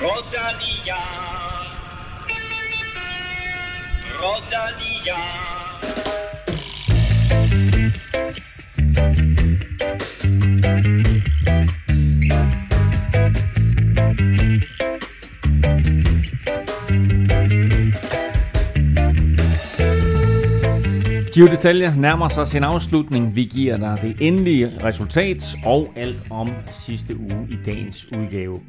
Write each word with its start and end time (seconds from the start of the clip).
Rodalia. 0.00 0.96
Rodalia. 4.18 5.20
Giro 21.40 21.50
Detaljer 21.50 21.94
nærmer 21.94 22.28
sig 22.28 22.46
sin 22.46 22.64
afslutning. 22.64 23.36
Vi 23.36 23.44
giver 23.44 23.76
dig 23.76 23.98
det 24.02 24.16
endelige 24.20 24.72
resultat 24.84 25.56
og 25.66 25.92
alt 25.96 26.16
om 26.30 26.48
sidste 26.70 27.20
uge 27.20 27.48
i 27.50 27.56
dagens 27.66 28.12
udgave. 28.12 28.60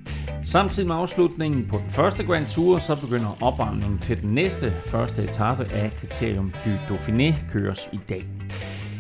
Samtidig 0.44 0.88
med 0.88 0.96
afslutningen 0.96 1.68
på 1.68 1.78
den 1.78 1.90
første 1.90 2.24
Grand 2.24 2.46
Tour, 2.46 2.78
så 2.78 3.02
begynder 3.02 3.38
opvarmningen 3.42 4.00
til 4.00 4.22
den 4.22 4.34
næste 4.34 4.72
første 4.72 5.24
etape 5.24 5.64
af 5.74 5.92
Kriterium 5.96 6.54
du 6.66 6.94
Dauphiné 6.94 7.52
køres 7.52 7.90
i 7.94 8.00
dag. 8.10 8.24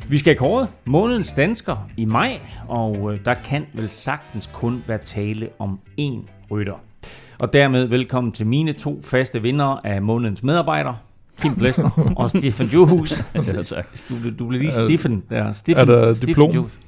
Vi 0.09 0.17
skal 0.17 0.35
kåre 0.35 0.67
månedens 0.85 1.33
dansker 1.33 1.89
i 1.97 2.05
maj, 2.05 2.39
og 2.67 3.13
øh, 3.13 3.19
der 3.25 3.33
kan 3.33 3.65
vel 3.73 3.89
sagtens 3.89 4.49
kun 4.53 4.83
være 4.87 4.97
tale 4.97 5.49
om 5.59 5.79
én 6.01 6.47
rytter. 6.51 6.83
Og 7.39 7.53
dermed 7.53 7.85
velkommen 7.85 8.31
til 8.31 8.47
mine 8.47 8.73
to 8.73 9.01
faste 9.03 9.41
vinder 9.41 9.81
af 9.83 10.01
månedens 10.01 10.43
medarbejder, 10.43 10.93
Kim 11.41 11.55
Plesner 11.55 12.13
og 12.17 12.29
Stefan 12.29 12.67
Johus. 12.67 13.13
du, 14.09 14.29
du 14.39 14.47
blev 14.47 14.61
lige 14.61 14.71
Stefan 14.71 15.23
der. 15.29 15.51
Stefan, 15.51 15.89
Er 15.89 15.95
der 15.95 16.13
Stefan 16.13 16.27
diplom? 16.27 16.49
Johus. 16.49 16.79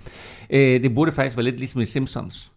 Øh, 0.49 0.83
det 0.83 0.95
burde 0.95 1.11
faktisk 1.11 1.37
være 1.37 1.43
lidt 1.43 1.57
ligesom 1.57 1.81
i 1.81 1.85
Simpsons, 1.85 2.51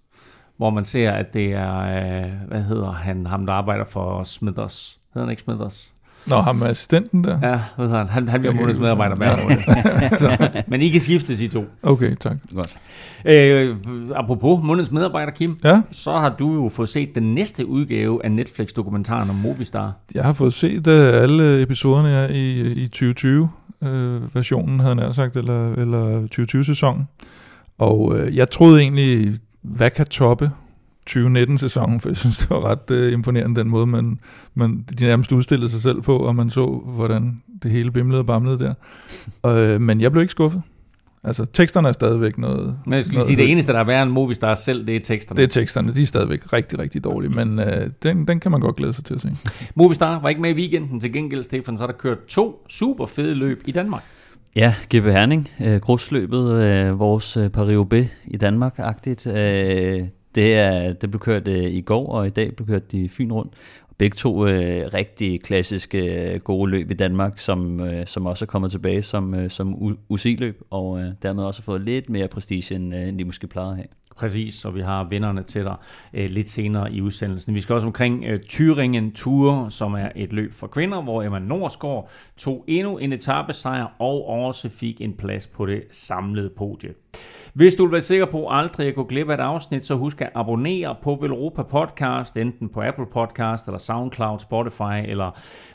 hvor 0.56 0.70
man 0.70 0.84
ser, 0.84 1.12
at 1.12 1.34
det 1.34 1.52
er, 1.52 1.78
øh, 1.78 2.32
hvad 2.48 2.62
hedder 2.62 2.92
han, 2.92 3.26
ham 3.26 3.46
der 3.46 3.52
arbejder 3.52 3.84
for 3.84 4.22
Smithers. 4.22 4.98
Hedder 5.14 5.26
han 5.26 5.30
ikke 5.30 5.42
Smithers? 5.42 5.92
Nå, 6.28 6.36
ham 6.36 6.62
er 6.62 6.66
assistenten 6.66 7.24
der? 7.24 7.38
Ja, 7.42 7.60
hvad 7.76 7.88
han? 7.88 8.08
Han, 8.08 8.28
han 8.28 8.40
bliver 8.40 8.54
månedens 8.54 8.80
medarbejder 8.80 9.16
hver 9.16 9.36
måned. 9.42 10.62
Men 10.70 10.82
I 10.82 10.88
kan 10.88 11.00
skiftes 11.00 11.40
i 11.40 11.48
to. 11.48 11.64
Okay, 11.82 12.14
tak. 12.20 12.36
Godt. 12.54 12.76
Øh, 13.24 13.76
apropos 14.14 14.62
månedens 14.62 14.92
medarbejder, 14.92 15.32
Kim, 15.32 15.58
Ja, 15.64 15.82
så 15.90 16.12
har 16.12 16.28
du 16.38 16.54
jo 16.54 16.68
fået 16.68 16.88
set 16.88 17.14
den 17.14 17.34
næste 17.34 17.66
udgave 17.66 18.24
af 18.24 18.32
Netflix-dokumentaren 18.32 19.30
om 19.30 19.36
Movistar. 19.36 19.92
jeg 20.14 20.24
har 20.24 20.32
fået 20.32 20.52
set 20.52 20.86
uh, 20.86 20.92
alle 20.94 21.62
episoderne 21.62 22.08
her 22.08 22.28
i, 22.28 22.72
i 22.72 22.88
2020-versionen, 22.96 24.80
havde 24.80 25.04
jeg 25.04 25.14
sagt, 25.14 25.36
eller, 25.36 25.72
eller 25.72 26.26
2020-sæsonen. 26.40 27.08
Og 27.78 28.00
uh, 28.00 28.36
jeg 28.36 28.50
troede 28.50 28.80
egentlig, 28.80 29.38
hvad 29.62 29.90
kan 29.90 30.06
toppe 30.06 30.50
2019-sæsonen, 31.10 32.00
for 32.00 32.08
jeg 32.08 32.16
synes, 32.16 32.38
det 32.38 32.50
var 32.50 32.64
ret 32.64 33.06
uh, 33.06 33.12
imponerende 33.12 33.60
den 33.60 33.68
måde, 33.68 33.86
man, 33.86 34.18
man 34.54 34.84
de 34.98 35.04
nærmest 35.04 35.32
udstillede 35.32 35.68
sig 35.68 35.82
selv 35.82 36.02
på, 36.02 36.16
og 36.18 36.34
man 36.34 36.50
så, 36.50 36.66
hvordan 36.84 37.42
det 37.62 37.70
hele 37.70 37.92
bimlede 37.92 38.20
og 38.20 38.26
bamlede 38.26 38.58
der. 38.58 38.74
Og, 39.42 39.74
uh, 39.74 39.80
men 39.80 40.00
jeg 40.00 40.12
blev 40.12 40.22
ikke 40.22 40.30
skuffet. 40.30 40.62
Altså, 41.24 41.44
teksterne 41.44 41.88
er 41.88 41.92
stadigvæk 41.92 42.38
noget... 42.38 42.78
Men 42.86 42.94
jeg 42.94 43.04
skal 43.04 43.10
lige 43.10 43.16
noget 43.16 43.26
sige, 43.26 43.36
det 43.36 43.50
eneste, 43.50 43.72
der 43.72 43.78
er 43.78 43.84
værre 43.84 44.02
end 44.02 44.10
Movistar 44.10 44.54
selv, 44.54 44.86
det 44.86 44.96
er 44.96 45.00
teksterne. 45.00 45.36
Det 45.36 45.44
er 45.44 45.60
teksterne, 45.60 45.94
de 45.94 46.02
er 46.02 46.06
stadigvæk 46.06 46.52
rigtig, 46.52 46.78
rigtig 46.78 47.04
dårlige, 47.04 47.30
men 47.30 47.58
øh, 47.58 47.90
den, 48.02 48.28
den 48.28 48.40
kan 48.40 48.50
man 48.50 48.60
godt 48.60 48.76
glæde 48.76 48.92
sig 48.92 49.04
til 49.04 49.14
at 49.14 49.20
se. 49.20 49.30
Movistar 49.74 50.20
var 50.20 50.28
ikke 50.28 50.40
med 50.40 50.50
i 50.50 50.54
weekenden. 50.54 51.00
Til 51.00 51.12
gengæld, 51.12 51.42
Stefan, 51.42 51.76
så 51.76 51.84
er 51.84 51.86
der 51.86 51.94
kørt 51.94 52.26
to 52.28 52.66
super 52.68 53.06
fede 53.06 53.34
løb 53.34 53.62
i 53.66 53.72
Danmark. 53.72 54.02
Ja, 54.56 54.74
GB 54.94 55.04
Herning, 55.04 55.48
øh, 55.64 55.76
grussløbet, 55.76 56.52
øh, 56.52 56.98
vores 56.98 57.36
øh, 57.36 57.50
Paris-Roubaix 57.56 58.06
i 58.26 58.36
Danmark-agtigt. 58.36 59.26
Øh, 59.26 60.02
det, 60.36 60.54
er, 60.54 60.92
det 60.92 61.10
blev 61.10 61.20
kørt 61.20 61.48
øh, 61.48 61.64
i 61.64 61.80
går, 61.80 62.06
og 62.06 62.26
i 62.26 62.30
dag 62.30 62.56
blev 62.56 62.68
kørt 62.68 62.92
de 62.92 63.08
Fyn 63.08 63.32
rundt. 63.32 63.52
Begge 63.98 64.14
to 64.14 64.46
øh, 64.46 64.94
rigtig 64.94 65.42
klassiske 65.42 66.32
øh, 66.34 66.40
gode 66.40 66.70
løb 66.70 66.90
i 66.90 66.94
Danmark, 66.94 67.38
som, 67.38 67.80
øh, 67.80 68.06
som 68.06 68.26
også 68.26 68.44
er 68.44 68.46
kommet 68.46 68.70
tilbage 68.70 69.02
som, 69.02 69.34
øh, 69.34 69.50
som 69.50 69.74
U- 69.74 69.98
UCI-løb, 70.08 70.62
og 70.70 71.00
øh, 71.00 71.12
dermed 71.22 71.44
også 71.44 71.60
har 71.60 71.64
fået 71.64 71.80
lidt 71.80 72.10
mere 72.10 72.28
prestige, 72.28 72.74
end, 72.74 72.94
øh, 72.94 73.08
end 73.08 73.18
de 73.18 73.24
måske 73.24 73.46
plejede 73.46 73.70
at 73.70 73.76
have. 73.76 73.86
Præcis, 74.16 74.64
og 74.64 74.74
vi 74.74 74.80
har 74.80 75.08
vinderne 75.08 75.42
til 75.42 75.64
dig 75.64 75.76
øh, 76.14 76.30
lidt 76.30 76.48
senere 76.48 76.92
i 76.92 77.00
udsendelsen. 77.00 77.54
Vi 77.54 77.60
skal 77.60 77.74
også 77.74 77.86
omkring 77.86 78.24
øh, 78.24 78.40
Thüringen 78.50 79.12
Tour, 79.14 79.68
som 79.68 79.94
er 79.94 80.08
et 80.16 80.32
løb 80.32 80.52
for 80.52 80.66
kvinder, 80.66 81.02
hvor 81.02 81.22
Emma 81.22 81.38
Norsgaard 81.38 82.10
tog 82.36 82.64
endnu 82.66 82.98
en 82.98 83.12
etappesejr 83.12 83.86
og 83.98 84.28
også 84.28 84.68
fik 84.68 85.00
en 85.00 85.12
plads 85.12 85.46
på 85.46 85.66
det 85.66 85.82
samlede 85.90 86.50
podie. 86.56 86.90
Hvis 87.56 87.76
du 87.76 87.84
vil 87.84 87.92
være 87.92 88.00
sikker 88.00 88.26
på 88.26 88.48
aldrig 88.50 88.88
at 88.88 88.94
gå 88.94 89.04
glip 89.04 89.28
af 89.28 89.34
et 89.34 89.40
afsnit, 89.40 89.86
så 89.86 89.94
husk 89.94 90.20
at 90.22 90.30
abonnere 90.34 90.96
på 91.02 91.18
Velropa 91.20 91.62
Podcast, 91.62 92.36
enten 92.36 92.68
på 92.68 92.82
Apple 92.82 93.06
Podcast, 93.12 93.66
eller 93.66 93.78
SoundCloud, 93.78 94.38
Spotify, 94.38 95.08
eller 95.08 95.30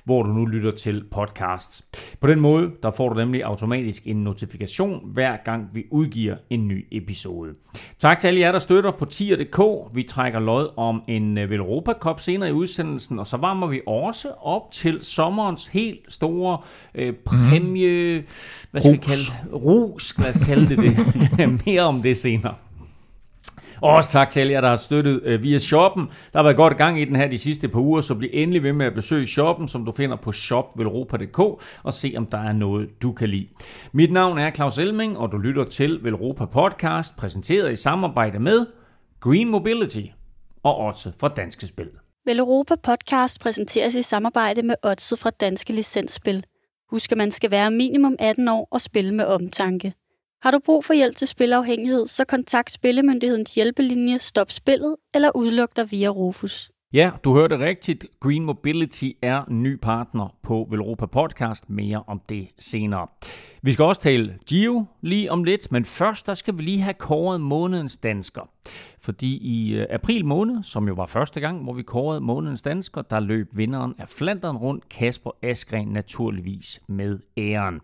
hvor 0.06 0.24
du 0.24 0.30
nu 0.30 0.46
lytter 0.46 0.72
til 0.72 1.04
podcasts. 1.12 1.86
På 2.20 2.28
den 2.28 2.40
måde, 2.40 2.72
der 2.84 2.92
får 2.92 3.10
du 3.10 3.16
nemlig 3.16 3.44
automatisk 3.44 4.08
en 4.08 4.24
notifikation, 4.24 5.02
hver 5.14 5.38
gang 5.46 5.70
vi 5.74 5.84
udgiver 5.92 6.36
en 6.50 6.68
ny 6.68 6.88
episode. 6.92 7.54
Tak 8.00 8.20
til 8.20 8.28
alle 8.28 8.40
jer, 8.40 8.52
der 8.52 8.60
støtter 8.60 8.92
på 8.92 9.06
tier.dk. 9.06 9.60
Vi 9.96 10.04
trækker 10.04 10.40
lod 10.40 10.70
om 10.78 11.02
en 11.08 11.38
øh, 11.38 11.50
Velropa 11.50 11.94
Cup 11.94 12.20
senere 12.20 12.50
i 12.50 12.54
udsendelsen, 12.54 13.20
og 13.20 13.28
så 13.28 13.38
varmer 13.38 13.68
vi 13.68 13.82
også 13.88 14.32
op 14.42 14.72
til 14.72 15.02
sommerens 15.02 15.68
helt 15.68 16.00
store 16.08 16.58
øh, 16.96 17.14
præmie, 17.26 18.24
hvad 18.72 18.82
skal 18.82 18.94
vi 18.94 18.98
Rus. 18.98 19.06
kalde 19.06 19.24
det? 19.24 19.66
Rus, 19.66 20.18
lad 20.18 20.30
os 20.30 20.38
kalde 20.48 20.70
det 20.70 20.78
det. 20.78 20.96
Mere 21.66 21.82
om 21.82 22.02
det 22.02 22.18
senere. 22.18 22.56
Og 23.82 23.90
også 23.96 24.10
tak 24.10 24.30
til 24.30 24.40
alle 24.40 24.54
jer, 24.54 24.62
der 24.62 24.68
har 24.70 24.76
støttet 24.76 25.22
øh, 25.24 25.44
via 25.44 25.58
shoppen. 25.58 26.10
Der 26.34 26.40
har 26.40 26.44
været 26.44 26.56
godt 26.56 26.78
gang 26.78 27.02
i 27.02 27.06
den 27.06 27.16
her 27.16 27.28
de 27.28 27.38
sidste 27.38 27.68
par 27.68 27.80
uger, 27.80 28.02
så 28.02 28.16
bliv 28.16 28.30
endelig 28.34 28.64
ved 28.64 28.74
med 28.74 28.86
at 28.86 28.94
besøge 28.94 29.28
shoppen, 29.28 29.68
som 29.68 29.86
du 29.86 29.92
finder 29.92 30.16
på 30.16 30.32
shopvelropa.dk 30.32 31.40
og 31.84 31.94
se, 31.94 32.14
om 32.18 32.26
der 32.26 32.38
er 32.38 32.54
noget, 32.54 32.90
du 33.02 33.12
kan 33.12 33.30
lide. 33.30 33.48
Mit 33.92 34.12
navn 34.12 34.38
er 34.38 34.52
Claus 34.52 34.78
Elming, 34.78 35.18
og 35.18 35.32
du 35.32 35.38
lytter 35.38 35.64
til 35.66 36.00
Velropa 36.04 36.46
Podcast, 36.46 37.18
præsenteret 37.18 37.72
i 37.72 37.76
samarbejde 37.76 38.40
med 38.40 38.66
Green 39.20 39.50
Mobility 39.50 40.02
og 40.64 40.78
også 40.78 41.12
fra 41.20 41.28
Danske 41.28 41.68
Spil. 41.68 41.90
Velropa 42.26 42.76
Podcast 42.76 43.40
præsenteres 43.40 43.96
i 43.96 44.02
samarbejde 44.02 44.62
med 44.64 44.76
Otse 44.84 45.18
fra 45.18 45.30
Danske 45.30 45.74
Licensspil. 45.74 46.44
Husk, 46.90 47.12
at 47.12 47.18
man 47.18 47.32
skal 47.32 47.52
være 47.52 47.72
minimum 47.72 48.16
18 48.20 48.48
år 48.48 48.68
og 48.72 48.82
spille 48.82 49.14
med 49.14 49.26
omtanke. 49.26 49.94
Har 50.42 50.52
du 50.52 50.60
brug 50.66 50.86
for 50.86 50.94
hjælp 50.94 51.16
til 51.16 51.28
spilafhængighed, 51.28 52.08
så 52.08 52.26
kontakt 52.26 52.72
Spillemyndighedens 52.72 53.56
hjælpelinje 53.56 54.20
Stop 54.20 54.52
Spillet 54.52 54.96
eller 55.14 55.32
udluk 55.36 55.76
dig 55.76 55.92
via 55.92 56.08
Rufus. 56.08 56.72
Ja, 56.94 57.12
du 57.24 57.34
hørte 57.34 57.60
rigtigt. 57.60 58.06
Green 58.20 58.46
Mobility 58.46 59.06
er 59.22 59.44
ny 59.50 59.80
partner 59.82 60.36
på 60.44 60.68
Velropa 60.70 61.06
Podcast. 61.06 61.70
Mere 61.70 62.04
om 62.08 62.22
det 62.30 62.48
senere. 62.60 63.08
Vi 63.62 63.74
skal 63.74 63.86
også 63.86 64.02
tale 64.02 64.38
Gio 64.50 64.86
lige 65.02 65.32
om 65.32 65.44
lidt, 65.44 65.72
men 65.72 65.86
først 65.86 66.28
der 66.28 66.34
skal 66.34 66.58
vi 66.58 66.64
lige 66.64 66.82
have 66.82 66.94
kåret 66.94 67.42
månedens 67.42 67.98
dansker. 67.98 68.50
Fordi 69.00 69.38
i 69.42 69.76
øh, 69.76 69.86
april 69.90 70.26
måned, 70.26 70.64
som 70.64 70.88
jo 70.88 70.94
var 70.94 71.06
første 71.06 71.40
gang, 71.40 71.64
hvor 71.64 71.74
vi 71.74 71.84
kårede 71.84 72.22
månedens 72.22 72.62
dansker, 72.62 73.02
der 73.02 73.20
løb 73.20 73.48
vinderen 73.56 73.94
af 73.98 74.10
Flandern 74.10 74.58
rundt, 74.58 74.90
Kasper 74.90 75.32
Askren 75.44 75.88
naturligvis 75.88 76.82
med 76.88 77.20
æren. 77.38 77.80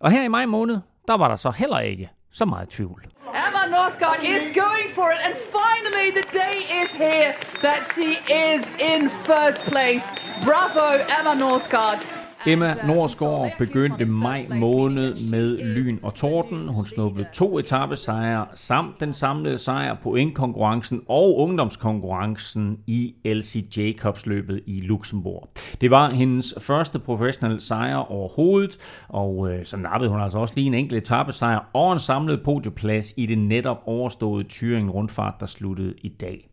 Og 0.00 0.10
her 0.10 0.24
i 0.24 0.28
maj 0.28 0.46
måned, 0.46 0.78
der 1.08 1.16
var 1.16 1.28
der 1.28 1.36
så 1.36 1.50
heller 1.50 1.78
ikke 1.78 2.10
så 2.32 2.44
meget 2.44 2.68
tvivl. 2.68 3.02
Emma 3.46 3.62
Norsgaard 3.76 4.20
is 4.22 4.42
going 4.64 4.88
for 4.94 5.06
it, 5.14 5.18
and 5.26 5.34
finally 5.58 6.08
the 6.20 6.26
day 6.44 6.56
is 6.82 6.90
here 6.90 7.30
that 7.66 7.80
she 7.94 8.08
is 8.54 8.60
in 8.92 9.10
first 9.30 9.60
place. 9.72 10.04
Bravo, 10.44 10.88
Emma 11.18 11.34
Norsgaard. 11.44 12.17
Emma 12.46 12.74
Norsgaard 12.86 13.52
begyndte 13.58 14.06
maj 14.06 14.46
måned 14.54 15.16
med 15.30 15.58
lyn 15.58 15.98
og 16.02 16.14
torden. 16.14 16.68
Hun 16.68 16.86
snuppede 16.86 17.28
to 17.34 17.58
etappesejre 17.58 18.46
samt 18.54 19.00
den 19.00 19.12
samlede 19.12 19.58
sejr 19.58 19.96
på 20.02 20.14
indkonkurrencen 20.14 21.02
og 21.08 21.38
ungdomskonkurrencen 21.38 22.78
i 22.86 23.14
LC 23.24 23.64
Jacobs 23.76 24.26
løbet 24.26 24.60
i 24.66 24.80
Luxembourg. 24.80 25.48
Det 25.80 25.90
var 25.90 26.10
hendes 26.10 26.54
første 26.60 26.98
professionelle 26.98 27.60
sejr 27.60 27.96
overhovedet, 27.96 29.04
og 29.08 29.52
øh, 29.52 29.64
så 29.64 29.76
nappede 29.76 30.10
hun 30.10 30.20
altså 30.20 30.38
også 30.38 30.54
lige 30.56 30.66
en 30.66 30.74
enkelt 30.74 31.02
etappesejr 31.02 31.70
og 31.72 31.92
en 31.92 31.98
samlet 31.98 32.42
podieplads 32.42 33.14
i 33.16 33.26
det 33.26 33.38
netop 33.38 33.82
overståede 33.86 34.44
Thüringen 34.52 34.90
rundfart, 34.90 35.34
der 35.40 35.46
sluttede 35.46 35.94
i 36.02 36.08
dag. 36.08 36.48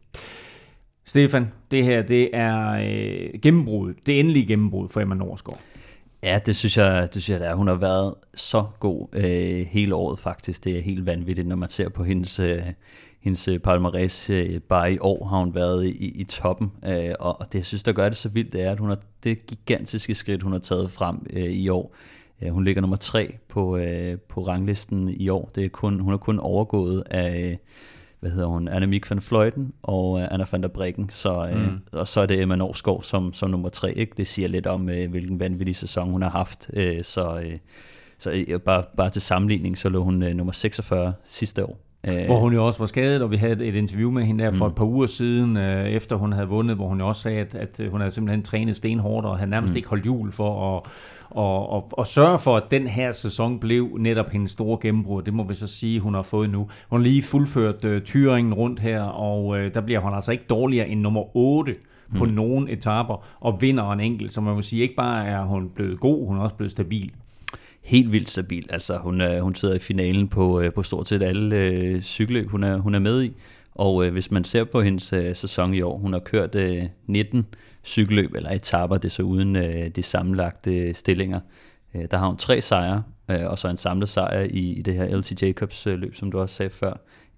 Stefan, 1.05 1.51
det 1.71 1.85
her 1.85 2.01
det 2.01 2.29
er 2.33 2.71
øh, 2.71 3.39
gennembruddet, 3.41 3.95
det 4.05 4.19
endelige 4.19 4.45
gennembrud 4.45 4.87
for 4.89 5.01
Emma 5.01 5.15
Norsgaard. 5.15 5.59
Ja, 6.25 6.39
det 6.45 6.55
synes 6.55 6.77
jeg, 6.77 7.13
det 7.13 7.21
synes 7.23 7.29
jeg 7.29 7.39
det 7.39 7.47
er. 7.47 7.55
Hun 7.55 7.67
har 7.67 7.75
været 7.75 8.13
så 8.33 8.65
god 8.79 9.07
øh, 9.13 9.65
hele 9.65 9.95
året 9.95 10.19
faktisk. 10.19 10.63
Det 10.63 10.77
er 10.77 10.81
helt 10.81 11.05
vanvittigt, 11.05 11.47
når 11.47 11.55
man 11.55 11.69
ser 11.69 11.89
på 11.89 12.03
hendes, 12.03 12.39
øh, 12.39 12.61
hendes 13.21 13.47
øh, 13.47 13.59
palmarès. 13.67 14.33
Øh, 14.33 14.59
bare 14.59 14.93
i 14.93 14.97
år 15.01 15.25
har 15.25 15.39
hun 15.39 15.55
været 15.55 15.85
i, 15.85 16.05
i 16.05 16.23
toppen. 16.23 16.71
Øh, 16.85 17.13
og 17.19 17.41
og 17.41 17.53
det, 17.53 17.59
jeg 17.59 17.65
synes, 17.65 17.83
der 17.83 17.91
gør 17.91 18.09
det 18.09 18.17
så 18.17 18.29
vildt, 18.29 18.53
det 18.53 18.61
er, 18.63 18.71
at 18.71 18.79
hun 18.79 18.89
har 18.89 18.99
det 19.23 19.45
gigantiske 19.47 20.15
skridt, 20.15 20.43
hun 20.43 20.51
har 20.51 20.59
taget 20.59 20.91
frem 20.91 21.25
øh, 21.29 21.43
i 21.43 21.69
år. 21.69 21.95
Øh, 22.41 22.49
hun 22.49 22.63
ligger 22.63 22.81
nummer 22.81 22.97
tre 22.97 23.37
på, 23.47 23.77
øh, 23.77 24.17
på 24.19 24.41
ranglisten 24.41 25.09
i 25.09 25.29
år. 25.29 25.51
Det 25.55 25.65
er 25.65 25.69
kun, 25.69 25.99
hun 25.99 26.13
er 26.13 26.17
kun 26.17 26.39
overgået 26.39 27.03
af 27.11 27.59
hvad 28.25 28.33
hedder 28.33 28.47
hun, 28.47 28.67
Annemiek 28.67 29.09
van 29.09 29.21
Fleuten 29.21 29.73
og 29.83 30.19
øh, 30.19 30.27
Anna 30.31 30.45
van 30.51 30.61
der 30.61 30.67
Breggen, 30.67 31.09
så, 31.09 31.47
øh, 31.49 31.71
mm. 31.71 31.79
og 31.91 32.07
så 32.07 32.21
er 32.21 32.25
det 32.25 32.41
Emma 32.41 32.55
Norsgaard 32.55 33.03
som, 33.03 33.33
som 33.33 33.49
nummer 33.49 33.69
tre. 33.69 33.93
Ikke? 33.93 34.13
Det 34.17 34.27
siger 34.27 34.47
lidt 34.47 34.67
om, 34.67 34.89
øh, 34.89 35.09
hvilken 35.09 35.39
vanvittig 35.39 35.75
sæson 35.75 36.11
hun 36.11 36.21
har 36.21 36.29
haft. 36.29 36.69
Øh, 36.73 37.03
så 37.03 37.39
øh, 37.43 37.57
så 38.17 38.31
øh, 38.47 38.59
bare, 38.59 38.83
bare 38.97 39.09
til 39.09 39.21
sammenligning, 39.21 39.77
så 39.77 39.89
lå 39.89 40.03
hun 40.03 40.23
øh, 40.23 40.33
nummer 40.33 40.53
46 40.53 41.13
sidste 41.23 41.65
år. 41.65 41.84
Øh, 42.13 42.25
hvor 42.25 42.39
hun 42.39 42.53
jo 42.53 42.65
også 42.65 42.79
var 42.79 42.85
skadet, 42.85 43.21
og 43.21 43.31
vi 43.31 43.35
havde 43.35 43.65
et 43.65 43.75
interview 43.75 44.11
med 44.11 44.23
hende 44.23 44.43
der 44.43 44.51
for 44.51 44.65
mm. 44.65 44.69
et 44.69 44.75
par 44.75 44.85
uger 44.85 45.07
siden, 45.07 45.57
øh, 45.57 45.85
efter 45.85 46.15
hun 46.15 46.33
havde 46.33 46.47
vundet, 46.47 46.75
hvor 46.75 46.87
hun 46.87 46.99
jo 46.99 47.07
også 47.07 47.21
sagde, 47.21 47.39
at, 47.39 47.55
at 47.55 47.81
hun 47.91 47.99
havde 47.99 48.11
simpelthen 48.11 48.43
trænet 48.43 48.75
stenhårdt, 48.75 49.25
og 49.25 49.37
havde 49.37 49.51
nærmest 49.51 49.73
mm. 49.73 49.77
ikke 49.77 49.89
holdt 49.89 50.05
jul 50.05 50.31
for 50.31 50.77
at, 50.77 50.83
og, 51.29 51.69
og, 51.69 51.89
og 51.91 52.07
sørge 52.07 52.39
for, 52.39 52.57
at 52.57 52.63
den 52.71 52.87
her 52.87 53.11
sæson 53.11 53.59
blev 53.59 53.97
netop 53.99 54.29
hendes 54.29 54.51
store 54.51 54.77
gennembrud. 54.81 55.23
Det 55.23 55.33
må 55.33 55.43
vi 55.43 55.53
så 55.53 55.67
sige, 55.67 55.99
hun 55.99 56.13
har 56.13 56.21
fået 56.21 56.49
nu. 56.49 56.67
Hun 56.89 56.99
har 56.99 57.03
lige 57.03 57.23
fuldført 57.23 57.85
øh, 57.85 58.01
tyringen 58.01 58.53
rundt 58.53 58.79
her, 58.79 59.01
og 59.01 59.57
øh, 59.57 59.73
der 59.73 59.81
bliver 59.81 59.99
hun 59.99 60.13
altså 60.13 60.31
ikke 60.31 60.45
dårligere 60.49 60.87
end 60.87 60.99
nummer 61.01 61.37
8 61.37 61.75
på 62.17 62.25
mm. 62.25 62.31
nogle 62.31 62.71
etaper, 62.71 63.25
og 63.39 63.61
vinder 63.61 63.91
en 63.91 63.99
enkelt. 63.99 64.33
Så 64.33 64.41
man 64.41 64.55
må 64.55 64.61
sige, 64.61 64.81
ikke 64.81 64.95
bare 64.95 65.25
er 65.25 65.43
hun 65.43 65.69
blevet 65.75 65.99
god, 65.99 66.27
hun 66.27 66.37
er 66.37 66.41
også 66.41 66.55
blevet 66.55 66.71
stabil 66.71 67.11
helt 67.85 68.11
vildt 68.11 68.29
stabil. 68.29 68.67
Altså, 68.69 68.97
hun, 68.97 69.21
er, 69.21 69.41
hun 69.41 69.55
sidder 69.55 69.75
i 69.75 69.79
finalen 69.79 70.27
på, 70.27 70.61
øh, 70.61 70.73
på 70.73 70.83
stort 70.83 71.07
set 71.07 71.23
alle 71.23 71.55
øh, 71.59 72.01
cykelløb, 72.01 72.49
hun 72.49 72.63
er, 72.63 72.77
hun 72.77 72.95
er 72.95 72.99
med 72.99 73.23
i. 73.23 73.33
Og 73.75 74.05
øh, 74.05 74.11
hvis 74.11 74.31
man 74.31 74.43
ser 74.43 74.63
på 74.63 74.81
hendes 74.81 75.13
øh, 75.13 75.35
sæson 75.35 75.73
i 75.73 75.81
år, 75.81 75.97
hun 75.97 76.13
har 76.13 76.19
kørt 76.19 76.55
øh, 76.55 76.83
19 77.07 77.45
cykelløb 77.83 78.33
eller 78.35 78.51
etaper, 78.51 78.97
det 78.97 79.05
er 79.05 79.09
så 79.09 79.23
uden 79.23 79.55
øh, 79.55 79.87
de 79.87 80.03
sammenlagte 80.03 80.77
øh, 80.77 80.95
stillinger. 80.95 81.39
Øh, 81.95 82.05
der 82.11 82.17
har 82.17 82.27
hun 82.27 82.37
tre 82.37 82.61
sejre, 82.61 83.03
øh, 83.31 83.45
og 83.45 83.59
så 83.59 83.67
en 83.67 83.77
samlet 83.77 84.09
sejr 84.09 84.41
i, 84.41 84.73
i 84.73 84.81
det 84.81 84.93
her 84.93 85.17
LC 85.17 85.41
Jacobs 85.41 85.87
øh, 85.87 85.99
løb, 85.99 86.15
som 86.15 86.31
du 86.31 86.39
også 86.39 86.55
sagde 86.55 86.69
før. 86.69 86.93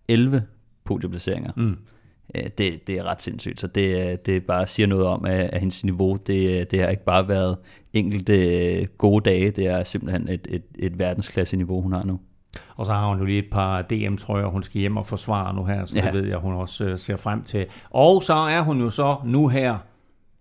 11 0.07 0.43
podieplaceringer. 0.85 1.51
Mm. 1.55 1.77
Øh, 2.35 2.43
det, 2.57 2.87
det 2.87 2.97
er 2.97 3.03
ret 3.03 3.21
sindssygt, 3.21 3.61
så 3.61 3.67
det, 3.67 4.25
det 4.25 4.45
bare 4.45 4.67
siger 4.67 4.87
noget 4.87 5.05
om, 5.05 5.25
at, 5.25 5.49
at 5.53 5.59
hendes 5.59 5.83
niveau, 5.83 6.15
det, 6.15 6.71
det 6.71 6.79
har 6.81 6.87
ikke 6.87 7.05
bare 7.05 7.27
været 7.27 7.57
enkelte 7.93 8.33
øh, 8.79 8.87
gode 8.97 9.29
dage, 9.29 9.51
det 9.51 9.67
er 9.67 9.83
simpelthen 9.83 10.27
et, 10.27 10.47
et, 10.49 10.63
et 10.79 10.99
verdensklasse 10.99 11.57
niveau, 11.57 11.81
hun 11.81 11.93
har 11.93 12.03
nu. 12.03 12.19
Og 12.75 12.85
så 12.85 12.93
har 12.93 13.07
hun 13.07 13.19
jo 13.19 13.25
lige 13.25 13.39
et 13.39 13.49
par 13.51 13.81
DM-trøjer, 13.81 14.45
hun 14.45 14.63
skal 14.63 14.79
hjem 14.81 14.97
og 14.97 15.05
forsvare 15.05 15.55
nu 15.55 15.65
her, 15.65 15.85
så 15.85 15.97
ja. 15.97 16.05
det 16.05 16.13
ved 16.13 16.25
jeg, 16.25 16.37
hun 16.37 16.53
også 16.53 16.85
øh, 16.85 16.97
ser 16.97 17.15
frem 17.15 17.43
til. 17.43 17.65
Og 17.89 18.23
så 18.23 18.33
er 18.33 18.61
hun 18.61 18.81
jo 18.81 18.89
så 18.89 19.15
nu 19.25 19.47
her 19.47 19.77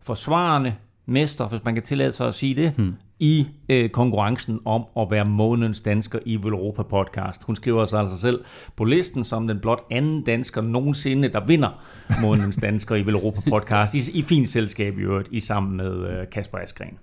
forsvarende 0.03 0.75
mester, 1.07 1.49
hvis 1.49 1.65
man 1.65 1.75
kan 1.75 1.83
tillade 1.83 2.13
sig 2.13 2.29
at 2.29 2.35
sige 2.35 2.55
det, 2.55 2.73
hmm. 2.77 2.95
i 3.19 3.49
øh, 3.69 3.91
konkurrencen 3.91 4.61
om 4.65 4.85
at 4.99 5.07
være 5.11 5.25
månedens 5.25 5.81
dansker 5.81 6.19
i 6.27 6.35
Europa 6.35 6.83
podcast. 6.83 7.43
Hun 7.43 7.57
skriver 7.57 7.85
sig 7.85 8.01
altså 8.01 8.19
selv 8.19 8.45
på 8.77 8.85
listen 8.85 9.25
som 9.25 9.49
den 9.49 9.61
blot 9.61 9.83
anden 9.91 10.23
dansker 10.23 10.63
nogensinde, 10.63 11.29
der 11.29 11.47
vinder 11.47 11.85
månedens 12.21 12.57
dansker 12.57 12.95
i 12.95 13.01
Europa 13.01 13.41
podcast, 13.51 13.95
i, 13.95 14.19
i 14.19 14.23
fint 14.23 14.49
selskab 14.49 14.99
i 14.99 15.03
øvrigt, 15.03 15.29
i 15.33 15.41
sammen 15.41 15.77
med 15.77 16.09
øh, 16.09 16.31
Kasper 16.33 16.59
Askren. 16.59 16.99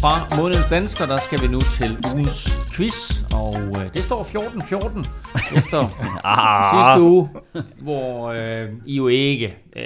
Fra 0.00 0.36
månedens 0.36 0.66
dansker, 0.66 1.06
der 1.06 1.18
skal 1.18 1.42
vi 1.42 1.46
nu 1.46 1.60
til 1.60 1.98
ugens 2.12 2.58
quiz, 2.72 3.22
og 3.32 3.56
øh, 3.56 3.94
det 3.94 4.04
står 4.04 4.22
14-14 4.22 5.08
efter 5.58 5.88
ah. 6.24 6.74
sidste 6.74 7.00
uge, 7.00 7.28
hvor 7.78 8.28
øh, 8.28 8.68
I 8.86 8.96
jo 8.96 9.08
ikke 9.08 9.56
øh, 9.76 9.82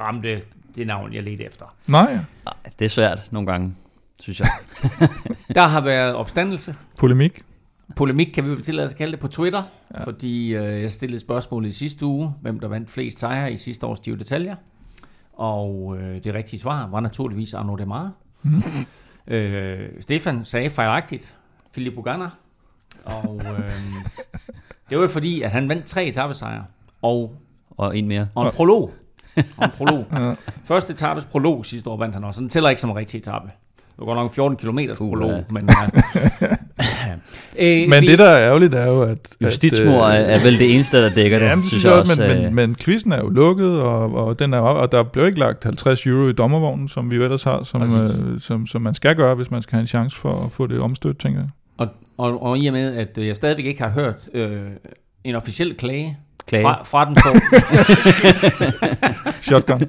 ramte 0.00 0.42
det 0.76 0.86
navn, 0.86 1.14
jeg 1.14 1.22
ledte 1.22 1.44
efter. 1.44 1.64
Nej. 1.86 2.12
Nej, 2.44 2.54
det 2.78 2.84
er 2.84 2.88
svært 2.88 3.28
nogle 3.30 3.46
gange, 3.46 3.74
synes 4.20 4.40
jeg. 4.40 4.48
der 5.54 5.66
har 5.66 5.80
været 5.80 6.14
opstandelse. 6.14 6.74
Polemik. 6.98 7.42
Polemik 7.96 8.26
kan 8.26 8.44
vi 8.44 8.50
vel 8.50 8.62
tillade 8.62 8.86
os 8.86 8.92
at 8.92 8.98
kalde 8.98 9.12
det 9.12 9.20
på 9.20 9.28
Twitter, 9.28 9.62
ja. 9.94 10.04
fordi 10.04 10.54
øh, 10.54 10.82
jeg 10.82 10.90
stillede 10.90 11.20
spørgsmål 11.20 11.66
i 11.66 11.72
sidste 11.72 12.06
uge, 12.06 12.34
hvem 12.40 12.60
der 12.60 12.68
vandt 12.68 12.90
flest 12.90 13.18
sejre 13.18 13.52
i 13.52 13.56
sidste 13.56 13.86
års 13.86 14.00
Giro 14.00 14.16
Detaljer. 14.16 14.56
Og 15.32 15.96
øh, 16.00 16.24
det 16.24 16.34
rigtige 16.34 16.60
svar 16.60 16.86
var 16.86 17.00
naturligvis 17.00 17.54
Arnaud 17.54 17.78
Demare. 17.78 18.12
Mm. 18.42 18.62
Øh, 19.28 19.88
Stefan 20.00 20.44
sagde 20.44 20.70
fejlagtigt 20.70 21.36
Philip 21.72 21.94
Bugana. 21.94 22.28
Og 23.04 23.40
øh, 23.44 23.70
det 24.90 24.98
var 24.98 25.08
fordi, 25.08 25.42
at 25.42 25.50
han 25.50 25.68
vandt 25.68 25.86
tre 25.86 26.06
etappesejre. 26.06 26.64
Og, 27.02 27.36
og 27.70 27.98
en 27.98 28.08
mere. 28.08 28.28
Og 28.34 28.46
en 28.46 28.52
prolog. 28.52 28.92
Og 29.56 29.64
en 29.64 29.70
prolog. 29.70 30.06
ja. 30.12 30.34
Første 30.64 30.92
etappes 30.92 31.24
prolog 31.24 31.66
sidste 31.66 31.90
år 31.90 31.96
vandt 31.96 32.14
han 32.14 32.24
også. 32.24 32.40
Den 32.40 32.48
tæller 32.48 32.70
ikke 32.70 32.80
som 32.80 32.90
en 32.90 32.96
rigtig 32.96 33.18
etape. 33.18 33.46
Det 33.76 33.98
var 33.98 34.04
godt 34.04 34.16
nok 34.16 34.34
14 34.34 34.56
km 34.56 34.78
prolog, 34.96 35.30
ja. 35.30 35.42
men... 35.50 35.68
øh, 37.58 37.88
men 37.88 38.02
vi, 38.02 38.06
det, 38.06 38.18
der 38.18 38.24
er 38.24 38.46
ærgerligt, 38.48 38.74
er 38.74 38.86
jo, 38.86 39.02
at... 39.02 39.18
Justitsmor 39.40 40.02
at, 40.04 40.24
øh, 40.24 40.34
er, 40.34 40.44
vel 40.44 40.58
det 40.58 40.74
eneste, 40.74 40.96
der 40.96 41.10
dækker 41.14 41.38
det, 41.38 41.46
jamen, 41.46 41.68
synes 41.68 41.84
jeg 41.84 41.92
også. 41.92 42.20
Men, 42.20 42.36
men, 42.36 42.44
øh. 42.44 42.52
men 42.52 42.76
quizzen 42.76 43.12
er 43.12 43.18
jo 43.18 43.28
lukket, 43.28 43.80
og, 43.80 44.14
og, 44.14 44.38
den 44.38 44.54
er, 44.54 44.58
og 44.58 44.92
der 44.92 45.02
blev 45.02 45.26
ikke 45.26 45.38
lagt 45.38 45.64
50 45.64 46.06
euro 46.06 46.28
i 46.28 46.32
dommervognen, 46.32 46.88
som 46.88 47.10
vi 47.10 47.16
jo 47.16 47.22
ellers 47.22 47.44
har, 47.44 47.62
som, 47.62 47.82
øh, 47.82 48.08
som, 48.38 48.66
som 48.66 48.82
man 48.82 48.94
skal 48.94 49.16
gøre, 49.16 49.34
hvis 49.34 49.50
man 49.50 49.62
skal 49.62 49.76
have 49.76 49.80
en 49.80 49.86
chance 49.86 50.16
for 50.16 50.44
at 50.44 50.52
få 50.52 50.66
det 50.66 50.80
omstødt, 50.80 51.18
tænker 51.18 51.40
jeg. 51.40 51.48
Og, 51.78 51.88
og, 52.18 52.42
og 52.42 52.58
i 52.58 52.66
og 52.66 52.72
med, 52.72 52.96
at 52.96 53.18
jeg 53.18 53.36
stadigvæk 53.36 53.66
ikke 53.66 53.82
har 53.82 53.90
hørt 53.90 54.28
øh, 54.34 54.60
en 55.24 55.34
officiel 55.34 55.74
klage 55.74 56.18
Klage. 56.48 56.62
Fra, 56.62 56.82
fra 56.84 57.04
den 57.04 57.16
for... 57.16 57.30
Shotgun. 59.48 59.80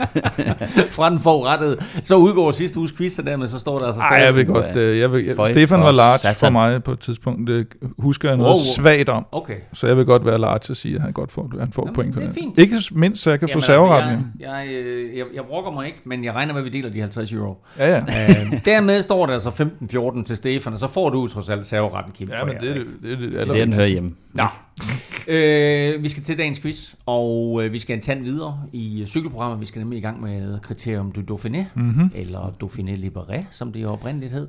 fra 0.97 1.09
den 1.09 1.19
forurettede. 1.19 1.77
Så 2.03 2.15
udgår 2.15 2.51
sidste 2.51 2.79
uges 2.79 2.91
quiz, 2.91 3.19
og 3.19 3.25
dermed 3.25 3.47
så 3.47 3.59
står 3.59 3.77
der 3.77 3.85
altså 3.85 4.01
stadig... 4.01 4.21
Ej, 4.21 4.25
jeg 4.25 4.35
vil 4.35 4.45
godt... 4.45 4.75
Uh, 4.75 5.00
jeg 5.00 5.11
vil, 5.11 5.25
jeg, 5.25 5.35
Stefan 5.51 5.79
var 5.79 5.91
large 5.91 6.17
satan. 6.17 6.35
for 6.35 6.50
mig 6.50 6.83
på 6.83 6.91
et 6.91 7.00
tidspunkt. 7.00 7.47
Det 7.47 7.67
husker 7.97 8.29
jeg 8.29 8.38
noget 8.38 8.51
wow. 8.51 8.59
svagt 8.75 9.09
om. 9.09 9.25
Okay. 9.31 9.56
Så 9.73 9.88
jeg 9.88 9.97
vil 9.97 10.06
godt 10.06 10.25
være 10.25 10.39
large 10.39 10.69
og 10.69 10.75
sige, 10.75 10.95
at 10.95 11.01
han 11.01 11.11
godt 11.11 11.31
får, 11.31 11.51
han 11.59 11.71
får 11.71 11.83
Jamen, 11.83 11.95
point 11.95 12.13
for 12.13 12.21
det. 12.21 12.31
Fint. 12.33 12.57
Ikke 12.57 12.75
mindst, 12.91 13.23
så 13.23 13.29
jeg 13.29 13.39
kan 13.39 13.50
Jamen, 13.50 13.61
få 13.61 13.65
serveretten. 13.65 14.11
Altså, 14.11 14.56
jeg, 14.56 14.71
jeg, 14.71 14.85
øh, 14.85 15.17
jeg, 15.17 15.25
jeg 15.33 15.44
brokker 15.44 15.71
mig 15.71 15.85
ikke, 15.85 16.00
men 16.06 16.23
jeg 16.23 16.33
regner 16.33 16.53
med, 16.53 16.61
at 16.61 16.65
vi 16.65 16.77
deler 16.77 16.89
de 16.89 17.00
50 17.00 17.33
euro. 17.33 17.57
Ja, 17.79 17.89
ja. 17.89 18.01
uh, 18.01 18.59
dermed 18.65 19.01
står 19.01 19.25
der 19.25 19.33
altså 19.33 19.50
15-14 19.50 20.23
til 20.23 20.38
Stefan, 20.38 20.73
og 20.73 20.79
så 20.79 20.88
får 20.88 21.09
du 21.09 21.27
trods 21.27 21.50
alt 21.50 21.65
serveretten, 21.65 22.13
Kim. 22.13 22.29
Ja, 22.31 22.45
men 22.45 22.56
det, 22.56 22.61
det, 22.61 22.75
det, 22.75 22.85
det, 23.01 23.19
det, 23.19 23.31
det, 23.33 23.47
det, 23.47 23.56
den 23.56 23.73
hører 23.73 23.88
hjemme. 23.88 24.11
Nå. 24.33 24.47
øh, 25.33 26.03
vi 26.03 26.09
skal 26.09 26.23
til 26.23 26.37
dagens 26.37 26.59
quiz, 26.59 26.95
og 27.05 27.61
øh, 27.63 27.73
vi 27.73 27.79
skal 27.79 27.95
en 27.95 28.01
tand 28.01 28.23
videre 28.23 28.63
i 28.73 29.03
cykelprogrammet. 29.07 29.59
Vi 29.59 29.65
skal 29.65 29.79
nemlig 29.79 29.97
i 29.97 30.01
gang 30.01 30.21
med 30.21 30.59
kriterium 30.59 31.11
du 31.11 31.35
Dauphiné, 31.35 31.63
mm-hmm. 31.75 32.11
eller 32.15 32.49
Dauphiné 32.63 33.05
Libéré, 33.05 33.43
som 33.51 33.73
det 33.73 33.85
oprindeligt 33.87 34.33
hed. 34.33 34.47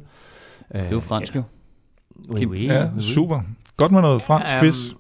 Det 0.73 0.81
er 0.81 0.91
jo 0.91 1.01
fransk 1.01 1.37
jo. 1.37 1.43
Oui, 2.29 2.45
oui, 2.45 2.67
ja, 2.67 2.91
super. 3.01 3.41
Godt 3.77 3.93
med 3.93 4.01
noget 4.01 4.23
fransk 4.23 4.55
um, 4.55 4.61
quiz. 4.61 4.95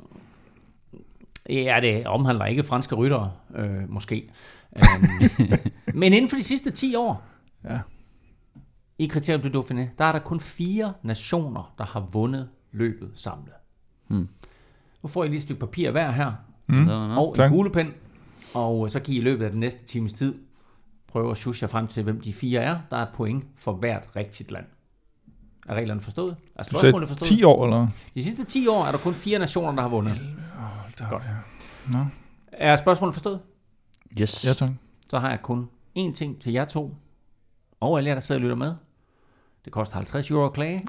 Ja, 1.48 1.78
det 1.82 2.06
omhandler 2.06 2.44
ikke 2.44 2.64
franske 2.64 2.94
ryttere, 2.94 3.32
øh, 3.56 3.88
måske. 3.88 4.30
Um, 4.72 5.08
men 6.00 6.12
inden 6.12 6.30
for 6.30 6.36
de 6.36 6.42
sidste 6.42 6.70
10 6.70 6.94
år, 6.94 7.22
ja. 7.64 7.78
i 8.98 9.06
kriterium 9.06 9.50
du 9.50 9.60
Dauphiné, 9.60 9.94
der 9.98 10.04
er 10.04 10.12
der 10.12 10.18
kun 10.18 10.40
fire 10.40 10.92
nationer, 11.02 11.74
der 11.78 11.84
har 11.84 12.08
vundet 12.12 12.48
løbet 12.72 13.10
samlet. 13.14 13.54
Hmm. 14.08 14.28
Nu 15.02 15.08
får 15.08 15.24
I 15.24 15.28
lige 15.28 15.36
et 15.36 15.42
stykke 15.42 15.60
papir 15.60 15.90
hver 15.90 16.10
her, 16.10 16.32
mm. 16.66 16.88
og 16.88 17.36
en 17.38 17.50
kuglepen, 17.50 17.94
og 18.54 18.90
så 18.90 19.00
kan 19.00 19.14
I 19.14 19.16
i 19.16 19.20
løbet 19.20 19.44
af 19.44 19.50
den 19.50 19.60
næste 19.60 19.84
times 19.84 20.12
tid 20.12 20.34
prøve 21.08 21.30
at 21.30 21.36
sjusje 21.36 21.68
frem 21.68 21.86
til, 21.86 22.02
hvem 22.02 22.20
de 22.20 22.32
fire 22.32 22.60
er. 22.60 22.78
Der 22.90 22.96
er 22.96 23.02
et 23.02 23.08
point 23.14 23.44
for 23.56 23.72
hvert 23.72 24.08
rigtigt 24.16 24.50
land. 24.50 24.64
Er 25.68 25.74
reglerne 25.74 26.00
forstået? 26.00 26.36
Er 26.54 26.62
spørgsmålet 26.62 27.08
forstået? 27.08 27.28
10 27.28 27.42
år, 27.42 27.64
eller? 27.64 27.88
De 28.14 28.24
sidste 28.24 28.44
10 28.44 28.66
år 28.66 28.84
er 28.84 28.90
der 28.90 28.98
kun 28.98 29.14
fire 29.14 29.38
nationer, 29.38 29.72
der 29.72 29.82
har 29.82 29.88
vundet. 29.88 30.20
Oh, 31.02 31.08
Godt. 31.10 31.22
Ja. 31.22 31.98
No. 31.98 32.04
Er 32.52 32.76
spørgsmålet 32.76 33.14
forstået? 33.14 33.40
Yes. 34.20 34.44
Ja, 34.46 34.52
tak. 34.52 34.70
Så 35.08 35.18
har 35.18 35.30
jeg 35.30 35.38
kun 35.42 35.68
én 35.98 36.12
ting 36.12 36.40
til 36.40 36.52
jer 36.52 36.64
to, 36.64 36.94
og 37.80 37.98
alle 37.98 38.08
jer, 38.08 38.14
der 38.14 38.20
sidder 38.20 38.38
og 38.38 38.42
lytter 38.42 38.56
med. 38.56 38.74
Det 39.64 39.72
koster 39.72 39.96
50 39.96 40.30
euro 40.30 40.44
at 40.44 40.52
klage. 40.52 40.82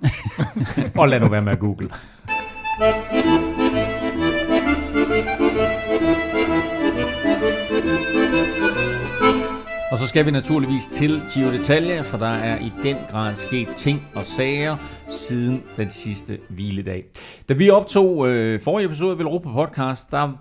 og 0.99 1.07
lad 1.07 1.19
nu 1.19 1.29
være 1.29 1.41
med 1.41 1.51
at 1.51 1.59
google. 1.59 1.89
Og 9.91 9.97
så 9.97 10.07
skal 10.07 10.25
vi 10.25 10.31
naturligvis 10.31 10.85
til 10.85 11.21
Giro 11.33 11.49
d'Italia, 11.49 12.01
for 12.01 12.17
der 12.17 12.27
er 12.27 12.59
i 12.59 12.71
den 12.83 12.97
grad 13.09 13.35
sket 13.35 13.67
ting 13.77 14.01
og 14.15 14.25
sager 14.25 14.77
siden 15.07 15.63
den 15.77 15.89
sidste 15.89 16.37
hviledag. 16.49 17.03
Da 17.49 17.53
vi 17.53 17.69
optog 17.69 18.29
øh, 18.29 18.61
forrige 18.61 18.85
episode 18.85 19.17
af 19.17 19.23
Europa 19.23 19.49
Podcast, 19.49 20.11
der 20.11 20.31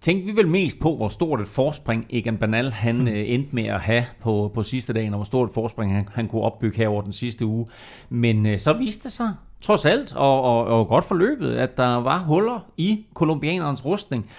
tænkte 0.00 0.30
vi 0.30 0.36
vel 0.36 0.48
mest 0.48 0.80
på, 0.80 0.96
hvor 0.96 1.08
stort 1.08 1.40
et 1.40 1.46
forspring 1.46 2.06
Egan 2.10 2.36
Bernal 2.36 2.72
han 2.72 3.08
øh, 3.08 3.30
endte 3.30 3.54
med 3.54 3.64
at 3.64 3.80
have 3.80 4.04
på, 4.20 4.50
på 4.54 4.62
sidste 4.62 4.92
dagen, 4.92 5.12
og 5.12 5.18
hvor 5.18 5.24
stort 5.24 5.48
et 5.48 5.54
forspring 5.54 5.94
han, 5.94 6.08
han 6.12 6.28
kunne 6.28 6.42
opbygge 6.42 6.76
her 6.76 6.88
over 6.88 7.02
den 7.02 7.12
sidste 7.12 7.46
uge. 7.46 7.66
Men 8.10 8.46
øh, 8.46 8.58
så 8.58 8.72
viste 8.72 9.04
det 9.04 9.12
sig 9.12 9.34
trods 9.62 9.84
alt, 9.84 10.16
og, 10.16 10.42
og, 10.42 10.64
og 10.64 10.88
godt 10.88 11.04
forløbet, 11.04 11.52
at 11.52 11.76
der 11.76 11.94
var 11.94 12.18
huller 12.18 12.60
i 12.76 13.06
kolumbianerens 13.14 13.84
rustning. 13.84 14.30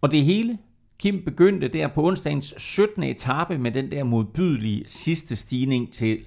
Og 0.00 0.10
det 0.10 0.24
hele 0.24 0.58
Kim 1.00 1.22
begyndte 1.24 1.68
der 1.68 1.88
på 1.88 2.06
onsdagens 2.06 2.54
17. 2.56 3.02
etape 3.02 3.58
med 3.58 3.70
den 3.70 3.90
der 3.90 4.04
modbydelige 4.04 4.84
sidste 4.86 5.36
stigning 5.36 5.92
til 5.92 6.18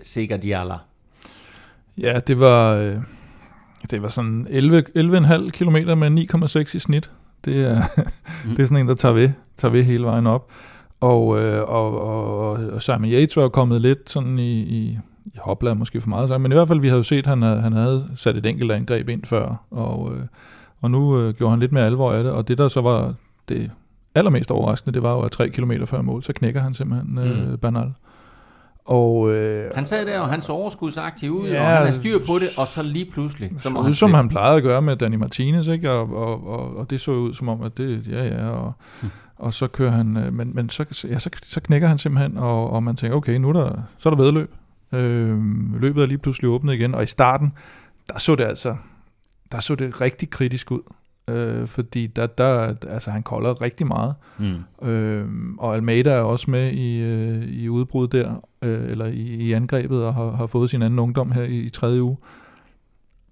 Diala. 0.41 0.75
Ja, 1.97 2.19
det 2.19 2.39
var, 2.39 2.75
øh, 2.75 2.95
det 3.91 4.01
var 4.01 4.07
sådan 4.07 4.47
11, 4.49 4.83
11,5 4.97 5.49
km 5.49 5.97
med 5.97 6.27
9,6 6.65 6.75
i 6.75 6.79
snit. 6.79 7.11
Det 7.45 7.65
er, 7.65 7.81
det 8.55 8.59
er 8.59 8.65
sådan 8.65 8.77
en, 8.77 8.87
der 8.87 8.95
tager 8.95 9.13
ved, 9.13 9.29
tager 9.57 9.71
ved 9.71 9.83
hele 9.83 10.03
vejen 10.03 10.27
op. 10.27 10.51
Og, 10.99 11.39
øh, 11.39 11.69
og, 11.69 12.01
og, 12.01 12.51
og 12.51 12.81
Simon 12.81 13.09
Yates 13.09 13.37
var 13.37 13.49
kommet 13.49 13.81
lidt 13.81 14.09
sådan 14.09 14.39
i, 14.39 14.59
i, 14.59 14.99
hopla 15.37 15.73
måske 15.73 16.01
for 16.01 16.09
meget 16.09 16.29
sagt, 16.29 16.41
men 16.41 16.51
i 16.51 16.55
hvert 16.55 16.67
fald 16.67 16.79
vi 16.79 16.87
havde 16.87 16.97
jo 16.97 17.03
set, 17.03 17.17
at 17.17 17.27
han, 17.27 17.41
havde- 17.41 17.61
han 17.61 17.73
havde 17.73 18.07
sat 18.15 18.37
et 18.37 18.45
enkelt 18.45 18.71
angreb 18.71 19.09
ind 19.09 19.23
før, 19.25 19.65
og, 19.71 20.11
øh, 20.15 20.21
og 20.81 20.91
nu 20.91 21.19
øh, 21.19 21.33
gjorde 21.33 21.49
han 21.51 21.59
lidt 21.59 21.71
mere 21.71 21.85
alvor 21.85 22.11
af 22.13 22.23
det, 22.23 22.31
og 22.31 22.47
det 22.47 22.57
der 22.57 22.67
så 22.67 22.81
var 22.81 23.13
det 23.49 23.71
allermest 24.15 24.51
overraskende, 24.51 24.93
det 24.93 25.03
var 25.03 25.11
jo, 25.13 25.19
at 25.19 25.31
tre 25.31 25.49
kilometer 25.49 25.85
før 25.85 26.01
mål, 26.01 26.23
så 26.23 26.33
knækker 26.33 26.61
han 26.61 26.73
simpelthen 26.73 27.17
øh, 27.17 27.51
Mm. 27.51 27.57
Bernal. 27.57 27.93
Og 28.85 29.31
øh, 29.31 29.71
Han 29.75 29.85
sad 29.85 30.05
der, 30.05 30.19
og 30.19 30.29
han 30.29 30.41
så 30.41 30.51
overskudsaktiv 30.51 31.31
ud, 31.31 31.47
Ja, 31.47 31.61
og 31.61 31.67
han 31.77 31.85
har 31.85 31.93
styr 31.93 32.17
på 32.27 32.33
det, 32.39 32.47
og 32.57 32.67
så 32.67 32.83
lige 32.83 33.05
pludselig, 33.11 33.51
så 33.57 33.69
må 33.69 33.75
så 33.75 33.81
han 33.81 33.89
ud, 33.89 33.93
som 33.93 34.13
han 34.13 34.29
plejede 34.29 34.57
at 34.57 34.63
gøre 34.63 34.81
med 34.81 34.95
Danny 34.95 35.15
Martinez, 35.15 35.67
ikke? 35.67 35.91
Og, 35.91 36.13
og, 36.15 36.47
og, 36.47 36.77
og 36.77 36.89
det 36.89 37.01
så 37.01 37.11
ud 37.11 37.33
som 37.33 37.49
om, 37.49 37.61
at 37.61 37.77
det, 37.77 38.07
ja 38.07 38.25
ja, 38.25 38.49
og, 38.49 38.73
og 39.37 39.53
så 39.53 39.67
kører 39.67 39.91
han, 39.91 40.17
øh, 40.17 40.33
men, 40.33 40.51
men 40.55 40.69
så, 40.69 41.05
ja, 41.09 41.19
så, 41.19 41.29
så 41.43 41.61
knækker 41.61 41.87
han 41.87 41.97
simpelthen, 41.97 42.37
og, 42.37 42.69
og 42.69 42.83
man 42.83 42.95
tænker, 42.95 43.17
okay, 43.17 43.35
nu 43.37 43.49
er 43.49 43.53
der, 43.53 43.71
så 43.97 44.09
er 44.09 44.13
der 44.15 44.23
vedløb. 44.23 44.51
Øh, 44.93 45.39
løbet 45.81 46.03
er 46.03 46.07
lige 46.07 46.17
pludselig 46.17 46.49
åbnet 46.49 46.73
igen, 46.73 46.95
og 46.95 47.03
i 47.03 47.05
starten, 47.05 47.53
der 48.09 48.19
så 48.19 48.35
det 48.35 48.43
altså, 48.43 48.75
der 49.51 49.59
så 49.59 49.75
det 49.75 50.01
rigtig 50.01 50.29
kritisk 50.29 50.71
ud, 50.71 50.81
øh, 51.27 51.67
fordi 51.67 52.07
der, 52.07 52.27
der, 52.27 52.75
altså 52.87 53.11
han 53.11 53.23
kolder 53.23 53.61
rigtig 53.61 53.87
meget, 53.87 54.15
Mm. 54.37 54.87
Øh, 54.87 55.25
og 55.57 55.75
Almeida 55.75 56.11
er 56.11 56.21
også 56.21 56.51
med 56.51 56.71
i, 56.71 57.01
øh, 57.01 57.43
i 57.43 57.69
udbrud 57.69 58.07
der, 58.07 58.43
øh, 58.61 58.91
eller 58.91 59.05
i, 59.05 59.21
i 59.21 59.53
angrebet, 59.53 60.03
og 60.03 60.13
har, 60.13 60.31
har 60.31 60.45
fået 60.45 60.69
sin 60.69 60.81
anden 60.81 60.99
ungdom 60.99 61.31
her 61.31 61.43
i, 61.43 61.59
i 61.59 61.69
tredje 61.69 62.03
uge. 62.03 62.17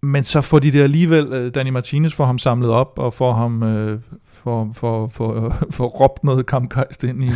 Men 0.02 0.24
så 0.24 0.42
får 0.42 0.60
de 0.60 0.72
det 0.72 0.82
alligevel, 0.82 1.34
øh, 1.34 1.54
Danny 1.54 1.70
Martinez 1.70 2.14
får 2.14 2.26
ham 2.26 2.38
samlet 2.38 2.70
op, 2.70 3.00
og 3.00 3.14
får 3.14 3.34
ham 3.34 3.64
øh, 3.64 4.00
for, 4.44 4.70
for, 4.74 5.08
for, 5.08 5.56
for 5.78 5.86
råbt 5.86 6.24
noget 6.24 6.46
kampgejst 6.46 7.04
ind 7.04 7.24
i, 7.24 7.30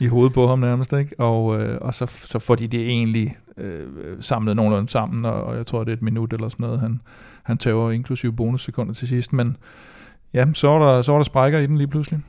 i 0.00 0.06
hovedet 0.06 0.32
på 0.32 0.46
ham 0.46 0.58
nærmest, 0.58 0.92
ikke? 0.92 1.20
Og, 1.20 1.60
øh, 1.60 1.78
og 1.80 1.94
så, 1.94 2.06
så 2.06 2.38
får 2.38 2.54
de 2.54 2.66
det 2.66 2.80
egentlig 2.80 3.36
øh, 3.56 3.86
samlet 4.20 4.56
nogenlunde 4.56 4.88
sammen, 4.88 5.24
og, 5.24 5.42
og 5.42 5.56
jeg 5.56 5.66
tror, 5.66 5.84
det 5.84 5.92
er 5.92 5.96
et 5.96 6.02
minut 6.02 6.32
eller 6.32 6.48
sådan 6.48 6.64
noget, 6.64 6.80
han, 6.80 7.00
han 7.42 7.58
tæver 7.58 7.90
inklusive 7.90 8.32
bonussekunder 8.32 8.94
til 8.94 9.08
sidst, 9.08 9.32
men 9.32 9.56
ja, 10.34 10.46
så 10.52 10.68
var 10.68 10.94
der, 10.94 11.02
så 11.02 11.12
var 11.12 11.18
der 11.18 11.24
sprækker 11.24 11.58
i 11.58 11.66
den 11.66 11.78
lige 11.78 11.88
pludselig. 11.88 12.20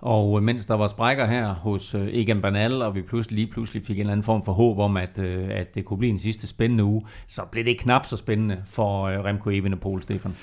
Og 0.00 0.38
øh, 0.38 0.42
mens 0.42 0.66
der 0.66 0.74
var 0.74 0.88
sprækker 0.88 1.26
her 1.26 1.54
hos 1.54 1.94
øh, 1.94 2.08
Egan 2.12 2.42
Bernal, 2.42 2.82
og 2.82 2.94
vi 2.94 3.02
pludselig, 3.02 3.36
lige 3.36 3.52
pludselig 3.52 3.84
fik 3.84 3.96
en 3.96 4.00
eller 4.00 4.12
anden 4.12 4.24
form 4.24 4.44
for 4.44 4.52
håb 4.52 4.78
om, 4.78 4.96
at, 4.96 5.18
øh, 5.18 5.48
at 5.50 5.74
det 5.74 5.84
kunne 5.84 5.98
blive 5.98 6.10
en 6.10 6.18
sidste 6.18 6.46
spændende 6.46 6.84
uge, 6.84 7.02
så 7.26 7.42
blev 7.52 7.64
det 7.64 7.78
knap 7.78 8.04
så 8.04 8.16
spændende 8.16 8.62
for 8.66 9.08
Remco 9.08 9.50
Evenepoel, 9.50 10.02
Stefan. 10.02 10.34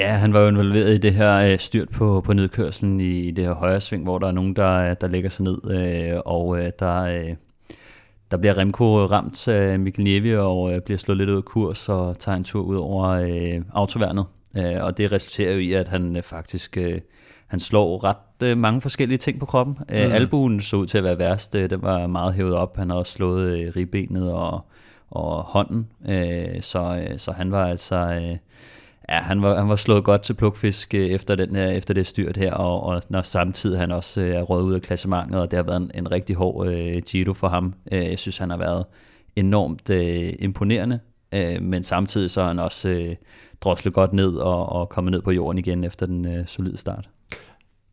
Ja, 0.00 0.08
han 0.08 0.32
var 0.32 0.40
jo 0.40 0.48
involveret 0.48 0.94
i 0.94 0.98
det 0.98 1.14
her 1.14 1.36
øh, 1.52 1.58
styrt 1.58 1.88
på, 1.88 2.22
på 2.24 2.32
nedkørslen 2.32 3.00
i, 3.00 3.20
i 3.20 3.30
det 3.30 3.44
her 3.44 3.54
højre 3.54 3.80
sving, 3.80 4.02
hvor 4.02 4.18
der 4.18 4.26
er 4.26 4.32
nogen, 4.32 4.56
der, 4.56 4.94
der 4.94 5.08
lægger 5.08 5.30
sig 5.30 5.44
ned, 5.44 5.58
øh, 5.70 6.20
og 6.24 6.58
øh, 6.58 6.70
der, 6.78 7.02
øh, 7.02 7.34
der 8.30 8.36
bliver 8.36 8.58
Remco 8.58 9.06
ramt 9.06 9.48
af 9.48 9.78
Mikkel 9.78 10.04
Niemi 10.04 10.32
og 10.32 10.74
øh, 10.74 10.80
bliver 10.80 10.98
slået 10.98 11.18
lidt 11.18 11.30
ud 11.30 11.36
af 11.36 11.44
kurs 11.44 11.88
og 11.88 12.18
tager 12.18 12.36
en 12.36 12.44
tur 12.44 12.62
ud 12.62 12.76
over 12.76 13.08
øh, 13.08 13.62
autoværnet. 13.72 14.24
Øh, 14.56 14.84
og 14.84 14.98
det 14.98 15.12
resulterer 15.12 15.52
jo 15.52 15.58
i, 15.58 15.72
at 15.72 15.88
han 15.88 16.16
øh, 16.16 16.22
faktisk 16.22 16.76
øh, 16.76 17.00
han 17.46 17.60
slår 17.60 18.04
ret 18.04 18.48
øh, 18.48 18.58
mange 18.58 18.80
forskellige 18.80 19.18
ting 19.18 19.40
på 19.40 19.46
kroppen. 19.46 19.78
Øh, 19.92 20.06
Mm. 20.06 20.12
Albuen 20.12 20.60
så 20.60 20.76
ud 20.76 20.86
til 20.86 20.98
at 20.98 21.04
være 21.04 21.18
værst. 21.18 21.54
Øh, 21.54 21.70
den 21.70 21.82
var 21.82 22.06
meget 22.06 22.34
hævet 22.34 22.54
op. 22.54 22.76
Han 22.76 22.90
har 22.90 22.96
også 22.96 23.12
slået 23.12 23.58
øh, 23.58 23.72
ribbenet 23.76 24.32
og, 24.32 24.64
og 25.10 25.42
hånden. 25.42 25.88
Øh, 26.08 26.60
så, 26.60 27.06
øh, 27.10 27.18
så 27.18 27.32
han 27.32 27.50
var 27.52 27.66
altså... 27.66 27.96
Øh, 27.96 28.36
Ja, 29.08 29.18
han 29.18 29.42
var, 29.42 29.58
han 29.58 29.68
var 29.68 29.76
slået 29.76 30.04
godt 30.04 30.22
til 30.22 30.34
plukfisk 30.34 30.94
øh, 30.94 31.06
efter, 31.06 31.34
den 31.34 31.56
her, 31.56 31.68
efter 31.68 31.94
det 31.94 32.06
styrt 32.06 32.36
her, 32.36 32.54
og, 32.54 32.82
og 32.82 33.02
når 33.08 33.22
samtidig 33.22 33.78
han 33.78 33.90
også 33.90 34.20
øh, 34.20 34.28
er 34.28 34.42
røget 34.42 34.64
ud 34.64 34.74
af 34.74 34.82
klassementet, 34.82 35.40
og 35.40 35.50
det 35.50 35.56
har 35.56 35.64
været 35.64 35.76
en, 35.76 35.90
en 35.94 36.10
rigtig 36.10 36.36
hård 36.36 36.68
øh, 36.68 37.02
Giro 37.02 37.32
for 37.32 37.48
ham. 37.48 37.74
Øh, 37.92 38.04
jeg 38.04 38.18
synes, 38.18 38.38
han 38.38 38.50
har 38.50 38.56
været 38.56 38.84
enormt 39.36 39.90
øh, 39.90 40.32
imponerende, 40.38 41.00
øh, 41.34 41.62
men 41.62 41.82
samtidig 41.82 42.30
så 42.30 42.40
er 42.40 42.46
han 42.46 42.58
også 42.58 42.88
øh, 42.88 43.14
droslet 43.60 43.94
godt 43.94 44.12
ned 44.12 44.36
og, 44.36 44.68
og 44.68 44.88
kommet 44.88 45.12
ned 45.12 45.22
på 45.22 45.30
jorden 45.30 45.58
igen 45.58 45.84
efter 45.84 46.06
den 46.06 46.26
øh, 46.26 46.46
solide 46.46 46.76
start. 46.76 47.08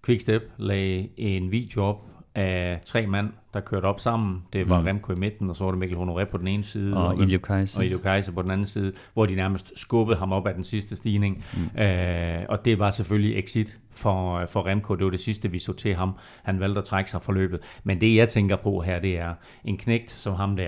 Quickstep 0.06 0.42
lagde 0.58 1.10
en 1.18 1.52
video 1.52 1.84
op 1.84 2.04
af 2.38 2.82
tre 2.86 3.08
mand, 3.08 3.30
der 3.54 3.60
kørte 3.60 3.86
op 3.86 4.00
sammen. 4.00 4.44
Det 4.54 4.70
var 4.70 4.80
Mm. 4.80 4.86
Remco 4.86 5.14
i 5.14 5.16
midten, 5.16 5.50
og 5.50 5.56
så 5.56 5.64
var 5.64 5.72
det 5.72 5.80
Mikkel 5.80 5.98
Honoré 5.98 6.24
på 6.24 6.38
den 6.38 6.48
ene 6.48 6.64
side, 6.64 6.98
Og 6.98 7.22
Ilio 7.22 7.40
Kajse. 7.40 7.78
og 7.80 7.86
Ilio 7.86 7.98
Kajse 7.98 8.32
på 8.34 8.42
den 8.42 8.52
anden 8.52 8.66
side, 8.66 8.92
hvor 9.14 9.26
de 9.26 9.36
nærmest 9.36 9.72
skubbede 9.76 10.18
ham 10.18 10.32
op 10.32 10.48
af 10.48 10.54
den 10.54 10.64
sidste 10.64 10.96
stigning. 10.96 11.46
Mm. 11.76 11.82
Øh, 11.82 12.40
og 12.50 12.66
det 12.66 12.80
var 12.80 12.90
selvfølgelig 12.90 13.38
exit 13.40 13.78
for, 13.92 14.46
for 14.46 14.68
Remco. 14.68 14.96
Det 14.96 15.04
var 15.04 15.12
det 15.12 15.20
sidste, 15.20 15.52
vi 15.52 15.60
så 15.60 15.74
til 15.74 15.96
ham. 15.96 16.12
Han 16.44 16.60
valgte 16.60 16.80
at 16.80 16.86
trække 16.86 17.12
sig 17.12 17.22
fra 17.22 17.34
løbet. 17.34 17.60
Men 17.84 18.02
det, 18.02 18.16
jeg 18.16 18.30
tænker 18.30 18.56
på 18.56 18.80
her, 18.82 19.00
det 19.00 19.20
er 19.20 19.34
en 19.66 19.78
knægt 19.78 20.12
som 20.12 20.34
ham 20.34 20.56
der, 20.56 20.68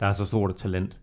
der 0.00 0.06
er 0.06 0.12
så 0.12 0.26
stort 0.26 0.50
et 0.50 0.56
talent, 0.56 0.98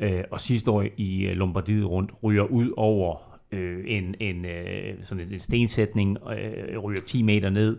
øh, 0.00 0.24
og 0.30 0.40
sidste 0.40 0.70
år 0.70 0.84
i 0.96 1.20
øh, 1.22 1.36
Lombardiet 1.36 1.84
rundt, 1.90 2.12
ryger 2.22 2.42
ud 2.42 2.70
over 2.76 3.16
øh, 3.52 3.84
en, 3.86 4.14
en, 4.20 4.44
øh, 4.44 4.94
sådan 5.02 5.32
en 5.32 5.40
stensætning, 5.40 6.16
øh, 6.38 6.78
ryger 6.78 7.00
10 7.06 7.22
meter 7.22 7.50
ned. 7.50 7.76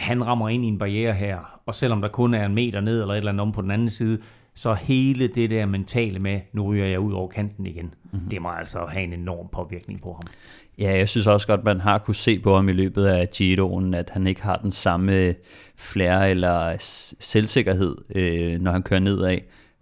Han 0.00 0.26
rammer 0.26 0.48
ind 0.48 0.64
i 0.64 0.68
en 0.68 0.78
barriere 0.78 1.12
her, 1.12 1.60
og 1.66 1.74
selvom 1.74 2.00
der 2.00 2.08
kun 2.08 2.34
er 2.34 2.46
en 2.46 2.54
meter 2.54 2.80
ned 2.80 3.00
eller 3.00 3.14
et 3.14 3.18
eller 3.18 3.32
andet 3.32 3.42
om 3.42 3.52
på 3.52 3.62
den 3.62 3.70
anden 3.70 3.90
side, 3.90 4.18
så 4.54 4.74
hele 4.74 5.28
det 5.28 5.50
der 5.50 5.66
mentale 5.66 6.18
med, 6.18 6.40
nu 6.52 6.62
ryger 6.62 6.86
jeg 6.86 7.00
ud 7.00 7.12
over 7.12 7.28
kanten 7.28 7.66
igen, 7.66 7.94
mm-hmm. 8.12 8.28
det 8.28 8.42
må 8.42 8.48
altså 8.48 8.86
have 8.88 9.04
en 9.04 9.12
enorm 9.12 9.48
påvirkning 9.52 10.02
på 10.02 10.12
ham. 10.12 10.32
Ja, 10.78 10.96
jeg 10.96 11.08
synes 11.08 11.26
også 11.26 11.46
godt, 11.46 11.64
man 11.64 11.80
har 11.80 11.98
kunne 11.98 12.14
se 12.14 12.38
på 12.38 12.54
ham 12.54 12.68
i 12.68 12.72
løbet 12.72 13.04
af 13.04 13.30
Giroen, 13.30 13.94
at 13.94 14.10
han 14.10 14.26
ikke 14.26 14.42
har 14.42 14.56
den 14.56 14.70
samme 14.70 15.34
flair 15.76 16.18
eller 16.18 16.76
selvsikkerhed, 17.20 17.96
øh, 18.14 18.60
når 18.60 18.72
han 18.72 18.82
kører 18.82 19.00
nedad. 19.00 19.38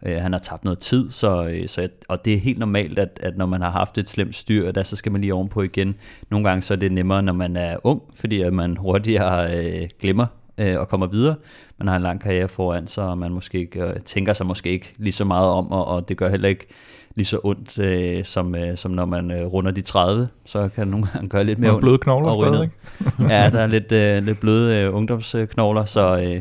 Øh, 0.07 0.17
han 0.17 0.33
har 0.33 0.41
tabt 0.41 0.65
noget 0.65 0.79
tid, 0.79 1.11
så, 1.11 1.47
øh, 1.47 1.69
så 1.69 1.81
jeg, 1.81 1.91
og 2.09 2.25
det 2.25 2.35
er 2.35 2.39
helt 2.39 2.59
normalt, 2.59 2.99
at, 2.99 3.21
at 3.23 3.37
når 3.37 3.47
man 3.47 3.63
har 3.63 3.71
haft 3.71 3.99
et 3.99 4.09
slemt 4.09 4.35
styr, 4.35 4.73
der, 4.73 4.83
så 4.83 4.97
skal 4.97 5.13
man 5.13 5.21
lige 5.21 5.35
ovenpå 5.35 5.63
igen. 5.63 5.95
Nogle 6.31 6.49
gange 6.49 6.63
så 6.63 6.75
er 6.75 6.79
det 6.79 6.93
nemmere, 6.93 7.23
når 7.23 7.33
man 7.33 7.57
er 7.57 7.77
ung, 7.85 8.03
fordi 8.15 8.41
at 8.41 8.53
man 8.53 8.77
hurtigere 8.77 9.57
øh, 9.57 9.89
glemmer 10.01 10.27
øh, 10.59 10.81
og 10.81 10.89
kommer 10.89 11.07
videre. 11.07 11.35
Man 11.79 11.89
har 11.89 11.97
en 11.97 12.03
lang 12.03 12.21
karriere 12.21 12.49
foran 12.49 12.87
sig, 12.87 13.05
og 13.05 13.19
man 13.19 13.33
måske 13.33 13.59
ikke, 13.59 13.83
øh, 13.83 14.01
tænker 14.05 14.33
sig 14.33 14.47
måske 14.47 14.71
ikke 14.71 14.95
lige 14.97 15.13
så 15.13 15.25
meget 15.25 15.51
om, 15.51 15.73
og, 15.73 15.87
og 15.87 16.09
det 16.09 16.17
gør 16.17 16.29
heller 16.29 16.49
ikke 16.49 16.67
lige 17.15 17.27
så 17.27 17.41
ondt, 17.45 17.79
øh, 17.79 18.25
som, 18.25 18.55
øh, 18.55 18.77
som 18.77 18.91
når 18.91 19.07
man 19.07 19.31
øh, 19.31 19.47
runder 19.47 19.71
de 19.71 19.81
30. 19.81 20.29
Så 20.45 20.69
kan 20.75 20.85
det 20.85 20.91
nogle 20.91 21.07
gange 21.13 21.29
gøre 21.29 21.45
lidt 21.45 21.59
mere 21.59 21.71
ondt. 21.71 21.81
bløde 21.81 21.99
knogler 21.99 22.45
stadig, 22.45 22.71
ned. 23.19 23.29
ja, 23.31 23.51
der 23.51 23.61
er 23.61 23.67
lidt, 23.67 23.93
øh, 23.93 24.23
lidt 24.23 24.41
bløde 24.41 24.83
øh, 24.83 24.95
ungdomsknogler, 24.95 25.85
så 25.85 26.21
øh, 26.25 26.41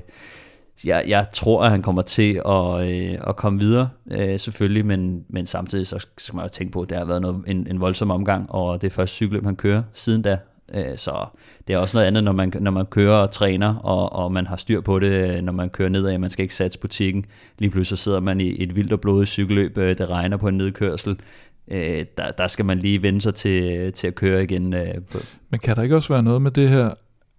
jeg, 0.86 1.04
jeg 1.08 1.26
tror, 1.32 1.64
at 1.64 1.72
han 1.72 1.82
kommer 1.82 2.02
til 2.02 2.42
at, 2.46 2.90
øh, 2.90 3.18
at 3.28 3.36
komme 3.36 3.60
videre, 3.60 3.90
øh, 4.12 4.40
selvfølgelig, 4.40 4.86
men, 4.86 5.24
men 5.30 5.46
samtidig 5.46 5.88
så 5.88 6.06
skal 6.18 6.36
man 6.36 6.46
jo 6.46 6.50
tænke 6.50 6.72
på, 6.72 6.82
at 6.82 6.90
det 6.90 6.98
har 6.98 7.06
været 7.06 7.22
noget, 7.22 7.44
en, 7.48 7.68
en 7.70 7.80
voldsom 7.80 8.12
omgang, 8.12 8.52
og 8.52 8.82
det 8.82 8.88
er 8.88 8.92
første 8.92 9.16
cykelløb, 9.16 9.46
han 9.46 9.56
kører 9.56 9.84
siden 9.94 10.22
da. 10.22 10.38
Øh, 10.74 10.98
så 10.98 11.26
det 11.68 11.74
er 11.74 11.78
også 11.78 11.98
noget 11.98 12.08
andet, 12.08 12.24
når 12.24 12.32
man, 12.32 12.54
når 12.60 12.72
man 12.72 12.86
kører 12.86 13.16
og 13.16 13.32
træner, 13.32 13.76
og, 13.76 14.14
og 14.14 14.32
man 14.32 14.48
har 14.48 14.56
styr 14.56 14.82
på 14.82 15.00
det, 15.00 15.38
øh, 15.38 15.42
når 15.42 15.54
man 15.54 15.70
kører 15.70 15.90
nedad, 15.90 16.18
man 16.18 16.30
skal 16.30 16.44
ikke 16.44 16.56
satse 16.56 16.80
butikken. 16.80 17.26
Lige 17.60 17.70
pludselig 17.70 17.98
så 17.98 18.04
sidder 18.04 18.20
man 18.20 18.42
i 18.42 18.64
et 18.64 18.76
vildt 18.76 18.94
og 18.94 19.02
blodigt 19.02 19.30
cykelløb, 19.30 19.78
øh, 19.78 19.98
det 19.98 20.10
regner 20.10 20.38
på 20.38 20.48
en 20.48 20.58
nedkørsel. 20.58 21.20
Øh, 21.68 22.06
der, 22.18 22.32
der 22.32 22.48
skal 22.48 22.66
man 22.66 22.80
lige 22.80 23.02
vende 23.02 23.22
sig 23.22 23.36
til, 23.36 23.94
til 23.94 24.08
at 24.08 24.16
køre 24.16 24.44
igen. 24.44 24.74
Øh, 24.74 24.94
på, 25.12 25.18
Men 25.50 25.60
kan 25.60 25.76
der 25.76 25.82
ikke 25.82 25.96
også 25.96 26.14
være 26.14 26.24
noget 26.24 26.42
med 26.42 26.52
det 26.52 26.70
her, 26.70 26.90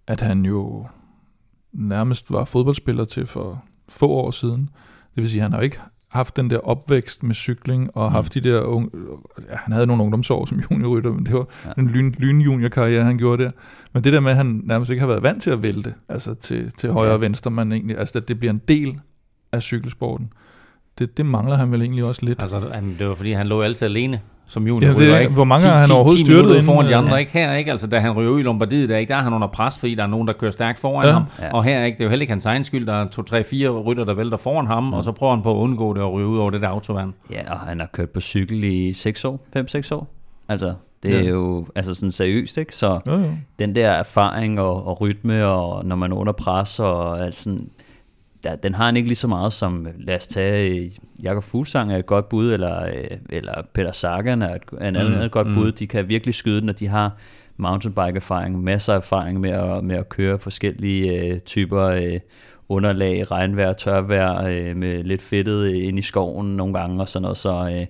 at 0.07 0.21
han 0.21 0.45
jo 0.45 0.85
nærmest 1.73 2.31
var 2.31 2.45
fodboldspiller 2.45 3.05
til 3.05 3.25
for 3.25 3.63
få 3.89 4.07
år 4.07 4.31
siden? 4.31 4.61
Det 5.15 5.21
vil 5.23 5.29
sige, 5.29 5.39
at 5.39 5.43
han 5.43 5.53
har 5.53 5.61
ikke 5.61 5.79
haft 6.09 6.35
den 6.35 6.49
der 6.49 6.57
opvækst 6.57 7.23
med 7.23 7.35
cykling, 7.35 7.89
og 7.97 8.11
haft 8.11 8.33
de 8.33 8.41
der 8.41 8.61
unge, 8.61 8.89
ja, 9.49 9.55
han 9.55 9.73
havde 9.73 9.87
nogle 9.87 10.03
ungdomsår 10.03 10.45
som 10.45 10.59
juniorrytter, 10.71 11.11
men 11.13 11.25
det 11.25 11.33
var 11.33 11.47
Ja. 11.65 11.69
ja. 11.77 11.81
en 11.81 11.87
lyn, 11.87 12.13
lynjuniorkarriere, 12.17 13.03
han 13.03 13.17
gjorde 13.17 13.43
der. 13.43 13.51
Men 13.93 14.03
det 14.03 14.13
der 14.13 14.19
med, 14.19 14.31
at 14.31 14.37
han 14.37 14.61
nærmest 14.63 14.91
ikke 14.91 14.99
har 14.99 15.07
været 15.07 15.23
vant 15.23 15.43
til 15.43 15.49
at 15.49 15.61
vælte, 15.63 15.93
altså 16.09 16.33
til, 16.33 16.71
til 16.71 16.91
højre 16.91 17.13
og 17.13 17.21
venstre, 17.21 17.51
man 17.51 17.71
egentlig, 17.71 17.97
altså 17.97 18.17
at 18.17 18.27
det 18.27 18.39
bliver 18.39 18.53
en 18.53 18.61
del 18.67 18.99
af 19.51 19.61
cykelsporten, 19.63 20.29
det, 20.99 21.17
det 21.17 21.25
mangler 21.25 21.55
han 21.55 21.71
vel 21.71 21.81
egentlig 21.81 22.03
også 22.05 22.25
lidt. 22.25 22.41
Altså, 22.41 22.69
han, 22.73 22.95
det 22.99 23.07
var 23.07 23.15
fordi, 23.15 23.31
han 23.31 23.47
lå 23.47 23.61
altid 23.61 23.87
alene 23.87 24.21
som 24.49 24.67
junior. 24.67 24.87
Jamen, 24.87 25.01
det 25.03 25.13
er- 25.15 25.19
ikke? 25.19 25.33
hvor 25.33 25.43
mange 25.43 25.61
10, 25.61 25.67
har 25.67 25.75
han 25.75 25.85
10, 25.85 25.91
overhovedet 25.91 26.17
10 26.17 26.23
styrtet 26.25 26.35
minutter 26.35 26.55
inden, 26.55 26.65
foran 26.65 26.85
de 26.85 26.91
øh, 26.91 26.97
andre, 26.97 27.11
ja. 27.11 27.17
ikke? 27.17 27.31
Her, 27.31 27.53
ikke? 27.53 27.71
Altså, 27.71 27.87
da 27.87 27.99
han 27.99 28.11
ryger 28.11 28.31
ud 28.31 28.39
i 28.39 28.43
Lombardiet, 28.43 28.89
der, 28.89 28.97
ikke? 28.97 29.09
der 29.13 29.17
er 29.19 29.23
han 29.23 29.33
under 29.33 29.47
pres, 29.47 29.79
fordi 29.79 29.95
der 29.95 30.03
er 30.03 30.07
nogen, 30.07 30.27
der 30.27 30.33
kører 30.33 30.51
stærkt 30.51 30.79
foran 30.79 31.05
Ja. 31.07 31.11
ham. 31.13 31.23
Ja. 31.41 31.53
Og 31.53 31.63
her, 31.63 31.83
ikke? 31.83 31.95
det 31.95 32.01
er 32.01 32.05
jo 32.05 32.09
heller 32.09 32.21
ikke 32.23 32.31
hans 32.31 32.45
egen 32.45 32.63
skyld, 32.63 32.85
der 32.87 32.93
er 32.93 33.07
to, 33.07 33.21
tre, 33.21 33.43
fire 33.43 33.69
rytter, 33.69 34.03
der 34.05 34.13
vælter 34.13 34.37
foran 34.37 34.67
ham, 34.67 34.93
og 34.93 35.03
så 35.03 35.11
prøver 35.11 35.33
han 35.33 35.43
på 35.43 35.51
at 35.51 35.55
undgå 35.63 35.93
det 35.93 36.03
og 36.03 36.13
ryge 36.13 36.27
ud 36.27 36.37
over 36.37 36.49
det 36.51 36.61
der 36.61 36.67
autovand. 36.67 37.13
Ja, 37.31 37.51
og 37.53 37.59
han 37.59 37.79
har 37.79 37.87
kørt 37.93 38.09
på 38.09 38.19
cykel 38.21 38.63
i 38.63 38.93
6 38.93 39.25
år, 39.25 39.39
5-6 39.57 39.91
år. 39.91 40.07
Altså, 40.49 40.73
det 41.03 41.15
er 41.15 41.19
Ja. 41.23 41.29
jo 41.29 41.67
altså 41.75 41.93
sådan 41.93 42.11
seriøst, 42.11 42.57
ikke? 42.57 42.75
Så 42.75 42.99
Jo, 43.07 43.13
jo. 43.13 43.23
den 43.59 43.75
der 43.75 43.89
erfaring 43.89 44.59
og, 44.61 44.87
og 44.87 45.01
rytme, 45.01 45.45
og 45.45 45.85
når 45.85 45.95
man 45.95 46.11
er 46.11 46.15
under 46.15 46.33
pres, 46.33 46.79
og 46.79 47.25
altså 47.25 47.57
der, 48.43 48.55
den 48.55 48.75
har 48.75 48.85
han 48.85 48.95
ikke 48.95 49.09
lige 49.09 49.15
så 49.15 49.27
meget 49.27 49.53
som, 49.53 49.87
lad 49.97 50.15
os 50.15 50.27
tage, 50.27 50.81
øh, 50.81 50.89
Jakob 51.23 51.43
Fuglsang 51.43 51.93
er 51.93 51.97
et 51.97 52.05
godt 52.05 52.29
bud, 52.29 52.53
eller, 52.53 52.85
øh, 52.85 53.17
eller 53.29 53.53
Peter 53.73 53.91
Sagan 53.91 54.41
er 54.41 54.55
et, 54.55 54.61
er 54.77 54.87
en 54.87 54.95
anden 54.95 55.13
Mm, 55.13 55.23
mm, 55.23 55.29
godt 55.29 55.47
mm. 55.47 55.53
bud. 55.53 55.71
De 55.71 55.87
kan 55.87 56.09
virkelig 56.09 56.35
skyde, 56.35 56.65
når 56.65 56.73
de 56.73 56.87
har 56.87 57.17
mountainbike-erfaring, 57.57 58.63
masser 58.63 58.93
af 58.93 58.97
erfaring 58.97 59.39
med 59.39 59.49
at, 59.49 59.83
med 59.83 59.95
at 59.95 60.09
køre 60.09 60.39
forskellige 60.39 61.25
øh, 61.25 61.39
typer 61.39 61.83
øh, 61.83 62.19
underlag, 62.69 63.31
regnvejr, 63.31 63.73
tørvejr, 63.73 64.45
øh, 64.45 64.75
med 64.75 65.03
lidt 65.03 65.21
fedtet 65.21 65.71
øh, 65.71 65.87
ind 65.87 65.99
i 65.99 66.01
skoven 66.01 66.57
nogle 66.57 66.73
gange 66.73 67.01
og 67.01 67.07
sådan 67.07 67.21
noget, 67.21 67.37
så 67.37 67.71
øh, 67.73 67.85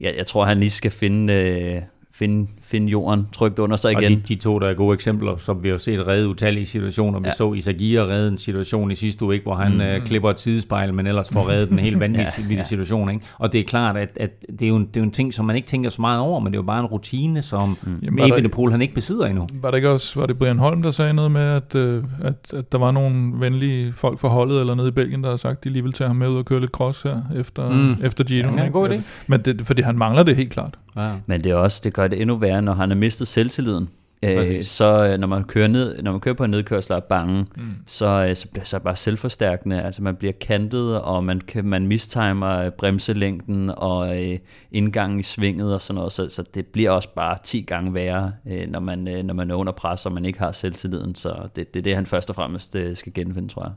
jeg, 0.00 0.14
jeg 0.16 0.26
tror, 0.26 0.44
han 0.44 0.58
lige 0.60 0.70
skal 0.70 0.90
finde... 0.90 1.32
Øh, 1.32 1.82
finde, 2.12 2.48
finde 2.70 2.88
jorden 2.88 3.26
trygt 3.32 3.58
under 3.58 3.76
sig 3.76 3.92
igen. 3.92 4.04
Og 4.12 4.28
de, 4.28 4.34
de 4.34 4.40
to, 4.40 4.58
der 4.58 4.66
er 4.68 4.74
gode 4.74 4.94
eksempler, 4.94 5.36
som 5.36 5.64
vi 5.64 5.68
har 5.68 5.76
set 5.76 6.06
redde 6.08 6.28
utallige 6.28 6.66
situationer. 6.66 7.18
Vi 7.18 7.24
Ja. 7.26 7.30
så 7.32 7.52
Isagir 7.52 8.08
redde 8.08 8.28
en 8.28 8.38
situation 8.38 8.90
i 8.90 8.94
sidste 8.94 9.24
uge, 9.24 9.34
ikke, 9.34 9.44
hvor 9.44 9.54
han 9.54 9.74
mm. 9.74 9.80
øh, 9.80 10.00
klipper 10.04 10.30
et 10.30 10.40
sidespejl, 10.40 10.94
men 10.94 11.06
ellers 11.06 11.30
får 11.32 11.48
reddet 11.48 11.70
en 11.70 11.78
helt 11.78 12.00
vanvittig 12.06 12.44
ja, 12.50 12.54
ja. 12.56 12.62
situation. 12.62 13.10
Ikke? 13.10 13.24
Og 13.38 13.52
det 13.52 13.60
er 13.60 13.64
klart, 13.64 13.96
at, 13.96 14.10
at 14.20 14.30
det, 14.58 14.62
er 14.62 14.68
jo 14.68 14.76
en, 14.76 14.86
det 14.86 14.96
er 14.96 15.00
jo 15.00 15.04
en 15.04 15.10
ting, 15.10 15.34
som 15.34 15.44
man 15.44 15.56
ikke 15.56 15.68
tænker 15.68 15.90
så 15.90 16.00
meget 16.00 16.20
over, 16.20 16.40
men 16.40 16.52
det 16.52 16.58
er 16.58 16.62
jo 16.62 16.66
bare 16.66 16.80
en 16.80 16.86
rutine, 16.86 17.42
som 17.42 17.78
mm. 17.82 18.18
Evenepoel 18.18 18.70
han 18.70 18.82
ikke 18.82 18.94
besidder 18.94 19.26
endnu. 19.26 19.46
Var 19.54 19.70
det 19.70 19.78
ikke 19.78 19.90
også, 19.90 20.20
var 20.20 20.26
det 20.26 20.38
Brian 20.38 20.58
Holm, 20.58 20.82
der 20.82 20.90
sagde 20.90 21.14
noget 21.14 21.30
med, 21.30 21.40
at, 21.42 21.74
øh, 21.74 22.04
at, 22.22 22.34
at 22.54 22.72
der 22.72 22.78
var 22.78 22.90
nogle 22.90 23.32
venlige 23.34 23.92
folk 23.92 24.18
fra 24.18 24.28
holdet 24.28 24.60
eller 24.60 24.74
nede 24.74 24.88
i 24.88 24.90
Belgien, 24.90 25.22
der 25.24 25.30
har 25.30 25.36
sagt, 25.36 25.58
at 25.58 25.64
de 25.64 25.70
lige 25.70 25.82
vil 25.82 25.92
tage 25.92 26.08
ham 26.08 26.16
med 26.16 26.28
ud 26.28 26.36
og 26.36 26.44
køre 26.44 26.60
lidt 26.60 26.70
cross 26.70 27.02
her 27.02 27.22
efter, 27.36 27.70
Mm. 27.70 27.96
efter 28.04 28.24
Gino. 28.24 28.48
Ja, 28.48 28.52
det 28.54 28.60
er 28.60 28.64
en 28.64 28.72
god 28.72 28.88
idé. 28.88 29.00
Men 29.26 29.40
det, 29.40 29.62
fordi 29.64 29.82
han 29.82 29.98
mangler 29.98 30.22
det 30.22 30.36
helt 30.36 30.50
klart. 30.52 30.74
Ja. 30.96 31.08
Men 31.26 31.44
det 31.44 31.52
er 31.52 31.56
også, 31.56 31.80
det 31.84 31.94
gør 31.94 32.08
det 32.08 32.20
endnu 32.20 32.36
værre, 32.36 32.59
når 32.64 32.72
han 32.72 32.90
har 32.90 32.96
mistet 32.96 33.28
selvtilliden. 33.28 33.88
Øh, 34.24 34.62
så 34.62 35.06
øh, 35.06 35.18
når 35.18 35.26
man 35.26 35.44
kører 35.44 35.68
ned, 35.68 36.02
når 36.02 36.10
man 36.12 36.20
kører 36.20 36.34
på 36.34 36.44
en 36.44 36.50
nedkørsel 36.50 36.92
og 36.92 36.96
er 36.96 37.00
bange, 37.08 37.46
Mm. 37.56 37.62
så, 37.86 38.26
øh, 38.28 38.36
så 38.36 38.48
bliver 38.48 38.62
det 38.62 38.68
så 38.68 38.78
bare 38.78 38.96
selvforstærkende. 38.96 39.82
Altså 39.82 40.02
man 40.02 40.16
bliver 40.16 40.32
kantet, 40.32 41.00
og 41.00 41.24
man, 41.24 41.40
kan, 41.40 41.64
man 41.64 41.86
mistimer 41.86 42.58
øh, 42.58 42.70
bremselængden 42.70 43.70
og 43.76 44.22
øh, 44.24 44.38
indgangen 44.72 45.20
i 45.20 45.22
svinget 45.22 45.74
og 45.74 45.80
sådan 45.80 45.94
noget. 45.94 46.12
Så, 46.12 46.28
så 46.28 46.44
det 46.54 46.66
bliver 46.66 46.90
også 46.90 47.08
bare 47.14 47.38
10 47.44 47.60
gange 47.60 47.94
værre, 47.94 48.32
øh, 48.46 48.68
når, 48.68 48.80
man, 48.80 49.08
øh, 49.08 49.22
når 49.22 49.34
man 49.34 49.50
er 49.50 49.54
under 49.54 49.72
pres, 49.72 50.06
og 50.06 50.12
man 50.12 50.24
ikke 50.24 50.38
har 50.38 50.52
selvtilliden. 50.52 51.14
Så 51.14 51.48
det, 51.56 51.74
det 51.74 51.80
er 51.80 51.84
det, 51.84 51.94
han 51.94 52.06
først 52.06 52.28
og 52.30 52.34
fremmest 52.36 52.76
øh, 52.76 52.96
skal 52.96 53.12
genfinde, 53.14 53.48
tror 53.48 53.62
jeg. 53.62 53.72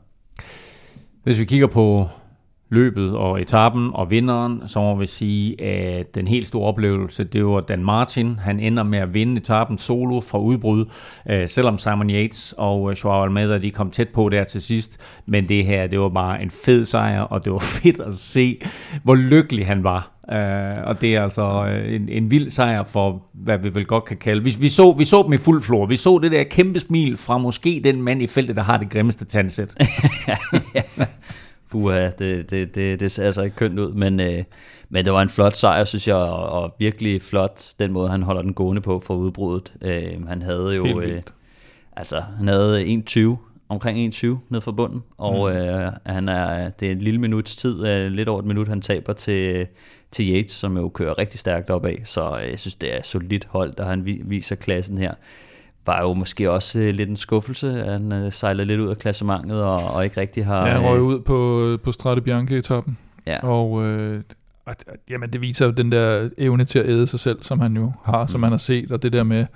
Hvis 1.22 1.40
vi 1.40 1.44
kigger 1.44 1.66
på 1.66 2.08
løbet 2.70 3.16
og 3.16 3.40
etappen 3.40 3.90
og 3.94 4.10
vinderen, 4.10 4.62
så 4.66 4.80
må 4.80 4.94
vi 4.94 5.06
sige, 5.06 5.62
at 5.62 6.14
den 6.14 6.26
helt 6.26 6.48
store 6.48 6.68
oplevelse, 6.68 7.24
det 7.24 7.46
var 7.46 7.60
Dan 7.60 7.84
Martin. 7.84 8.38
Han 8.38 8.60
ender 8.60 8.82
med 8.82 8.98
at 8.98 9.14
vinde 9.14 9.36
etappen 9.36 9.78
solo 9.78 10.20
fra 10.20 10.38
udbrud, 10.38 10.84
øh, 11.30 11.48
selvom 11.48 11.78
Simon 11.78 12.10
Yates 12.10 12.54
og 12.58 12.90
øh, 12.90 12.96
Joao 13.04 13.24
Almeida, 13.24 13.58
de 13.58 13.70
kom 13.70 13.90
tæt 13.90 14.08
på 14.08 14.28
der 14.28 14.44
til 14.44 14.62
sidst. 14.62 15.00
Men 15.26 15.48
det 15.48 15.64
her, 15.64 15.86
det 15.86 16.00
var 16.00 16.08
bare 16.08 16.42
en 16.42 16.50
fed 16.50 16.84
sejr, 16.84 17.20
og 17.20 17.44
det 17.44 17.52
var 17.52 17.58
fedt 17.82 18.00
at 18.00 18.14
se, 18.14 18.60
hvor 19.02 19.14
lykkelig 19.14 19.66
han 19.66 19.84
var. 19.84 20.10
Uh, 20.28 20.84
og 20.84 21.00
det 21.00 21.16
er 21.16 21.22
altså 21.22 21.66
øh, 21.66 21.94
en, 21.94 22.08
en 22.08 22.30
vild 22.30 22.50
sejr 22.50 22.84
for, 22.84 23.22
hvad 23.34 23.58
vi 23.58 23.74
vel 23.74 23.84
godt 23.84 24.04
kan 24.04 24.16
kalde. 24.16 24.44
Vi, 24.44 24.54
vi, 24.60 24.68
så, 24.68 24.92
vi 24.92 25.04
så 25.04 25.22
dem 25.22 25.32
i 25.32 25.36
fuld 25.36 25.62
flor. 25.62 25.86
Vi 25.86 25.96
så 25.96 26.18
det 26.18 26.32
der 26.32 26.42
kæmpe 26.42 26.80
smil 26.80 27.16
fra 27.16 27.38
måske 27.38 27.80
den 27.84 28.02
mand 28.02 28.22
i 28.22 28.26
feltet, 28.26 28.56
der 28.56 28.62
har 28.62 28.76
det 28.76 28.90
grimmeste 28.90 29.24
tandsæt. 29.24 29.74
Puha, 31.74 32.10
det, 32.18 32.50
det, 32.50 32.74
det, 32.74 33.00
det 33.00 33.12
ser 33.12 33.26
altså 33.26 33.42
ikke 33.42 33.56
kønt 33.56 33.78
ud, 33.78 33.92
men, 33.92 34.20
øh, 34.20 34.44
men 34.88 35.04
det 35.04 35.12
var 35.12 35.22
en 35.22 35.28
flot 35.28 35.56
sejr, 35.56 35.84
synes 35.84 36.08
jeg, 36.08 36.16
og, 36.16 36.62
og 36.62 36.74
virkelig 36.78 37.22
flot 37.22 37.60
den 37.78 37.92
måde, 37.92 38.08
han 38.08 38.22
holder 38.22 38.42
den 38.42 38.54
gående 38.54 38.82
på 38.82 39.00
for 39.00 39.14
udbruddet. 39.14 39.72
Øh, 39.82 40.26
han 40.28 40.42
havde 40.42 40.74
jo, 40.74 41.00
øh, 41.00 41.22
altså 41.96 42.20
han 42.38 42.48
havde 42.48 42.86
21, 42.86 43.38
omkring 43.68 43.98
21 43.98 44.40
ned 44.48 44.60
fra 44.60 44.72
bunden, 44.72 45.02
og 45.18 45.50
mm. 45.50 45.56
øh, 45.56 45.92
han 46.06 46.28
er, 46.28 46.70
det 46.70 46.88
er 46.88 46.92
en 46.92 46.98
lille 46.98 47.20
minuts 47.20 47.56
tid, 47.56 47.86
øh, 47.86 48.12
lidt 48.12 48.28
over 48.28 48.38
et 48.38 48.46
minut, 48.46 48.68
han 48.68 48.80
taber 48.80 49.12
til, 49.12 49.66
til 50.10 50.34
Yates, 50.34 50.52
som 50.52 50.76
jo 50.76 50.88
kører 50.88 51.18
rigtig 51.18 51.40
stærkt 51.40 51.70
opad, 51.70 51.96
så 52.04 52.38
øh, 52.42 52.50
jeg 52.50 52.58
synes, 52.58 52.74
det 52.74 52.96
er 52.96 53.02
solidt 53.02 53.44
hold, 53.44 53.72
der 53.74 53.84
han 53.84 54.04
vi- 54.04 54.22
viser 54.24 54.56
klassen 54.56 54.98
her 54.98 55.14
var 55.86 56.02
jo 56.02 56.12
måske 56.12 56.50
også 56.50 56.78
øh, 56.78 56.94
lidt 56.94 57.10
en 57.10 57.16
skuffelse. 57.16 57.72
Han 57.84 58.12
øh, 58.12 58.32
sejler 58.32 58.64
lidt 58.64 58.80
ud 58.80 58.88
af 58.88 58.98
klassementet 58.98 59.62
og, 59.62 59.84
og 59.94 60.04
ikke 60.04 60.20
rigtig 60.20 60.46
har... 60.46 60.66
Ja, 60.66 60.72
han 60.72 60.82
øh, 60.84 60.88
røg 60.90 61.00
ud 61.00 61.20
på, 61.20 61.78
på 61.84 61.92
Strade 61.92 62.20
Bianche-etappen. 62.20 62.98
Ja. 63.26 63.46
Og 63.46 63.84
øh, 63.84 64.22
at- 64.66 64.84
at- 64.86 65.00
jamen, 65.10 65.30
det 65.32 65.40
viser 65.40 65.66
jo 65.66 65.72
den 65.72 65.92
der 65.92 66.28
evne 66.38 66.64
til 66.64 66.78
at 66.78 66.86
æde 66.88 67.06
sig 67.06 67.20
selv, 67.20 67.42
som 67.42 67.60
han 67.60 67.76
jo 67.76 67.92
har, 68.04 68.26
som 68.26 68.38
Mm. 68.38 68.40
man 68.40 68.50
har 68.50 68.58
set. 68.58 68.92
Og 68.92 69.02
det 69.02 69.12
der 69.12 69.22
med, 69.22 69.46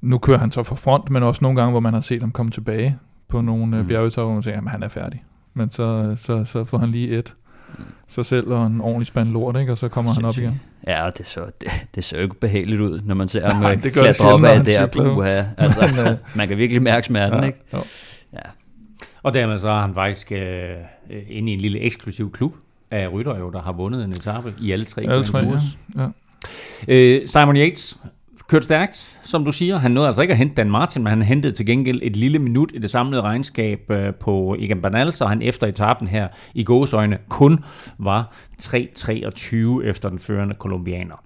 nu 0.00 0.18
kører 0.18 0.38
han 0.38 0.50
så 0.50 0.62
for 0.62 0.74
front, 0.74 1.10
men 1.10 1.22
også 1.22 1.38
nogle 1.42 1.56
gange, 1.60 1.70
hvor 1.70 1.80
man 1.80 1.94
har 1.94 2.00
set 2.00 2.20
ham 2.20 2.30
komme 2.30 2.50
tilbage 2.52 2.98
på 3.28 3.40
nogle 3.40 3.66
Mm. 3.66 3.82
mm. 3.82 3.88
bjergetapper, 3.88 4.24
hvor 4.24 4.34
man 4.34 4.42
tænker, 4.42 4.60
at 4.62 4.70
han 4.70 4.82
er 4.82 4.88
færdig. 4.88 5.24
Men 5.54 5.70
så, 5.70 6.14
så, 6.16 6.44
så 6.44 6.64
får 6.64 6.78
han 6.78 6.90
lige 6.90 7.08
et 7.08 7.34
sig 8.08 8.26
selv 8.26 8.46
og 8.48 8.66
en 8.66 8.80
ordentlig 8.80 9.06
spand 9.06 9.28
lort, 9.28 9.56
ikke? 9.60 9.72
og 9.72 9.78
så 9.78 9.88
kommer 9.88 10.12
han 10.14 10.24
op 10.24 10.38
igen. 10.38 10.60
Ja, 10.86 11.10
det 11.18 11.26
så, 11.26 11.40
det, 11.60 11.68
det 11.94 12.04
så 12.04 12.16
jo 12.16 12.22
ikke 12.22 12.34
behageligt 12.34 12.80
ud, 12.80 13.00
når 13.04 13.14
man 13.14 13.28
ser 13.28 13.48
ham 13.48 13.60
Nej, 13.62 13.72
øh, 13.72 13.82
det 13.82 13.92
klatre 13.92 14.28
op 14.32 14.40
når 14.40 14.48
ad 14.48 14.56
han 14.56 14.66
der. 14.66 14.86
Puha. 14.86 15.44
Altså, 15.58 15.90
man 16.36 16.48
kan 16.48 16.58
virkelig 16.58 16.82
mærke 16.82 17.06
smerten, 17.06 17.40
Ja, 17.40 17.46
ikke? 17.46 17.58
jo. 17.72 17.78
Ja. 18.32 18.38
Og 19.22 19.34
dermed 19.34 19.58
så 19.58 19.68
er 19.68 19.80
han 19.80 19.94
faktisk 19.94 20.32
øh, 20.32 20.38
øh, 21.10 21.22
inde 21.28 21.50
i 21.52 21.54
en 21.54 21.60
lille 21.60 21.80
eksklusiv 21.80 22.32
klub 22.32 22.54
af 22.90 23.12
rytter, 23.12 23.38
jo, 23.38 23.50
der 23.50 23.62
har 23.62 23.72
vundet 23.72 24.04
en 24.04 24.10
etape 24.10 24.54
i 24.60 24.72
alle 24.72 24.84
tre 24.84 25.02
Alle 25.02 25.12
Grand 25.14 25.24
tre, 25.26 25.42
Tours. 25.42 25.62
ja. 25.96 26.02
ja. 26.88 27.18
Øh, 27.18 27.26
Simon 27.26 27.56
Yates 27.56 27.98
kørte 28.48 28.64
stærkt, 28.64 29.20
som 29.22 29.44
du 29.44 29.52
siger. 29.52 29.78
Han 29.78 29.90
nåede 29.90 30.06
altså 30.06 30.22
ikke 30.22 30.32
at 30.32 30.38
hente 30.38 30.54
Dan 30.54 30.70
Martin, 30.70 31.02
men 31.02 31.10
han 31.10 31.22
hentede 31.22 31.52
til 31.52 31.66
gengæld 31.66 32.00
et 32.02 32.16
lille 32.16 32.38
minut 32.38 32.70
i 32.74 32.78
det 32.78 32.90
samlede 32.90 33.22
regnskab 33.22 33.90
øh, 33.90 34.14
på 34.14 34.56
Egan 34.58 34.82
Bernal, 34.82 35.12
så 35.12 35.26
han 35.26 35.42
efter 35.42 35.66
etappen 35.66 36.08
her 36.08 36.28
i 36.54 36.64
gåsøjne 36.64 37.18
kun 37.28 37.64
var 37.98 38.34
3.23 38.62 39.56
efter 39.84 40.08
den 40.08 40.18
førende 40.18 40.54
kolumbianer. 40.54 41.24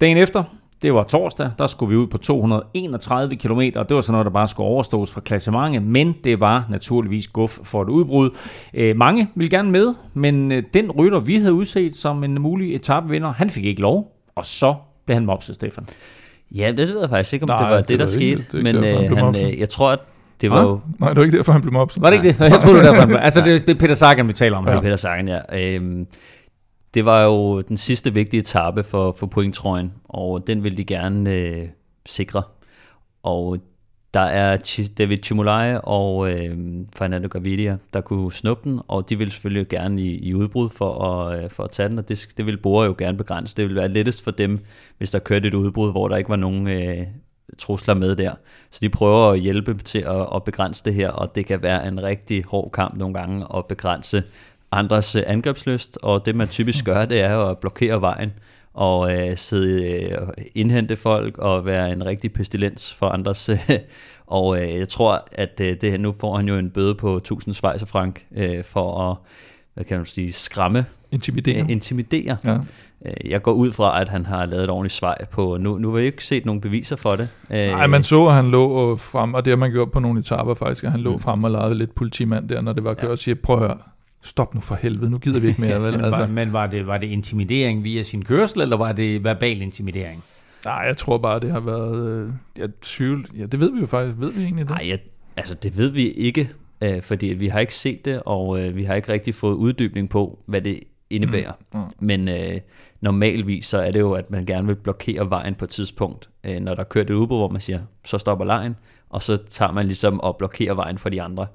Dagen 0.00 0.16
efter, 0.16 0.44
det 0.82 0.94
var 0.94 1.04
torsdag, 1.04 1.50
der 1.58 1.66
skulle 1.66 1.90
vi 1.90 1.96
ud 1.96 2.06
på 2.06 2.18
231 2.18 3.36
km, 3.36 3.60
og 3.76 3.88
det 3.88 3.94
var 3.94 4.00
sådan 4.00 4.12
noget, 4.12 4.24
der 4.24 4.30
bare 4.30 4.48
skulle 4.48 4.66
overstås 4.66 5.12
fra 5.12 5.20
klassementet, 5.20 5.82
men 5.82 6.14
det 6.24 6.40
var 6.40 6.66
naturligvis 6.70 7.28
guf 7.28 7.58
for 7.62 7.82
et 7.82 7.88
udbrud. 7.88 8.30
Øh, 8.74 8.96
mange 8.96 9.28
ville 9.34 9.50
gerne 9.50 9.70
med, 9.70 9.94
men 10.14 10.52
øh, 10.52 10.62
den 10.74 10.90
rytter, 10.90 11.18
vi 11.20 11.36
havde 11.36 11.52
udset 11.52 11.94
som 11.94 12.24
en 12.24 12.42
mulig 12.42 12.74
etapevinder, 12.74 13.32
han 13.32 13.50
fik 13.50 13.64
ikke 13.64 13.80
lov, 13.80 14.12
og 14.34 14.46
så 14.46 14.74
blev 15.06 15.14
han 15.14 15.26
mopset, 15.26 15.54
Stefan 15.54 15.86
ja, 16.54 16.72
det 16.76 16.88
ved 16.88 17.00
jeg 17.00 17.10
faktisk 17.10 17.32
ikke, 17.34 17.42
om 17.42 17.48
Nej, 17.48 17.58
det 17.62 17.70
var 17.70 17.76
det 17.78 17.88
det, 17.88 17.98
der 17.98 18.04
ikke. 18.04 18.12
skete. 18.12 18.42
Det 18.42 18.54
er 18.54 18.58
ikke 18.58 18.72
Men 18.72 18.82
derfor, 18.82 18.96
han 18.96 19.04
øh, 19.04 19.08
blev 19.08 19.16
han, 19.18 19.26
mobset. 19.26 19.52
øh, 19.52 19.58
jeg 19.60 19.68
tror, 19.68 19.90
at 19.90 19.98
det 20.40 20.50
var 20.50 20.56
Hva? 20.62 20.70
jo... 20.70 20.80
Nej, 20.98 21.08
det 21.08 21.16
var 21.16 21.22
ikke 21.24 21.36
derfor, 21.36 21.52
han 21.52 21.60
blev 21.62 21.72
mobset. 21.72 22.02
Var 22.02 22.10
det 22.10 22.16
ikke 22.16 22.28
det? 22.28 22.40
Jeg 22.40 22.60
troede, 22.60 22.78
det 22.78 22.88
var 22.88 22.94
derfor. 23.06 23.18
Altså, 23.26 23.40
det 23.40 23.54
er- 23.54 23.58
det 23.58 23.68
er 23.68 23.74
Peter 23.78 23.94
Sagan, 23.94 24.28
vi 24.28 24.32
taler 24.32 24.56
om 24.56 24.64
Det 24.64 24.72
her. 24.72 24.76
var 24.76 24.82
Peter 24.82 24.96
Sagan, 24.96 25.28
ja. 25.28 25.40
Øhm, 25.74 26.06
det 26.94 27.04
var 27.04 27.22
jo 27.24 27.60
den 27.60 27.76
sidste 27.76 28.14
vigtige 28.14 28.40
etape 28.40 28.84
for, 28.84 29.12
for 29.18 29.26
pointtrøjen, 29.26 29.92
og 30.08 30.46
den 30.46 30.62
ville 30.64 30.76
de 30.76 30.84
gerne 30.84 31.32
øh, 31.32 31.68
sikre. 32.06 32.42
Og 33.22 33.58
der 34.16 34.22
er 34.22 34.56
David 34.98 35.18
Chimolai 35.22 35.78
og 35.82 36.30
øh, 36.30 36.58
Fernando 36.96 37.28
Gaviria, 37.28 37.76
der 37.92 38.00
kunne 38.00 38.32
snuppe 38.32 38.70
den, 38.70 38.80
og 38.88 39.10
de 39.10 39.18
ville 39.18 39.30
selvfølgelig 39.30 39.68
gerne 39.68 40.02
i, 40.02 40.18
i 40.18 40.34
udbrud 40.34 40.68
for 40.70 41.04
at, 41.04 41.44
øh, 41.44 41.50
for 41.50 41.64
at 41.64 41.70
tage 41.70 41.88
den, 41.88 41.98
og 41.98 42.08
det, 42.08 42.28
det 42.36 42.46
ville 42.46 42.60
Bora 42.60 42.84
jo 42.84 42.94
gerne 42.98 43.18
begrænse. 43.18 43.56
Det 43.56 43.64
ville 43.64 43.80
være 43.80 43.88
lettest 43.88 44.24
for 44.24 44.30
dem, 44.30 44.58
hvis 44.98 45.10
der 45.10 45.18
kørte 45.18 45.48
et 45.48 45.54
udbrud, 45.54 45.90
hvor 45.90 46.08
der 46.08 46.16
ikke 46.16 46.30
var 46.30 46.36
nogen 46.36 46.68
øh, 46.68 47.06
trusler 47.58 47.94
med 47.94 48.16
der. 48.16 48.32
Så 48.70 48.78
de 48.82 48.88
prøver 48.88 49.30
at 49.30 49.40
hjælpe 49.40 49.74
til 49.74 49.98
at, 49.98 50.28
at 50.34 50.44
begrænse 50.44 50.84
det 50.84 50.94
her, 50.94 51.10
og 51.10 51.34
det 51.34 51.46
kan 51.46 51.62
være 51.62 51.88
en 51.88 52.02
rigtig 52.02 52.44
hård 52.44 52.70
kamp 52.72 52.96
nogle 52.96 53.14
gange 53.14 53.46
at 53.56 53.66
begrænse 53.66 54.22
andres 54.72 55.16
øh, 55.16 55.22
angrebsløst, 55.26 55.98
og 56.02 56.26
det 56.26 56.36
man 56.36 56.48
typisk 56.48 56.84
gør, 56.84 57.04
det 57.04 57.20
er 57.20 57.34
jo 57.34 57.50
at 57.50 57.58
blokere 57.58 58.00
vejen 58.00 58.32
og 58.76 59.12
øh, 59.28 59.36
sidde 59.36 59.92
øh, 60.02 60.16
og 60.28 60.34
indhente 60.54 60.96
folk 60.96 61.38
og 61.38 61.66
være 61.66 61.92
en 61.92 62.06
rigtig 62.06 62.32
pestilens 62.32 62.94
for 62.94 63.06
andres. 63.08 63.48
Øh, 63.48 63.58
og 64.26 64.62
øh, 64.62 64.74
jeg 64.74 64.88
tror, 64.88 65.28
at 65.32 65.60
øh, 65.62 65.76
det 65.80 65.90
her, 65.90 65.98
nu 65.98 66.14
får 66.20 66.36
han 66.36 66.48
jo 66.48 66.56
en 66.56 66.70
bøde 66.70 66.94
på 66.94 67.16
1000 67.16 67.54
schweizerfranc 67.54 68.16
øh, 68.36 68.64
for 68.64 69.10
at 69.10 69.16
hvad 69.74 69.84
kan 69.84 69.96
man 69.96 70.06
sige, 70.06 70.32
skræmme, 70.32 70.86
Intimidere. 71.12 71.60
øh, 71.62 71.70
intimidere. 71.70 72.36
Ja. 72.44 72.54
Øh, 73.06 73.30
Jeg 73.30 73.42
går 73.42 73.52
ud 73.52 73.72
fra, 73.72 74.00
at 74.00 74.08
han 74.08 74.26
har 74.26 74.46
lavet 74.46 74.64
et 74.64 74.70
ordentligt 74.70 74.94
svej 74.94 75.24
på, 75.30 75.56
nu, 75.60 75.78
nu 75.78 75.90
har 75.90 75.98
jeg 75.98 76.06
ikke 76.06 76.24
set 76.24 76.46
nogen 76.46 76.60
beviser 76.60 76.96
for 76.96 77.16
det. 77.16 77.28
Øh, 77.50 77.56
Nej, 77.68 77.86
man 77.86 78.02
så, 78.04 78.26
at 78.26 78.34
han 78.34 78.50
lå 78.50 78.92
øh, 78.92 78.98
frem, 78.98 79.34
og 79.34 79.44
det 79.44 79.50
har 79.50 79.56
man 79.56 79.70
gjort 79.70 79.90
på 79.92 80.00
nogle 80.00 80.20
etaper 80.20 80.54
faktisk, 80.54 80.84
at 80.84 80.90
han 80.90 81.00
lå 81.00 81.12
Mm. 81.12 81.18
frem 81.18 81.44
og 81.44 81.50
lavede 81.50 81.74
lidt 81.74 81.94
politimand 81.94 82.48
der, 82.48 82.60
når 82.60 82.72
det 82.72 82.84
var 82.84 82.94
kørt, 82.94 83.04
Ja. 83.04 83.08
og 83.12 83.18
siger, 83.18 83.34
prøv 83.42 83.56
at 83.56 83.62
høre, 83.62 83.78
stop 84.26 84.54
nu 84.54 84.60
for 84.60 84.74
helvede, 84.74 85.10
nu 85.10 85.18
gider 85.18 85.40
vi 85.40 85.48
ikke 85.48 85.60
mere, 85.60 85.82
vel? 85.92 86.04
Altså, 86.04 86.26
men 86.26 86.52
var, 86.52 86.66
det, 86.66 86.86
var 86.86 86.98
det 86.98 87.06
intimidering 87.06 87.84
via 87.84 88.02
sin 88.02 88.24
kørsel, 88.24 88.60
eller 88.60 88.76
var 88.76 88.92
det 88.92 89.24
verbal 89.24 89.62
intimidering? 89.62 90.24
nej, 90.66 90.84
jeg 90.86 90.96
tror 90.96 91.18
bare, 91.18 91.40
det 91.40 91.50
har 91.50 91.60
været, 91.60 92.08
øh, 92.08 92.32
jeg 92.58 92.68
tvivl, 92.82 93.26
ja, 93.38 93.46
det 93.46 93.60
ved 93.60 93.72
vi 93.72 93.80
jo 93.80 93.86
faktisk, 93.86 94.18
ved 94.20 94.32
vi 94.32 94.42
egentlig 94.42 94.68
det? 94.68 94.70
Nej, 94.70 94.88
jeg, 94.88 94.98
altså 95.36 95.54
det 95.54 95.78
ved 95.78 95.90
vi 95.90 96.10
ikke, 96.10 96.50
øh, 96.80 97.02
fordi 97.02 97.26
vi 97.26 97.48
har 97.48 97.60
ikke 97.60 97.74
set 97.74 98.04
det, 98.04 98.22
og 98.24 98.60
øh, 98.60 98.76
vi 98.76 98.84
har 98.84 98.94
ikke 98.94 99.12
rigtig 99.12 99.34
fået 99.34 99.54
uddybning 99.54 100.10
på, 100.10 100.38
hvad 100.46 100.60
det 100.60 100.80
indebærer. 101.10 101.52
Mm, 101.72 101.78
mm. 101.78 101.86
Men 102.00 102.28
øh, 102.28 102.60
normalvis 103.00 103.66
så 103.66 103.78
er 103.78 103.90
det 103.90 104.00
jo, 104.00 104.12
at 104.12 104.30
man 104.30 104.46
gerne 104.46 104.66
vil 104.66 104.74
blokere 104.74 105.30
vejen 105.30 105.54
på 105.54 105.64
et 105.64 105.70
tidspunkt, 105.70 106.28
øh, 106.44 106.60
når 106.60 106.74
der 106.74 106.80
er 106.80 106.88
kørt 106.88 107.10
et 107.10 107.14
udbrud, 107.14 107.38
hvor 107.38 107.48
man 107.48 107.60
siger, 107.60 107.80
så 108.04 108.18
stopper 108.18 108.44
lejen, 108.44 108.76
og 109.10 109.22
så 109.22 109.36
tager 109.36 109.72
man 109.72 109.86
ligesom 109.86 110.20
og 110.20 110.36
blokerer 110.36 110.74
vejen 110.74 110.98
for 110.98 111.08
de 111.08 111.22
andre. 111.22 111.46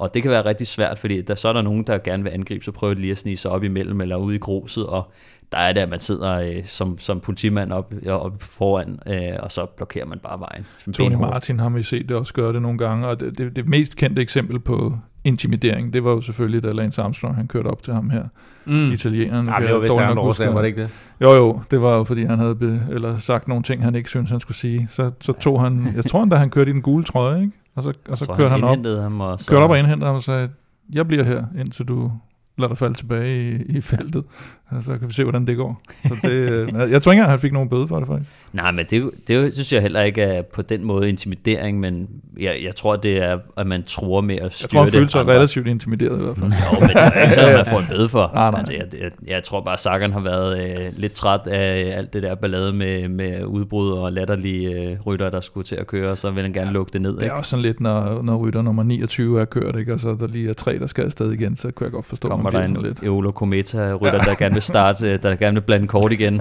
Og 0.00 0.14
det 0.14 0.22
kan 0.22 0.30
være 0.30 0.44
rigtig 0.44 0.66
svært, 0.66 0.98
fordi 0.98 1.20
der, 1.20 1.34
så 1.34 1.48
er 1.48 1.52
der 1.52 1.62
nogen, 1.62 1.86
der 1.86 1.98
gerne 1.98 2.22
vil 2.22 2.30
angribe, 2.30 2.64
så 2.64 2.72
prøver 2.72 2.94
de 2.94 3.00
lige 3.00 3.10
at 3.10 3.18
snige 3.18 3.36
sig 3.36 3.50
op 3.50 3.64
imellem 3.64 4.00
eller 4.00 4.16
ude 4.16 4.36
i 4.36 4.38
gruset, 4.38 4.86
og 4.86 5.12
der 5.52 5.58
er 5.58 5.72
det, 5.72 5.80
at 5.80 5.88
man 5.88 6.00
sidder 6.00 6.32
øh, 6.32 6.64
som, 6.64 6.98
som 6.98 7.20
politimand 7.20 7.72
op, 7.72 7.94
op 8.06 8.42
foran, 8.42 8.98
øh, 9.06 9.36
og 9.40 9.52
så 9.52 9.66
blokerer 9.66 10.06
man 10.06 10.18
bare 10.18 10.40
vejen. 10.40 10.66
Tony. 10.92 11.14
Martin 11.14 11.60
har 11.60 11.70
vi 11.70 11.82
set 11.82 12.08
det 12.08 12.16
også 12.16 12.34
gøre 12.34 12.52
det 12.52 12.62
nogle 12.62 12.78
gange, 12.78 13.06
og 13.06 13.20
det, 13.20 13.38
det, 13.38 13.56
det 13.56 13.68
mest 13.68 13.96
kendte 13.96 14.22
eksempel 14.22 14.60
på 14.60 14.98
intimidering, 15.24 15.92
det 15.92 16.04
var 16.04 16.10
jo 16.10 16.20
selvfølgelig, 16.20 16.62
da 16.62 16.72
Lance 16.72 17.02
Armstrong 17.02 17.36
han 17.36 17.46
kørte 17.46 17.66
op 17.66 17.82
til 17.82 17.94
ham 17.94 18.10
her, 18.10 18.24
mm. 18.64 18.92
italieneren. 18.92 19.46
Kan 19.46 19.62
det 19.62 19.74
var 19.74 19.78
vist 19.78 19.94
årsager, 20.18 20.52
var 20.52 20.60
det 20.60 20.68
ikke 20.68 20.80
det? 20.80 20.90
Jo, 21.20 21.32
jo, 21.32 21.60
det 21.70 21.82
var 21.82 21.96
jo, 21.96 22.04
fordi 22.04 22.24
han 22.24 22.38
havde 22.38 22.54
be, 22.54 22.82
eller 22.90 23.16
sagt 23.16 23.48
nogle 23.48 23.62
ting, 23.62 23.84
han 23.84 23.94
ikke 23.94 24.08
syntes, 24.08 24.30
han 24.30 24.40
skulle 24.40 24.56
sige. 24.56 24.86
Så, 24.90 25.10
så 25.20 25.32
tog 25.32 25.62
han, 25.62 25.86
jeg 25.96 26.04
tror 26.04 26.18
han, 26.18 26.28
da 26.28 26.36
han 26.36 26.50
kørte 26.50 26.70
i 26.70 26.74
den 26.74 26.82
gule 26.82 27.04
trøje, 27.04 27.40
ikke? 27.40 27.52
Og 27.74 27.82
så, 27.82 27.92
og 28.10 28.18
så 28.18 28.24
tror, 28.24 28.34
kørte 28.34 28.50
han, 28.50 28.64
op, 28.64 28.76
indhentede 28.76 29.02
ham, 29.02 29.20
og 29.20 29.40
så, 29.40 29.46
kørte 29.46 29.62
op 29.62 29.70
og 29.70 29.78
indhentede 29.78 30.06
ham 30.06 30.14
og 30.14 30.22
sagde, 30.22 30.48
jeg 30.92 31.08
bliver 31.08 31.24
her, 31.24 31.44
indtil 31.58 31.84
du 31.84 32.12
lader 32.60 32.68
dig 32.68 32.78
falde 32.78 32.94
tilbage 32.94 33.50
i, 33.68 33.76
i 33.76 33.80
feltet. 33.80 34.24
Og 34.70 34.82
så 34.82 34.98
kan 34.98 35.08
vi 35.08 35.12
se, 35.12 35.22
hvordan 35.22 35.46
det 35.46 35.56
går. 35.56 35.80
Så 36.04 36.14
det, 36.22 36.30
øh, 36.30 36.90
jeg 36.90 37.02
tror 37.02 37.12
ikke 37.12 37.24
han 37.24 37.38
fik 37.38 37.52
nogen 37.52 37.68
bøde 37.68 37.88
for 37.88 37.98
det, 37.98 38.06
faktisk. 38.08 38.30
Nej, 38.52 38.70
men 38.70 38.86
det, 38.90 39.10
det 39.28 39.54
synes 39.54 39.72
jeg 39.72 39.82
heller 39.82 40.02
ikke 40.02 40.22
er 40.22 40.42
på 40.42 40.62
den 40.62 40.84
måde 40.84 41.08
intimidering, 41.08 41.80
men 41.80 42.08
jeg, 42.40 42.56
jeg 42.64 42.76
tror, 42.76 42.96
det 42.96 43.16
er, 43.18 43.38
at 43.56 43.66
man 43.66 43.82
tror 43.86 44.20
med 44.20 44.34
at 44.36 44.42
Jeg 44.42 44.52
styre 44.52 44.68
tror, 44.68 44.78
han 44.80 44.86
det. 44.86 44.94
følte 44.94 45.12
sig 45.12 45.20
andre. 45.20 45.34
relativt 45.34 45.66
intimideret 45.66 46.20
i 46.20 46.22
hvert 46.24 46.36
fald. 46.36 46.52
Jo, 46.72 46.80
men 46.80 46.88
det 46.88 46.96
er 47.14 47.22
ikke 47.22 47.34
sådan, 47.34 47.50
at 47.50 47.56
man 47.56 47.66
får 47.66 47.78
en 47.78 47.86
bøde 47.96 48.08
for. 48.08 48.30
Nej, 48.34 48.50
nej. 48.50 48.58
Altså, 48.58 48.72
jeg, 48.74 48.86
jeg, 49.00 49.10
jeg 49.26 49.44
tror 49.44 49.60
bare, 49.64 49.72
at 49.72 49.80
Sagan 49.80 50.12
har 50.12 50.20
været 50.20 50.80
øh, 50.80 50.86
lidt 50.96 51.12
træt 51.12 51.40
af 51.46 51.92
alt 51.96 52.12
det 52.12 52.22
der 52.22 52.34
ballade 52.34 52.72
med, 52.72 53.08
med 53.08 53.44
udbrud 53.44 53.90
og 53.92 54.12
latterlige 54.12 54.90
øh, 54.90 54.96
rytter, 55.06 55.30
der 55.30 55.40
skulle 55.40 55.64
til 55.64 55.76
at 55.76 55.86
køre, 55.86 56.10
og 56.10 56.18
så 56.18 56.30
vil 56.30 56.42
han 56.42 56.52
gerne 56.52 56.70
lukke 56.72 56.92
det 56.92 57.00
ned. 57.02 57.12
Det 57.12 57.20
er 57.20 57.24
Ikke? 57.24 57.34
også 57.34 57.50
sådan 57.50 57.62
lidt, 57.62 57.80
når, 57.80 58.22
når 58.22 58.36
rytter 58.36 58.62
nummer 58.62 58.82
29 58.82 59.40
er 59.40 59.44
kørt, 59.44 59.76
ikke? 59.76 59.92
og 59.94 60.00
så 60.00 60.16
der 60.20 60.26
lige 60.26 60.48
er 60.48 60.52
tre, 60.52 60.78
der 60.78 60.86
skal 60.86 61.04
afsted 61.04 61.32
igen, 61.32 61.56
så 61.56 61.70
kan 61.70 61.84
jeg 61.84 61.92
godt 61.92 62.06
forstå, 62.06 62.28
Kommer 62.28 62.49
man 62.52 62.62
der 62.62 62.80
bliver 62.80 62.92
en 62.92 62.96
lidt. 63.00 63.02
Eolo 63.02 63.30
Kometa-rytter, 63.30 64.18
der 64.18 64.34
gerne 64.34 64.54
vil 64.54 64.62
starte, 64.62 65.10
øh, 65.10 65.22
der 65.22 65.36
gerne 65.36 65.54
vil 65.54 65.60
blande 65.60 65.86
kort 65.86 66.12
igen. 66.12 66.34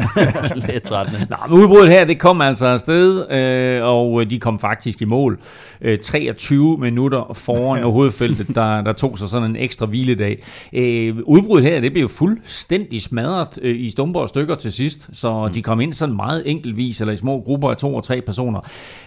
Lidt 0.67 0.83
trættende. 0.83 1.27
Nå, 1.29 1.35
men 1.49 1.59
udbruddet 1.59 1.89
her, 1.89 2.05
det 2.05 2.19
kom 2.19 2.41
altså 2.41 2.65
afsted, 2.65 3.31
øh, 3.31 3.83
og 3.83 4.29
de 4.29 4.39
kom 4.39 4.59
faktisk 4.59 5.01
i 5.01 5.05
mål. 5.05 5.39
Øh, 5.81 5.97
23 5.97 6.77
minutter 6.77 7.31
foran 7.35 7.83
hovedfeltet, 7.99 8.55
der, 8.55 8.81
der 8.81 8.93
tog 8.93 9.17
sig 9.17 9.29
sådan 9.29 9.49
en 9.49 9.55
ekstra 9.55 9.85
hviledag. 9.85 10.43
Øh, 10.73 11.17
udbruddet 11.23 11.69
her, 11.69 11.81
det 11.81 11.93
blev 11.93 12.09
fuldstændig 12.09 13.01
smadret 13.01 13.59
øh, 13.61 13.79
i 13.79 13.89
stumper 13.89 14.19
og 14.19 14.29
stykker 14.29 14.55
til 14.55 14.73
sidst, 14.73 15.09
så 15.13 15.45
mm. 15.45 15.53
de 15.53 15.61
kom 15.61 15.81
ind 15.81 15.93
sådan 15.93 16.15
meget 16.15 16.43
enkeltvis, 16.45 17.01
eller 17.01 17.13
i 17.13 17.17
små 17.17 17.41
grupper 17.41 17.69
af 17.69 17.77
to 17.77 17.95
og 17.95 18.03
tre 18.03 18.21
personer. 18.21 18.59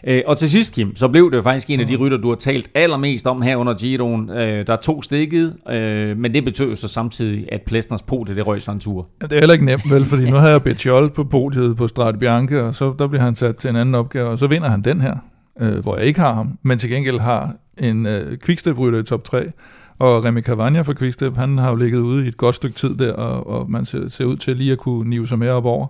Øh, 0.05 0.23
og 0.27 0.38
til 0.38 0.51
sidst, 0.51 0.75
Kim, 0.75 0.97
så 0.97 1.09
blev 1.09 1.33
det 1.33 1.43
faktisk 1.43 1.71
en 1.71 1.81
af 1.81 1.87
de 1.87 1.97
rytter, 1.97 2.19
du 2.19 2.29
har 2.29 2.37
talt 2.37 2.69
allermest 2.75 3.27
om 3.27 3.43
her 3.43 3.57
under 3.57 3.75
Giroen. 3.75 4.31
Øh, 4.31 4.67
der 4.67 4.77
tog 4.77 5.05
stikket, 5.05 5.57
øh, 5.71 6.17
men 6.17 6.35
det 6.35 6.45
betød 6.45 6.77
så 6.83 6.88
samtidig, 6.88 7.49
at 7.53 7.62
Plesners 7.66 8.03
podie, 8.03 8.37
det 8.37 8.47
røg 8.47 8.62
sig 8.62 8.73
en 8.73 8.81
tur. 8.81 9.09
Ja, 9.23 9.27
det 9.27 9.37
er 9.37 9.40
heller 9.40 9.53
ikke 9.53 9.64
nemt, 9.64 9.90
vel, 9.90 10.05
fordi 10.05 10.31
nu 10.31 10.37
har 10.37 10.49
jeg 10.49 10.62
Betjol 10.62 11.11
på 11.11 11.25
podiet 11.25 11.77
på 11.77 11.88
Strade 11.88 12.18
Bianche, 12.18 12.62
og 12.62 12.75
så 12.75 12.95
der 12.99 13.07
bliver 13.07 13.23
han 13.23 13.35
sat 13.35 13.57
til 13.57 13.71
en 13.71 13.77
anden 13.77 13.95
opgave, 13.95 14.29
og 14.29 14.38
så 14.38 14.47
vinder 14.47 14.68
han 14.68 14.83
den 14.83 15.01
her, 15.01 15.16
øh, 15.61 15.79
hvor 15.79 15.97
jeg 15.97 16.07
ikke 16.07 16.21
har 16.21 16.35
ham, 16.35 16.59
men 16.62 16.79
til 16.79 16.90
gengæld 16.90 17.18
har 17.18 17.55
en 17.79 18.07
øh, 18.07 18.38
quickstep 18.45 18.79
i 18.79 19.03
top 19.03 19.25
3, 19.25 19.51
og 19.99 20.25
Remy 20.25 20.42
Cavagna 20.42 20.81
fra 20.81 20.95
Quickstep, 20.95 21.37
han 21.37 21.59
har 21.59 21.71
jo 21.71 21.77
ligget 21.77 21.99
ude 21.99 22.25
i 22.25 22.29
et 22.29 22.37
godt 22.37 22.55
stykke 22.55 22.77
tid 22.77 22.97
der, 22.97 23.12
og, 23.12 23.47
og 23.47 23.71
man 23.71 23.85
ser, 23.85 24.09
ser 24.09 24.25
ud 24.25 24.37
til 24.37 24.57
lige 24.57 24.73
at 24.73 24.79
kunne 24.79 25.11
nive 25.11 25.29
sig 25.29 25.38
mere 25.38 25.53
op 25.53 25.64
over. 25.64 25.87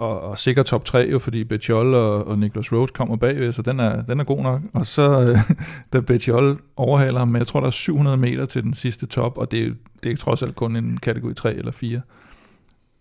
Og, 0.00 0.20
og 0.20 0.38
sikkert 0.38 0.66
top 0.66 0.84
3 0.84 1.08
jo, 1.12 1.18
fordi 1.18 1.44
Betjol 1.44 1.94
og, 1.94 2.26
og 2.26 2.38
Niklas 2.38 2.72
Rhodes 2.72 2.90
kommer 2.90 3.16
bagved, 3.16 3.52
så 3.52 3.62
den 3.62 3.80
er, 3.80 4.02
den 4.02 4.20
er 4.20 4.24
god 4.24 4.42
nok. 4.42 4.60
Og 4.74 4.86
så, 4.86 5.20
øh, 5.20 5.38
da 5.92 6.00
Betjol 6.00 6.60
overhaler 6.76 7.18
ham, 7.18 7.28
men 7.28 7.38
jeg 7.38 7.46
tror, 7.46 7.60
der 7.60 7.66
er 7.66 7.70
700 7.70 8.16
meter 8.16 8.44
til 8.44 8.62
den 8.62 8.74
sidste 8.74 9.06
top, 9.06 9.38
og 9.38 9.50
det 9.50 9.66
er, 9.66 9.70
det 10.02 10.12
er 10.12 10.16
trods 10.16 10.42
alt 10.42 10.54
kun 10.54 10.76
en 10.76 10.96
kategori 10.96 11.34
3 11.34 11.54
eller 11.54 11.72
4 11.72 12.00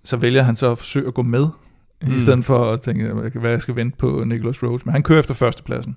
så 0.04 0.18
vælger 0.18 0.44
han 0.44 0.56
så 0.56 0.72
at 0.72 0.78
forsøge 0.78 1.08
at 1.08 1.14
gå 1.14 1.22
med, 1.22 1.48
mm. 2.02 2.16
I 2.16 2.20
stedet 2.20 2.46
for 2.46 2.72
at 2.72 2.82
tænke, 2.82 3.14
hvad 3.14 3.52
jeg 3.52 3.62
skal 3.62 3.76
vente 3.76 3.98
på 3.98 4.24
Nicholas 4.26 4.64
Rhodes. 4.64 4.86
Men 4.86 4.94
han 4.94 5.04
kører 5.04 5.20
efter 5.20 5.34
førstepladsen. 5.34 5.96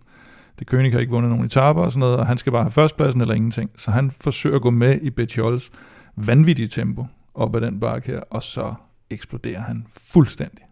Det 0.59 0.75
König 0.75 0.93
har 0.93 0.99
ikke 0.99 1.13
vundet 1.13 1.31
nogen 1.31 1.47
etaper 1.47 1.83
og 1.83 1.93
sådan 1.93 2.01
noget, 2.01 2.17
og 2.17 2.27
han 2.27 2.39
skal 2.39 2.53
bare 2.53 2.63
have 2.63 2.71
førstepladsen 2.71 3.21
eller 3.21 3.35
ingenting. 3.35 3.71
Så 3.77 3.91
han 3.91 4.11
forsøger 4.11 4.57
at 4.57 4.63
gå 4.63 4.71
med 4.71 4.99
i 5.03 5.11
Betjols 5.11 5.71
vanvittige 6.17 6.69
tempo 6.69 7.07
op 7.35 7.57
ad 7.57 7.61
den 7.61 7.81
bakke 7.81 8.07
her, 8.07 8.21
og 8.31 8.43
så 8.43 8.75
eksploderer 9.11 9.61
han 9.61 9.87
fuldstændig. 10.13 10.65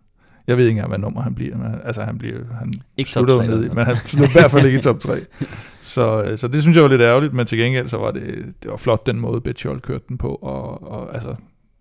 Jeg 0.51 0.57
ved 0.59 0.65
ikke 0.65 0.71
engang, 0.71 0.89
hvad 0.89 0.99
nummer 0.99 1.23
han 1.23 1.35
bliver. 1.35 1.57
Men, 1.57 1.75
altså, 1.85 2.03
han, 2.03 2.19
bliver, 2.19 2.39
han 2.59 2.73
Ikke 2.97 3.11
slutter 3.11 3.35
jo 3.35 3.43
ned 3.43 3.71
men 3.71 3.85
han 3.87 3.97
slutter 3.97 4.29
i 4.39 4.41
hvert 4.41 4.51
fald 4.51 4.67
ikke 4.67 4.79
i 4.79 4.83
top 4.83 5.01
3. 5.01 5.21
Så, 5.83 6.23
øh, 6.23 6.39
så 6.39 6.49
det 6.49 6.63
synes 6.63 6.77
jeg 6.77 6.83
var 6.83 6.89
lidt 6.91 7.03
ærgerligt, 7.03 7.35
men 7.35 7.47
til 7.47 7.59
gengæld 7.59 7.89
så 7.89 7.97
var 7.97 8.11
det, 8.11 8.55
det 8.63 8.71
var 8.71 8.77
flot 8.77 9.07
den 9.07 9.21
måde, 9.21 9.41
Betjol 9.41 9.81
kørte 9.81 10.05
den 10.09 10.19
på, 10.19 10.35
og, 10.35 10.91
og 10.91 11.15
altså 11.15 11.35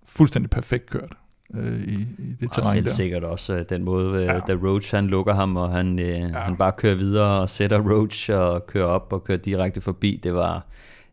fuldstændig 0.06 0.50
perfekt 0.50 0.90
kørt 0.90 1.14
øh, 1.56 1.80
i, 1.80 1.94
i 2.20 2.36
det 2.40 2.48
Og 2.48 2.52
terræn 2.56 2.72
selv 2.74 2.84
der. 2.86 2.90
sikkert 2.92 3.24
også 3.24 3.56
øh, 3.56 3.66
den 3.70 3.84
måde, 3.86 4.22
øh, 4.22 4.26
Ja. 4.26 4.40
da 4.48 4.54
Roach 4.54 4.96
han 4.96 5.08
lukker 5.08 5.34
ham, 5.34 5.56
og 5.58 5.70
han, 5.72 6.00
øh, 6.00 6.08
ja. 6.08 6.26
han 6.28 6.56
bare 6.56 6.72
kører 6.72 6.96
videre 6.96 7.42
og 7.42 7.50
sætter 7.50 7.80
Roach 7.80 8.30
og 8.34 8.68
kører 8.68 8.86
op 8.86 9.14
og 9.14 9.24
kører 9.24 9.38
direkte 9.38 9.82
forbi. 9.82 10.20
Det 10.24 10.34
var, 10.34 10.66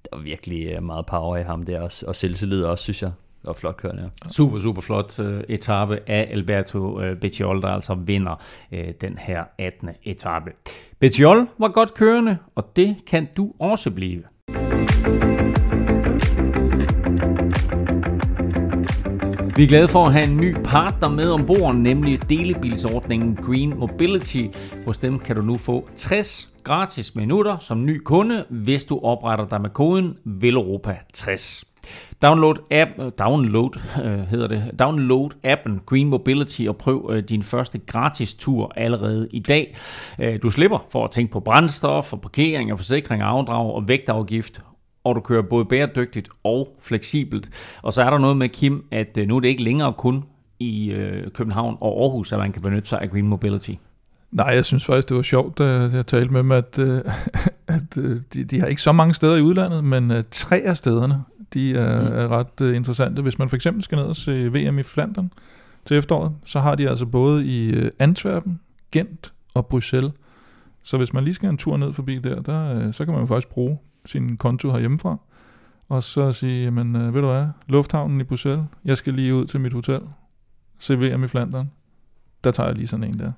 det 0.02 0.08
var 0.12 0.18
virkelig 0.18 0.82
meget 0.84 1.06
power 1.06 1.36
i 1.36 1.42
ham 1.42 1.62
der, 1.62 1.80
og, 1.80 1.90
og 2.06 2.14
selvtillid 2.16 2.64
også, 2.64 2.82
synes 2.82 3.02
jeg 3.02 3.10
og 3.46 3.56
flot 3.56 3.76
kørende, 3.76 4.02
ja. 4.02 4.28
Super, 4.28 4.58
super 4.58 4.82
flot 4.82 5.18
uh, 5.18 5.40
etape 5.48 5.98
af 6.06 6.28
Alberto 6.30 6.78
uh, 6.78 7.16
Bettiol, 7.20 7.62
der 7.62 7.68
altså 7.68 7.94
vinder 7.94 8.42
uh, 8.72 8.78
den 9.00 9.18
her 9.18 9.44
18. 9.58 9.90
etape. 10.04 10.50
Betiol 11.00 11.48
var 11.58 11.68
godt 11.68 11.94
kørende, 11.94 12.36
og 12.54 12.76
det 12.76 12.96
kan 13.06 13.28
du 13.36 13.52
også 13.60 13.90
blive. 13.90 14.22
Vi 19.56 19.64
er 19.64 19.68
glade 19.68 19.88
for 19.88 20.06
at 20.06 20.12
have 20.12 20.24
en 20.24 20.36
ny 20.36 20.56
partner 20.64 21.08
med 21.08 21.30
ombord, 21.30 21.74
nemlig 21.74 22.30
delebilsordningen 22.30 23.36
Green 23.36 23.78
Mobility. 23.78 24.44
Hos 24.86 24.98
dem 24.98 25.18
kan 25.18 25.36
du 25.36 25.42
nu 25.42 25.56
få 25.56 25.88
60 25.94 26.50
gratis 26.64 27.14
minutter 27.14 27.58
som 27.58 27.84
ny 27.84 27.98
kunde, 27.98 28.44
hvis 28.50 28.84
du 28.84 29.00
opretter 29.02 29.48
dig 29.48 29.60
med 29.60 29.70
koden 29.70 30.16
VELOROPA60. 30.26 31.75
Download 32.22 32.54
app, 32.70 32.90
øh, 32.98 33.12
download 33.18 33.80
øh, 34.04 34.28
hedder 34.28 34.46
det. 34.46 34.70
Download 34.78 35.30
appen 35.44 35.80
Green 35.86 36.08
Mobility 36.08 36.62
og 36.68 36.76
prøv 36.76 37.10
øh, 37.12 37.22
din 37.22 37.42
første 37.42 37.78
gratis 37.78 38.34
tur 38.34 38.72
allerede 38.76 39.28
i 39.32 39.38
dag. 39.38 39.76
Øh, 40.18 40.38
du 40.42 40.50
slipper 40.50 40.86
for 40.92 41.04
at 41.04 41.10
tænke 41.10 41.32
på 41.32 41.40
brændstof 41.40 42.12
og 42.12 42.20
parkering 42.20 42.72
og 42.72 42.78
forsikring, 42.78 43.22
afdrag 43.22 43.70
og 43.70 43.88
vægtafgift 43.88 44.60
og 45.06 45.16
du 45.16 45.20
kører 45.20 45.42
både 45.42 45.64
bæredygtigt 45.64 46.28
og 46.44 46.76
fleksibelt. 46.80 47.78
Og 47.82 47.92
så 47.92 48.02
er 48.02 48.10
der 48.10 48.18
noget 48.18 48.36
med, 48.36 48.48
Kim, 48.48 48.84
at 48.90 49.18
øh, 49.18 49.28
nu 49.28 49.36
er 49.36 49.40
det 49.40 49.48
ikke 49.48 49.62
længere 49.62 49.92
kun 49.92 50.24
i 50.58 50.90
øh, 50.90 51.30
København 51.30 51.76
og 51.80 52.02
Aarhus, 52.02 52.32
at 52.32 52.38
man 52.38 52.52
kan 52.52 52.62
benytte 52.62 52.88
sig 52.88 53.00
af 53.00 53.10
Green 53.10 53.28
Mobility. 53.28 53.70
Nej, 54.32 54.46
jeg 54.46 54.64
synes 54.64 54.84
faktisk, 54.84 55.08
det 55.08 55.16
var 55.16 55.22
sjovt, 55.22 55.60
øh, 55.60 55.92
da 55.92 55.96
jeg 55.96 56.06
talte 56.06 56.32
med 56.32 56.42
dem, 56.42 56.52
at, 56.52 56.78
at 57.76 57.94
de, 58.34 58.44
de 58.44 58.60
har 58.60 58.66
ikke 58.66 58.82
så 58.82 58.92
mange 58.92 59.14
steder 59.14 59.36
i 59.36 59.42
udlandet, 59.42 59.84
men 59.84 60.12
tre 60.30 60.56
af 60.56 60.76
stederne, 60.76 61.24
de 61.56 61.74
er, 61.74 62.00
mm. 62.00 62.16
er 62.16 62.28
ret 62.28 62.60
øh, 62.60 62.76
interessante. 62.76 63.22
Hvis 63.22 63.38
man 63.38 63.48
for 63.48 63.56
eksempel 63.56 63.82
skal 63.82 63.96
ned 63.96 64.04
og 64.04 64.16
se 64.16 64.48
VM 64.48 64.78
i 64.78 64.82
Flandern 64.82 65.32
til 65.84 65.96
efteråret, 65.96 66.32
så 66.44 66.60
har 66.60 66.74
de 66.74 66.88
altså 66.88 67.06
både 67.06 67.46
i 67.46 67.70
øh, 67.70 67.90
Antwerpen, 67.98 68.60
Gent 68.92 69.32
og 69.54 69.66
Bruxelles. 69.66 70.12
Så 70.82 70.96
hvis 70.96 71.12
man 71.12 71.24
lige 71.24 71.34
skal 71.34 71.48
en 71.48 71.56
tur 71.56 71.76
ned 71.76 71.92
forbi 71.92 72.18
der, 72.18 72.42
der 72.42 72.78
øh, 72.78 72.92
så 72.92 73.04
kan 73.04 73.12
man 73.12 73.20
jo 73.20 73.26
faktisk 73.26 73.48
bruge 73.48 73.78
sin 74.04 74.36
konto 74.36 74.70
herhjemmefra, 74.70 75.16
og 75.88 76.02
så 76.02 76.32
sige, 76.32 76.66
øh, 76.66 77.14
ved 77.14 77.20
du 77.20 77.26
hvad, 77.26 77.46
lufthavnen 77.66 78.20
i 78.20 78.24
Bruxelles, 78.24 78.64
jeg 78.84 78.96
skal 78.96 79.14
lige 79.14 79.34
ud 79.34 79.46
til 79.46 79.60
mit 79.60 79.72
hotel, 79.72 80.00
se 80.78 80.98
VM 80.98 81.24
i 81.24 81.28
Flandern, 81.28 81.70
der 82.44 82.50
tager 82.50 82.66
jeg 82.66 82.76
lige 82.76 82.86
sådan 82.86 83.04
en 83.04 83.18
der. 83.18 83.32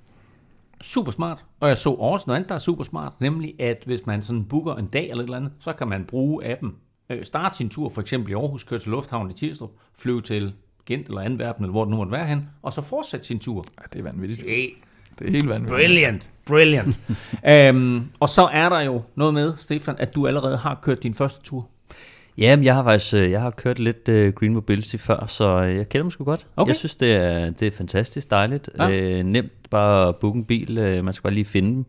Super 0.80 1.10
smart. 1.10 1.44
Og 1.60 1.68
jeg 1.68 1.76
så 1.76 1.90
også 1.90 2.24
noget 2.26 2.36
andet, 2.36 2.48
der 2.48 2.54
er 2.54 2.58
super 2.58 2.84
smart, 2.84 3.20
nemlig 3.20 3.60
at 3.60 3.82
hvis 3.86 4.06
man 4.06 4.22
sådan 4.22 4.44
booker 4.44 4.74
en 4.74 4.86
dag 4.86 5.10
eller 5.10 5.22
et 5.22 5.26
eller 5.26 5.36
andet, 5.36 5.52
så 5.58 5.72
kan 5.72 5.88
man 5.88 6.04
bruge 6.04 6.44
appen. 6.44 6.74
Øh, 7.10 7.24
starte 7.24 7.56
sin 7.56 7.68
tur 7.68 7.88
for 7.88 8.00
eksempel 8.00 8.30
i 8.32 8.34
Aarhus, 8.34 8.64
køre 8.64 8.78
til 8.78 8.90
Lufthavnen 8.90 9.30
i 9.30 9.34
Tirstrup, 9.34 9.70
flyve 9.98 10.22
til 10.22 10.54
Gent 10.86 11.08
eller 11.08 11.20
Antwerpen, 11.20 11.64
eller 11.64 11.72
hvor 11.72 11.84
det 11.84 11.90
nu 11.90 11.96
måtte 11.96 12.12
være 12.12 12.26
hen, 12.26 12.48
og 12.62 12.72
så 12.72 12.82
fortsætte 12.82 13.26
sin 13.26 13.38
tur. 13.38 13.64
Ja, 13.78 13.84
det 13.92 13.98
er 13.98 14.02
vanvittigt. 14.02 14.40
Se, 14.40 14.70
Det 15.18 15.26
er 15.26 15.30
helt 15.30 15.48
vanvittigt. 15.48 15.76
Brilliant, 15.76 16.30
brilliant. 16.46 16.98
øhm, 17.50 18.08
og 18.20 18.28
så 18.28 18.46
er 18.46 18.68
der 18.68 18.80
jo 18.80 19.02
noget 19.14 19.34
med, 19.34 19.56
Stefan, 19.56 19.94
at 19.98 20.14
du 20.14 20.26
allerede 20.26 20.56
har 20.56 20.78
kørt 20.82 21.02
din 21.02 21.14
første 21.14 21.42
tur. 21.42 21.68
Jamen, 22.38 22.64
jeg 22.64 22.74
har 22.74 22.84
faktisk 22.84 23.14
øh, 23.14 23.30
jeg 23.30 23.40
har 23.40 23.50
kørt 23.50 23.78
lidt 23.78 24.08
uh, 24.08 24.28
Green 24.28 24.54
Mobility 24.54 24.96
før, 24.96 25.26
så 25.26 25.44
øh, 25.44 25.76
jeg 25.76 25.88
kender 25.88 26.02
dem 26.02 26.10
sgu 26.10 26.24
godt. 26.24 26.46
Okay. 26.56 26.68
Jeg 26.68 26.76
synes, 26.76 26.96
det 26.96 27.12
er, 27.14 27.50
det 27.50 27.68
er 27.68 27.72
fantastisk 27.72 28.30
dejligt. 28.30 28.70
Ja. 28.78 28.88
Ja. 28.88 29.18
Øh, 29.18 29.24
nemt 29.24 29.70
bare 29.70 30.08
at 30.08 30.16
booke 30.16 30.36
en 30.36 30.44
bil. 30.44 30.78
Øh, 30.78 31.04
man 31.04 31.14
skal 31.14 31.22
bare 31.22 31.34
lige 31.34 31.44
finde 31.44 31.70
dem. 31.74 31.84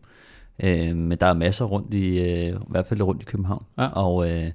Øh, 0.62 0.96
men 0.96 1.18
der 1.18 1.26
er 1.26 1.34
masser 1.34 1.64
rundt 1.64 1.94
i, 1.94 2.18
øh, 2.18 2.48
i 2.48 2.54
hvert 2.68 2.86
fald 2.86 3.02
rundt 3.02 3.22
i 3.22 3.24
København. 3.24 3.64
Ja. 3.78 3.86
Og 3.86 4.30
øh, 4.30 4.50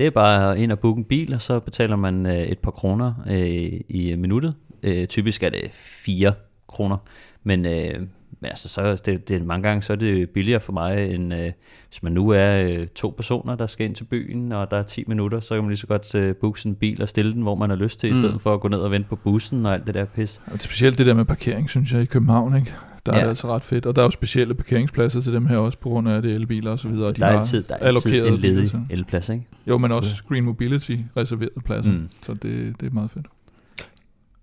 det 0.00 0.06
er 0.06 0.10
bare 0.10 0.60
ind 0.60 0.72
og 0.72 0.78
booke 0.78 0.98
en 0.98 1.04
bil, 1.04 1.34
og 1.34 1.42
så 1.42 1.60
betaler 1.60 1.96
man 1.96 2.26
øh, 2.26 2.32
et 2.32 2.58
par 2.58 2.70
kroner 2.70 3.12
øh, 3.30 3.80
i 3.88 4.14
minuttet. 4.18 4.54
Øh, 4.82 5.06
typisk 5.06 5.42
er 5.42 5.50
det 5.50 5.68
4 5.72 6.32
kroner. 6.68 6.96
Men, 7.44 7.66
øh, 7.66 8.00
men 8.40 8.50
altså, 8.50 8.68
så, 8.68 9.02
det, 9.06 9.28
det, 9.28 9.44
mange 9.44 9.68
gange 9.68 9.82
så 9.82 9.92
er 9.92 9.96
det 9.96 10.30
billigere 10.30 10.60
for 10.60 10.72
mig, 10.72 11.14
end 11.14 11.34
øh, 11.34 11.52
hvis 11.88 12.02
man 12.02 12.12
nu 12.12 12.28
er 12.28 12.62
øh, 12.62 12.86
to 12.86 13.14
personer, 13.16 13.54
der 13.54 13.66
skal 13.66 13.86
ind 13.86 13.94
til 13.94 14.04
byen, 14.04 14.52
og 14.52 14.70
der 14.70 14.76
er 14.76 14.82
10 14.82 15.04
minutter, 15.06 15.40
så 15.40 15.54
kan 15.54 15.62
man 15.62 15.70
lige 15.70 15.78
så 15.78 15.86
godt 15.86 16.14
øh, 16.14 16.36
booke 16.36 16.60
en 16.66 16.74
bil 16.74 17.02
og 17.02 17.08
stille 17.08 17.32
den, 17.32 17.42
hvor 17.42 17.54
man 17.54 17.70
har 17.70 17.76
lyst 17.76 18.00
til, 18.00 18.10
mm. 18.10 18.18
i 18.18 18.20
stedet 18.20 18.40
for 18.40 18.54
at 18.54 18.60
gå 18.60 18.68
ned 18.68 18.78
og 18.78 18.90
vente 18.90 19.08
på 19.08 19.16
bussen 19.16 19.66
og 19.66 19.74
alt 19.74 19.86
det 19.86 19.94
der 19.94 20.04
pis. 20.04 20.40
Og 20.46 20.60
specielt 20.60 20.98
det 20.98 21.06
der 21.06 21.14
med 21.14 21.24
parkering, 21.24 21.70
synes 21.70 21.92
jeg, 21.92 22.02
i 22.02 22.04
København, 22.04 22.56
ikke? 22.56 22.74
Der 23.06 23.12
er 23.12 23.16
Ja. 23.16 23.22
det 23.22 23.28
altså 23.28 23.54
ret 23.54 23.62
fedt. 23.62 23.86
Og 23.86 23.96
der 23.96 24.02
er 24.02 24.06
jo 24.06 24.10
specielle 24.10 24.54
parkeringspladser 24.54 25.20
til 25.20 25.32
dem 25.32 25.46
her 25.46 25.56
også, 25.56 25.78
på 25.78 25.88
grund 25.88 26.08
af 26.08 26.22
det 26.22 26.30
er 26.30 26.34
elbiler 26.34 26.70
og 26.70 26.78
så 26.78 26.88
videre. 26.88 27.06
og 27.08 27.16
de 27.16 27.20
der 27.20 27.26
er 27.26 27.38
altid, 27.38 27.62
der 27.62 27.74
er 27.74 27.86
allokeret 27.86 28.14
altid 28.26 28.34
en 28.34 28.40
ledig 28.40 28.70
elplads, 28.90 29.28
ikke? 29.28 29.44
Jo, 29.66 29.78
men 29.78 29.92
også 29.92 30.22
Green 30.28 30.44
Mobility 30.44 30.96
reserverede 31.16 31.60
pladser. 31.64 31.92
Mm. 31.92 32.08
Så 32.22 32.32
det, 32.34 32.74
det 32.80 32.86
er 32.86 32.90
meget 32.92 33.10
fedt. 33.10 33.26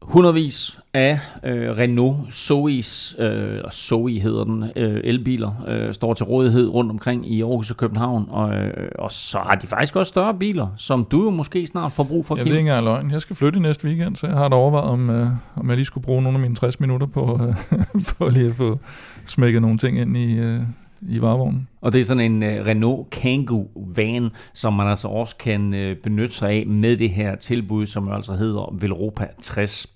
Hundredvis 0.01 0.79
af 0.93 1.19
øh, 1.43 1.77
Renault 1.77 2.17
Zoe's, 2.29 3.21
øh, 3.23 3.71
Zoe 3.71 4.19
hedder 4.19 4.43
den, 4.43 4.63
øh, 4.75 5.01
elbiler, 5.03 5.51
øh, 5.67 5.93
står 5.93 6.13
til 6.13 6.25
rådighed 6.25 6.67
rundt 6.67 6.91
omkring 6.91 7.31
i 7.33 7.41
Aarhus 7.41 7.71
og 7.71 7.77
København. 7.77 8.25
Og, 8.29 8.55
øh, 8.55 8.89
og 8.99 9.11
så 9.11 9.37
har 9.39 9.55
de 9.55 9.67
faktisk 9.67 9.95
også 9.95 10.09
større 10.09 10.33
biler, 10.33 10.67
som 10.77 11.05
du 11.11 11.23
jo 11.23 11.29
måske 11.29 11.67
snart 11.67 11.91
får 11.91 12.03
brug 12.03 12.25
for, 12.25 12.35
Jeg 12.35 12.43
Kim. 12.45 12.51
ved 12.51 12.57
ikke 12.59 12.69
engang 12.69 12.85
løgn. 12.85 13.11
Jeg 13.11 13.21
skal 13.21 13.35
flytte 13.35 13.59
næste 13.59 13.87
weekend, 13.87 14.15
så 14.15 14.27
jeg 14.27 14.35
har 14.35 14.47
da 14.47 14.55
overvejet, 14.55 14.89
om, 14.89 15.09
øh, 15.09 15.27
om 15.55 15.67
jeg 15.69 15.75
lige 15.77 15.85
skulle 15.85 16.03
bruge 16.05 16.21
nogle 16.21 16.37
af 16.37 16.41
mine 16.41 16.55
60 16.55 16.79
minutter 16.79 17.07
på, 17.07 17.39
øh, 17.47 17.55
på 18.17 18.29
lige 18.29 18.47
at 18.47 18.55
få 18.55 18.79
smækket 19.25 19.61
nogle 19.61 19.77
ting 19.77 19.99
ind 19.99 20.17
i, 20.17 20.37
øh, 20.39 20.59
i 21.01 21.21
varevognen. 21.21 21.67
Og 21.81 21.93
det 21.93 22.01
er 22.01 22.05
sådan 22.05 22.31
en 22.31 22.43
øh, 22.43 22.65
Renault 22.65 23.09
Kangoo 23.09 23.67
van, 23.75 24.29
som 24.53 24.73
man 24.73 24.87
altså 24.87 25.07
også 25.07 25.35
kan 25.37 25.73
øh, 25.73 25.95
benytte 25.95 26.35
sig 26.35 26.49
af 26.49 26.63
med 26.67 26.97
det 26.97 27.09
her 27.09 27.35
tilbud, 27.35 27.85
som 27.85 28.07
jo 28.07 28.13
altså 28.13 28.33
hedder 28.33 28.75
Velropa 28.79 29.27
60. 29.41 29.87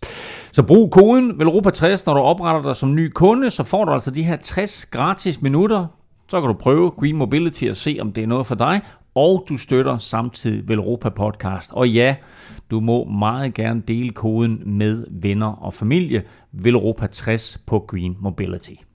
Så 0.51 0.63
brug 0.63 0.91
koden 0.91 1.39
Velropa 1.39 1.69
60, 1.69 2.05
når 2.05 2.13
du 2.13 2.19
opretter 2.19 2.61
dig 2.61 2.75
som 2.75 2.95
ny 2.95 3.11
kunde, 3.15 3.49
så 3.49 3.63
får 3.63 3.85
du 3.85 3.91
altså 3.91 4.11
de 4.11 4.23
her 4.23 4.35
60 4.35 4.85
gratis 4.85 5.41
minutter. 5.41 5.87
Så 6.27 6.41
kan 6.41 6.47
du 6.47 6.53
prøve 6.53 6.89
Green 6.89 7.17
Mobility 7.17 7.65
og 7.65 7.75
se, 7.75 7.97
om 8.01 8.11
det 8.11 8.23
er 8.23 8.27
noget 8.27 8.47
for 8.47 8.55
dig, 8.55 8.81
og 9.15 9.45
du 9.49 9.57
støtter 9.57 9.97
samtidig 9.97 10.69
Velropa 10.69 11.09
Podcast. 11.09 11.73
Og 11.73 11.89
ja, 11.89 12.15
du 12.71 12.79
må 12.79 13.05
meget 13.05 13.53
gerne 13.53 13.81
dele 13.87 14.09
koden 14.09 14.61
med 14.65 15.05
venner 15.09 15.63
og 15.63 15.73
familie. 15.73 16.23
Velropa 16.51 17.07
60 17.07 17.57
på 17.67 17.79
Green 17.87 18.17
Mobility. 18.19 18.90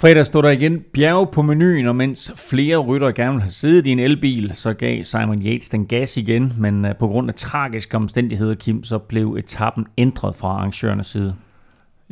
Fredag 0.00 0.26
stod 0.26 0.42
der 0.42 0.50
igen 0.50 0.80
bjerge 0.92 1.26
på 1.32 1.42
menuen, 1.42 1.86
og 1.86 1.96
mens 1.96 2.32
flere 2.50 2.76
ryttere 2.76 3.12
gerne 3.12 3.30
ville 3.30 3.42
have 3.42 3.50
siddet 3.50 3.86
i 3.86 3.90
en 3.90 3.98
elbil, 3.98 4.50
så 4.54 4.72
gav 4.72 5.04
Simon 5.04 5.42
Yates 5.42 5.68
den 5.68 5.86
gas 5.86 6.16
igen, 6.16 6.52
men 6.58 6.86
øh, 6.86 6.96
på 6.96 7.08
grund 7.08 7.28
af 7.28 7.34
tragiske 7.34 7.96
omstændigheder, 7.96 8.54
Kim, 8.54 8.84
så 8.84 8.98
blev 8.98 9.34
etappen 9.38 9.86
ændret 9.98 10.36
fra 10.36 10.48
arrangørernes 10.48 11.06
side. 11.06 11.34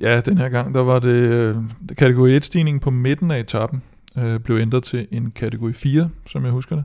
Ja, 0.00 0.20
den 0.20 0.38
her 0.38 0.48
gang, 0.48 0.74
der 0.74 0.82
var 0.82 0.98
det 0.98 1.08
øh, 1.08 1.56
kategori 1.98 2.36
1-stigningen 2.36 2.80
på 2.80 2.90
midten 2.90 3.30
af 3.30 3.38
etappen, 3.40 3.82
øh, 4.18 4.40
blev 4.40 4.56
ændret 4.58 4.82
til 4.82 5.06
en 5.10 5.30
kategori 5.30 5.72
4, 5.72 6.08
som 6.26 6.44
jeg 6.44 6.52
husker 6.52 6.76
det. 6.76 6.84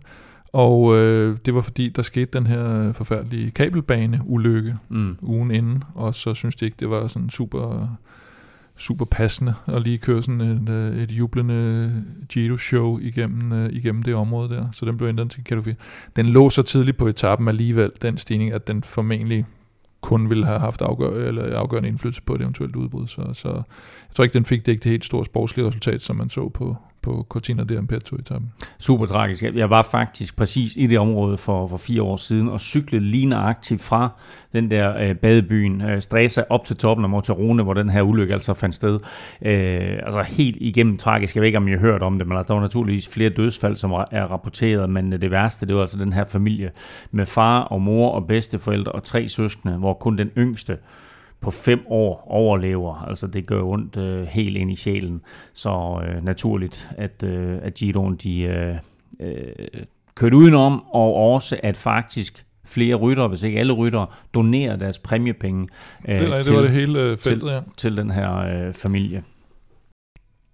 Og 0.54 0.98
øh, 0.98 1.38
det 1.46 1.56
var 1.56 1.62
fordi, 1.62 1.90
der 1.90 2.02
skete 2.02 2.30
den 2.34 2.48
her 2.48 2.92
forfærdelige 2.92 3.52
kabelbane-ulykke 3.52 4.76
Mm. 4.90 5.18
ugen 5.22 5.52
inden, 5.52 5.84
og 5.96 6.16
så 6.16 6.34
synes 6.34 6.56
de 6.56 6.66
ikke, 6.66 6.78
det 6.80 6.90
var 6.90 7.08
sådan 7.08 7.30
super, 7.30 7.88
super 8.78 9.06
passende 9.06 9.54
at 9.68 9.82
lige 9.82 9.98
køre 9.98 10.24
sådan 10.24 10.42
et, 10.42 10.70
øh, 10.70 10.98
et 10.98 11.12
jublende 11.12 12.04
Giro-show 12.30 13.00
igennem, 13.02 13.52
øh, 13.52 13.74
igennem 13.74 14.04
det 14.04 14.16
område 14.16 14.50
der. 14.50 14.68
Så 14.72 14.86
den 14.86 14.98
blev 14.98 15.08
ændret 15.08 15.32
til 15.32 15.44
kategori 15.44 15.64
4. 15.64 15.76
Den 16.16 16.26
lå 16.26 16.50
så 16.50 16.64
tidligt 16.64 16.98
på 16.98 17.08
etappen 17.08 17.48
alligevel, 17.48 17.92
den 18.02 18.18
stigning, 18.18 18.54
at 18.54 18.68
den 18.68 18.84
formentlig 18.84 19.46
kun 20.02 20.30
ville 20.30 20.46
have 20.46 20.60
haft 20.60 20.82
afgør, 20.82 21.28
eller 21.28 21.58
afgørende 21.58 21.90
indflydelse 21.90 22.22
på 22.22 22.36
et 22.36 22.42
eventuelt 22.42 22.76
udbrud. 22.76 23.08
Så, 23.08 23.30
så 23.34 23.50
jeg 23.50 24.16
tror 24.16 24.24
ikke, 24.24 24.34
den 24.34 24.46
fik 24.46 24.66
det 24.66 24.72
ikke 24.72 24.84
det 24.84 24.92
helt 24.92 25.06
store 25.06 25.26
sportslige 25.26 25.68
resultat, 25.68 26.02
som 26.02 26.16
man 26.16 26.30
så 26.30 26.50
på, 26.50 26.78
på 27.02 27.26
Cortina 27.30 27.64
d'Ampezzo-etappen. 27.64 28.54
Super 28.80 29.06
tragisk. 29.06 29.44
Jeg 29.44 29.70
var 29.70 29.82
faktisk 29.82 30.36
præcis 30.36 30.74
i 30.76 30.88
det 30.88 31.00
område 31.00 31.38
for, 31.38 31.68
for 31.68 31.78
fire 31.78 32.02
år 32.02 32.18
siden 32.18 32.50
og 32.50 32.62
cyklede 32.62 33.04
lige 33.04 33.26
nøjagtigt 33.26 33.82
fra 33.82 34.10
den 34.54 34.72
der 34.72 34.98
øh, 34.98 35.16
badebyen 35.16 35.90
øh, 35.90 36.02
Stresa 36.02 36.44
op 36.50 36.66
til 36.66 36.76
toppen 36.78 37.04
af 37.04 37.10
Morterone, 37.10 37.64
hvor 37.64 37.74
den 37.74 37.90
her 37.90 38.02
ulykke 38.02 38.34
altså 38.34 38.54
fandt 38.54 38.76
sted. 38.76 39.00
Øh, 39.42 40.00
altså 40.04 40.22
helt 40.22 40.58
igennem 40.60 40.98
tragisk. 40.98 41.36
Jeg 41.36 41.42
ved 41.42 41.48
ikke, 41.48 41.58
om 41.58 41.68
I 41.68 41.72
har 41.72 41.80
hørt 41.80 42.02
om 42.02 42.18
det, 42.18 42.28
men 42.28 42.38
altså, 42.38 42.48
der 42.48 42.54
var 42.54 42.62
naturligvis 42.62 43.08
flere 43.08 43.30
dødsfald, 43.30 43.76
som 43.76 43.92
er 43.92 44.24
rapporteret, 44.32 44.90
men 44.90 45.14
øh, 45.14 45.22
det 45.22 45.32
værste, 45.32 45.66
det 45.66 45.76
var 45.76 45.82
altså 45.82 45.98
den 45.98 46.14
her 46.14 46.24
familie 46.24 46.72
med 47.12 47.26
far 47.26 47.62
og 47.62 47.82
mor 47.82 48.12
og 48.12 48.28
bedsteforældre 48.28 48.92
og 48.92 49.04
tre 49.04 49.28
søskende, 49.28 49.78
hvor 49.78 49.94
kun 49.94 50.18
den 50.18 50.30
yngste 50.38 50.78
på 51.41 51.51
fem 51.51 51.82
år 51.88 52.23
overlever. 52.27 52.95
Altså 52.95 53.27
det 53.27 53.47
gør 53.47 53.62
ondt 53.62 53.97
øh, 53.97 54.27
helt 54.27 54.58
ind 54.58 54.71
i 54.71 54.75
sjælen. 54.75 55.21
Så 55.54 56.01
øh, 56.08 56.25
naturligt, 56.25 56.91
at, 56.97 57.23
øh, 57.23 57.58
at 57.62 57.73
Giroen 57.73 58.15
de 58.15 58.41
øh, 58.41 58.75
øh, 59.19 59.84
kørte 60.15 60.36
udenom, 60.36 60.84
og 60.93 61.15
også 61.15 61.60
at 61.63 61.77
faktisk 61.77 62.45
flere 62.65 62.95
ryttere, 62.95 63.27
hvis 63.27 63.43
ikke 63.43 63.60
alle 63.60 63.73
ryttere, 63.73 64.08
donerer 64.34 64.75
deres 64.75 64.99
præmiepenge 64.99 65.67
øh, 66.08 66.19
Det, 66.19 66.30
nej, 66.30 66.41
til, 66.41 66.51
det 66.51 66.58
var 66.58 66.63
det 66.63 66.71
hele 66.71 66.99
øh, 66.99 67.17
feltet, 67.17 67.51
ja. 67.51 67.60
til 67.77 67.97
den 67.97 68.12
her 68.12 68.38
øh, 68.38 68.73
familie. 68.73 69.23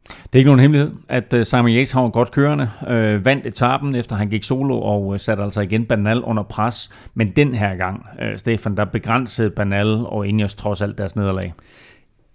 Det 0.07 0.35
er 0.35 0.37
ikke 0.37 0.47
nogen 0.47 0.59
hemmelighed, 0.59 0.91
at 1.09 1.33
øh, 1.33 1.45
Simon 1.45 1.69
Yates 1.69 1.91
har 1.91 2.09
godt 2.09 2.31
kørende, 2.31 2.69
øh, 2.87 3.25
vandt 3.25 3.47
etappen 3.47 3.95
efter 3.95 4.15
han 4.15 4.29
gik 4.29 4.43
solo 4.43 4.81
og 4.81 5.13
øh, 5.13 5.19
satte 5.19 5.43
altså 5.43 5.61
igen 5.61 5.85
Banal 5.85 6.23
under 6.23 6.43
pres. 6.43 6.89
Men 7.13 7.27
den 7.27 7.55
her 7.55 7.75
gang, 7.75 8.05
øh, 8.21 8.37
Stefan, 8.37 8.77
der 8.77 8.85
begrænsede 8.85 9.49
Banal 9.49 9.87
og 9.87 10.27
Ineos 10.27 10.55
trods 10.55 10.81
alt 10.81 10.97
deres 10.97 11.15
nederlag. 11.15 11.53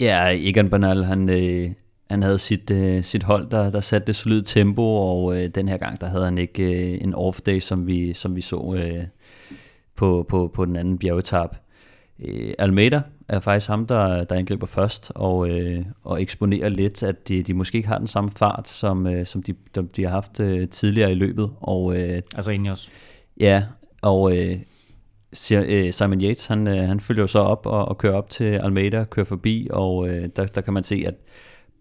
Ja, 0.01 0.29
Egan 0.33 0.71
Banal, 0.71 1.05
han, 1.05 1.29
øh, 1.29 1.71
han 2.11 2.23
havde 2.23 2.39
sit, 2.39 2.71
øh, 2.71 3.05
sit 3.05 3.23
hold, 3.23 3.51
der, 3.51 3.71
der 3.71 3.81
satte 3.81 4.07
det 4.07 4.17
solide 4.17 4.43
tempo, 4.43 4.83
og 4.83 5.37
øh, 5.37 5.49
den 5.55 5.69
her 5.69 5.77
gang, 5.77 6.01
der 6.01 6.07
havde 6.07 6.25
han 6.25 6.39
ikke 6.39 6.63
øh, 6.63 6.99
en 7.01 7.15
off-day, 7.15 7.61
som 7.61 7.87
vi, 7.87 8.13
som 8.15 8.37
vi 8.37 8.41
så 8.41 8.75
øh, 8.77 9.05
på, 9.97 10.27
på, 10.29 10.51
på 10.55 10.65
den 10.65 10.77
anden 10.77 10.99
bjergetap. 10.99 11.57
Øh, 12.21 12.55
Almeida 12.59 13.03
er 13.29 13.41
faktisk 13.41 13.69
ham, 13.69 13.87
der, 13.87 14.25
der 14.25 14.35
angriber 14.35 14.67
først, 14.67 15.13
og, 15.15 15.49
øh, 15.51 15.85
og 16.05 16.23
eksponerer 16.23 16.69
lidt, 16.69 17.03
at 17.03 17.29
de, 17.29 17.43
de 17.43 17.55
måske 17.55 17.77
ikke 17.77 17.89
har 17.89 17.99
den 17.99 18.07
samme 18.07 18.31
fart, 18.31 18.69
som, 18.69 19.07
øh, 19.07 19.27
som 19.27 19.43
de, 19.43 19.55
de, 19.75 19.89
de 19.97 20.03
har 20.03 20.11
haft 20.11 20.41
øh, 20.41 20.69
tidligere 20.69 21.13
i 21.13 21.15
løbet, 21.15 21.51
og 21.61 21.97
øh, 21.97 22.23
Altså 22.35 22.51
Ineos. 22.51 22.91
Ja, 23.41 23.65
og 24.03 24.37
øh, 24.39 24.59
øh, 25.53 25.93
Simon 25.93 26.21
Yates, 26.21 26.47
han, 26.47 26.69
øh, 26.69 26.89
han 26.89 27.01
følger 27.01 27.23
jo 27.23 27.27
så 27.27 27.39
op 27.39 27.67
og, 27.67 27.89
og 27.89 27.99
kører 27.99 28.15
op 28.15 28.31
til 28.31 28.45
Almeida, 28.45 29.05
kører 29.05 29.27
forbi, 29.27 29.69
og 29.71 30.09
øh, 30.09 30.29
der, 30.37 30.47
der 30.47 30.61
kan 30.61 30.75
man 30.75 30.83
se, 30.83 31.05
at 31.07 31.15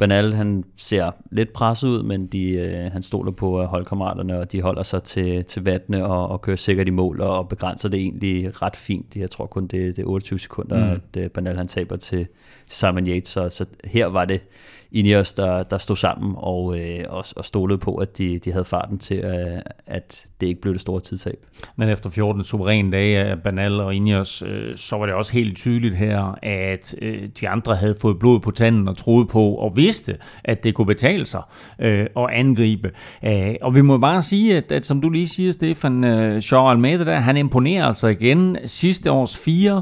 Banal, 0.01 0.33
han 0.33 0.63
ser 0.77 1.11
lidt 1.31 1.53
presset 1.53 1.87
ud, 1.87 2.03
men 2.03 2.27
de, 2.27 2.51
øh, 2.51 2.91
han 2.91 3.03
stoler 3.03 3.31
på 3.31 3.61
øh, 3.61 3.67
holdkammeraterne, 3.67 4.39
og 4.39 4.51
de 4.51 4.61
holder 4.61 4.83
sig 4.83 5.03
til, 5.03 5.45
til 5.45 5.63
vattene 5.65 6.05
og, 6.05 6.27
og 6.27 6.41
kører 6.41 6.57
sikkert 6.57 6.87
i 6.87 6.91
mål, 6.91 7.21
og 7.21 7.49
begrænser 7.49 7.89
det 7.89 7.99
egentlig 7.99 8.61
ret 8.61 8.75
fint. 8.75 9.15
Jeg 9.15 9.31
tror 9.31 9.45
kun, 9.45 9.67
det, 9.67 9.95
det 9.95 9.99
er 9.99 10.07
28 10.07 10.39
sekunder, 10.39 10.77
Mm. 10.77 10.83
mm. 10.83 10.91
at 11.15 11.23
øh, 11.23 11.29
Banal 11.29 11.57
han 11.57 11.67
taber 11.67 11.95
til, 11.95 12.27
til 12.67 12.77
Simon 12.77 13.07
Yates, 13.07 13.27
så, 13.29 13.49
så 13.49 13.65
her 13.85 14.05
var 14.05 14.25
det 14.25 14.41
Ineos, 14.91 15.33
der, 15.33 15.63
der 15.63 15.77
stod 15.77 15.95
sammen 15.95 16.33
og, 16.37 16.79
øh, 16.79 17.05
og, 17.09 17.25
og 17.35 17.45
stolede 17.45 17.77
på, 17.77 17.95
at 17.95 18.17
de, 18.17 18.39
de 18.39 18.51
havde 18.51 18.65
farten 18.65 18.97
til, 18.97 19.17
øh, 19.17 19.59
at 19.85 20.25
det 20.41 20.47
ikke 20.47 20.61
blev 20.61 20.73
det 20.73 20.81
store 20.81 21.01
tidstab. 21.01 21.45
Men 21.75 21.89
efter 21.89 22.09
14 22.09 22.43
suveræne 22.43 22.91
dage 22.91 23.17
af 23.17 23.39
Banal 23.39 23.79
og 23.79 23.95
Ineos, 23.95 24.43
øh, 24.47 24.75
så 24.75 24.97
var 24.97 25.05
det 25.05 25.15
også 25.15 25.33
helt 25.33 25.57
tydeligt 25.57 25.95
her, 25.95 26.37
at 26.43 26.95
øh, 27.01 27.29
de 27.39 27.49
andre 27.49 27.75
havde 27.75 27.95
fået 28.01 28.19
blod 28.19 28.39
på 28.39 28.51
tanden 28.51 28.87
og 28.87 28.97
troede 28.97 29.25
på 29.25 29.55
og 29.55 29.73
vidste, 29.75 30.17
at 30.43 30.63
det 30.63 30.75
kunne 30.75 30.87
betale 30.87 31.25
sig 31.25 31.41
øh, 31.79 32.07
at 32.17 32.29
angribe. 32.31 32.91
Øh, 33.25 33.55
og 33.61 33.75
vi 33.75 33.81
må 33.81 33.97
bare 33.97 34.21
sige, 34.21 34.57
at, 34.57 34.71
at 34.71 34.85
som 34.85 35.01
du 35.01 35.09
lige 35.09 35.27
siger, 35.27 35.51
Stefan, 35.51 36.03
øh, 36.03 36.41
Shaw 36.41 36.67
Almeida, 36.67 37.05
der, 37.05 37.15
han 37.15 37.37
imponerer 37.37 37.85
altså 37.85 38.07
igen 38.07 38.57
sidste 38.65 39.11
års 39.11 39.37
fire, 39.37 39.81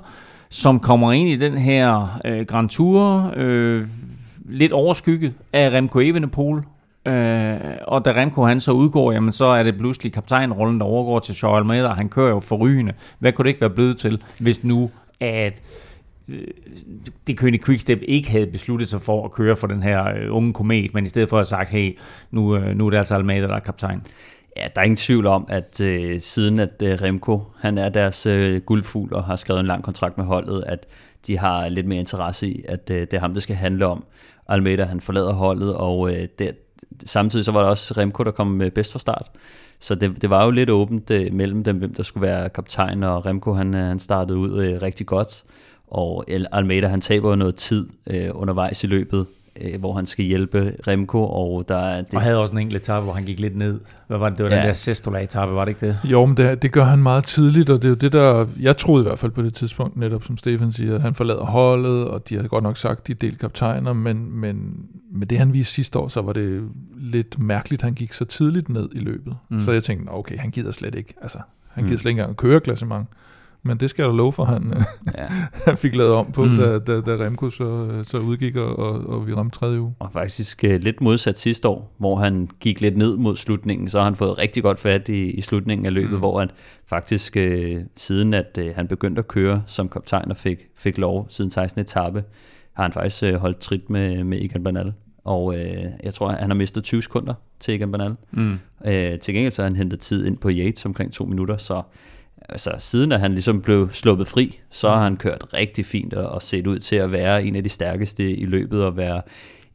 som 0.50 0.80
kommer 0.80 1.12
ind 1.12 1.30
i 1.30 1.36
den 1.36 1.58
her 1.58 2.20
øh, 2.26 2.46
Grand 2.46 2.70
Tour, 2.70 3.34
øh, 3.36 3.88
lidt 4.50 4.72
overskygget 4.72 5.34
af 5.54 5.70
Remco 5.70 6.00
Evenepoel, 6.00 6.64
Øh, 7.08 7.78
og 7.88 8.06
da 8.06 8.12
Remco 8.12 8.44
han 8.44 8.60
så 8.60 8.72
udgår, 8.72 9.12
jamen 9.12 9.32
så 9.32 9.46
er 9.46 9.64
det 9.64 9.78
pludselig 9.78 10.14
kaptajnrollen, 10.14 10.80
der 10.80 10.86
overgår 10.86 11.20
til 11.20 11.36
Charles 11.36 11.66
Almeida, 11.66 11.88
og 11.88 11.96
han 11.96 12.10
kører 12.10 12.30
jo 12.30 12.40
forrygende. 12.40 12.94
Hvad 13.20 13.32
kunne 13.32 13.44
det 13.44 13.50
ikke 13.50 13.62
være 13.62 13.70
blevet 13.70 13.98
til, 13.98 14.22
hvis 14.40 14.64
nu 14.64 14.90
at 15.20 15.62
øh, 16.28 16.48
det 17.28 17.38
kønne 17.38 17.58
Quickstep 17.58 18.02
ikke 18.08 18.32
havde 18.32 18.48
besluttet 18.48 18.90
sig 18.90 19.02
for 19.02 19.26
at 19.26 19.32
køre 19.32 19.56
for 19.56 19.68
den 19.68 19.84
her 19.84 20.08
øh, 20.08 20.36
unge 20.36 20.54
komet, 20.54 20.94
men 20.94 21.06
i 21.06 21.08
stedet 21.08 21.30
for 21.30 21.38
at 21.38 21.40
have 21.40 21.46
sagt, 21.46 21.70
hey, 21.70 21.98
nu, 22.32 22.56
øh, 22.56 22.76
nu 22.76 22.86
er 22.86 22.90
det 22.90 22.98
altså 22.98 23.16
Almeida, 23.16 23.48
der 23.48 23.56
er 23.56 23.60
kaptajn. 23.60 24.02
Ja, 24.58 24.68
der 24.76 24.82
er 24.82 24.86
ingen 24.86 24.98
tvivl 24.98 25.26
om, 25.26 25.46
at 25.50 25.82
øh, 25.82 26.20
siden 26.22 26.60
at 26.60 26.82
øh, 26.84 27.02
Remco, 27.02 27.44
han 27.60 27.78
er 27.78 27.90
deres 27.90 28.26
øh, 28.26 28.62
guldfugl 28.62 29.14
og 29.14 29.24
har 29.24 29.36
skrevet 29.36 29.60
en 29.60 29.66
lang 29.66 29.84
kontrakt 29.84 30.18
med 30.18 30.26
holdet, 30.26 30.64
at 30.68 30.86
de 31.28 31.38
har 31.38 31.70
lidt 31.70 31.86
mere 31.86 32.00
interesse 32.00 32.48
i, 32.48 32.64
at 32.68 32.92
øh, 32.92 33.02
det 33.02 33.14
er 33.14 33.20
ham, 33.20 33.34
det 33.34 33.44
skal 33.44 33.56
handle 33.56 33.86
om. 33.86 34.04
Almeida, 34.50 34.84
han 34.84 35.02
forlader 35.02 35.34
holdet, 35.34 35.76
og 35.76 36.12
øh, 36.12 36.28
der, 36.40 36.52
samtidig 37.06 37.46
så 37.46 37.52
var 37.52 37.62
der 37.62 37.70
også 37.70 37.94
Remco, 37.98 38.24
der 38.24 38.32
kom 38.32 38.48
med 38.48 38.72
bedst 38.72 38.92
fra 38.92 39.00
start. 39.00 39.32
Så 39.80 39.96
det, 39.96 40.22
det 40.22 40.30
var 40.30 40.46
jo 40.46 40.52
lidt 40.52 40.70
åbent 40.70 41.12
øh, 41.12 41.34
mellem 41.34 41.64
dem, 41.64 41.78
hvem 41.78 41.94
der 41.94 42.04
skulle 42.04 42.28
være 42.28 42.50
kaptajn, 42.50 43.04
og 43.04 43.26
Remco 43.26 43.54
han, 43.54 43.76
øh, 43.76 43.82
han 43.82 44.00
startede 44.00 44.38
ud 44.38 44.64
øh, 44.64 44.82
rigtig 44.82 45.06
godt, 45.06 45.44
og 45.88 46.26
Almeida 46.52 46.88
han 46.88 47.02
taber 47.02 47.30
jo 47.30 47.36
noget 47.36 47.56
tid 47.56 47.90
øh, 48.08 48.30
undervejs 48.34 48.84
i 48.84 48.88
løbet, 48.88 49.26
øh, 49.62 49.80
hvor 49.80 49.94
han 49.94 50.06
skal 50.06 50.26
hjælpe 50.26 50.74
Remco, 50.88 51.24
og 51.24 51.66
der 51.68 51.76
er 51.78 52.02
det, 52.02 52.14
Og 52.14 52.22
havde 52.22 52.38
også 52.38 52.54
en 52.54 52.60
enkelt 52.60 52.82
etape, 52.82 53.04
hvor 53.04 53.14
han 53.14 53.24
gik 53.24 53.40
lidt 53.40 53.56
ned. 53.56 53.80
Hvad 54.08 54.18
var 54.18 54.30
det? 54.30 54.38
Det 54.38 54.44
var 54.46 54.50
ja. 54.52 54.58
Den 54.58 54.66
der 54.66 54.74
Sestola-etape, 54.74 55.52
var 55.56 55.66
det 55.66 55.70
ikke 55.70 55.88
det? 55.88 56.00
Jo, 56.04 56.26
men 56.26 56.38
det, 56.38 56.62
det 56.62 56.72
gør 56.72 56.84
han 56.84 57.00
meget 57.00 57.24
tidligt, 57.24 57.70
og 57.70 57.78
det 57.82 57.86
er 57.86 57.90
jo 57.90 57.96
det 57.96 58.12
der, 58.14 58.46
jeg 58.62 58.78
troede 58.78 59.04
i 59.04 59.08
hvert 59.08 59.20
fald 59.20 59.32
på 59.32 59.42
det 59.42 59.54
tidspunkt, 59.54 59.98
netop 59.98 60.24
som 60.24 60.38
Stefan 60.38 60.72
siger, 60.72 60.96
at 60.96 61.02
han 61.02 61.16
forlader 61.16 61.44
holdet, 61.46 62.08
og 62.08 62.30
de 62.30 62.36
havde 62.36 62.48
godt 62.48 62.64
nok 62.64 62.78
sagt, 62.78 63.08
de 63.08 63.12
er 63.12 63.16
delt 63.16 63.40
kaptajner, 63.40 63.94
men, 63.94 64.32
men 64.40 64.74
med 65.12 65.28
det 65.28 65.38
han 65.38 65.54
viste 65.54 65.74
sidste 65.74 66.00
år, 66.00 66.08
så 66.08 66.22
var 66.22 66.34
det 66.34 66.64
lidt 66.98 67.40
mærkeligt, 67.40 67.82
at 67.82 67.86
han 67.86 67.94
gik 67.94 68.14
så 68.14 68.26
tidligt 68.26 68.70
ned 68.70 68.90
i 68.92 69.00
løbet. 69.00 69.36
Mm. 69.50 69.60
Så 69.60 69.72
jeg 69.72 69.84
tænkte, 69.84 70.06
"Nå, 70.06 70.12
okay, 70.12 70.38
han 70.38 70.52
gider 70.52 70.72
slet 70.72 70.96
ikke, 70.96 71.14
altså, 71.22 71.38
han 71.68 71.84
gider 71.84 71.94
Mm. 71.96 72.00
slet 72.00 72.10
ikke 72.10 72.20
engang 72.20 72.30
at 72.30 72.38
køre 72.38 72.60
klassement. 72.60 73.08
Men 73.64 73.78
det 73.78 73.90
skal 73.90 74.04
jeg 74.04 74.10
da 74.12 74.16
love 74.16 74.32
for, 74.32 74.46
han, 74.46 74.74
ja. 75.18 75.28
han 75.68 75.78
fik 75.78 75.96
lavet 75.96 76.12
om 76.14 76.32
på, 76.32 76.44
Mm. 76.46 76.56
da, 76.56 76.80
da, 76.80 77.02
da 77.02 77.26
Remco 77.26 77.50
så, 77.50 78.00
så 78.04 78.18
udgik, 78.18 78.56
og, 78.56 78.80
og, 78.80 79.08
og 79.10 79.28
vi 79.28 79.34
ramte 79.34 79.58
tredje 79.60 79.82
uge. 79.82 79.96
Og 80.00 80.12
faktisk 80.14 80.64
øh, 80.64 80.80
lidt 80.84 81.02
modsat 81.02 81.40
sidste 81.40 81.68
år, 81.68 81.96
hvor 81.98 82.16
han 82.16 82.50
gik 82.60 82.82
lidt 82.82 82.98
ned 82.98 83.18
mod 83.18 83.36
slutningen, 83.36 83.90
så 83.90 83.98
har 83.98 84.04
han 84.06 84.16
fået 84.16 84.38
rigtig 84.38 84.64
godt 84.64 84.80
fat 84.80 85.10
i, 85.10 85.32
i 85.32 85.42
slutningen 85.42 85.86
af 85.86 85.94
løbet, 85.94 86.12
mm. 86.12 86.18
Hvor 86.18 86.40
han 86.40 86.50
faktisk 86.88 87.38
øh, 87.38 87.82
siden 87.96 88.34
at 88.34 88.58
øh, 88.62 88.72
han 88.76 88.88
begyndte 88.88 89.20
at 89.20 89.28
køre 89.28 89.64
som 89.68 89.90
kaptajn 89.90 90.32
og 90.32 90.38
fik, 90.38 90.58
fik 90.78 90.98
lov 90.98 91.28
siden 91.30 91.52
16. 91.52 91.82
etape, 91.82 92.24
har 92.74 92.84
han 92.84 92.92
faktisk 92.92 93.24
øh, 93.24 93.34
holdt 93.36 93.60
trit 93.60 93.90
med, 93.90 94.24
med 94.24 94.42
Egan 94.42 94.64
Bernal. 94.64 94.94
Og 95.24 95.56
øh, 95.60 95.84
jeg 96.04 96.14
tror, 96.14 96.30
han 96.30 96.50
har 96.50 96.56
mistet 96.56 96.84
20 96.84 97.02
sekunder 97.02 97.34
til 97.60 97.76
Egan 97.76 97.92
Bernal. 97.92 98.16
Mm. 98.32 98.60
Øh, 98.86 99.20
til 99.20 99.34
gengæld 99.34 99.52
så 99.52 99.62
har 99.62 99.70
han 99.70 99.76
hentet 99.76 100.00
tid 100.00 100.26
ind 100.26 100.38
på 100.38 100.50
Yates 100.52 100.86
omkring 100.86 101.14
to 101.14 101.26
minutter, 101.26 101.58
så 101.58 101.82
altså, 102.50 102.72
siden 102.78 103.12
at 103.12 103.20
han 103.20 103.32
ligesom 103.32 103.62
blev 103.62 103.90
sluppet 103.92 104.28
fri, 104.28 104.60
så 104.72 104.90
har 104.90 105.04
han 105.04 105.18
kørt 105.18 105.46
rigtig 105.54 105.86
fint 105.86 106.14
og, 106.14 106.30
og 106.30 106.42
set 106.42 106.68
ud 106.68 106.80
til 106.80 106.96
at 106.96 107.12
være 107.12 107.44
en 107.44 107.56
af 107.56 107.64
de 107.64 107.70
stærkeste 107.70 108.32
i 108.32 108.46
løbet 108.46 108.84
og 108.84 108.98
være 108.98 109.22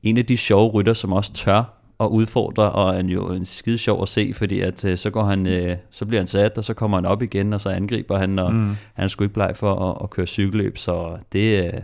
en 0.02 0.18
af 0.18 0.26
de 0.26 0.36
sjove 0.36 0.70
rytter, 0.70 0.94
som 0.94 1.12
også 1.12 1.32
tør 1.32 1.80
at 2.00 2.06
udfordre, 2.06 2.72
og 2.72 2.94
er 2.94 3.02
jo 3.02 3.26
en 3.26 3.46
skide 3.46 3.78
sjov 3.78 4.02
at 4.02 4.08
se, 4.08 4.32
fordi 4.34 4.60
at 4.60 4.84
øh, 4.84 4.96
så 4.96 5.10
går 5.10 5.24
han, 5.24 5.46
øh, 5.46 5.76
så 5.90 6.06
bliver 6.06 6.20
han 6.20 6.26
sat, 6.26 6.58
og 6.58 6.64
så 6.64 6.74
kommer 6.74 6.96
han 6.96 7.06
op 7.06 7.22
igen, 7.22 7.52
og 7.52 7.60
så 7.60 7.68
angriber 7.68 8.18
han, 8.18 8.38
og 8.38 8.52
mm. 8.52 8.76
Han 8.94 9.08
sgu 9.08 9.24
ikke 9.24 9.34
bleg 9.34 9.52
for 9.54 9.90
at, 9.90 9.98
at 10.02 10.10
køre 10.10 10.26
cykelløb, 10.26 10.78
så 10.78 11.16
det 11.32 11.64
øh, 11.64 11.80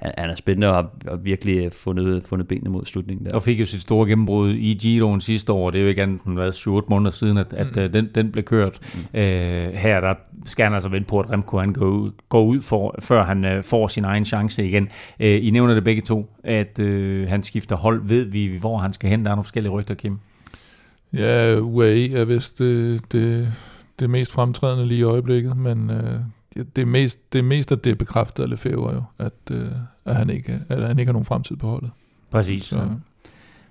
han, 0.00 0.12
han 0.18 0.30
er 0.30 0.34
spændende 0.34 0.68
og 0.68 0.74
har, 0.74 0.90
har 1.08 1.16
virkelig 1.16 1.72
fundet, 1.72 2.24
fundet 2.24 2.48
benene 2.48 2.70
mod 2.70 2.84
slutningen 2.84 3.26
der. 3.26 3.36
Og 3.36 3.42
fik 3.42 3.60
jo 3.60 3.66
sit 3.66 3.80
store 3.80 4.08
gennembrud 4.08 4.54
i 4.54 4.78
Giroen 4.80 5.20
sidste 5.20 5.52
år. 5.52 5.70
Det 5.70 5.78
er 5.78 5.82
jo 5.82 5.88
ikke 5.88 6.02
andet 6.02 6.22
end 6.22 6.34
hvad, 6.34 6.52
7-8 6.52 6.86
måneder 6.90 7.10
siden, 7.10 7.38
at, 7.38 7.52
at 7.52 7.66
mm. 7.76 7.92
den, 7.92 8.08
den 8.14 8.32
blev 8.32 8.44
kørt. 8.44 8.78
Mm. 8.94 9.18
Øh, 9.20 9.72
her 9.72 10.00
der 10.00 10.14
skal 10.44 10.64
han 10.64 10.74
altså 10.74 10.88
vente 10.88 11.08
på, 11.08 11.20
at 11.20 11.30
Remco 11.30 11.58
han 11.58 11.72
går 11.72 11.86
ud, 11.86 12.10
går 12.28 12.44
ud 12.44 12.60
for, 12.60 12.94
før 13.00 13.24
han 13.24 13.44
øh, 13.44 13.64
får 13.64 13.88
sin 13.88 14.04
egen 14.04 14.24
chance 14.24 14.66
igen. 14.66 14.88
Øh, 15.20 15.46
I 15.46 15.50
nævner 15.50 15.74
det 15.74 15.84
begge 15.84 16.02
to, 16.02 16.34
at 16.44 16.78
øh, 16.78 17.28
han 17.28 17.42
skifter 17.42 17.76
hold. 17.76 18.02
Ved 18.04 18.24
vi, 18.24 18.56
hvor 18.60 18.78
han 18.78 18.92
skal 18.92 19.10
hen? 19.10 19.24
Der 19.24 19.30
er 19.30 19.34
nogle 19.34 19.44
forskellige 19.44 19.72
rygter, 19.72 19.94
Kim. 19.94 20.18
Ja, 21.12 21.58
UAE 21.58 22.12
er 22.12 22.24
vist 22.24 22.58
det, 22.58 23.12
det, 23.12 23.52
det 24.00 24.10
mest 24.10 24.32
fremtrædende 24.32 24.86
lige 24.86 24.98
i 24.98 25.02
øjeblikket, 25.02 25.56
men 25.56 25.90
øh, 25.90 26.20
det, 26.54 26.82
er 26.82 26.86
mest, 26.86 27.32
det 27.32 27.44
mest, 27.44 27.72
at 27.72 27.84
det 27.84 27.90
er 27.90 27.94
bekræftet 27.94 28.42
af 28.42 28.50
Lefebvre 28.50 28.92
jo, 28.94 29.02
at, 29.18 29.32
øh, 29.50 29.66
at, 30.04 30.16
han 30.16 30.30
ikke, 30.30 30.60
at 30.68 30.82
han 30.82 30.98
ikke 30.98 31.08
har 31.08 31.12
nogen 31.12 31.24
fremtid 31.26 31.56
på 31.56 31.66
holdet. 31.68 31.90
Præcis. 32.30 32.64
Så, 32.64 32.76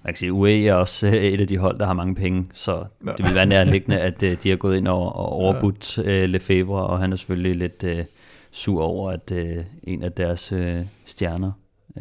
Man 0.03 0.13
kan 0.13 0.15
sige, 0.15 0.33
UE 0.33 0.65
er 0.67 0.73
også 0.73 1.07
øh, 1.07 1.13
et 1.13 1.41
af 1.41 1.47
de 1.47 1.57
hold, 1.57 1.79
der 1.79 1.85
har 1.85 1.93
mange 1.93 2.15
penge, 2.15 2.45
så 2.53 2.83
Ja. 3.05 3.11
det 3.17 3.25
vil 3.25 3.35
være 3.35 3.45
nærliggende, 3.45 3.99
at 3.99 4.23
øh, 4.23 4.37
de 4.43 4.49
har 4.49 4.55
gået 4.57 4.77
ind 4.77 4.87
og, 4.87 5.15
og 5.15 5.31
overbudt 5.31 5.97
øh, 5.97 6.29
Lefebvre, 6.29 6.87
og 6.87 6.99
han 6.99 7.11
er 7.11 7.15
selvfølgelig 7.15 7.55
lidt 7.55 7.83
øh, 7.83 8.05
sur 8.51 8.83
over, 8.83 9.11
at 9.11 9.31
øh, 9.31 9.57
en 9.83 10.03
af 10.03 10.11
deres 10.11 10.51
øh, 10.51 10.81
stjerner 11.05 11.51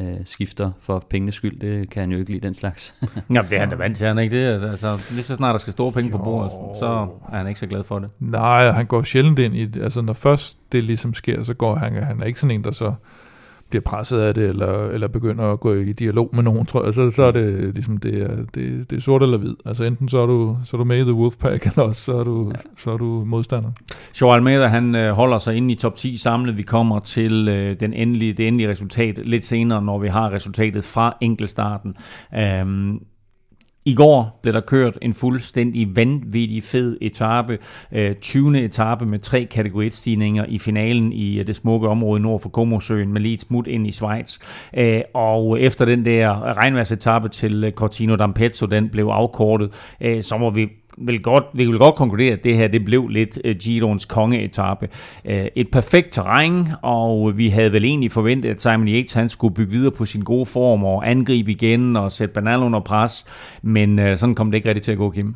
øh, 0.00 0.16
skifter 0.24 0.70
for 0.80 1.04
pengenes 1.11 1.34
skyld. 1.34 1.61
Det 1.61 1.90
kan 1.90 2.00
han 2.00 2.12
jo 2.12 2.18
ikke 2.18 2.30
lide, 2.30 2.46
den 2.46 2.54
slags. 2.54 2.94
Jamen, 3.34 3.50
det 3.50 3.56
er 3.56 3.61
han 3.61 3.70
da 3.70 3.76
vant 3.76 3.96
til, 3.96 4.06
han 4.06 4.18
er 4.18 4.22
ikke 4.22 4.37
det? 4.37 4.70
Altså, 4.70 5.02
lige 5.11 5.22
så 5.22 5.34
snart 5.34 5.52
der 5.52 5.58
skal 5.58 5.72
store 5.72 5.92
penge 5.92 6.11
på 6.11 6.18
bordet, 6.18 6.52
så 6.78 6.87
er 7.32 7.37
han 7.37 7.48
ikke 7.48 7.61
så 7.61 7.66
glad 7.66 7.84
for 7.84 7.98
det. 7.98 8.11
nej, 8.18 8.70
han 8.70 8.87
går 8.87 9.02
sjældent 9.02 9.38
ind 9.38 9.54
i 9.54 9.66
det. 9.66 9.82
Altså, 9.82 10.00
når 10.00 10.12
først 10.12 10.58
det 10.72 10.84
ligesom 10.84 11.14
sker, 11.14 11.42
så 11.42 11.54
går 11.54 11.74
han, 11.74 12.02
han 12.02 12.20
er 12.20 12.24
ikke 12.24 12.40
sådan 12.40 12.54
en, 12.54 12.64
der 12.64 12.70
så 12.70 12.94
bliver 13.70 13.83
presset 13.83 14.20
af 14.20 14.35
det, 14.35 14.48
eller, 14.48 14.88
eller 14.88 15.09
begynder 15.09 15.44
at 15.44 15.61
gå 15.61 15.74
i 15.74 15.92
dialog 15.92 16.31
med 16.33 16.42
nogen, 16.42 16.66
tror 16.66 16.85
jeg. 16.85 16.94
Så, 16.94 17.11
så 17.11 17.22
er 17.22 17.31
det 17.31 17.74
ligesom, 17.74 17.96
det 17.96 18.22
er, 18.22 18.37
det, 18.54 18.90
det 18.90 18.96
er 18.96 19.00
sort 19.00 19.22
eller 19.22 19.38
hvid. 19.38 19.54
Altså 19.64 19.85
enten 19.85 20.09
så 20.09 20.18
er 20.18 20.26
du, 20.26 20.57
så 20.64 20.76
er 20.76 20.78
du 20.78 20.85
med 20.85 20.98
i 20.98 21.02
The 21.02 21.12
Wolfpack, 21.12 21.66
eller 21.66 21.83
også 21.83 22.02
så 22.02 22.18
er 22.18 22.24
du, 22.24 22.50
ja. 22.50 22.61
så 22.76 22.90
er 22.90 22.96
du 22.96 23.24
modstander. 23.26 23.70
Joe 24.20 24.35
Almeida, 24.35 24.66
han 24.66 24.94
øh, 24.94 25.12
holder 25.12 25.38
sig 25.38 25.57
inde 25.57 25.72
i 25.72 25.74
top 25.74 25.96
10 25.96 26.16
samlet. 26.16 26.59
Vi 26.59 26.62
kommer 26.62 27.00
til 27.00 27.48
øh, 27.48 27.81
den 27.81 27.92
endelige, 27.92 28.33
det 28.33 28.48
endelige 28.48 28.70
resultat 28.70 29.26
lidt 29.26 29.44
senere, 29.44 29.83
når 29.83 29.98
vi 29.98 30.09
har 30.09 30.33
resultatet 30.33 30.85
fra 30.85 31.16
enkeltstarten. 31.20 31.94
Um, 32.62 33.00
i 33.88 33.94
går 33.94 34.38
blev 34.42 34.55
der 34.55 34.61
kørt 34.61 34.98
en 35.03 35.14
fuldstændig 35.14 35.96
vanvittig 35.96 36.62
fed 36.62 36.96
etape, 37.01 37.59
øh, 37.92 38.14
20. 38.14 38.64
etape 38.64 39.07
med 39.07 39.18
tre 39.18 39.44
kategori 39.51 39.87
1 39.87 39.94
stigninger 39.94 40.44
i 40.48 40.59
finalen 40.59 41.12
i 41.12 41.38
øh, 41.38 41.46
det 41.46 41.55
smukke 41.55 41.88
område 41.88 42.20
nord 42.20 42.40
for 42.40 42.48
Komosøen 42.48 43.12
med 43.12 43.20
lige 43.20 43.35
et 43.35 43.40
smut 43.40 43.66
ind 43.66 43.87
i 43.87 43.90
Schweiz. 43.90 44.38
Øh, 44.74 45.01
og 45.14 45.61
efter 45.61 45.85
den 45.85 46.05
der 46.05 46.57
regnværsetappe 46.57 47.29
til 47.29 47.72
Cortino 47.77 48.14
d'Ampezzo, 48.14 48.66
den 48.66 48.88
blev 48.88 49.07
afkortet, 49.07 49.94
så 50.20 50.37
må 50.38 50.51
vi 50.51 50.68
vil 51.00 51.22
godt, 51.22 51.44
vi 51.54 51.66
vil 51.66 51.78
godt 51.78 51.94
konkludere, 51.94 52.32
at 52.32 52.44
det 52.44 52.56
her 52.56 52.68
det 52.68 52.84
blev 52.84 53.08
lidt 53.08 53.38
uh, 53.44 53.50
Giroens 53.50 54.04
kongeetappe. 54.04 54.88
Øh, 55.24 55.46
et 55.56 55.70
perfekt 55.70 56.12
terræn, 56.12 56.66
og 56.82 57.38
vi 57.38 57.48
havde 57.48 57.72
vel 57.72 57.84
egentlig 57.84 58.12
forventet, 58.12 58.50
at 58.50 58.62
Simon 58.62 58.88
Yates 58.88 59.12
han 59.12 59.28
skulle 59.28 59.54
bygge 59.54 59.70
videre 59.70 59.92
på 59.92 60.04
sin 60.04 60.22
gode 60.22 60.46
form 60.46 60.84
og 60.84 61.11
angribe 61.11 61.50
igen 61.50 61.96
og 61.96 62.12
sætte 62.12 62.34
Bernal 62.34 62.61
under 62.61 62.80
pres, 62.80 63.24
men 63.62 63.98
øh, 63.98 64.16
sådan 64.16 64.34
kom 64.34 64.50
det 64.50 64.56
ikke 64.56 64.68
rigtig 64.68 64.84
til 64.84 64.92
at 64.92 64.98
gå, 64.98 65.11
Kim. 65.11 65.34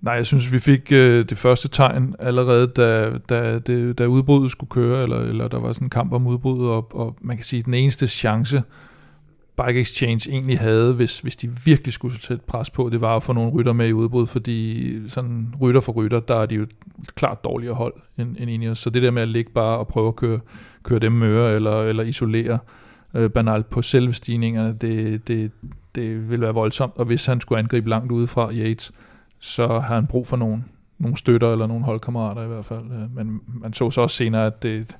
Nej, 0.00 0.14
jeg 0.14 0.26
synes, 0.26 0.52
vi 0.52 0.58
fik 0.58 0.92
øh, 0.92 1.28
det 1.28 1.38
første 1.38 1.68
tegn 1.68 2.14
allerede, 2.18 2.66
da, 2.66 3.10
da, 3.28 3.58
det, 3.58 3.98
da 3.98 4.06
udbruddet 4.06 4.50
skulle 4.50 4.70
køre, 4.70 5.02
eller, 5.02 5.20
eller 5.20 5.48
der 5.48 5.60
var 5.60 5.72
sådan 5.72 5.86
en 5.86 5.90
kamp 5.90 6.12
om 6.12 6.26
udbruddet, 6.26 6.68
og, 6.68 6.96
og 6.96 7.16
man 7.20 7.36
kan 7.36 7.44
sige, 7.44 7.60
at 7.60 7.66
den 7.66 7.74
eneste 7.74 8.08
chance, 8.08 8.62
Bike 9.56 9.80
Exchange 9.80 10.30
egentlig 10.30 10.58
havde, 10.58 10.94
hvis, 10.94 11.18
hvis 11.18 11.36
de 11.36 11.50
virkelig 11.64 11.92
skulle 11.92 12.20
sætte 12.20 12.44
pres 12.46 12.70
på, 12.70 12.88
det 12.88 13.00
var 13.00 13.16
at 13.16 13.22
få 13.22 13.32
nogle 13.32 13.52
rytter 13.52 13.72
med 13.72 13.88
i 13.88 13.92
udbrud, 13.92 14.26
fordi 14.26 14.92
sådan 15.08 15.54
rytter 15.60 15.80
for 15.80 15.92
rytter, 15.92 16.20
der 16.20 16.34
er 16.36 16.46
de 16.46 16.54
jo 16.54 16.66
klart 17.14 17.44
dårligere 17.44 17.74
hold 17.74 17.94
end, 18.18 18.36
end 18.38 18.50
Ineos. 18.50 18.78
Så 18.78 18.90
det 18.90 19.02
der 19.02 19.10
med 19.10 19.22
at 19.22 19.28
ligge 19.28 19.50
bare 19.52 19.78
og 19.78 19.88
prøve 19.88 20.08
at 20.08 20.16
køre, 20.16 20.40
køre 20.82 20.98
dem 20.98 21.12
møre 21.12 21.54
eller, 21.54 21.82
eller 21.82 22.02
isolere 22.02 22.58
øh, 23.14 23.30
banalt 23.30 23.70
på 23.70 23.82
selve 23.82 24.12
stigningerne, 24.12 24.76
det, 24.80 25.28
det, 25.28 25.50
det 25.94 26.30
ville 26.30 26.44
være 26.44 26.54
voldsomt. 26.54 26.92
Og 26.96 27.04
hvis 27.04 27.26
han 27.26 27.40
skulle 27.40 27.58
angribe 27.58 27.88
langt 27.88 28.12
udefra 28.12 28.52
Yates, 28.52 28.92
så 29.38 29.66
har 29.68 29.94
han 29.94 30.06
brug 30.06 30.26
for 30.26 30.36
nogle, 30.36 30.64
nogle 30.98 31.16
støtter 31.16 31.52
eller 31.52 31.66
nogle 31.66 31.84
holdkammerater 31.84 32.42
i 32.42 32.46
hvert 32.48 32.64
fald. 32.64 32.84
Øh, 32.92 33.16
men 33.16 33.40
man 33.46 33.72
så 33.72 33.90
så 33.90 34.00
også 34.00 34.16
senere, 34.16 34.46
at 34.46 34.62
det, 34.62 34.96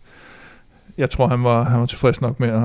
jeg 0.99 1.11
tror, 1.11 1.29
han 1.29 1.45
var, 1.45 1.63
han 1.65 1.81
var 1.81 1.87
tilfreds 1.87 2.21
nok 2.21 2.41
med 2.41 2.49
at, 2.49 2.63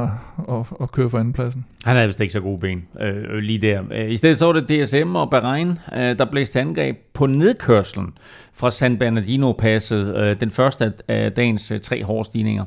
at, 0.55 0.65
at 0.81 0.91
køre 0.91 1.09
for 1.09 1.17
andenpladsen. 1.19 1.65
Han 1.85 1.95
havde 1.95 2.07
vist 2.07 2.19
ikke 2.21 2.33
så 2.33 2.39
gode 2.39 2.59
ben 2.59 2.83
øh, 3.01 3.33
lige 3.37 3.59
der. 3.61 3.81
Øh, 3.91 4.11
I 4.11 4.17
stedet 4.17 4.39
så 4.39 4.45
var 4.45 4.53
det 4.53 4.69
DSM 4.87 5.15
og 5.15 5.29
Bahrain, 5.29 5.69
øh, 5.69 5.99
der 6.17 6.25
blæste 6.31 6.59
angreb 6.61 6.97
på 7.13 7.25
nedkørslen 7.25 8.13
fra 8.53 8.71
San 8.71 8.97
Bernardino-passet. 8.97 10.15
Øh, 10.17 10.35
den 10.39 10.51
første 10.51 10.93
af- 11.07 11.31
dagens 11.31 11.71
øh, 11.71 11.79
tre 11.79 12.03
hårde 12.03 12.25
stigninger. 12.25 12.63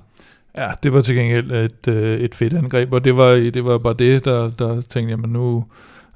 Ja, 0.58 0.66
det 0.82 0.92
var 0.92 1.00
til 1.00 1.14
gengæld 1.16 1.52
et, 1.52 1.88
øh, 1.88 2.20
et 2.20 2.34
fedt 2.34 2.52
angreb, 2.54 2.92
og 2.92 3.04
det 3.04 3.16
var, 3.16 3.30
det 3.30 3.64
var 3.64 3.78
bare 3.78 3.94
det, 3.94 4.24
der, 4.24 4.50
der 4.50 4.80
tænkte 4.80 5.10
jeg, 5.10 5.18
nu 5.18 5.64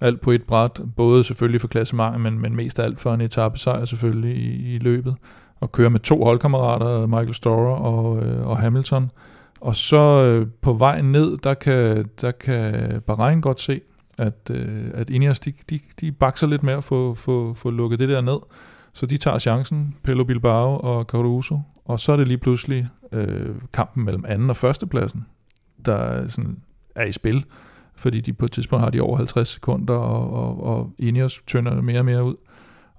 alt 0.00 0.20
på 0.20 0.30
et 0.30 0.42
bræt, 0.42 0.80
både 0.96 1.24
selvfølgelig 1.24 1.60
for 1.60 1.68
klassementet, 1.68 2.20
men, 2.20 2.38
men 2.40 2.56
mest 2.56 2.78
af 2.78 2.84
alt 2.84 3.00
for 3.00 3.14
en 3.14 3.20
etappesejr 3.20 3.84
selvfølgelig 3.84 4.36
i, 4.36 4.74
i 4.74 4.78
løbet, 4.78 5.14
og 5.60 5.72
køre 5.72 5.90
med 5.90 6.00
to 6.00 6.24
holdkammerater, 6.24 7.06
Michael 7.06 7.34
Storer 7.34 7.76
og, 7.76 8.22
øh, 8.26 8.46
og 8.46 8.58
Hamilton, 8.58 9.10
og 9.60 9.74
så 9.74 10.24
øh, 10.24 10.46
på 10.60 10.72
vejen 10.72 11.12
ned, 11.12 11.36
der 11.36 11.54
kan, 11.54 12.08
der 12.20 12.30
kan 12.30 13.02
Bahrain 13.06 13.40
godt 13.40 13.60
se, 13.60 13.80
at, 14.18 14.50
øh, 14.50 14.90
at 14.94 15.10
Ineos, 15.10 15.40
de, 15.40 15.52
de, 15.70 15.80
de 16.00 16.12
bakser 16.12 16.46
lidt 16.46 16.62
med 16.62 16.72
at 16.72 16.84
få, 16.84 17.14
få, 17.14 17.54
få 17.54 17.70
lukket 17.70 17.98
det 17.98 18.08
der 18.08 18.20
ned, 18.20 18.38
så 18.92 19.06
de 19.06 19.16
tager 19.16 19.38
chancen, 19.38 19.96
Pello 20.02 20.24
Bilbao 20.24 20.78
og 20.78 21.04
Caruso, 21.04 21.60
og 21.84 22.00
så 22.00 22.12
er 22.12 22.16
det 22.16 22.28
lige 22.28 22.38
pludselig 22.38 22.88
øh, 23.12 23.54
kampen 23.72 24.04
mellem 24.04 24.24
anden 24.28 24.50
og 24.50 24.56
førstepladsen, 24.56 25.26
der 25.84 26.28
sådan, 26.28 26.58
er 26.94 27.04
i 27.04 27.12
spil, 27.12 27.44
fordi 27.96 28.20
de 28.20 28.32
på 28.32 28.44
et 28.44 28.52
tidspunkt 28.52 28.82
har 28.82 28.90
de 28.90 29.00
over 29.00 29.16
50 29.16 29.48
sekunder, 29.48 29.94
og, 29.94 30.32
og, 30.32 30.64
og 30.64 30.92
Ineos 30.98 31.42
tynder 31.46 31.80
mere 31.80 31.98
og 31.98 32.04
mere 32.04 32.24
ud. 32.24 32.34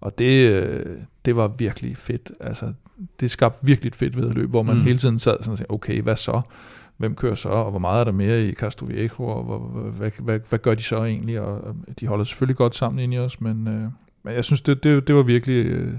Og 0.01 0.17
det, 0.17 0.51
øh, 0.51 0.97
det 1.25 1.35
var 1.35 1.47
virkelig 1.47 1.97
fedt. 1.97 2.31
Altså, 2.39 2.73
det 3.19 3.31
skabte 3.31 3.65
virkelig 3.65 3.87
et 3.87 3.95
fedt 3.95 4.17
vedløb, 4.17 4.49
hvor 4.49 4.63
man 4.63 4.75
Mm. 4.75 4.81
hele 4.81 4.97
tiden 4.97 5.19
sad 5.19 5.37
sådan 5.39 5.51
og 5.51 5.57
sagde, 5.57 5.71
okay, 5.71 6.01
hvad 6.01 6.15
så? 6.15 6.41
Hvem 6.97 7.15
kører 7.15 7.35
så, 7.35 7.49
og 7.49 7.69
hvor 7.69 7.79
meget 7.79 7.99
er 7.99 8.03
der 8.03 8.11
mere 8.11 8.45
i 8.45 8.53
Castro 8.53 8.85
Viejo, 8.85 9.23
og 9.23 9.43
hvad, 9.43 9.91
hvad, 9.91 10.11
hvad, 10.19 10.39
hvad 10.49 10.59
gør 10.59 10.73
de 10.75 10.83
så 10.83 11.03
egentlig? 11.03 11.41
Og 11.41 11.75
de 11.99 12.07
holder 12.07 12.23
selvfølgelig 12.23 12.55
godt 12.57 12.75
sammen 12.75 12.99
ind 12.99 13.13
i 13.13 13.17
os, 13.17 13.41
men, 13.41 13.67
øh, 13.67 13.83
men 14.23 14.33
jeg 14.33 14.45
synes, 14.45 14.61
det, 14.61 14.83
det, 14.83 15.07
det 15.07 15.15
var 15.15 15.23
virkelig 15.23 15.65
øh, 15.65 15.93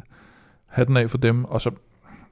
hatten 0.66 0.96
af 0.96 1.10
for 1.10 1.18
dem. 1.18 1.44
Og 1.44 1.60
så 1.60 1.70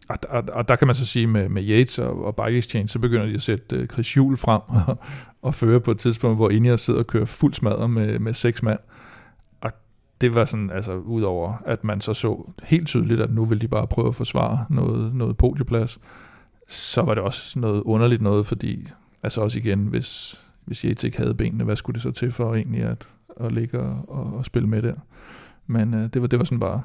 og, 0.09 0.19
og, 0.29 0.45
og 0.53 0.69
der 0.69 0.77
kan 0.77 0.87
man 0.87 0.95
så 0.95 1.07
sige, 1.07 1.27
med, 1.27 1.49
med 1.49 1.63
Yates 1.69 1.99
og, 1.99 2.25
og 2.25 2.37
Bike 2.37 2.59
Exchange, 2.59 2.89
så 2.89 2.99
begynder 2.99 3.27
de 3.27 3.35
at 3.35 3.43
sætte 3.43 3.81
uh, 3.81 3.87
Chris 3.87 4.15
Hjul 4.15 4.37
frem 4.37 4.61
og, 4.67 4.99
og 5.43 5.55
føre 5.55 5.81
på 5.81 5.91
et 5.91 5.99
tidspunkt, 5.99 6.39
hvor 6.39 6.51
Ineos 6.51 6.81
sidder 6.81 7.01
og 7.01 7.07
kører 7.07 7.25
fuld 7.25 7.55
smadret 7.55 7.91
med, 7.91 8.19
med 8.19 8.35
seks 8.35 8.63
mand. 8.63 8.79
Og 8.79 8.98
det 10.21 10.35
var 10.35 10.45
sådan, 10.45 10.71
altså 10.71 10.95
udover 10.95 11.63
at 11.67 11.85
man 11.85 12.01
så 12.01 12.15
så 12.15 12.51
helt 12.63 12.87
tydeligt, 12.87 13.21
at 13.21 13.35
nu 13.35 13.45
vil 13.45 13.61
de 13.61 13.69
bare 13.69 13.87
prøve 13.87 14.09
at 14.09 14.15
forsvare 14.15 14.65
noget, 14.71 15.15
noget 15.15 15.37
podieplads, 15.37 16.01
så 16.69 17.03
var 17.03 17.15
det 17.15 17.23
også 17.23 17.59
noget 17.59 17.83
underligt 17.83 18.23
noget, 18.23 18.47
fordi 18.47 18.89
altså 19.23 19.41
også 19.41 19.59
igen, 19.59 19.87
hvis, 19.87 20.41
hvis 20.65 20.81
Yates 20.81 21.05
ikke 21.05 21.19
havde 21.19 21.35
benene, 21.35 21.65
hvad 21.65 21.77
skulle 21.77 21.95
det 21.95 22.03
så 22.03 22.11
til 22.11 22.33
for 22.33 22.55
egentlig 22.55 22.83
at, 22.83 23.09
at 23.41 23.53
ligge 23.53 23.81
og, 23.81 24.05
og, 24.09 24.37
og 24.37 24.45
spille 24.45 24.69
med 24.69 24.83
der? 24.83 24.95
Men 25.67 25.95
øh, 25.95 26.11
det, 26.15 26.23
var, 26.23 26.29
det 26.29 26.39
var 26.39 26.45
sådan 26.45 26.61
bare 26.61 26.83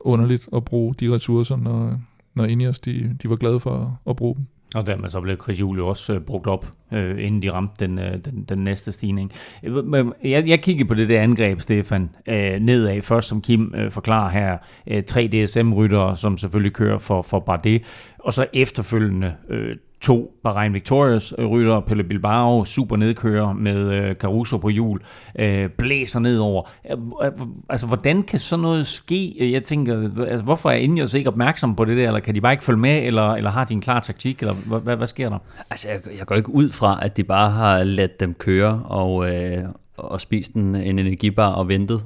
underligt 0.00 0.48
at 0.56 0.64
bruge 0.64 0.94
de 0.94 1.14
ressourcer, 1.14 1.56
når, 1.56 2.00
når 2.34 2.44
Ineos 2.44 2.80
de, 2.80 3.16
de 3.22 3.30
var 3.30 3.36
glade 3.36 3.60
for 3.60 4.00
at 4.06 4.16
bruge 4.16 4.34
dem. 4.34 4.46
Og 4.74 4.86
dermed 4.86 5.08
så 5.08 5.20
blev 5.20 5.36
Chris 5.42 5.60
Julie 5.60 5.82
også 5.82 6.14
øh, 6.14 6.20
brugt 6.20 6.46
op, 6.46 6.66
øh, 6.92 7.24
inden 7.24 7.42
de 7.42 7.52
ramte 7.52 7.86
den, 7.86 7.98
øh, 7.98 8.18
den, 8.24 8.44
den 8.48 8.58
næste 8.58 8.92
stigning. 8.92 9.32
Øh, 9.62 10.06
jeg, 10.24 10.48
jeg 10.48 10.62
kiggede 10.62 10.88
på 10.88 10.94
det 10.94 11.08
der 11.08 11.20
angreb, 11.20 11.60
Stefan, 11.60 12.10
øh, 12.26 12.60
nedad. 12.60 13.02
Først 13.02 13.28
som 13.28 13.40
Kim 13.40 13.72
øh, 13.76 13.90
forklarer 13.90 14.30
her, 14.30 14.58
øh, 14.86 15.02
tre 15.04 15.28
DSM-ryttere, 15.28 16.16
som 16.16 16.38
selvfølgelig 16.38 16.72
kører 16.72 16.98
for, 16.98 17.22
for 17.22 17.38
Bardet. 17.38 17.82
Og 18.26 18.32
så 18.32 18.46
efterfølgende 18.52 19.34
øh, 19.48 19.76
to 20.00 20.38
Bahrain 20.42 20.74
Victorious 20.74 21.34
øh, 21.38 21.46
rytter, 21.46 21.80
Pelle 21.80 22.04
Bilbao, 22.04 22.64
super 22.64 22.96
nedkører 22.96 23.52
med 23.52 23.76
øh, 23.76 24.14
Caruso 24.14 24.58
på 24.58 24.68
hjul, 24.68 25.00
øh, 25.38 25.68
blæser 25.68 26.20
nedover. 26.20 26.70
Øh, 26.90 26.98
øh, 27.24 27.32
altså, 27.68 27.86
hvordan 27.86 28.22
kan 28.22 28.38
sådan 28.38 28.62
noget 28.62 28.86
ske? 28.86 29.52
Jeg 29.52 29.64
tænker, 29.64 30.02
altså, 30.26 30.44
hvorfor 30.44 30.70
er 30.70 30.74
Ineos 30.74 31.14
ikke 31.14 31.30
opmærksom 31.30 31.76
på 31.76 31.84
det 31.84 31.96
der, 31.96 32.06
eller 32.06 32.20
kan 32.20 32.34
de 32.34 32.40
bare 32.40 32.52
ikke 32.52 32.64
følge 32.64 32.80
med, 32.80 33.06
eller, 33.06 33.32
eller 33.32 33.50
har 33.50 33.64
de 33.64 33.74
en 33.74 33.80
klar 33.80 34.00
taktik, 34.00 34.40
eller 34.40 34.54
hvad, 34.54 34.80
hvad, 34.80 34.96
hvad 34.96 35.06
sker 35.06 35.28
der? 35.28 35.38
Altså, 35.70 35.88
jeg, 35.88 36.00
jeg 36.18 36.26
går 36.26 36.34
ikke 36.34 36.50
ud 36.50 36.70
fra, 36.70 36.98
at 37.02 37.16
de 37.16 37.24
bare 37.24 37.50
har 37.50 37.84
ladt 37.84 38.20
dem 38.20 38.34
køre, 38.34 38.82
og, 38.84 39.28
øh, 39.28 39.64
og 39.96 40.20
spist 40.20 40.52
en, 40.52 40.76
en 40.76 40.98
energibar 40.98 41.52
og 41.52 41.68
ventet. 41.68 42.04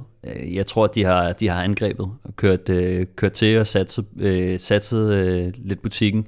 Jeg 0.53 0.65
tror, 0.65 0.83
at 0.83 0.95
de 0.95 1.03
har, 1.03 1.33
de 1.33 1.47
har 1.47 1.63
angrebet 1.63 2.09
og 2.23 2.35
kørt, 2.35 2.69
øh, 2.69 3.05
kørt 3.15 3.31
til 3.31 3.59
og 3.59 3.67
satset, 3.67 4.05
øh, 4.19 4.59
satset 4.59 5.13
øh, 5.13 5.53
lidt 5.57 5.81
butikken 5.81 6.27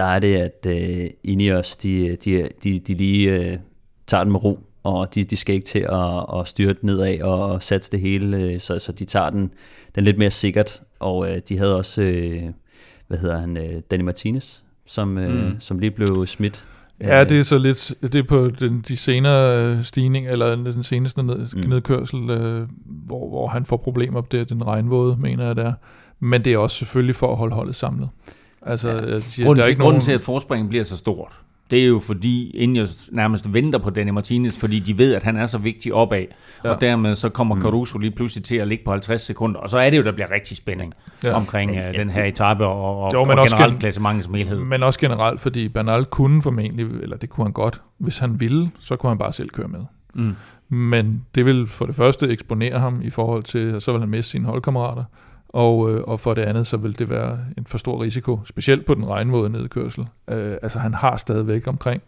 der 0.00 0.06
er 0.06 0.18
det, 0.18 0.36
at 0.36 0.66
øh, 0.66 1.10
Ineos, 1.24 1.76
de, 1.76 2.16
de, 2.16 2.48
de, 2.64 2.78
de 2.78 2.94
lige 2.94 3.32
øh, 3.32 3.58
tager 4.06 4.24
den 4.24 4.32
med 4.32 4.44
ro, 4.44 4.58
og 4.82 5.14
de, 5.14 5.24
de 5.24 5.36
skal 5.36 5.54
ikke 5.54 5.66
til 5.66 5.78
at, 5.78 6.40
at 6.40 6.48
styre 6.48 6.72
det 6.72 6.84
nedad 6.84 7.22
og, 7.22 7.46
og 7.46 7.62
satse 7.62 7.92
det 7.92 8.00
hele, 8.00 8.36
øh, 8.36 8.60
så, 8.60 8.78
så 8.78 8.92
de 8.92 9.04
tager 9.04 9.30
den, 9.30 9.50
den 9.94 10.04
lidt 10.04 10.18
mere 10.18 10.30
sikkert, 10.30 10.82
og 11.00 11.30
øh, 11.30 11.40
de 11.48 11.58
havde 11.58 11.76
også, 11.76 12.02
øh, 12.02 12.42
hvad 13.08 13.18
hedder 13.18 13.38
han, 13.38 13.56
øh, 13.56 13.82
Danny 13.90 14.02
Martinez, 14.02 14.58
som, 14.86 15.18
øh, 15.18 15.44
mm. 15.44 15.60
som 15.60 15.78
lige 15.78 15.90
blev 15.90 16.26
smidt. 16.26 16.66
Ja, 17.00 17.24
det 17.24 17.38
er 17.38 17.42
så 17.42 17.58
lidt, 17.58 17.94
det 18.02 18.14
er 18.14 18.22
på 18.22 18.48
den, 18.60 18.84
de 18.88 18.96
senere 18.96 19.64
øh, 19.64 19.84
stigning, 19.84 20.28
eller 20.28 20.56
den 20.56 20.82
seneste 20.82 21.22
ned, 21.22 21.48
mm. 21.56 21.68
nedkørsel, 21.68 22.30
øh, 22.30 22.66
hvor, 22.86 23.28
hvor 23.28 23.48
han 23.48 23.64
får 23.64 23.76
problemer 23.76 24.18
op 24.18 24.32
der, 24.32 24.44
den 24.44 24.66
regnvåde, 24.66 25.16
mener 25.16 25.46
jeg 25.46 25.56
der. 25.56 25.72
Men 26.20 26.44
det 26.44 26.52
er 26.52 26.58
også 26.58 26.76
selvfølgelig 26.76 27.14
for 27.14 27.32
at 27.32 27.38
holde 27.38 27.54
holdet 27.54 27.76
samlet. 27.76 28.08
Altså, 28.62 28.88
ja. 28.88 29.20
siger, 29.20 29.46
grunden, 29.46 29.56
der 29.56 29.62
er 29.62 29.66
til, 29.66 29.70
ikke 29.70 29.80
grunden 29.80 29.94
nogen... 29.94 30.00
til, 30.00 30.12
at 30.12 30.20
forspringen 30.20 30.68
bliver 30.68 30.84
så 30.84 30.96
stort, 30.96 31.32
det 31.70 31.82
er 31.82 31.86
jo 31.86 31.98
fordi 31.98 32.50
Ineos 32.50 33.10
nærmest 33.12 33.54
venter 33.54 33.78
på 33.78 33.90
Danny 33.90 34.10
Martinez, 34.10 34.58
fordi 34.58 34.78
de 34.78 34.98
ved, 34.98 35.14
at 35.14 35.22
han 35.22 35.36
er 35.36 35.46
så 35.46 35.58
vigtig 35.58 35.94
opad. 35.94 36.24
Ja. 36.64 36.70
Og 36.70 36.80
dermed 36.80 37.14
så 37.14 37.28
kommer 37.28 37.54
mm. 37.54 37.62
Caruso 37.62 37.98
lige 37.98 38.10
pludselig 38.10 38.44
til 38.44 38.56
at 38.56 38.68
ligge 38.68 38.84
på 38.84 38.90
50 38.90 39.20
sekunder. 39.20 39.60
Og 39.60 39.70
så 39.70 39.78
er 39.78 39.90
det 39.90 39.98
jo, 39.98 40.02
der 40.02 40.12
bliver 40.12 40.30
rigtig 40.30 40.56
spænding 40.56 40.94
ja. 41.24 41.32
omkring 41.32 41.70
men, 41.70 41.88
uh, 41.88 41.94
den 41.94 42.10
her 42.10 42.24
etape 42.24 42.66
og, 42.66 43.02
og, 43.02 43.10
jo, 43.12 43.24
men 43.24 43.38
og 43.38 43.46
generelt 43.46 43.72
gen- 43.72 43.80
klassementet 43.80 44.24
som 44.24 44.34
helhed. 44.34 44.58
Men 44.58 44.82
også 44.82 45.00
generelt, 45.00 45.40
fordi 45.40 45.68
Bernal 45.68 46.04
kunne 46.04 46.42
formentlig, 46.42 46.86
eller 47.02 47.16
det 47.16 47.30
kunne 47.30 47.44
han 47.44 47.52
godt, 47.52 47.82
hvis 47.98 48.18
han 48.18 48.40
ville, 48.40 48.70
så 48.80 48.96
kunne 48.96 49.10
han 49.10 49.18
bare 49.18 49.32
selv 49.32 49.48
køre 49.48 49.68
med. 49.68 49.80
Mm. 50.14 50.36
Men 50.68 51.26
det 51.34 51.46
vil 51.46 51.66
for 51.66 51.86
det 51.86 51.94
første 51.94 52.28
eksponere 52.28 52.78
ham 52.78 53.02
i 53.02 53.10
forhold 53.10 53.42
til, 53.42 53.80
så 53.80 53.92
vil 53.92 54.00
han 54.00 54.08
miste 54.08 54.30
sine 54.30 54.46
holdkammerater. 54.46 55.04
Og, 55.52 55.90
øh, 55.90 56.02
og 56.06 56.20
for 56.20 56.34
det 56.34 56.42
andet, 56.42 56.66
så 56.66 56.76
vil 56.76 56.98
det 56.98 57.10
være 57.10 57.38
en 57.58 57.66
for 57.66 57.78
stor 57.78 58.02
risiko, 58.02 58.40
specielt 58.44 58.86
på 58.86 58.94
den 58.94 59.08
regnvåde 59.08 59.50
nedkørsel. 59.50 60.06
Øh, 60.30 60.56
altså 60.62 60.78
han 60.78 60.94
har 60.94 61.16
stadigvæk 61.16 61.66
omkring 61.66 62.02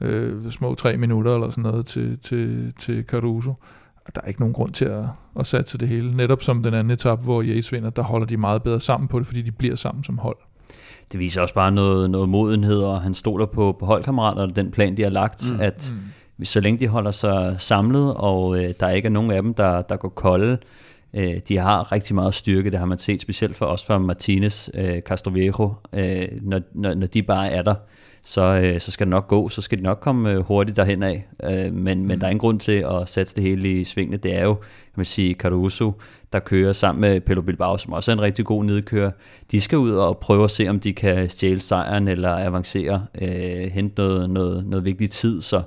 øh, 0.00 0.50
små 0.50 0.74
tre 0.74 0.96
minutter 0.96 1.34
eller 1.34 1.50
sådan 1.50 1.62
noget 1.62 1.86
til, 1.86 2.18
til, 2.18 2.72
til 2.78 3.04
Caruso. 3.04 3.54
Og 4.06 4.14
der 4.14 4.20
er 4.24 4.28
ikke 4.28 4.40
nogen 4.40 4.54
grund 4.54 4.72
til 4.72 4.84
at, 4.84 5.04
at 5.38 5.46
satse 5.46 5.78
det 5.78 5.88
hele. 5.88 6.16
Netop 6.16 6.42
som 6.42 6.62
den 6.62 6.74
anden 6.74 6.90
etap, 6.90 7.24
hvor 7.24 7.42
Yates 7.42 7.72
vinder, 7.72 7.90
der 7.90 8.02
holder 8.02 8.26
de 8.26 8.36
meget 8.36 8.62
bedre 8.62 8.80
sammen 8.80 9.08
på 9.08 9.18
det, 9.18 9.26
fordi 9.26 9.42
de 9.42 9.52
bliver 9.52 9.76
sammen 9.76 10.04
som 10.04 10.18
hold. 10.18 10.36
Det 11.12 11.20
viser 11.20 11.42
også 11.42 11.54
bare 11.54 11.72
noget, 11.72 12.10
noget 12.10 12.28
modenhed, 12.28 12.78
og 12.78 13.00
han 13.00 13.14
stoler 13.14 13.46
på, 13.46 13.76
på 13.80 13.86
holdkammeraterne, 13.86 14.52
den 14.52 14.70
plan, 14.70 14.96
de 14.96 15.02
har 15.02 15.10
lagt, 15.10 15.52
mm, 15.52 15.60
at 15.60 15.94
mm. 16.38 16.44
så 16.44 16.60
længe 16.60 16.80
de 16.80 16.88
holder 16.88 17.10
sig 17.10 17.54
samlet, 17.58 18.14
og 18.14 18.64
øh, 18.64 18.74
der 18.80 18.88
ikke 18.88 19.06
er 19.06 19.10
nogen 19.10 19.30
af 19.30 19.42
dem, 19.42 19.54
der, 19.54 19.82
der 19.82 19.96
går 19.96 20.08
kolde, 20.08 20.58
Øh, 21.16 21.40
de 21.48 21.58
har 21.58 21.92
rigtig 21.92 22.14
meget 22.14 22.34
styrke, 22.34 22.70
det 22.70 22.78
har 22.78 22.86
man 22.86 22.98
set, 22.98 23.20
specielt 23.20 23.56
for 23.56 23.66
os 23.66 23.84
fra 23.84 23.98
Martinez, 23.98 24.68
øh, 24.74 25.00
Castroviejo, 25.00 25.74
øh, 25.92 26.28
når, 26.42 26.60
når, 26.74 26.94
når 26.94 27.06
de 27.06 27.22
bare 27.22 27.50
er 27.50 27.62
der, 27.62 27.74
så, 28.24 28.60
øh, 28.64 28.80
så 28.80 28.90
skal 28.90 29.06
det 29.06 29.10
nok 29.10 29.28
gå, 29.28 29.48
så 29.48 29.62
skal 29.62 29.78
de 29.78 29.82
nok 29.82 30.00
komme 30.00 30.32
øh, 30.32 30.38
hurtigt 30.38 30.76
derhen 30.76 31.02
af. 31.02 31.26
Øh, 31.44 31.72
men, 31.72 32.00
mm. 32.00 32.06
men 32.06 32.20
der 32.20 32.26
er 32.26 32.30
ingen 32.30 32.40
grund 32.40 32.60
til 32.60 32.86
at 32.90 33.08
sætte 33.08 33.34
det 33.34 33.44
hele 33.44 33.80
i 33.80 33.84
svingene. 33.84 34.16
Det 34.16 34.36
er 34.36 34.42
jo, 34.42 34.54
kan 34.54 34.96
man 34.96 35.04
sige, 35.04 35.34
Caruso, 35.34 35.92
der 36.34 36.40
kører 36.40 36.72
sammen 36.72 37.00
med 37.00 37.20
Pelo 37.20 37.42
Bilbao, 37.42 37.78
som 37.78 37.92
også 37.92 38.10
er 38.10 38.12
en 38.12 38.20
rigtig 38.20 38.44
god 38.44 38.64
nedkører. 38.64 39.10
De 39.50 39.60
skal 39.60 39.78
ud 39.78 39.92
og 39.92 40.18
prøve 40.18 40.44
at 40.44 40.50
se, 40.50 40.68
om 40.68 40.80
de 40.80 40.92
kan 40.92 41.28
stjæle 41.28 41.60
sejren 41.60 42.08
eller 42.08 42.36
avancere, 42.46 43.06
øh, 43.22 43.72
hente 43.72 43.94
noget, 44.00 44.30
noget, 44.30 44.66
noget 44.66 44.84
vigtig 44.84 45.10
tid. 45.10 45.42
Så, 45.42 45.62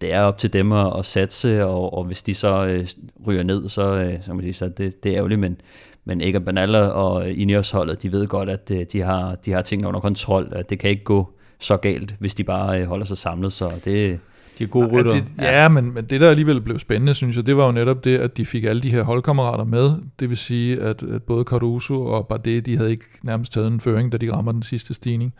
det 0.00 0.12
er 0.12 0.22
op 0.22 0.38
til 0.38 0.52
dem 0.52 0.72
at, 0.72 0.92
at 0.98 1.06
satse, 1.06 1.66
og, 1.66 1.94
og 1.94 2.04
hvis 2.04 2.22
de 2.22 2.34
så 2.34 2.66
øh, 2.66 2.86
ryger 3.26 3.42
ned, 3.42 3.68
så, 3.68 3.94
øh, 3.94 4.22
så, 4.22 4.34
man 4.34 4.42
sige, 4.42 4.54
så 4.54 4.68
det, 4.68 5.04
det 5.04 5.12
er 5.12 5.16
ærgerligt, 5.16 5.40
men 5.40 5.56
men 6.04 6.20
Egan 6.20 6.44
Bernal 6.44 6.74
og 6.74 7.30
Ineos-holdet, 7.30 8.02
de 8.02 8.12
ved 8.12 8.26
godt, 8.26 8.48
at 8.48 8.70
øh, 8.70 8.86
de 8.92 9.00
har, 9.00 9.34
de 9.34 9.52
har 9.52 9.62
tingene 9.62 9.88
under 9.88 10.00
kontrol, 10.00 10.52
at 10.52 10.70
det 10.70 10.78
kan 10.78 10.90
ikke 10.90 11.04
gå 11.04 11.32
så 11.58 11.76
galt, 11.76 12.14
hvis 12.18 12.34
de 12.34 12.44
bare 12.44 12.80
øh, 12.80 12.86
holder 12.86 13.06
sig 13.06 13.18
samlet, 13.18 13.52
så 13.52 13.70
det... 13.84 14.20
De 14.60 14.64
er 14.64 14.68
gode 14.68 14.86
rytter. 14.86 15.14
Ja, 15.14 15.20
det, 15.20 15.32
ja, 15.38 15.62
ja 15.62 15.68
men, 15.68 15.94
men 15.94 16.04
det 16.04 16.20
der 16.20 16.30
alligevel 16.30 16.60
blev 16.60 16.78
spændende, 16.78 17.14
synes 17.14 17.36
jeg, 17.36 17.46
det 17.46 17.56
var 17.56 17.66
jo 17.66 17.72
netop 17.72 18.04
det, 18.04 18.18
at 18.18 18.36
de 18.36 18.44
fik 18.44 18.64
alle 18.64 18.82
de 18.82 18.90
her 18.90 19.02
holdkammerater 19.02 19.64
med. 19.64 19.92
Det 20.20 20.28
vil 20.28 20.36
sige, 20.36 20.80
at, 20.80 21.02
at 21.02 21.22
både 21.22 21.44
Caruso 21.44 22.04
og 22.06 22.26
Bardet, 22.26 22.66
de 22.66 22.76
havde 22.76 22.90
ikke 22.90 23.04
nærmest 23.22 23.52
taget 23.52 23.66
en 23.66 23.80
føring, 23.80 24.12
da 24.12 24.16
de 24.16 24.32
rammer 24.32 24.52
den 24.52 24.62
sidste 24.62 24.94
stigning. 24.94 25.34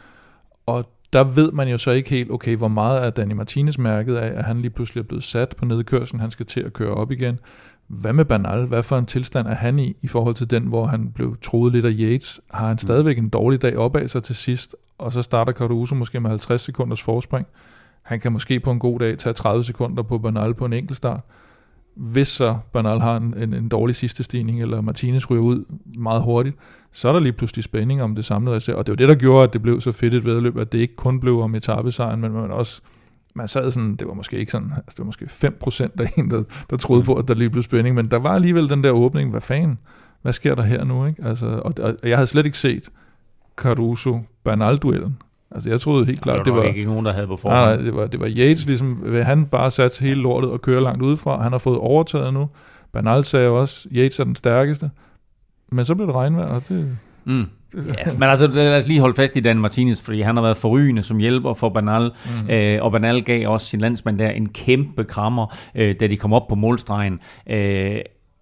Og 0.66 0.84
der 1.12 1.24
ved 1.24 1.52
man 1.52 1.68
jo 1.68 1.78
så 1.78 1.90
ikke 1.90 2.10
helt, 2.10 2.30
okay, 2.30 2.56
hvor 2.56 2.68
meget 2.68 3.04
er 3.04 3.10
Danny 3.10 3.32
Martinez 3.32 3.78
mærket 3.78 4.16
af, 4.16 4.38
at 4.38 4.44
han 4.44 4.60
lige 4.60 4.70
pludselig 4.70 5.00
er 5.00 5.06
blevet 5.06 5.24
sat 5.24 5.54
på 5.58 5.64
nedkørslen, 5.64 6.20
han 6.20 6.30
skal 6.30 6.46
til 6.46 6.60
at 6.60 6.72
køre 6.72 6.94
op 6.94 7.12
igen. 7.12 7.38
Hvad 7.88 8.12
med 8.12 8.24
Bernal? 8.24 8.66
Hvad 8.66 8.82
for 8.82 8.98
en 8.98 9.06
tilstand 9.06 9.46
er 9.46 9.54
han 9.54 9.78
i, 9.78 9.96
i 10.02 10.08
forhold 10.08 10.34
til 10.34 10.50
den, 10.50 10.62
hvor 10.62 10.86
han 10.86 11.12
blev 11.12 11.36
troet 11.42 11.72
lidt 11.72 11.86
af 11.86 11.92
Yates? 11.98 12.40
Har 12.52 12.66
han 12.66 12.74
mm. 12.74 12.78
stadigvæk 12.78 13.18
en 13.18 13.28
dårlig 13.28 13.62
dag 13.62 13.76
opad 13.76 14.08
sig 14.08 14.22
til 14.22 14.36
sidst, 14.36 14.76
og 14.98 15.12
så 15.12 15.22
starter 15.22 15.52
Caruso 15.52 15.94
måske 15.94 16.20
med 16.20 16.30
50 16.30 16.60
sekunders 16.62 17.02
forspring. 17.02 17.46
Han 18.11 18.20
kan 18.20 18.32
måske 18.32 18.61
på 18.61 18.70
en 18.70 18.78
god 18.78 18.98
dag 18.98 19.18
tage 19.18 19.32
30 19.32 19.64
sekunder 19.64 20.02
på 20.02 20.18
Bernal 20.18 20.54
på 20.54 20.64
en 20.64 20.72
enkelt 20.72 20.96
start. 20.96 21.20
Hvis 21.94 22.28
så 22.28 22.58
Bernal 22.72 23.00
har 23.00 23.16
en, 23.16 23.34
en, 23.36 23.54
en 23.54 23.68
dårlig 23.68 23.96
sidste 23.96 24.22
stigning, 24.22 24.62
eller 24.62 24.80
Martinez 24.80 25.30
ryger 25.30 25.42
ud 25.42 25.64
meget 25.98 26.22
hurtigt, 26.22 26.56
så 26.92 27.08
er 27.08 27.12
der 27.12 27.20
lige 27.20 27.32
pludselig 27.32 27.64
spænding 27.64 28.02
om 28.02 28.14
det 28.14 28.24
samlede 28.24 28.56
resultat. 28.56 28.76
Og 28.76 28.86
det 28.86 28.92
var 28.92 28.96
det, 28.96 29.08
der 29.08 29.14
gjorde, 29.14 29.44
at 29.44 29.52
det 29.52 29.62
blev 29.62 29.80
så 29.80 29.92
fedt 29.92 30.14
et 30.14 30.24
vedløb, 30.24 30.58
at 30.58 30.72
det 30.72 30.78
ikke 30.78 30.96
kun 30.96 31.20
blev 31.20 31.40
om 31.40 31.54
etappesejren, 31.54 32.20
men 32.20 32.32
man 32.32 32.50
også 32.50 32.82
man 33.34 33.48
sad 33.48 33.70
sådan, 33.70 33.96
det 33.96 34.08
var 34.08 34.14
måske 34.14 34.38
ikke 34.38 34.52
sådan, 34.52 34.72
altså 34.76 34.90
det 34.90 34.98
var 34.98 35.04
måske 35.04 35.24
5% 35.24 36.02
af 36.02 36.12
en, 36.16 36.30
der, 36.30 36.42
der 36.70 36.76
troede 36.76 37.02
på, 37.02 37.14
at 37.14 37.28
der 37.28 37.34
lige 37.34 37.50
blev 37.50 37.62
spænding, 37.62 37.94
men 37.94 38.11
der 38.11 38.16
var 38.16 38.34
alligevel 38.34 38.68
den 38.68 38.84
der 38.84 38.90
åbning, 38.90 39.30
hvad 39.30 39.40
fanden, 39.40 39.78
hvad 40.22 40.32
sker 40.32 40.54
der 40.54 40.62
her 40.62 40.84
nu, 40.84 41.06
ikke? 41.06 41.24
Altså, 41.24 41.46
og, 41.46 41.74
og 41.82 41.96
jeg 42.02 42.16
havde 42.16 42.26
slet 42.26 42.46
ikke 42.46 42.58
set 42.58 42.88
Caruso 43.56 44.20
Bernal-duellen. 44.44 45.16
Altså 45.55 45.70
jeg 45.70 45.80
troede 45.80 46.07
helt 46.07 46.20
klart, 46.20 46.44
det 46.44 46.53
var... 46.53 46.59
Det 46.59 46.68
var 46.68 46.74
ikke 46.74 46.90
nogen, 46.90 47.07
der 47.07 47.12
havde 47.12 47.26
på 47.26 47.36
forhånd. 47.36 47.61
Nej, 47.61 47.76
nej, 47.76 47.84
det 47.84 47.96
var, 47.96 48.07
det 48.07 48.20
var 48.20 48.28
Yates, 48.28 48.66
ligesom, 48.66 49.14
han 49.22 49.46
bare 49.46 49.70
sat 49.70 49.98
hele 49.98 50.20
lortet 50.20 50.51
og 50.51 50.62
kører 50.62 50.80
langt 50.80 51.03
udefra. 51.03 51.42
Han 51.42 51.53
har 51.53 51.59
fået 51.59 51.78
overtaget 51.78 52.34
nu. 52.34 52.48
Bernal 52.92 53.24
sagde 53.24 53.48
også, 53.48 53.88
Yates 53.92 54.18
er 54.18 54.24
den 54.24 54.36
stærkeste. 54.36 54.90
Men 55.72 55.84
så 55.84 55.94
blev 55.94 56.07
det 56.07 56.14
regnvejr, 56.14 56.48
og 56.48 56.62
det... 56.68 56.98
Mm. 57.24 57.44
Ja, 57.74 58.12
men 58.12 58.22
altså 58.22 58.46
lad 58.46 58.76
os 58.76 58.88
lige 58.88 59.01
holde 59.01 59.14
fast 59.14 59.36
i 59.36 59.40
Dan 59.40 59.59
Martinez, 59.59 60.03
fordi 60.03 60.20
han 60.20 60.36
har 60.36 60.42
været 60.42 60.57
forrygende 60.57 61.03
som 61.03 61.18
hjælper 61.18 61.55
for 61.55 61.68
Bernal, 61.68 62.11
mm. 62.42 62.51
øh, 62.51 62.82
og 62.82 62.92
Bernal 62.92 63.22
gav 63.22 63.48
også 63.48 63.66
sin 63.66 63.80
landsmand 63.80 64.18
der 64.18 64.30
en 64.30 64.48
kæmpe 64.48 65.05
krammer, 65.05 65.57
øh, 65.74 65.94
da 66.01 66.07
de 66.07 66.16
kom 66.16 66.32
op 66.32 66.48
på 66.48 66.55
målstregen. 66.55 67.20
Øh, 67.51 67.98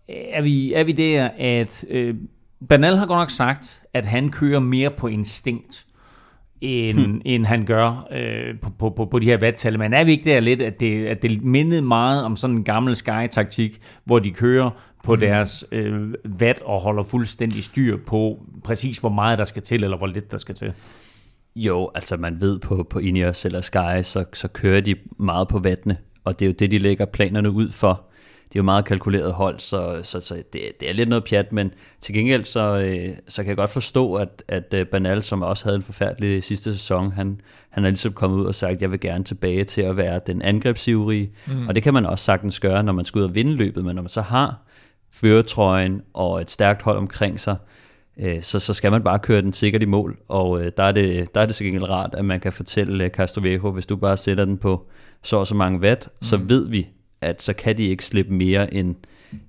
er, 0.09 0.43
vi, 0.43 0.73
er 0.73 0.85
vi 0.85 0.93
der, 0.93 1.29
at 1.39 1.85
øh, 1.91 2.15
Bernal 2.69 2.97
har 2.97 3.07
godt 3.07 3.19
nok 3.19 3.31
sagt, 3.31 3.83
at 3.95 4.05
han 4.05 4.31
kører 4.31 4.61
mere 4.61 4.91
på 4.91 5.07
instinkt. 5.07 5.87
End, 6.61 6.99
hmm. 6.99 7.21
end 7.25 7.47
han 7.47 7.65
gør 7.65 8.09
øh, 8.13 8.61
på, 8.63 8.71
på, 8.79 8.91
på, 8.91 9.05
på 9.05 9.19
de 9.19 9.27
her 9.27 9.37
vattal. 9.37 9.79
Men 9.79 9.93
er 9.93 10.05
vi 10.05 10.11
ikke 10.11 10.31
der 10.31 10.41
lidt, 10.41 10.63
at 10.63 10.81
det, 10.81 11.07
at 11.07 11.23
det 11.23 11.43
mindede 11.43 11.83
meget 11.83 12.25
om 12.25 12.37
sådan 12.37 12.57
en 12.57 12.65
gammel 12.65 12.97
Sky-taktik, 12.97 13.79
hvor 14.05 14.19
de 14.19 14.31
kører 14.31 14.71
på 15.05 15.15
mm. 15.15 15.21
deres 15.21 15.65
øh, 15.73 16.15
vat 16.25 16.63
og 16.63 16.81
holder 16.81 17.03
fuldstændig 17.03 17.65
styr 17.65 17.97
på 18.07 18.43
præcis, 18.65 18.99
hvor 18.99 19.09
meget 19.09 19.39
der 19.39 19.45
skal 19.45 19.63
til, 19.63 19.85
eller 19.85 19.99
hvor 19.99 20.07
lidt 20.07 20.33
der 20.33 20.39
skal 20.39 20.55
til? 20.55 20.73
Jo, 21.57 21.91
altså 21.95 22.17
man 22.17 22.41
ved 22.41 22.59
på, 22.59 22.87
på 22.91 22.99
Ineos 22.99 23.45
eller 23.45 23.61
Sky, 23.61 24.03
så, 24.03 24.25
så 24.33 24.49
kører 24.49 24.81
de 24.81 24.95
meget 25.19 25.49
på 25.49 25.59
vattene, 25.59 25.97
og 26.25 26.39
det 26.39 26.47
er 26.47 26.51
jo 26.51 26.55
det, 26.59 26.71
de 26.71 26.79
lægger 26.79 27.05
planerne 27.05 27.51
ud 27.51 27.71
for. 27.71 28.08
Det 28.49 28.57
er 28.57 28.61
jo 28.61 28.63
meget 28.63 28.85
kalkuleret 28.85 29.33
hold, 29.33 29.61
så, 29.61 30.01
så, 30.03 30.21
så 30.21 30.35
det, 30.35 30.61
det 30.81 30.89
er 30.89 30.93
lidt 30.93 31.09
noget 31.09 31.25
pjat, 31.25 31.53
men 31.53 31.73
til 32.01 32.15
gengæld 32.15 32.45
så, 32.45 32.61
øh, 32.61 33.17
så 33.29 33.43
kan 33.43 33.49
jeg 33.49 33.57
godt 33.57 33.71
forstå, 33.71 34.15
at, 34.15 34.43
at 34.49 34.75
øh, 34.75 34.87
Banal, 34.87 35.23
som 35.23 35.43
også 35.43 35.65
havde 35.65 35.77
en 35.77 35.83
forfærdelig 35.83 36.45
sidste 36.45 36.75
sæson, 36.75 37.13
han, 37.13 37.41
han 37.71 37.85
er 37.85 37.89
ligesom 37.89 38.13
kommet 38.13 38.39
ud 38.39 38.45
og 38.45 38.55
sagt, 38.55 38.83
jeg 38.83 38.91
vil 38.91 39.01
gerne 39.01 39.25
tilbage 39.25 39.65
til 39.65 39.83
at 39.83 39.97
være 39.97 40.21
den 40.27 40.43
angrebsivrige, 40.43 41.33
mm. 41.47 41.69
og 41.69 41.75
det 41.75 41.83
kan 41.83 41.95
man 41.95 42.07
også 42.07 42.25
sagtens 42.25 42.61
gøre, 42.61 42.83
når 42.83 42.93
man 42.93 43.05
skal 43.05 43.19
ud 43.19 43.25
og 43.25 43.35
vinde 43.35 43.53
løbet, 43.53 43.85
men 43.85 43.95
når 43.95 44.03
man 44.03 44.09
så 44.09 44.21
har 44.21 44.57
føretrøjen 45.11 46.03
og 46.15 46.41
et 46.41 46.51
stærkt 46.51 46.83
hold 46.83 46.97
omkring 46.97 47.41
sig, 47.41 47.57
øh, 48.21 48.43
så, 48.43 48.59
så 48.59 48.75
skal 48.75 48.91
man 48.91 49.03
bare 49.03 49.19
køre 49.19 49.43
den 49.43 49.53
sikkert 49.53 49.83
i 49.83 49.87
mål, 49.87 50.19
og 50.29 50.61
øh, 50.61 50.71
der, 50.77 50.83
er 50.83 50.93
det, 50.93 51.35
der 51.35 51.41
er 51.41 51.47
det 51.47 51.55
så 51.55 51.65
gengæld 51.65 51.89
rart, 51.89 52.15
at 52.15 52.25
man 52.25 52.41
kan 52.41 52.53
fortælle 52.53 53.05
øh, 53.05 53.11
Castroviejo, 53.11 53.71
hvis 53.71 53.87
du 53.87 53.97
bare 53.97 54.17
sætter 54.17 54.45
den 54.45 54.59
på 54.59 54.87
så 55.23 55.37
og 55.37 55.47
så 55.47 55.55
mange 55.55 55.81
watt, 55.81 56.09
mm. 56.13 56.23
så 56.23 56.37
ved 56.37 56.69
vi, 56.69 56.89
at 57.21 57.43
så 57.43 57.53
kan 57.53 57.79
de 57.79 57.85
ikke 57.85 58.05
slippe 58.05 58.33
mere 58.33 58.75
end, 58.75 58.95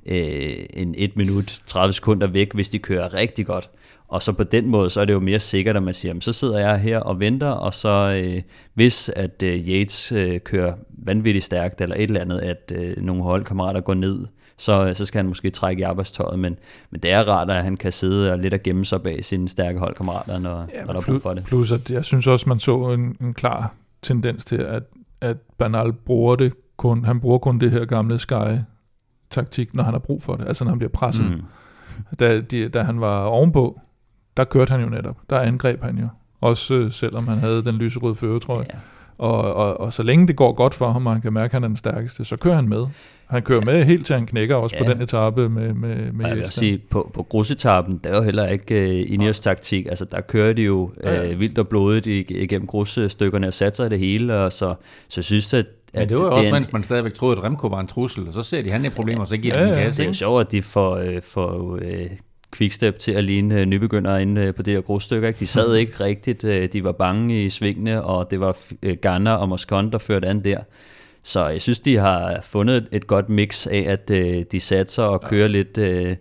øh, 0.05 0.53
end 0.73 0.95
1 0.97 1.17
minut 1.17 1.61
30 1.65 1.93
sekunder 1.93 2.27
væk, 2.27 2.53
hvis 2.53 2.69
de 2.69 2.79
kører 2.79 3.13
rigtig 3.13 3.45
godt. 3.45 3.69
Og 4.07 4.21
så 4.21 4.33
på 4.33 4.43
den 4.43 4.67
måde, 4.67 4.89
så 4.89 5.01
er 5.01 5.05
det 5.05 5.13
jo 5.13 5.19
mere 5.19 5.39
sikkert, 5.39 5.75
at 5.77 5.83
man 5.83 5.93
siger, 5.93 6.13
så 6.19 6.33
sidder 6.33 6.59
jeg 6.59 6.79
her 6.79 6.99
og 6.99 7.19
venter, 7.19 7.49
og 7.49 7.73
så 7.73 8.21
øh, 8.25 8.41
hvis 8.73 9.09
at 9.09 9.43
øh, 9.43 9.67
Yates 9.69 10.11
øh, 10.11 10.39
kører 10.39 10.73
vanvittigt 10.91 11.45
stærkt, 11.45 11.81
eller 11.81 11.95
et 11.95 12.03
eller 12.03 12.21
andet, 12.21 12.39
at 12.39 12.71
øh, 12.75 12.97
nogle 12.97 13.23
holdkammerater 13.23 13.81
går 13.81 13.93
ned, 13.93 14.25
så, 14.57 14.93
så 14.93 15.05
skal 15.05 15.19
han 15.19 15.27
måske 15.27 15.49
trække 15.49 15.79
i 15.79 15.83
arbejdstøjet, 15.83 16.39
men, 16.39 16.57
men 16.91 17.01
det 17.01 17.11
er 17.11 17.23
rart, 17.23 17.49
at 17.49 17.63
han 17.63 17.77
kan 17.77 17.91
sidde 17.91 18.31
og 18.31 18.39
lidt 18.39 18.53
og 18.53 18.63
gemme 18.63 18.85
sig 18.85 19.03
bag 19.03 19.25
sine 19.25 19.49
stærke 19.49 19.79
holdkammerater, 19.79 20.39
når, 20.39 20.67
ja, 20.73 20.83
når 20.85 20.93
der 20.93 20.99
er 20.99 21.05
brug 21.05 21.21
for 21.21 21.33
det. 21.33 21.45
Plus, 21.45 21.71
at 21.71 21.89
jeg 21.89 22.05
synes 22.05 22.27
også, 22.27 22.49
man 22.49 22.59
så 22.59 22.91
en, 22.91 23.17
en 23.21 23.33
klar 23.33 23.73
tendens 24.01 24.45
til, 24.45 24.57
at, 24.57 24.83
at 25.21 25.37
Bernal 25.57 25.93
bruger 25.93 26.35
det 26.35 26.53
kun, 26.79 27.05
han 27.05 27.19
bruger 27.19 27.37
kun 27.37 27.59
det 27.59 27.71
her 27.71 27.85
gamle 27.85 28.19
Sky-taktik, 28.19 29.73
når 29.73 29.83
han 29.83 29.93
har 29.93 29.99
brug 29.99 30.23
for 30.23 30.35
det, 30.35 30.47
altså 30.47 30.63
når 30.63 30.71
han 30.71 30.79
bliver 30.79 30.91
presset. 30.91 31.25
Mm. 31.31 31.41
Da, 32.19 32.41
de, 32.41 32.69
da 32.69 32.81
han 32.81 33.01
var 33.01 33.23
ovenpå, 33.23 33.79
der 34.37 34.43
kørte 34.43 34.71
han 34.71 34.81
jo 34.81 34.89
netop, 34.89 35.17
der 35.29 35.39
angreb 35.39 35.83
han 35.83 35.97
jo, 35.97 36.07
også 36.41 36.73
øh, 36.73 36.91
selvom 36.91 37.27
han 37.27 37.37
havde 37.37 37.65
den 37.65 37.75
lyserøde 37.75 38.15
føretrøje. 38.15 38.65
Ja. 38.73 38.77
Og, 39.17 39.53
og, 39.53 39.79
og 39.79 39.93
så 39.93 40.03
længe 40.03 40.27
det 40.27 40.35
går 40.35 40.53
godt 40.53 40.73
for 40.73 40.91
ham, 40.91 41.07
og 41.07 41.13
han 41.13 41.21
kan 41.21 41.33
mærke, 41.33 41.45
at 41.45 41.51
han 41.51 41.63
er 41.63 41.67
den 41.67 41.77
stærkeste, 41.77 42.25
så 42.25 42.37
kører 42.37 42.55
han 42.55 42.69
med. 42.69 42.85
Han 43.27 43.41
kører 43.41 43.61
ja. 43.67 43.71
med 43.73 43.85
helt 43.85 44.05
til 44.05 44.15
han 44.15 44.25
knækker 44.25 44.55
også 44.55 44.75
ja. 44.75 44.83
på 44.83 44.93
den 44.93 45.01
etape 45.01 45.49
med, 45.49 45.73
med, 45.73 46.11
med 46.11 46.27
Jeg 46.27 46.35
vil 46.35 46.49
sige, 46.49 46.77
på, 46.89 47.11
på 47.13 47.23
grusetappen, 47.23 48.01
der 48.03 48.09
er 48.09 48.15
jo 48.15 48.23
heller 48.23 48.47
ikke 48.47 49.05
uh, 49.05 49.13
Ineos 49.13 49.39
taktik. 49.39 49.85
Altså, 49.85 50.05
der 50.05 50.21
kører 50.21 50.53
de 50.53 50.61
jo 50.61 50.91
ja. 51.03 51.33
uh, 51.33 51.39
vildt 51.39 51.57
og 51.59 51.67
blodigt 51.67 52.31
igennem 52.31 52.67
grusstykkerne 52.67 53.47
og 53.47 53.53
satser 53.53 53.89
det 53.89 53.99
hele, 53.99 54.35
og 54.35 54.53
så, 54.53 54.75
så 55.09 55.21
synes 55.21 55.53
jeg, 55.53 55.65
Ja, 55.93 56.05
det 56.05 56.19
var 56.19 56.25
jo 56.25 56.31
også, 56.31 56.47
en... 56.47 56.53
mens 56.53 56.73
man 56.73 56.83
stadigvæk 56.83 57.13
troede, 57.13 57.37
at 57.37 57.43
Remco 57.43 57.67
var 57.67 57.79
en 57.79 57.87
trussel, 57.87 58.27
og 58.27 58.33
så 58.33 58.41
ser 58.41 58.61
de, 58.61 58.71
han 58.71 58.85
er 58.85 58.89
problemer, 58.89 59.21
og 59.21 59.27
så 59.27 59.37
giver 59.37 59.57
ja, 59.57 59.65
de 59.65 59.69
en 59.69 59.75
gas. 59.75 59.95
Det 59.95 60.03
er 60.03 60.07
jo 60.07 60.13
sjovt, 60.13 60.41
at 60.41 60.51
de 60.51 60.61
får, 60.61 60.95
øh, 60.97 61.21
får 61.21 61.79
øh, 61.81 62.05
quickstep 62.55 62.99
til 62.99 63.11
at 63.11 63.23
ligne 63.23 63.59
øh, 63.59 63.65
nybegynder 63.65 64.17
inde 64.17 64.41
øh, 64.41 64.55
på 64.55 64.61
det 64.61 64.73
her 64.73 64.81
grusstykke. 64.81 65.27
Ikke? 65.27 65.39
De 65.39 65.47
sad 65.47 65.75
ikke 65.75 66.03
rigtigt, 66.03 66.43
øh, 66.43 66.69
de 66.73 66.83
var 66.83 66.91
bange 66.91 67.45
i 67.45 67.49
svingene, 67.49 68.03
og 68.03 68.31
det 68.31 68.39
var 68.39 68.57
øh, 68.83 68.97
Garner 69.01 69.31
og 69.31 69.49
Moscon, 69.49 69.91
der 69.91 69.97
førte 69.97 70.27
an 70.27 70.43
der. 70.43 70.59
Så 71.23 71.47
jeg 71.47 71.61
synes, 71.61 71.79
de 71.79 71.97
har 71.97 72.39
fundet 72.43 72.87
et 72.91 73.07
godt 73.07 73.29
mix 73.29 73.67
af, 73.67 73.85
at 73.87 74.11
øh, 74.11 74.43
de 74.51 74.59
satser 74.59 75.03
og 75.03 75.21
kører 75.21 75.41
ja. 75.41 75.47
lidt 75.47 75.77
øh, 75.77 76.15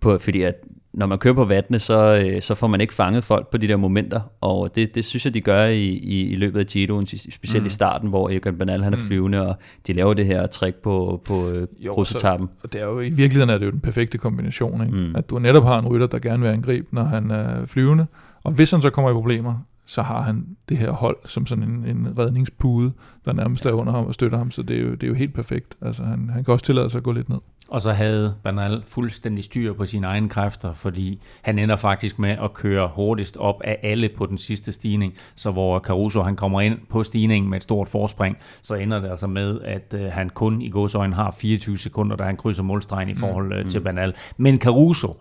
på, 0.00 0.18
fordi 0.18 0.42
at 0.42 0.54
når 0.92 1.06
man 1.06 1.18
kører 1.18 1.34
på 1.34 1.44
vattene, 1.44 1.78
så, 1.78 2.24
øh, 2.26 2.42
så 2.42 2.54
får 2.54 2.66
man 2.66 2.80
ikke 2.80 2.94
fanget 2.94 3.24
folk 3.24 3.50
på 3.50 3.56
de 3.56 3.68
der 3.68 3.76
momenter, 3.76 4.20
og 4.40 4.74
det, 4.74 4.94
det 4.94 5.04
synes 5.04 5.24
jeg, 5.24 5.34
de 5.34 5.40
gør 5.40 5.64
i, 5.64 5.86
i, 5.86 6.28
i 6.28 6.36
løbet 6.36 6.60
af 6.60 6.66
Giroen, 6.66 7.06
specielt 7.06 7.62
mm. 7.62 7.66
i 7.66 7.70
starten, 7.70 8.08
hvor 8.08 8.30
Egan 8.30 8.58
Bernal 8.58 8.82
han 8.82 8.92
er 8.92 8.96
mm. 8.96 9.02
flyvende, 9.02 9.48
og 9.48 9.56
de 9.86 9.92
laver 9.92 10.14
det 10.14 10.26
her 10.26 10.46
trick 10.46 10.76
på, 10.76 11.22
på 11.24 11.48
øh, 11.48 11.66
grusetappen. 11.86 12.48
Og 12.62 12.72
det 12.72 12.80
er 12.80 12.84
jo, 12.84 13.00
i 13.00 13.10
virkeligheden 13.10 13.50
er 13.50 13.58
det 13.58 13.66
jo 13.66 13.70
den 13.70 13.80
perfekte 13.80 14.18
kombination, 14.18 14.82
ikke? 14.82 14.96
Mm. 14.96 15.16
at 15.16 15.30
du 15.30 15.38
netop 15.38 15.64
har 15.64 15.78
en 15.78 15.88
rytter, 15.88 16.06
der 16.06 16.18
gerne 16.18 16.42
vil 16.42 16.48
angribe, 16.48 16.86
når 16.92 17.02
han 17.02 17.30
er 17.30 17.66
flyvende, 17.66 18.06
og 18.42 18.52
hvis 18.52 18.70
han 18.70 18.82
så 18.82 18.90
kommer 18.90 19.10
i 19.10 19.14
problemer, 19.14 19.54
så 19.86 20.02
har 20.02 20.22
han 20.22 20.46
det 20.68 20.76
her 20.76 20.90
hold 20.90 21.16
som 21.24 21.46
sådan 21.46 21.64
en, 21.64 21.84
en 21.96 22.18
redningspude, 22.18 22.92
der 23.24 23.32
nærmest 23.32 23.66
er 23.66 23.72
under 23.72 23.92
ham 23.92 24.06
og 24.06 24.14
støtter 24.14 24.38
ham, 24.38 24.50
så 24.50 24.62
det 24.62 24.76
er 24.76 24.80
jo, 24.80 24.90
det 24.90 25.02
er 25.02 25.06
jo 25.06 25.14
helt 25.14 25.34
perfekt. 25.34 25.76
Altså 25.82 26.04
han, 26.04 26.30
han 26.32 26.44
kan 26.44 26.52
også 26.52 26.64
tillade 26.64 26.90
sig 26.90 26.98
at 26.98 27.04
gå 27.04 27.12
lidt 27.12 27.28
ned. 27.28 27.38
Og 27.68 27.82
så 27.82 27.92
havde 27.92 28.34
Bernal 28.44 28.82
fuldstændig 28.86 29.44
styr 29.44 29.72
på 29.72 29.86
sine 29.86 30.06
egne 30.06 30.28
kræfter, 30.28 30.72
fordi 30.72 31.20
han 31.42 31.58
ender 31.58 31.76
faktisk 31.76 32.18
med 32.18 32.30
at 32.30 32.54
køre 32.54 32.90
hurtigst 32.94 33.36
op 33.36 33.62
af 33.64 33.78
alle 33.82 34.08
på 34.16 34.26
den 34.26 34.38
sidste 34.38 34.72
stigning. 34.72 35.14
Så 35.34 35.50
hvor 35.50 35.78
Caruso 35.78 36.22
han 36.22 36.36
kommer 36.36 36.60
ind 36.60 36.78
på 36.90 37.02
stigningen 37.02 37.50
med 37.50 37.56
et 37.56 37.62
stort 37.62 37.88
forspring, 37.88 38.36
så 38.62 38.74
ender 38.74 39.00
det 39.00 39.10
altså 39.10 39.26
med, 39.26 39.60
at 39.60 39.94
øh, 39.94 40.12
han 40.12 40.30
kun 40.30 40.62
i 40.62 40.70
godsøjne 40.70 41.14
har 41.14 41.30
24 41.30 41.78
sekunder, 41.78 42.16
da 42.16 42.24
han 42.24 42.36
krydser 42.36 42.62
målstregen 42.62 43.08
i 43.08 43.12
mm. 43.12 43.18
forhold 43.18 43.52
øh, 43.52 43.70
til 43.70 43.80
Bernal. 43.80 44.14
Men 44.36 44.60
Caruso 44.60 45.20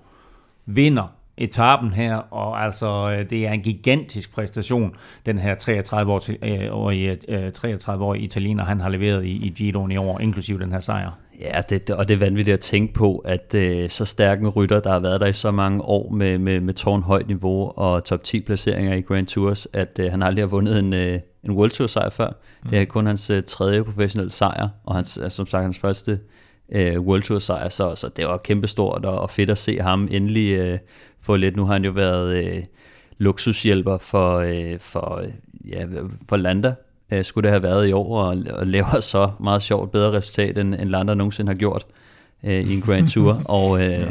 vinder 0.65 1.13
etappen 1.37 1.93
her, 1.93 2.15
og 2.15 2.63
altså 2.63 3.15
øh, 3.17 3.29
det 3.29 3.47
er 3.47 3.51
en 3.51 3.61
gigantisk 3.61 4.33
præstation, 4.33 4.95
den 5.25 5.37
her 5.37 5.55
33-årige, 5.55 7.17
33-årige 7.57 8.23
italiener, 8.23 8.65
han 8.65 8.79
har 8.79 8.89
leveret 8.89 9.25
i, 9.25 9.47
i 9.47 9.49
Giroen 9.49 9.91
i 9.91 9.97
år, 9.97 10.19
inklusive 10.19 10.59
den 10.59 10.71
her 10.71 10.79
sejr. 10.79 11.11
Ja, 11.41 11.61
det, 11.69 11.89
og 11.89 12.07
det 12.07 12.13
er 12.13 12.19
vanvittigt 12.19 12.53
at 12.53 12.59
tænke 12.59 12.93
på, 12.93 13.17
at 13.17 13.53
øh, 13.55 13.89
så 13.89 14.05
stærk 14.05 14.39
en 14.39 14.49
rytter, 14.49 14.79
der 14.79 14.91
har 14.91 14.99
været 14.99 15.21
der 15.21 15.27
i 15.27 15.33
så 15.33 15.51
mange 15.51 15.81
år 15.81 16.09
med, 16.11 16.37
med, 16.37 16.59
med 16.59 16.73
tårnhøjt 16.73 17.27
niveau 17.27 17.71
og 17.75 18.03
top 18.03 18.23
10 18.23 18.41
placeringer 18.41 18.93
i 18.93 19.01
Grand 19.01 19.25
Tours, 19.25 19.67
at 19.73 19.99
øh, 19.99 20.11
han 20.11 20.23
aldrig 20.23 20.41
har 20.41 20.47
vundet 20.47 20.79
en, 20.79 20.93
øh, 20.93 21.19
en 21.43 21.51
World 21.51 21.71
Tour 21.71 21.87
sejr 21.87 22.09
før. 22.09 22.29
Mm. 22.63 22.69
Det 22.69 22.81
er 22.81 22.85
kun 22.85 23.05
hans 23.05 23.29
øh, 23.29 23.43
tredje 23.43 23.83
professionelle 23.83 24.31
sejr, 24.31 24.67
og 24.83 24.95
hans, 24.95 25.19
som 25.29 25.47
sagt 25.47 25.63
hans 25.63 25.79
første 25.79 26.19
øh, 26.71 26.99
World 26.99 27.21
Tour 27.21 27.39
sejr, 27.39 27.69
så, 27.69 27.95
så 27.95 28.09
det 28.09 28.25
var 28.25 28.37
kæmpestort 28.37 29.05
og, 29.05 29.19
og 29.19 29.29
fedt 29.29 29.49
at 29.49 29.57
se 29.57 29.79
ham 29.79 30.07
endelig 30.11 30.57
øh, 30.57 30.79
få 31.21 31.35
lidt. 31.35 31.55
Nu 31.55 31.65
har 31.65 31.73
han 31.73 31.85
jo 31.85 31.91
været 31.91 32.45
øh, 32.45 32.63
luksushjælper 33.17 33.97
for, 33.97 34.37
øh, 34.37 34.79
for, 34.79 35.15
øh, 35.15 35.29
ja, 35.69 35.85
for 36.29 36.37
Landa, 36.37 36.73
øh, 37.11 37.25
skulle 37.25 37.43
det 37.43 37.51
have 37.51 37.63
været 37.63 37.87
i 37.87 37.91
år, 37.91 38.21
og, 38.21 38.37
og 38.53 38.67
laver 38.67 38.99
så 38.99 39.29
meget 39.39 39.61
sjovt 39.61 39.91
bedre 39.91 40.11
resultat, 40.11 40.57
end, 40.57 40.75
end 40.75 40.89
Landa 40.89 41.13
nogensinde 41.13 41.49
har 41.49 41.57
gjort 41.57 41.85
øh, 42.43 42.59
i 42.59 42.73
en 42.73 42.81
Grand 42.81 43.07
Tour. 43.07 43.41
og, 43.59 43.81
øh, 43.81 43.91
ja. 43.91 44.05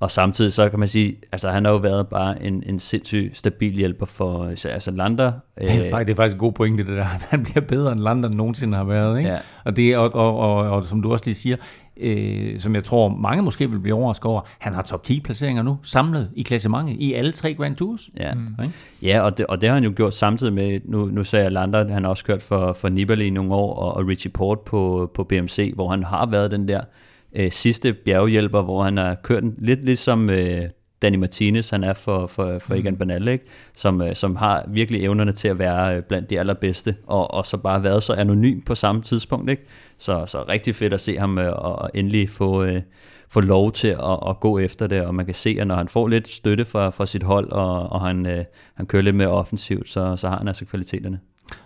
og 0.00 0.10
samtidig 0.10 0.52
så 0.52 0.68
kan 0.68 0.78
man 0.78 0.88
sige, 0.88 1.16
altså 1.32 1.50
han 1.50 1.64
har 1.64 1.72
jo 1.72 1.78
været 1.78 2.08
bare 2.08 2.42
en, 2.42 2.62
en 2.66 2.78
sindssyg 2.78 3.30
stabil 3.34 3.72
hjælper 3.72 4.06
for 4.06 4.52
altså 4.64 4.90
Landa. 4.90 5.26
Øh, 5.60 5.68
det, 5.68 5.86
er 5.86 5.90
faktisk, 5.90 6.06
det 6.06 6.12
er 6.12 6.16
faktisk 6.16 6.34
en 6.34 6.40
god 6.40 6.52
pointe 6.52 6.86
det 6.86 6.96
der. 6.96 7.04
Han 7.30 7.42
bliver 7.42 7.60
bedre 7.60 7.92
end 7.92 8.00
Landa 8.00 8.28
nogensinde 8.28 8.76
har 8.76 8.84
været. 8.84 9.18
Ikke? 9.18 9.30
Ja. 9.30 9.38
Og, 9.64 9.76
det, 9.76 9.96
og, 9.96 10.14
og, 10.14 10.38
og, 10.38 10.70
og, 10.70 10.84
som 10.84 11.02
du 11.02 11.12
også 11.12 11.24
lige 11.24 11.34
siger, 11.34 11.56
øh, 12.00 12.58
som 12.58 12.74
jeg 12.74 12.84
tror 12.84 13.08
mange 13.08 13.42
måske 13.42 13.70
vil 13.70 13.80
blive 13.80 13.94
overrasket 13.94 14.26
over, 14.26 14.40
han 14.58 14.74
har 14.74 14.82
top 14.82 15.02
10 15.02 15.20
placeringer 15.20 15.62
nu, 15.62 15.78
samlet 15.82 16.30
i 16.36 16.42
klassementet 16.42 16.96
i 16.98 17.12
alle 17.12 17.32
tre 17.32 17.54
Grand 17.54 17.76
Tours. 17.76 18.10
Ja, 18.16 18.34
mm. 18.34 18.48
ja 19.02 19.20
og, 19.20 19.38
det, 19.38 19.46
og 19.46 19.60
det 19.60 19.68
har 19.68 19.74
han 19.74 19.84
jo 19.84 19.92
gjort 19.96 20.14
samtidig 20.14 20.52
med, 20.52 20.80
nu, 20.84 21.06
nu 21.06 21.24
sagde 21.24 21.44
jeg 21.44 21.52
Lander, 21.52 21.92
han 21.92 22.04
har 22.04 22.10
også 22.10 22.24
kørt 22.24 22.42
for, 22.42 22.72
for 22.72 22.88
Nibali 22.88 23.26
i 23.26 23.30
nogle 23.30 23.54
år, 23.54 23.74
og, 23.74 23.96
og 23.96 24.08
Richie 24.08 24.30
Port 24.30 24.60
på, 24.60 25.10
på 25.14 25.24
BMC, 25.24 25.72
hvor 25.74 25.88
han 25.88 26.02
har 26.02 26.30
været 26.30 26.50
den 26.50 26.68
der 26.68 26.80
øh, 27.36 27.50
sidste 27.50 27.92
bjerghjælper, 27.92 28.62
hvor 28.62 28.82
han 28.82 28.96
har 28.96 29.14
kørt 29.14 29.44
lidt 29.58 29.84
ligesom 29.84 30.30
øh, 30.30 30.62
Danny 31.02 31.16
Martinez, 31.16 31.70
han 31.70 31.84
er 31.84 31.94
for, 31.94 32.26
for, 32.26 32.58
for 32.58 32.74
mm. 32.74 32.80
Egan 32.80 32.96
Bernal, 32.96 33.28
ikke? 33.28 33.44
Som, 33.74 34.02
øh, 34.02 34.14
som 34.14 34.36
har 34.36 34.64
virkelig 34.68 35.04
evnerne 35.04 35.32
til 35.32 35.48
at 35.48 35.58
være 35.58 35.96
øh, 35.96 36.02
blandt 36.02 36.30
de 36.30 36.40
allerbedste, 36.40 36.96
og, 37.06 37.34
og 37.34 37.46
så 37.46 37.56
bare 37.56 37.82
været 37.82 38.02
så 38.02 38.12
anonym 38.12 38.60
på 38.60 38.74
samme 38.74 39.02
tidspunkt. 39.02 39.50
Ikke? 39.50 39.62
Så, 39.98 40.26
så 40.26 40.44
rigtig 40.48 40.74
fedt 40.74 40.92
at 40.92 41.00
se 41.00 41.18
ham 41.18 41.38
øh, 41.38 41.52
og 41.56 41.90
endelig 41.94 42.30
få, 42.30 42.62
øh, 42.62 42.82
få 43.28 43.40
lov 43.40 43.72
til 43.72 43.88
at, 43.88 44.18
at 44.28 44.40
gå 44.40 44.58
efter 44.58 44.86
det, 44.86 45.02
og 45.02 45.14
man 45.14 45.26
kan 45.26 45.34
se, 45.34 45.56
at 45.60 45.66
når 45.66 45.74
han 45.74 45.88
får 45.88 46.08
lidt 46.08 46.28
støtte 46.28 46.64
fra, 46.64 46.90
fra 46.90 47.06
sit 47.06 47.22
hold, 47.22 47.52
og, 47.52 47.92
og 47.92 48.00
han, 48.00 48.26
øh, 48.26 48.44
han 48.74 48.86
kører 48.86 49.02
lidt 49.02 49.16
mere 49.16 49.28
offensivt, 49.28 49.88
så, 49.88 50.16
så 50.16 50.28
har 50.28 50.38
han 50.38 50.48
altså 50.48 50.64
kvaliteterne 50.64 51.20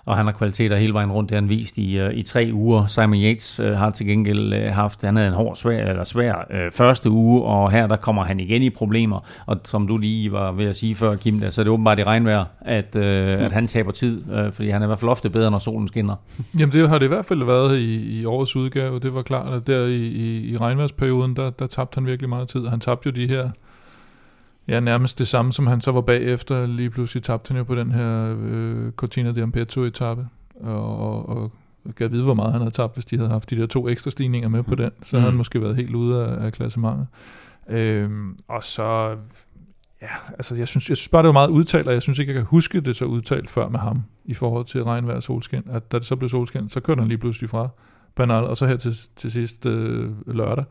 og 0.07 0.17
han 0.17 0.27
har 0.27 0.33
kvaliteter 0.33 0.77
hele 0.77 0.95
vejen 0.95 1.13
rundt, 1.13 1.31
det 1.31 1.35
har 1.37 1.43
han 1.43 1.49
vist 1.49 1.79
i, 1.79 2.01
uh, 2.01 2.15
i 2.15 2.23
tre 2.23 2.51
uger. 2.53 2.87
Simon 2.87 3.19
Yates 3.19 3.61
uh, 3.61 3.67
har 3.67 3.91
til 3.91 4.07
gengæld 4.07 4.53
uh, 4.53 4.75
haft, 4.75 5.03
han 5.05 5.17
havde 5.17 5.29
en 5.29 5.35
hård, 5.35 5.55
svær, 5.55 5.89
eller 5.89 6.05
svær 6.05 6.47
uh, 6.51 6.73
første 6.73 7.11
uge, 7.11 7.43
og 7.43 7.71
her 7.71 7.87
der 7.87 7.97
kommer 7.97 8.25
han 8.25 8.41
igen 8.41 8.63
i 8.63 8.71
problemer, 8.71 9.21
og 9.47 9.61
som 9.65 9.87
du 9.87 9.97
lige 9.97 10.33
var 10.33 10.53
ved 10.53 10.67
at 10.67 10.77
sige 10.77 10.95
før, 10.95 11.17
Kim, 11.17 11.41
der, 11.41 11.51
så 11.51 11.63
er 11.63 11.65
det 11.65 11.71
åbenbart 11.71 11.99
i 11.99 12.03
regnvejr, 12.03 12.45
at, 12.61 12.97
uh, 12.97 13.03
at 13.45 13.53
han 13.53 13.67
taber 13.67 13.93
tid, 13.93 14.23
uh, 14.33 14.53
fordi 14.53 14.71
han 14.71 14.83
er 14.83 14.87
i 14.87 14.89
hvert 14.89 14.99
fald 14.99 15.11
ofte 15.11 15.31
bedre, 15.31 15.51
når 15.51 15.59
solen 15.59 15.89
skinner. 15.89 16.15
Jamen 16.59 16.73
det 16.73 16.89
har 16.89 16.99
det 16.99 17.07
i 17.07 17.09
hvert 17.09 17.25
fald 17.25 17.45
været 17.45 17.79
i, 17.79 18.21
i 18.21 18.25
årets 18.25 18.57
udgave, 18.57 18.99
det 18.99 19.15
var 19.15 19.23
klart, 19.23 19.55
at 19.55 19.67
der 19.67 19.87
i, 19.87 20.07
i, 20.07 20.53
i 20.53 20.57
regnværsperioden, 20.57 21.37
der, 21.37 21.51
der 21.51 21.67
tabte 21.67 21.97
han 21.97 22.07
virkelig 22.07 22.29
meget 22.29 22.49
tid. 22.49 22.67
Han 22.67 22.81
tabte 22.81 23.07
jo 23.07 23.13
de 23.15 23.29
her 23.29 23.51
Ja, 24.69 24.81
nærmest 24.81 25.19
det 25.19 25.29
samme, 25.29 25.53
som 25.53 25.67
han 25.67 25.81
så 25.81 25.93
var 25.93 26.01
bagefter. 26.01 26.67
Lige 26.67 26.91
pludselig 26.91 27.23
tabte 27.23 27.49
han 27.49 27.57
jo 27.57 27.65
på 27.65 27.75
den 27.75 27.91
her 27.91 28.37
øh, 28.41 28.93
Cortina 28.93 29.33
de 29.33 29.43
Ampetto-etappe. 29.43 30.27
Og, 30.61 30.99
og, 30.99 31.29
og 31.29 31.53
kan 31.97 32.13
vide, 32.13 32.23
hvor 32.25 32.35
meget 32.35 32.53
han 32.53 32.61
havde 32.61 32.75
tabt, 32.75 32.95
hvis 32.95 33.05
de 33.05 33.17
havde 33.17 33.31
haft 33.31 33.51
de 33.51 33.57
der 33.57 33.67
to 33.67 33.89
ekstra 33.89 34.11
stigninger 34.11 34.49
med 34.49 34.63
på 34.63 34.75
den. 34.75 34.91
Så 35.03 35.17
mm. 35.17 35.21
havde 35.21 35.31
han 35.31 35.39
måske 35.39 35.63
været 35.63 35.77
helt 35.77 35.95
ude 35.95 36.25
af, 36.27 36.45
af 36.45 36.53
klassementet. 36.53 37.07
Øhm, 37.69 38.37
og 38.49 38.65
så... 38.65 39.17
Ja, 40.03 40.09
altså 40.33 40.55
jeg 40.55 40.69
synes, 40.69 40.89
jeg 40.89 40.97
synes 40.97 41.09
bare, 41.09 41.23
det 41.23 41.27
var 41.27 41.33
meget 41.33 41.49
udtalt, 41.49 41.87
og 41.89 41.95
jeg 41.95 42.03
synes 42.03 42.19
ikke, 42.19 42.33
jeg 42.33 42.41
kan 42.41 42.47
huske 42.47 42.81
det 42.81 42.97
så 42.97 43.05
udtalt 43.05 43.51
før 43.51 43.69
med 43.69 43.79
ham, 43.79 44.03
i 44.25 44.35
forhold 44.35 44.65
til 44.65 44.85
regnvejr 44.85 45.17
og 45.17 45.23
solskin. 45.23 45.63
At 45.71 45.93
da 45.93 45.99
det 45.99 46.07
så 46.07 46.17
blev 46.17 46.29
solskin, 46.29 46.69
så 46.69 46.81
kørte 46.81 46.99
han 46.99 47.09
lige 47.09 47.19
pludselig 47.19 47.51
fra 47.51 47.69
Bernal, 48.17 48.45
og 48.45 48.57
så 48.57 48.67
her 48.67 48.77
til, 48.77 48.95
til 49.17 49.33
sidst 49.33 49.67
øh, 49.67 50.11
lørdag, 50.27 50.65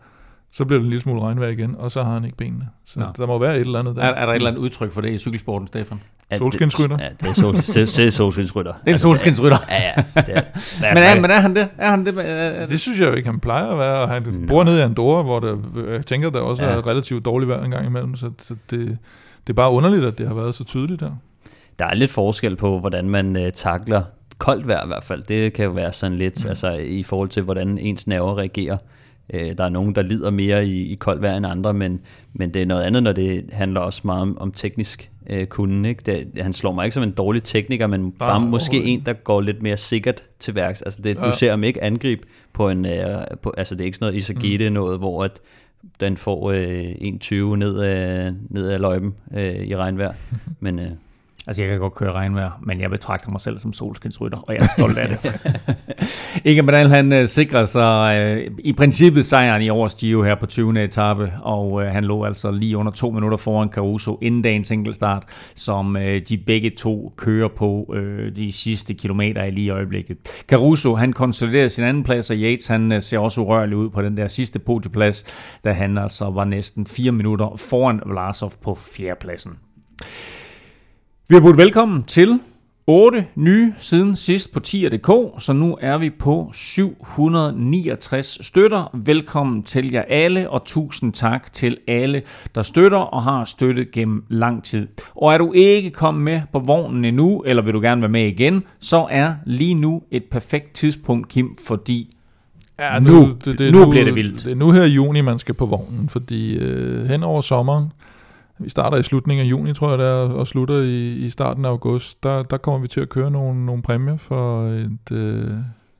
så 0.54 0.66
bliver 0.66 0.80
det 0.80 0.84
en 0.86 0.90
lille 0.90 1.02
smule 1.02 1.22
regnvejr 1.22 1.50
igen, 1.50 1.76
og 1.80 1.92
så 1.92 2.04
har 2.04 2.14
han 2.14 2.26
ikke 2.26 2.38
benene. 2.38 2.68
Så 2.86 3.00
Nå. 3.00 3.06
der 3.18 3.26
må 3.26 3.38
være 3.40 3.56
et 3.56 3.62
eller 3.62 3.80
andet 3.80 3.96
der. 3.96 4.02
Er, 4.02 4.14
er 4.14 4.26
der 4.26 4.32
et 4.32 4.36
eller 4.36 4.50
andet 4.50 4.62
udtryk 4.62 4.92
for 4.92 5.02
det 5.02 5.10
i 5.12 5.18
cykelsporten, 5.18 5.68
Stefan? 5.68 6.02
Solskinsrytter? 6.38 6.98
det- 6.98 7.04
Ja, 7.04 7.10
det 7.20 7.28
er 7.30 7.34
sol, 7.34 7.56
se- 7.58 7.88
se- 7.88 8.12
solskinsrytter. 8.12 8.74
Det 8.74 8.88
er 8.88 8.92
en 8.92 8.98
solskinsrytter. 8.98 9.58
Ja, 9.70 9.84
ja. 9.84 10.22
Det 10.22 10.38
er, 10.38 10.44
Men 10.94 11.04
er, 11.04 11.22
men 11.22 11.32
er 11.32 11.40
han 11.40 11.56
det? 11.56 11.68
Er 11.78 11.90
han 11.90 12.06
det? 12.06 12.18
Øh, 12.64 12.70
Det 12.70 12.80
synes 12.80 13.00
jeg 13.00 13.08
jo 13.08 13.14
ikke, 13.14 13.30
han 13.30 13.40
plejer 13.40 13.68
at 13.68 13.78
være. 13.78 14.00
og 14.02 14.10
Han 14.10 14.22
Nå. 14.24 14.48
bor 14.48 14.64
nede 14.64 14.80
i 14.80 14.82
Andorra, 14.82 15.22
hvor 15.24 15.40
der, 15.40 15.58
jeg 15.92 16.06
tænker, 16.06 16.30
der 16.30 16.40
også 16.40 16.64
Ja. 16.64 16.70
er 16.72 16.88
relativt 16.88 17.26
dårligt 17.26 17.50
vejr 17.50 17.64
en 17.64 17.72
gang 17.72 17.86
imellem, 17.86 18.16
så, 18.16 18.32
så 18.42 18.56
det, 18.70 18.98
det 19.48 19.50
er 19.50 19.54
bare 19.54 19.72
underligt, 19.72 20.04
at 20.06 20.18
det 20.18 20.28
har 20.28 20.34
været 20.36 20.56
så 20.56 20.64
tydeligt 20.64 21.00
der. 21.00 21.12
der 21.80 21.86
er 21.86 21.94
lidt 21.94 22.12
forskel 22.12 22.56
på, 22.56 22.80
hvordan 22.80 23.10
man 23.10 23.36
øh, 23.36 23.52
takler 23.52 24.04
koldt 24.38 24.68
vejr 24.68 24.84
i 24.84 24.88
hvert 24.88 25.04
fald. 25.04 25.24
Det 25.24 25.54
kan 25.54 25.66
jo 25.66 25.72
være 25.72 25.94
sådan 25.94 26.18
lidt, 26.18 26.44
mm. 26.46 26.50
altså 26.50 26.72
i 26.72 27.04
forhold 27.04 27.30
til, 27.30 27.44
hvordan 27.44 27.78
ens 27.78 28.08
nerver 28.08 28.38
reagerer. 28.38 28.78
Øh, 29.34 29.58
der 29.58 29.64
er 29.64 29.70
nogen, 29.70 29.96
der 29.96 30.02
lider 30.02 30.30
mere 30.30 30.66
i, 30.66 30.92
i 30.92 30.96
koldt 30.96 31.22
vejr 31.22 31.38
end 31.38 31.46
andre, 31.46 31.74
men, 31.74 32.02
men 32.34 32.54
det 32.54 32.62
er 32.62 32.66
noget 32.66 32.84
andet, 32.84 33.04
når 33.04 33.12
det 33.12 33.46
handler 33.52 33.82
også 33.82 34.02
meget 34.04 34.22
om, 34.22 34.38
om 34.40 34.52
teknisk 34.52 35.12
øh, 35.30 35.46
kunden. 35.46 35.86
Ikke? 35.86 36.02
Det, 36.06 36.44
han 36.44 36.54
slår 36.54 36.72
mig 36.72 36.86
ikke 36.86 36.94
som 36.94 37.04
en 37.04 37.12
dårlig 37.12 37.44
tekniker, 37.44 37.88
men 37.88 38.12
bare 38.12 38.40
måske 38.40 38.74
overhovedet 38.74 38.94
en, 39.00 39.06
der 39.06 39.14
går 39.14 39.42
lidt 39.42 39.62
mere 39.62 39.78
sikkert 39.78 40.24
til 40.40 40.56
værks. 40.56 40.82
Altså 40.82 41.02
det, 41.02 41.18
du 41.18 41.26
Ja. 41.26 41.32
ser 41.34 41.50
ham 41.50 41.64
ikke 41.64 41.84
angribe 41.84 42.22
på 42.54 42.70
en, 42.70 42.86
øh, 42.86 43.06
på, 43.42 43.54
altså 43.58 43.76
det 43.76 43.82
er 43.82 43.86
ikke 43.86 43.98
sådan 43.98 44.06
noget 44.14 44.18
Isagite 44.18 44.70
mm. 44.70 44.74
noget, 44.74 45.00
hvor 45.00 45.24
at 45.24 45.40
den 46.00 46.18
får 46.18 46.52
øh, 46.52 46.92
1,20 47.54 47.56
ned 47.56 47.80
af, 47.80 48.32
ned 48.50 48.70
af 48.70 48.80
løjpen 48.82 49.14
øh, 49.38 49.56
i 49.56 49.76
regnvejr. 49.76 50.14
Men 50.60 50.80
øh, 50.80 50.92
Altså, 51.52 51.64
jeg 51.64 51.72
kan 51.72 51.80
godt 51.80 51.94
køre 51.94 52.12
regnvejr, 52.12 52.60
men 52.64 52.82
jeg 52.82 52.90
betragter 52.90 53.32
mig 53.32 53.42
selv 53.42 53.58
som 53.58 53.74
solskinsrytter, 53.74 54.38
og 54.38 54.54
jeg 54.54 54.62
er 54.64 54.68
stolt 54.68 54.98
af 54.98 55.10
det. 55.10 55.18
Inge 56.50 56.62
Medal, 56.62 56.90
han 56.90 57.14
øh, 57.14 57.28
sikrer 57.28 57.66
sig 57.66 58.20
øh, 58.20 58.52
i 58.60 58.74
princippet 58.74 59.26
sejren 59.26 59.62
i 59.62 59.70
års 59.70 59.96
Gio 59.96 60.24
her 60.24 60.36
på 60.36 60.46
20. 60.46 60.84
etape, 60.84 61.34
og 61.42 61.84
øh, 61.84 61.92
han 61.92 62.04
lå 62.04 62.24
altså 62.24 62.52
lige 62.52 62.78
under 62.78 62.92
to 62.92 63.12
minutter 63.12 63.38
foran 63.38 63.70
Caruso 63.70 64.18
inden 64.22 64.42
dagens 64.42 64.72
enkeltstart, 64.72 65.24
som 65.56 65.98
øh, 65.98 66.22
de 66.30 66.38
begge 66.38 66.70
to 66.70 67.14
kører 67.18 67.48
på 67.48 67.94
øh, 67.96 68.36
de 68.36 68.52
sidste 68.52 68.94
kilometer 68.94 69.44
i 69.44 69.52
lige 69.52 69.66
i 69.66 69.70
øjeblikket. 69.70 70.18
Caruso, 70.48 70.96
han 70.96 71.14
konsoliderer 71.14 71.68
sin 71.68 71.84
anden 71.84 72.04
plads, 72.04 72.32
og 72.32 72.38
Yates, 72.38 72.68
han 72.68 72.92
øh, 72.92 73.02
ser 73.02 73.20
også 73.20 73.42
urørlig 73.42 73.76
ud 73.76 73.90
på 73.90 74.02
den 74.02 74.18
der 74.18 74.28
sidste 74.28 74.60
podieplads, 74.60 75.24
da 75.64 75.72
han 75.72 75.98
altså 75.98 76.30
var 76.30 76.46
næsten 76.46 76.86
fire 76.86 77.12
minutter 77.12 77.56
foran 77.70 78.02
Vlasov 78.06 78.52
på 78.64 78.76
fjerdepladsen. 78.76 79.58
Vi 81.32 81.36
har 81.36 81.42
budt 81.42 81.58
velkommen 81.58 82.04
til 82.04 82.40
8 82.88 83.26
nye 83.36 83.74
siden 83.78 84.16
sidst 84.16 84.54
på 84.54 84.60
10.dk, 84.68 85.42
så 85.44 85.54
nu 85.54 85.78
er 85.82 85.98
vi 85.98 86.10
på 86.10 86.50
769 86.54 88.46
støtter. 88.46 88.90
Velkommen 89.06 89.64
til 89.64 89.92
jer 89.92 90.02
alle, 90.02 90.50
og 90.50 90.66
tusind 90.66 91.14
tak 91.14 91.54
til 91.54 91.78
alle, 91.88 92.22
der 92.56 92.62
støtter 92.62 92.98
og 92.98 93.24
har 93.24 93.44
støttet 93.44 93.92
gennem 93.92 94.24
lang 94.30 94.64
tid. 94.64 94.88
Og 95.16 95.34
er 95.34 95.38
du 95.38 95.52
ikke 95.54 95.90
kommet 95.92 96.24
med 96.24 96.42
på 96.54 96.60
vognen 96.60 97.06
endnu, 97.06 97.44
eller 97.46 97.64
vil 97.64 97.74
du 97.74 97.80
gerne 97.82 98.02
være 98.02 98.12
med 98.12 98.28
igen, 98.28 98.64
så 98.80 99.08
er 99.10 99.34
lige 99.46 99.74
nu 99.74 100.02
et 100.12 100.24
perfekt 100.32 100.74
tidspunkt, 100.74 101.28
Kim, 101.30 101.56
fordi 101.68 102.16
Ja, 102.80 103.00
Nu- 103.00 103.26
nu 103.72 103.90
bliver 103.90 104.06
det 104.06 104.16
vildt. 104.16 104.44
Det 104.46 104.52
er 104.52 104.56
nu 104.56 104.72
her 104.72 104.84
i 104.84 104.88
juni, 104.90 105.22
man 105.22 105.40
skal 105.40 105.56
på 105.56 105.66
vognen, 105.66 106.10
fordi 106.10 106.58
øh, 106.58 107.06
hen 107.10 107.24
over 107.24 107.42
sommeren, 107.42 107.86
vi 108.64 108.70
starter 108.70 108.98
i 108.98 109.04
slutningen 109.04 109.46
af 109.46 109.50
juni, 109.50 109.74
tror 109.74 109.90
jeg 109.90 110.00
det 110.00 110.08
er, 110.08 110.12
og 110.12 110.48
slutter 110.48 110.76
i, 110.76 111.12
i 111.12 111.30
starten 111.30 111.66
af 111.66 111.70
august, 111.70 112.24
der, 112.24 112.44
der 112.44 112.58
kommer 112.58 112.80
vi 112.80 112.88
til 112.88 113.02
at 113.02 113.10
køre 113.10 113.32
nogle, 113.32 113.66
nogle 113.66 113.82
præmier 113.82 114.18
for 114.18 114.68
et, 114.68 115.12
øh, 115.12 115.52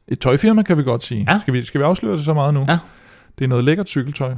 et 0.08 0.20
tøjfirma, 0.20 0.64
kan 0.64 0.78
vi 0.78 0.84
godt 0.84 1.04
sige. 1.04 1.26
Ja. 1.30 1.40
Skal, 1.40 1.54
vi, 1.54 1.64
skal 1.64 1.80
vi 1.80 1.86
afsløre 1.86 2.16
det 2.16 2.26
så 2.26 2.34
meget 2.34 2.54
nu? 2.54 2.66
Ja. 2.68 2.80
Det 3.38 3.44
er 3.44 3.50
noget 3.50 3.64
lækkert 3.64 3.90
cykeltøj. 3.90 4.34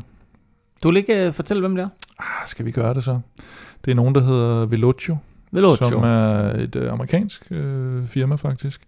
du 0.84 0.90
vil 0.90 0.98
ikke 0.98 1.26
øh, 1.28 1.34
fortælle, 1.34 1.62
hvem 1.62 1.76
det 1.76 1.84
er? 1.84 1.90
Ah, 2.20 2.48
skal 2.48 2.66
vi 2.66 2.72
gøre 2.72 2.94
det 2.94 3.04
så? 3.04 3.20
Det 3.86 3.92
er 3.92 3.96
nogen, 3.96 4.16
der 4.16 4.22
hedder 4.22 4.66
Velocio, 4.66 5.18
Velocio. 5.52 5.90
som 5.90 6.04
er 6.04 6.54
et 6.60 6.76
øh, 6.76 6.92
amerikansk 6.92 7.48
øh, 7.52 8.06
firma 8.06 8.36
faktisk, 8.36 8.82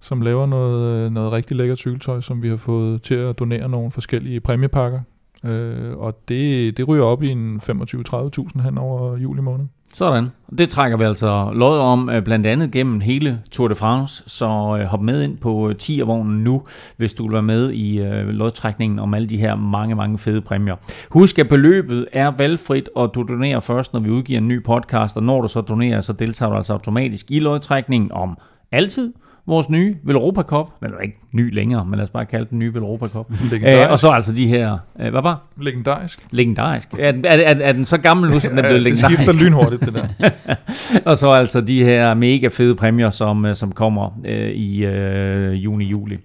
som 0.00 0.20
laver 0.20 0.46
noget, 0.46 1.04
øh, 1.04 1.10
noget 1.10 1.32
rigtig 1.32 1.56
lækkert 1.56 1.78
cykeltøj, 1.78 2.20
som 2.20 2.42
vi 2.42 2.48
har 2.48 2.56
fået 2.56 3.02
til 3.02 3.14
at 3.14 3.38
donere 3.38 3.68
nogle 3.68 3.92
forskellige 3.92 4.40
præmiepakker. 4.40 5.00
Øh, 5.44 5.96
og 5.96 6.18
det, 6.28 6.76
det 6.76 6.88
ryger 6.88 7.04
op 7.04 7.22
i 7.22 7.28
en 7.28 7.60
25-30.000 7.62 8.62
hen 8.62 8.78
over 8.78 9.16
juli 9.16 9.40
måned. 9.40 9.66
Sådan. 9.94 10.28
Det 10.58 10.68
trækker 10.68 10.98
vi 10.98 11.04
altså 11.04 11.50
lod 11.54 11.78
om, 11.78 12.10
øh, 12.10 12.22
blandt 12.24 12.46
andet 12.46 12.70
gennem 12.70 13.00
hele 13.00 13.40
Tour 13.50 13.68
de 13.68 13.74
France, 13.74 14.24
så 14.26 14.76
øh, 14.80 14.86
hop 14.86 15.02
med 15.02 15.22
ind 15.22 15.38
på 15.38 15.68
øh, 15.68 15.74
10'er-vognen 15.82 16.44
nu, 16.44 16.62
hvis 16.96 17.14
du 17.14 17.22
vil 17.26 17.32
være 17.32 17.42
med 17.42 17.72
i 17.72 17.98
lodtrækningen 18.32 18.98
om 18.98 19.14
alle 19.14 19.28
de 19.28 19.36
her 19.36 19.54
mange, 19.54 19.94
mange 19.94 20.18
fede 20.18 20.40
præmier. 20.40 20.76
Husk, 21.10 21.38
at 21.38 21.48
beløbet 21.48 22.06
er 22.12 22.30
valgfrit, 22.30 22.88
og 22.94 23.14
du 23.14 23.22
donerer 23.22 23.60
først, 23.60 23.92
når 23.92 24.00
vi 24.00 24.10
udgiver 24.10 24.38
en 24.38 24.48
ny 24.48 24.64
podcast, 24.64 25.16
og 25.16 25.22
når 25.22 25.42
du 25.42 25.48
så 25.48 25.60
donerer, 25.60 26.00
så 26.00 26.12
deltager 26.12 26.50
du 26.50 26.56
altså 26.56 26.72
automatisk 26.72 27.30
i 27.30 27.40
lodtrækningen 27.40 28.12
om 28.12 28.38
altid 28.72 29.12
vores 29.48 29.70
nye 29.70 29.96
Velropa 30.04 30.42
Cup, 30.42 30.66
men 30.80 30.90
den 30.90 30.98
er 30.98 31.02
ikke 31.02 31.18
ny 31.32 31.54
længere, 31.54 31.84
men 31.84 31.94
lad 31.96 32.02
os 32.04 32.10
bare 32.10 32.26
kalde 32.26 32.46
den 32.50 32.58
nye 32.58 32.74
Velropa 32.74 33.06
Cup. 33.08 33.26
Legendarisk. 33.50 33.84
Øh, 33.86 33.90
og 33.92 33.98
så 33.98 34.08
altså 34.10 34.32
de 34.34 34.46
her, 34.46 34.78
øh, 35.00 35.10
hvad 35.10 35.22
var? 35.22 35.42
Legendarisk. 35.60 36.26
Legendarisk. 36.30 36.88
Er, 36.98 37.12
den- 37.12 37.24
er, 37.24 37.30
er, 37.30 37.54
er 37.60 37.72
den 37.72 37.84
så 37.84 37.98
gammel 37.98 38.30
nu, 38.30 38.38
så 38.40 38.48
den 38.50 38.58
er 38.58 38.62
blevet 38.62 38.74
det 38.84 38.92
legendarisk? 38.92 39.20
skifter 39.22 39.44
lynhurtigt, 39.44 39.82
det 39.84 39.94
der. 39.94 40.30
og 41.10 41.16
så 41.16 41.28
altså 41.30 41.60
de 41.60 41.84
her 41.84 42.14
mega 42.14 42.48
fede 42.48 42.74
præmier, 42.74 43.10
som, 43.10 43.44
øh, 43.44 43.54
som 43.54 43.72
kommer 43.72 44.18
øh, 44.26 44.48
i 44.50 44.84
øh, 44.84 45.52
juni-juli. 45.64 46.16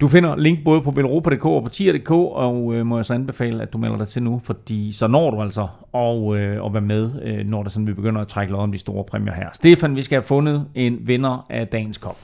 Du 0.00 0.08
finder 0.08 0.36
link 0.36 0.64
både 0.64 0.82
på 0.82 0.90
velropa.dk 0.90 1.44
og 1.44 1.64
på 1.64 1.70
tier.dk, 1.70 2.10
og 2.10 2.74
øh, 2.74 2.86
må 2.86 2.98
jeg 2.98 3.04
så 3.04 3.14
anbefale, 3.14 3.62
at 3.62 3.72
du 3.72 3.78
melder 3.78 3.96
dig 3.96 4.08
til 4.08 4.22
nu, 4.22 4.38
fordi 4.38 4.92
så 4.92 5.06
når 5.06 5.30
du 5.30 5.42
altså 5.42 5.68
og, 5.92 6.38
øh, 6.38 6.66
at 6.66 6.72
være 6.72 6.82
med, 6.82 7.22
øh, 7.22 7.46
når 7.46 7.62
det 7.62 7.72
sådan, 7.72 7.86
vi 7.86 7.94
begynder 7.94 8.20
at 8.20 8.28
trække 8.28 8.52
lod 8.52 8.60
om 8.60 8.72
de 8.72 8.78
store 8.78 9.04
præmier 9.04 9.32
her. 9.32 9.48
Stefan, 9.52 9.96
vi 9.96 10.02
skal 10.02 10.16
have 10.16 10.22
fundet 10.22 10.66
en 10.74 10.98
vinder 11.08 11.46
af 11.50 11.68
dagens 11.68 11.98
kop. 11.98 12.16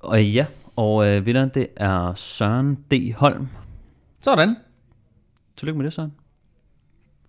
Og 0.00 0.24
ja, 0.24 0.46
og 0.76 1.08
øh, 1.08 1.26
vinderen 1.26 1.50
det 1.54 1.66
er 1.76 2.14
Søren 2.14 2.74
D. 2.90 3.14
Holm. 3.16 3.48
Sådan. 4.20 4.56
Tillykke 5.56 5.78
med 5.78 5.84
det, 5.84 5.92
Søren. 5.92 6.12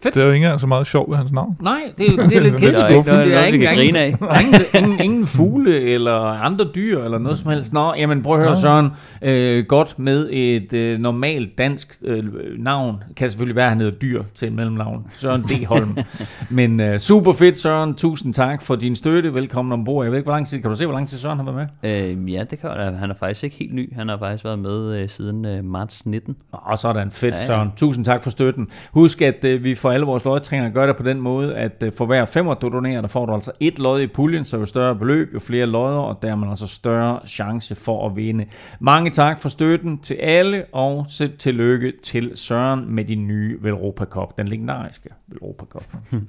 Fedt. 0.03 0.15
Det 0.15 0.21
er 0.21 0.25
jo 0.25 0.31
ikke 0.31 0.45
engang 0.45 0.59
så 0.59 0.67
meget 0.67 0.87
sjov 0.87 1.09
ved 1.09 1.17
hans 1.17 1.31
navn. 1.31 1.57
Nej, 1.61 1.79
det, 1.97 2.07
er- 2.07 2.27
det 2.27 2.37
er 2.37 2.41
lidt 2.41 2.53
Det 2.53 2.63
er 2.83 2.87
ikke 2.87 3.09
noget, 3.11 3.25
Det 3.27 3.35
er 3.35 3.45
ingen, 3.45 3.75
grine 3.75 3.99
af. 3.99 4.15
der 4.19 4.27
er 4.27 4.39
ingen, 4.39 4.61
ingen, 4.83 4.99
ingen 5.03 5.25
fugle 5.25 5.81
eller 5.81 6.15
andre 6.21 6.65
dyr 6.75 7.03
eller 7.03 7.17
noget 7.17 7.37
som 7.39 7.49
helst. 7.51 7.73
Nå, 7.73 7.93
jamen 7.97 8.21
prøv 8.23 8.39
at 8.41 8.47
høre. 8.47 8.57
Søren. 8.57 8.89
Øh, 9.21 9.65
godt 9.65 9.99
med 9.99 10.29
et 10.31 10.73
øh, 10.73 10.99
normalt 10.99 11.57
dansk 11.57 11.95
øh, 12.03 12.23
navn. 12.59 13.03
Kan 13.15 13.29
selvfølgelig 13.29 13.55
være, 13.55 13.65
at 13.65 13.69
han 13.71 13.79
hedder 13.79 13.97
dyr 13.99 14.23
til 14.35 14.47
et 14.47 14.53
mellemnavn. 14.53 15.05
Søren 15.09 15.41
D. 15.41 15.65
Holm. 15.65 15.97
Men 16.49 16.79
øh, 16.79 16.99
super 16.99 17.33
fedt 17.33 17.57
Søren. 17.57 17.93
Tusind 17.93 18.33
tak 18.33 18.61
for 18.61 18.75
din 18.75 18.95
støtte. 18.95 19.33
Velkommen 19.33 19.71
ombord. 19.71 20.05
Jeg 20.05 20.11
ved 20.11 20.17
ikke, 20.19 20.25
hvor 20.27 20.33
lang 20.33 20.47
tid. 20.47 20.61
Kan 20.61 20.69
du 20.69 20.75
se, 20.75 20.85
hvor 20.85 20.95
lang 20.95 21.07
tid 21.09 21.17
Søren 21.17 21.39
har 21.39 21.51
været 21.51 21.69
med? 21.83 22.17
Øh, 22.23 22.33
ja, 22.33 22.43
det 22.49 22.61
kan 22.61 22.69
jeg. 22.69 22.93
Han 22.99 23.09
er 23.09 23.15
faktisk 23.19 23.43
ikke 23.43 23.55
helt 23.55 23.73
ny. 23.73 23.93
Han 23.95 24.09
har 24.09 24.17
faktisk 24.17 24.45
været 24.45 24.59
med 24.59 24.99
øh, 25.01 25.09
siden 25.09 25.45
øh, 25.45 25.63
marts 25.65 26.05
19. 26.05 26.35
Og 26.51 26.77
sådan, 26.79 27.11
fedt 27.11 27.33
Ja, 27.35 27.39
ja. 27.39 27.45
Søren. 27.45 27.71
Tusind 27.77 28.05
tak 28.05 28.23
for 28.23 28.29
støtten. 28.29 28.67
Husk, 28.91 29.21
at 29.21 29.45
øh, 29.45 29.63
vi 29.63 29.75
for 29.91 29.93
alle 29.93 30.05
vores 30.05 30.25
lodtræninger 30.25 30.69
gør 30.69 30.85
det 30.85 30.97
på 30.97 31.03
den 31.03 31.21
måde, 31.21 31.55
at 31.55 31.83
øh, 31.83 31.91
for 31.93 32.05
hver 32.05 32.25
femmer 32.25 32.53
du 32.53 32.69
donerer, 32.69 33.01
der 33.01 33.07
får 33.07 33.25
du 33.25 33.33
altså 33.33 33.51
et 33.59 33.79
lod 33.79 34.01
i 34.01 34.07
puljen, 34.07 34.45
så 34.45 34.57
jo 34.57 34.65
større 34.65 34.95
beløb, 34.95 35.33
jo 35.33 35.39
flere 35.39 35.65
lodder, 35.65 35.99
og 35.99 36.17
dermed 36.21 36.49
altså 36.49 36.67
større 36.67 37.19
chance 37.27 37.75
for 37.75 38.09
at 38.09 38.15
vinde. 38.15 38.45
Mange 38.79 39.11
tak 39.11 39.39
for 39.39 39.49
støtten 39.49 39.99
til 39.99 40.13
alle, 40.13 40.65
og 40.71 41.05
til, 41.09 41.37
tillykke 41.37 41.93
til 42.03 42.31
Søren 42.35 42.95
med 42.95 43.05
din 43.05 43.27
nye 43.27 43.57
Velropa 43.61 44.05
Cup, 44.05 44.37
den 44.37 44.47
legendariske 44.47 45.09
Velropa 45.27 45.65
Cup. 45.65 45.83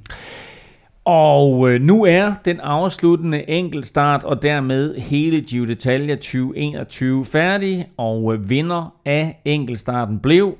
Og 1.04 1.70
øh, 1.70 1.80
nu 1.80 2.04
er 2.04 2.32
den 2.44 2.60
afsluttende 2.60 3.50
enkeltstart 3.50 4.24
og 4.24 4.42
dermed 4.42 4.94
hele 4.98 5.40
Giro 5.40 5.64
d'Italia 5.64 6.14
2021 6.14 7.24
færdig, 7.24 7.86
og 7.96 8.34
øh, 8.34 8.50
vinder 8.50 8.94
af 9.04 9.40
enkeltstarten 9.44 10.18
blev 10.18 10.56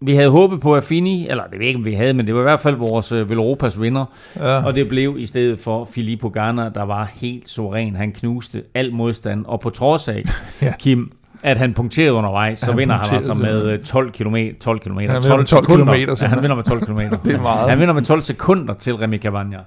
vi 0.00 0.14
havde 0.14 0.30
håbet 0.30 0.60
på 0.60 0.76
Affini, 0.76 1.28
eller 1.28 1.42
det 1.42 1.52
ved 1.52 1.58
jeg 1.60 1.66
ikke, 1.68 1.78
om 1.78 1.84
vi 1.84 1.92
havde, 1.94 2.14
men 2.14 2.26
det 2.26 2.34
var 2.34 2.40
i 2.40 2.42
hvert 2.42 2.60
fald 2.60 2.76
vores 2.76 3.12
øh, 3.12 3.30
Velropas 3.30 3.80
vinder. 3.80 4.04
Ja. 4.36 4.64
Og 4.66 4.74
det 4.74 4.88
blev 4.88 5.16
i 5.18 5.26
stedet 5.26 5.58
for 5.58 5.84
Filippo 5.84 6.28
Ganna, 6.28 6.68
der 6.74 6.82
var 6.82 7.10
helt 7.14 7.48
suveræn. 7.48 7.96
Han 7.96 8.12
knuste 8.12 8.62
al 8.74 8.92
modstand. 8.94 9.44
Og 9.46 9.60
på 9.60 9.70
trods 9.70 10.08
af, 10.08 10.22
Ja. 10.62 10.72
Kim, 10.78 11.12
at 11.44 11.58
han 11.58 11.74
punkterede 11.74 12.12
undervejs, 12.12 12.58
så 12.58 12.70
Han 12.70 12.78
vinder 12.78 12.94
han 12.96 13.14
altså 13.14 13.34
med 13.34 13.60
simpelthen. 13.62 13.80
øh, 13.80 13.84
12 13.84 14.12
km. 14.12 14.36
12 14.60 14.78
km. 14.80 14.98
Han 14.98 15.00
vinder 15.00 15.14
med 15.14 15.22
12 15.22 15.46
sekunder. 15.46 15.84
kilometer, 15.84 16.18
Ja, 16.22 16.26
han 16.28 16.42
vinder 16.42 16.56
med 16.56 16.64
12 16.64 16.80
km. 16.86 16.98
Det 17.24 17.34
er 17.34 17.40
meget. 17.42 17.70
Han 17.70 17.78
vinder 17.80 17.94
med 17.94 18.02
12 18.02 18.22
sekunder 18.22 18.74
til 18.74 18.94
Remy 18.96 19.18
Cavagna. 19.20 19.58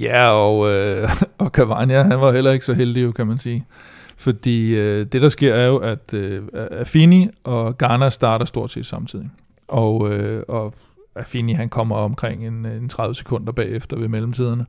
Ja, 0.00 0.30
og, 0.30 0.70
øh, 0.70 1.08
og 1.38 1.46
Cavagna, 1.48 2.02
han 2.02 2.20
var 2.20 2.32
heller 2.32 2.50
ikke 2.52 2.64
så 2.64 2.74
heldig, 2.74 3.02
jo, 3.02 3.12
kan 3.12 3.26
man 3.26 3.38
sige. 3.38 3.64
Fordi 4.18 4.74
øh, 4.74 5.06
det, 5.12 5.22
der 5.22 5.28
sker, 5.28 5.54
er 5.54 5.66
jo, 5.66 5.76
at 5.76 6.14
øh, 6.14 6.42
Affini 6.80 7.28
og 7.44 7.78
Ghana 7.78 8.10
starter 8.10 8.44
stort 8.44 8.70
set 8.70 8.86
samtidig. 8.86 9.30
Og, 9.68 10.12
øh, 10.12 10.42
og 10.48 10.74
Affini, 11.16 11.52
han 11.52 11.68
kommer 11.68 11.96
omkring 11.96 12.46
en, 12.46 12.66
en 12.66 12.88
30 12.88 13.14
sekunder 13.14 13.52
bagefter 13.52 13.96
ved 13.98 14.08
mellemtiderne. 14.08 14.66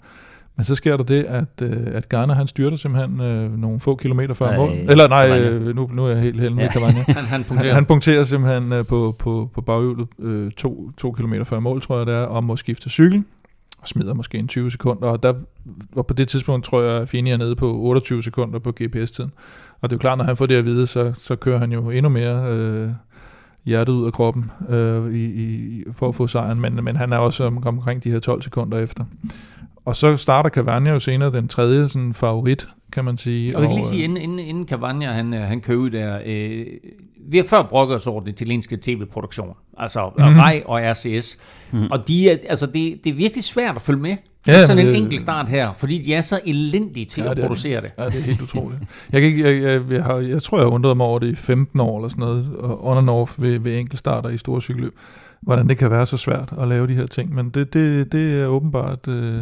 Men 0.59 0.63
så 0.63 0.75
sker 0.75 0.97
der 0.97 1.03
det, 1.03 1.23
at, 1.23 1.61
øh, 1.61 1.87
at 1.87 2.09
Ghana, 2.09 2.33
han 2.33 2.47
styrter 2.47 2.77
simpelthen 2.77 3.21
øh, 3.21 3.57
nogle 3.57 3.79
få 3.79 3.95
kilometer 3.95 4.33
før 4.33 4.57
mål. 4.57 4.69
Eller 4.69 5.07
nej, 5.07 5.39
øh, 5.39 5.75
nu, 5.75 5.89
nu 5.93 6.05
er 6.05 6.09
jeg 6.09 6.21
helt 6.21 6.39
heldig 6.39 6.59
Ja. 6.59 6.71
Cavagna. 6.71 6.99
Han, 7.17 7.25
han 7.25 7.43
punkterer. 7.43 7.73
Han 7.73 7.85
punkterer 7.85 8.23
simpelthen 8.23 8.73
øh, 8.73 8.85
på, 8.85 9.15
på, 9.19 9.49
på 9.53 9.61
baghjulet 9.61 10.07
øh, 10.19 10.51
to, 10.51 10.91
to 10.97 11.11
kilometer 11.11 11.43
før 11.43 11.59
mål, 11.59 11.81
tror 11.81 11.97
jeg 11.97 12.05
det 12.05 12.15
er, 12.15 12.21
og 12.21 12.43
må 12.43 12.55
skifte 12.55 12.89
cykel, 12.89 13.23
og 13.81 13.87
smider 13.87 14.13
måske 14.13 14.37
en 14.37 14.47
20 14.47 14.71
sekunder, 14.71 15.07
og, 15.07 15.23
der, 15.23 15.33
og 15.95 16.07
på 16.07 16.13
det 16.13 16.27
tidspunkt 16.27 16.65
tror 16.65 16.81
jeg, 16.81 17.01
at 17.01 17.09
Fini 17.09 17.31
er 17.31 17.37
nede 17.37 17.55
på 17.55 17.73
28 17.75 18.23
sekunder 18.23 18.59
på 18.59 18.71
GPS-tiden. 18.81 19.31
Og 19.81 19.89
det 19.89 19.95
er 19.95 19.97
jo 19.97 19.99
klart, 19.99 20.17
når 20.17 20.25
han 20.25 20.37
får 20.37 20.45
det 20.45 20.55
at 20.55 20.65
vide, 20.65 20.87
så, 20.87 21.13
så 21.13 21.35
kører 21.35 21.57
han 21.59 21.71
jo 21.71 21.89
endnu 21.89 22.09
mere 22.09 22.53
øh, 22.53 22.89
hjertet 23.69 23.93
ud 23.93 24.05
af 24.05 24.13
kroppen 24.13 24.51
øh, 24.69 25.13
i, 25.15 25.23
i, 25.25 25.83
for 25.91 26.09
at 26.09 26.15
få 26.15 26.27
sejren, 26.27 26.61
men, 26.61 26.79
men 26.83 26.95
han 26.95 27.13
er 27.13 27.17
også 27.17 27.43
om, 27.43 27.67
omkring 27.67 28.03
de 28.03 28.11
her 28.11 28.19
12 28.19 28.41
sekunder 28.41 28.79
efter. 28.79 29.03
Og 29.85 29.95
så 29.95 30.17
starter 30.17 30.49
Cavagna 30.49 30.91
jo 30.91 30.99
senere 30.99 31.31
den 31.31 31.47
tredje 31.47 31.89
sådan 31.89 32.13
favorit, 32.13 32.67
kan 32.91 33.05
man 33.05 33.17
sige. 33.17 33.55
Og 33.57 33.61
jeg 33.61 33.69
kan 33.69 33.75
lige 33.77 33.85
øh, 33.85 33.89
sige, 33.89 34.03
inden, 34.03 34.17
inden, 34.17 34.39
inden 34.39 34.67
Cavagna, 34.67 35.05
han, 35.11 35.33
øh, 35.33 35.41
han 35.41 35.61
kører 35.61 35.77
ud 35.77 35.89
der, 35.89 36.19
øh, 36.25 36.65
vi 37.29 37.37
har 37.37 37.43
før 37.43 37.63
brokket 37.63 37.95
os 37.95 38.07
over 38.07 38.19
den 38.19 38.29
italienske 38.29 38.77
tv-produktion, 38.81 39.53
altså 39.77 40.09
Mhm. 40.17 40.27
mm. 40.33 40.39
RAI 40.39 40.61
og 40.65 40.79
RCS, 40.83 41.37
mm. 41.71 41.87
og 41.91 42.07
de 42.07 42.29
er, 42.29 42.37
altså 42.49 42.65
det, 42.65 42.99
det 43.03 43.09
er 43.09 43.13
virkelig 43.13 43.43
svært 43.43 43.75
at 43.75 43.81
følge 43.81 44.01
med. 44.01 44.17
Ja, 44.47 44.53
Ja, 44.53 44.59
sådan 44.65 44.77
men 44.77 44.87
en 44.87 44.93
det- 44.93 45.01
enkelt 45.03 45.21
start 45.21 45.49
her, 45.49 45.73
fordi 45.73 45.97
de 46.01 46.13
er 46.13 46.21
så 46.21 46.39
elendige 46.45 47.05
til 47.05 47.23
Ja, 47.23 47.29
at 47.31 47.37
det 47.37 47.43
er 47.43 47.47
producere 47.47 47.81
det. 47.81 47.91
Ja, 47.97 48.05
det 48.05 48.19
er 48.19 48.23
helt 48.23 48.41
utroligt. 48.41 48.81
Jeg, 49.13 49.21
kan 49.21 49.29
ikke, 49.29 49.43
jeg, 49.43 49.61
jeg, 49.63 49.91
jeg, 49.91 50.03
har, 50.03 50.15
jeg 50.15 50.43
tror, 50.43 50.57
jeg 50.57 50.65
har 50.65 50.71
undret 50.71 50.97
mig 50.97 51.05
over 51.05 51.19
det 51.19 51.27
i 51.27 51.35
15 51.35 51.79
år 51.79 51.97
eller 51.97 52.09
sådan 52.09 52.21
noget, 52.21 52.49
og 52.59 52.87
on 52.87 52.97
and 52.97 53.09
off 53.09 53.35
ved, 53.37 53.59
ved 53.59 53.77
enkeltstarter 53.77 54.29
i 54.29 54.37
store 54.37 54.61
cykelløb. 54.61 54.95
Hvordan 55.41 55.69
det 55.69 55.77
kan 55.77 55.91
være 55.91 56.05
så 56.05 56.17
svært 56.17 56.53
at 56.61 56.67
lave 56.67 56.87
de 56.87 56.93
her 56.93 57.07
ting, 57.07 57.35
men 57.35 57.49
det, 57.49 57.73
det, 57.73 58.11
det 58.11 58.41
er 58.41 58.45
åbenbart... 58.45 59.07
Øh, 59.07 59.35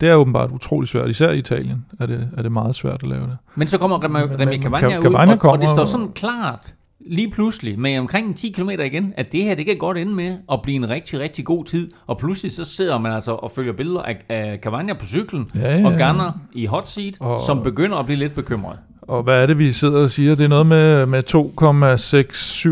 det 0.00 0.08
er 0.08 0.14
åbenbart 0.14 0.50
utrolig 0.50 0.88
svært, 0.88 1.08
især 1.10 1.30
i 1.30 1.38
Italien 1.38 1.84
er 2.00 2.06
det, 2.06 2.28
er 2.36 2.42
det 2.42 2.52
meget 2.52 2.74
svært 2.74 3.02
at 3.02 3.08
lave 3.08 3.22
det. 3.22 3.36
Men 3.54 3.68
så 3.68 3.78
kommer 3.78 4.04
Remy, 4.04 4.44
men 4.44 4.62
Cavagna 4.62 4.88
Ca- 4.88 4.98
ud, 4.98 5.02
Cavagna 5.02 5.36
og, 5.42 5.50
og 5.50 5.58
det 5.60 5.68
står 5.70 5.84
sådan 5.84 6.08
klart 6.14 6.74
lige 7.10 7.30
pludselig 7.30 7.78
med 7.78 7.98
omkring 7.98 8.36
10 8.36 8.50
km 8.50 8.70
igen, 8.70 9.14
at 9.16 9.32
det 9.32 9.42
her, 9.42 9.54
det 9.54 9.66
kan 9.66 9.76
godt 9.78 9.98
ende 9.98 10.14
med 10.14 10.36
at 10.52 10.62
blive 10.62 10.76
en 10.76 10.88
rigtig, 10.90 11.20
rigtig 11.20 11.44
god 11.44 11.64
tid. 11.64 11.90
Og 12.06 12.18
pludselig 12.18 12.52
så 12.52 12.64
sidder 12.64 12.98
man 12.98 13.12
altså 13.12 13.32
og 13.32 13.50
følger 13.50 13.72
billeder 13.72 14.02
af, 14.02 14.16
af 14.28 14.58
Cavagna 14.62 14.92
på 14.94 15.06
cyklen, 15.06 15.50
Ja, 15.54 15.76
ja, 15.78 15.86
og. 15.86 15.92
Garner 15.98 16.32
i 16.52 16.66
hot 16.66 16.88
seat, 16.88 17.14
Og- 17.20 17.40
som 17.40 17.62
begynder 17.62 17.96
at 17.96 18.06
blive 18.06 18.18
lidt 18.18 18.34
bekymret. 18.34 18.78
Og 19.02 19.22
hvad 19.22 19.42
er 19.42 19.46
det, 19.46 19.58
vi 19.58 19.72
sidder 19.72 19.98
og 20.02 20.10
siger? 20.10 20.34
Det 20.34 20.44
er 20.44 20.48
noget 20.48 20.66
med, 20.66 21.06
med 21.06 21.22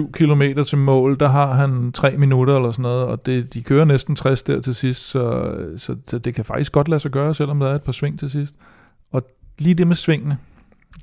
2,67 0.06 0.10
km 0.12 0.62
til 0.62 0.78
mål. 0.78 1.16
Der 1.20 1.28
har 1.28 1.52
han 1.54 1.92
3 1.92 2.16
minutter 2.16 2.56
eller 2.56 2.70
sådan 2.70 2.82
noget, 2.82 3.04
og 3.04 3.26
det, 3.26 3.54
de 3.54 3.62
kører 3.62 3.84
næsten 3.84 4.16
60 4.16 4.42
der 4.42 4.60
til 4.60 4.74
sidst, 4.74 5.00
så, 5.10 5.52
så, 5.76 5.96
så 6.08 6.18
det 6.18 6.34
kan 6.34 6.44
faktisk 6.44 6.72
godt 6.72 6.88
lade 6.88 7.00
sig 7.00 7.10
gøre, 7.10 7.34
selvom 7.34 7.60
der 7.60 7.66
er 7.68 7.74
et 7.74 7.82
par 7.82 7.92
sving 7.92 8.18
til 8.18 8.30
sidst. 8.30 8.54
Og 9.12 9.22
lige 9.58 9.74
det 9.74 9.86
med 9.86 9.96
svingene, 9.96 10.36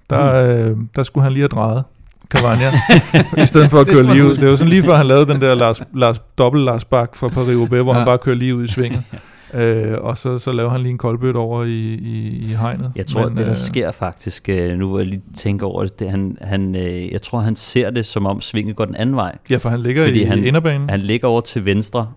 der, 0.10 0.34
øh, 0.70 0.78
der 0.96 1.04
skulle 1.04 1.24
han 1.24 1.34
lige 1.34 1.42
have 1.42 1.48
drejet. 1.48 1.84
Cavagna, 2.32 2.66
i 3.44 3.46
stedet 3.46 3.72
for 3.72 3.80
at 3.80 3.88
køre 3.88 4.14
lige 4.14 4.26
ud. 4.26 4.34
Det 4.36 4.50
var 4.50 4.56
sådan 4.56 4.70
lige 4.70 4.84
før 4.84 4.96
han 4.96 5.06
lavede 5.06 5.34
den 5.34 5.42
der 5.42 5.56
Lars, 5.56 5.82
Lars, 5.96 6.22
dobbelt 6.38 6.64
Lars 6.66 6.86
Bak 6.86 7.16
for 7.16 7.30
Paris-Roubaix, 7.30 7.82
hvor 7.84 7.94
Ja. 7.94 7.98
han 7.98 8.06
bare 8.06 8.18
kører 8.18 8.36
lige 8.36 8.56
ud 8.56 8.64
i 8.64 8.68
svinget. 8.68 9.02
Øh, 9.54 9.98
og 10.02 10.18
så, 10.18 10.38
så 10.40 10.52
laver 10.52 10.70
han 10.70 10.82
lige 10.82 10.92
en 10.92 10.98
koldbødt 10.98 11.36
over 11.36 11.64
i, 11.64 11.70
i, 11.94 12.40
i 12.44 12.56
hegnet. 12.62 12.92
Jeg 12.96 13.08
tror, 13.08 13.28
Men, 13.28 13.38
det 13.38 13.46
der 13.46 13.52
øh, 13.52 13.58
sker 13.58 13.92
faktisk, 13.92 14.50
øh, 14.50 14.78
nu 14.78 14.88
hvor 14.90 15.00
jeg 15.00 15.08
lige 15.08 15.22
tænker 15.38 15.66
over 15.68 15.84
det, 15.84 16.00
det 16.00 16.10
han, 16.12 16.38
han, 16.42 16.76
øh, 16.76 17.12
jeg 17.12 17.22
tror, 17.22 17.40
han 17.40 17.56
ser 17.56 17.90
det, 17.90 18.06
som 18.06 18.26
om 18.26 18.42
svinget 18.42 18.76
går 18.76 18.86
den 18.86 18.96
anden 18.96 19.16
vej. 19.16 19.36
Ja, 19.50 19.58
for 19.58 19.70
han 19.70 19.80
ligger 19.82 20.06
Fordi 20.06 20.22
i 20.22 20.24
han- 20.24 20.44
inderbanen. 20.44 20.90
Han 20.90 21.00
ligger 21.00 21.28
over 21.28 21.42
til 21.42 21.66
venstre, 21.66 22.08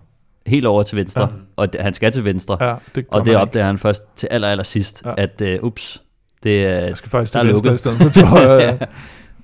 helt 0.47 0.65
over 0.65 0.83
til 0.83 0.97
venstre, 0.97 1.21
Ja. 1.21 1.27
og 1.55 1.67
han 1.79 1.93
skal 1.93 2.11
til 2.11 2.23
venstre. 2.25 2.57
ja, 2.61 2.73
det 2.95 3.05
og 3.11 3.19
det 3.19 3.27
man 3.27 3.27
ikke. 3.27 3.39
opdager 3.39 3.65
han 3.65 3.77
først 3.77 4.03
til 4.15 4.27
aller, 4.31 4.47
aller 4.47 4.63
sidst, 4.63 5.03
Ja. 5.05 5.13
at 5.17 5.41
øh, 5.41 5.59
ups, 5.61 6.01
det 6.43 6.65
er... 6.65 6.69
Jeg 6.79 6.97
skal 6.97 7.09
faktisk 7.09 7.33
Der 7.33 7.39
til 7.43 7.49
venstre 7.49 7.67
i 7.67 7.69
lukket. 7.69 7.79
stedet 7.79 7.97
for 7.97 8.09
til 8.09 8.25
højre. 8.25 8.61
ja. 8.65 8.73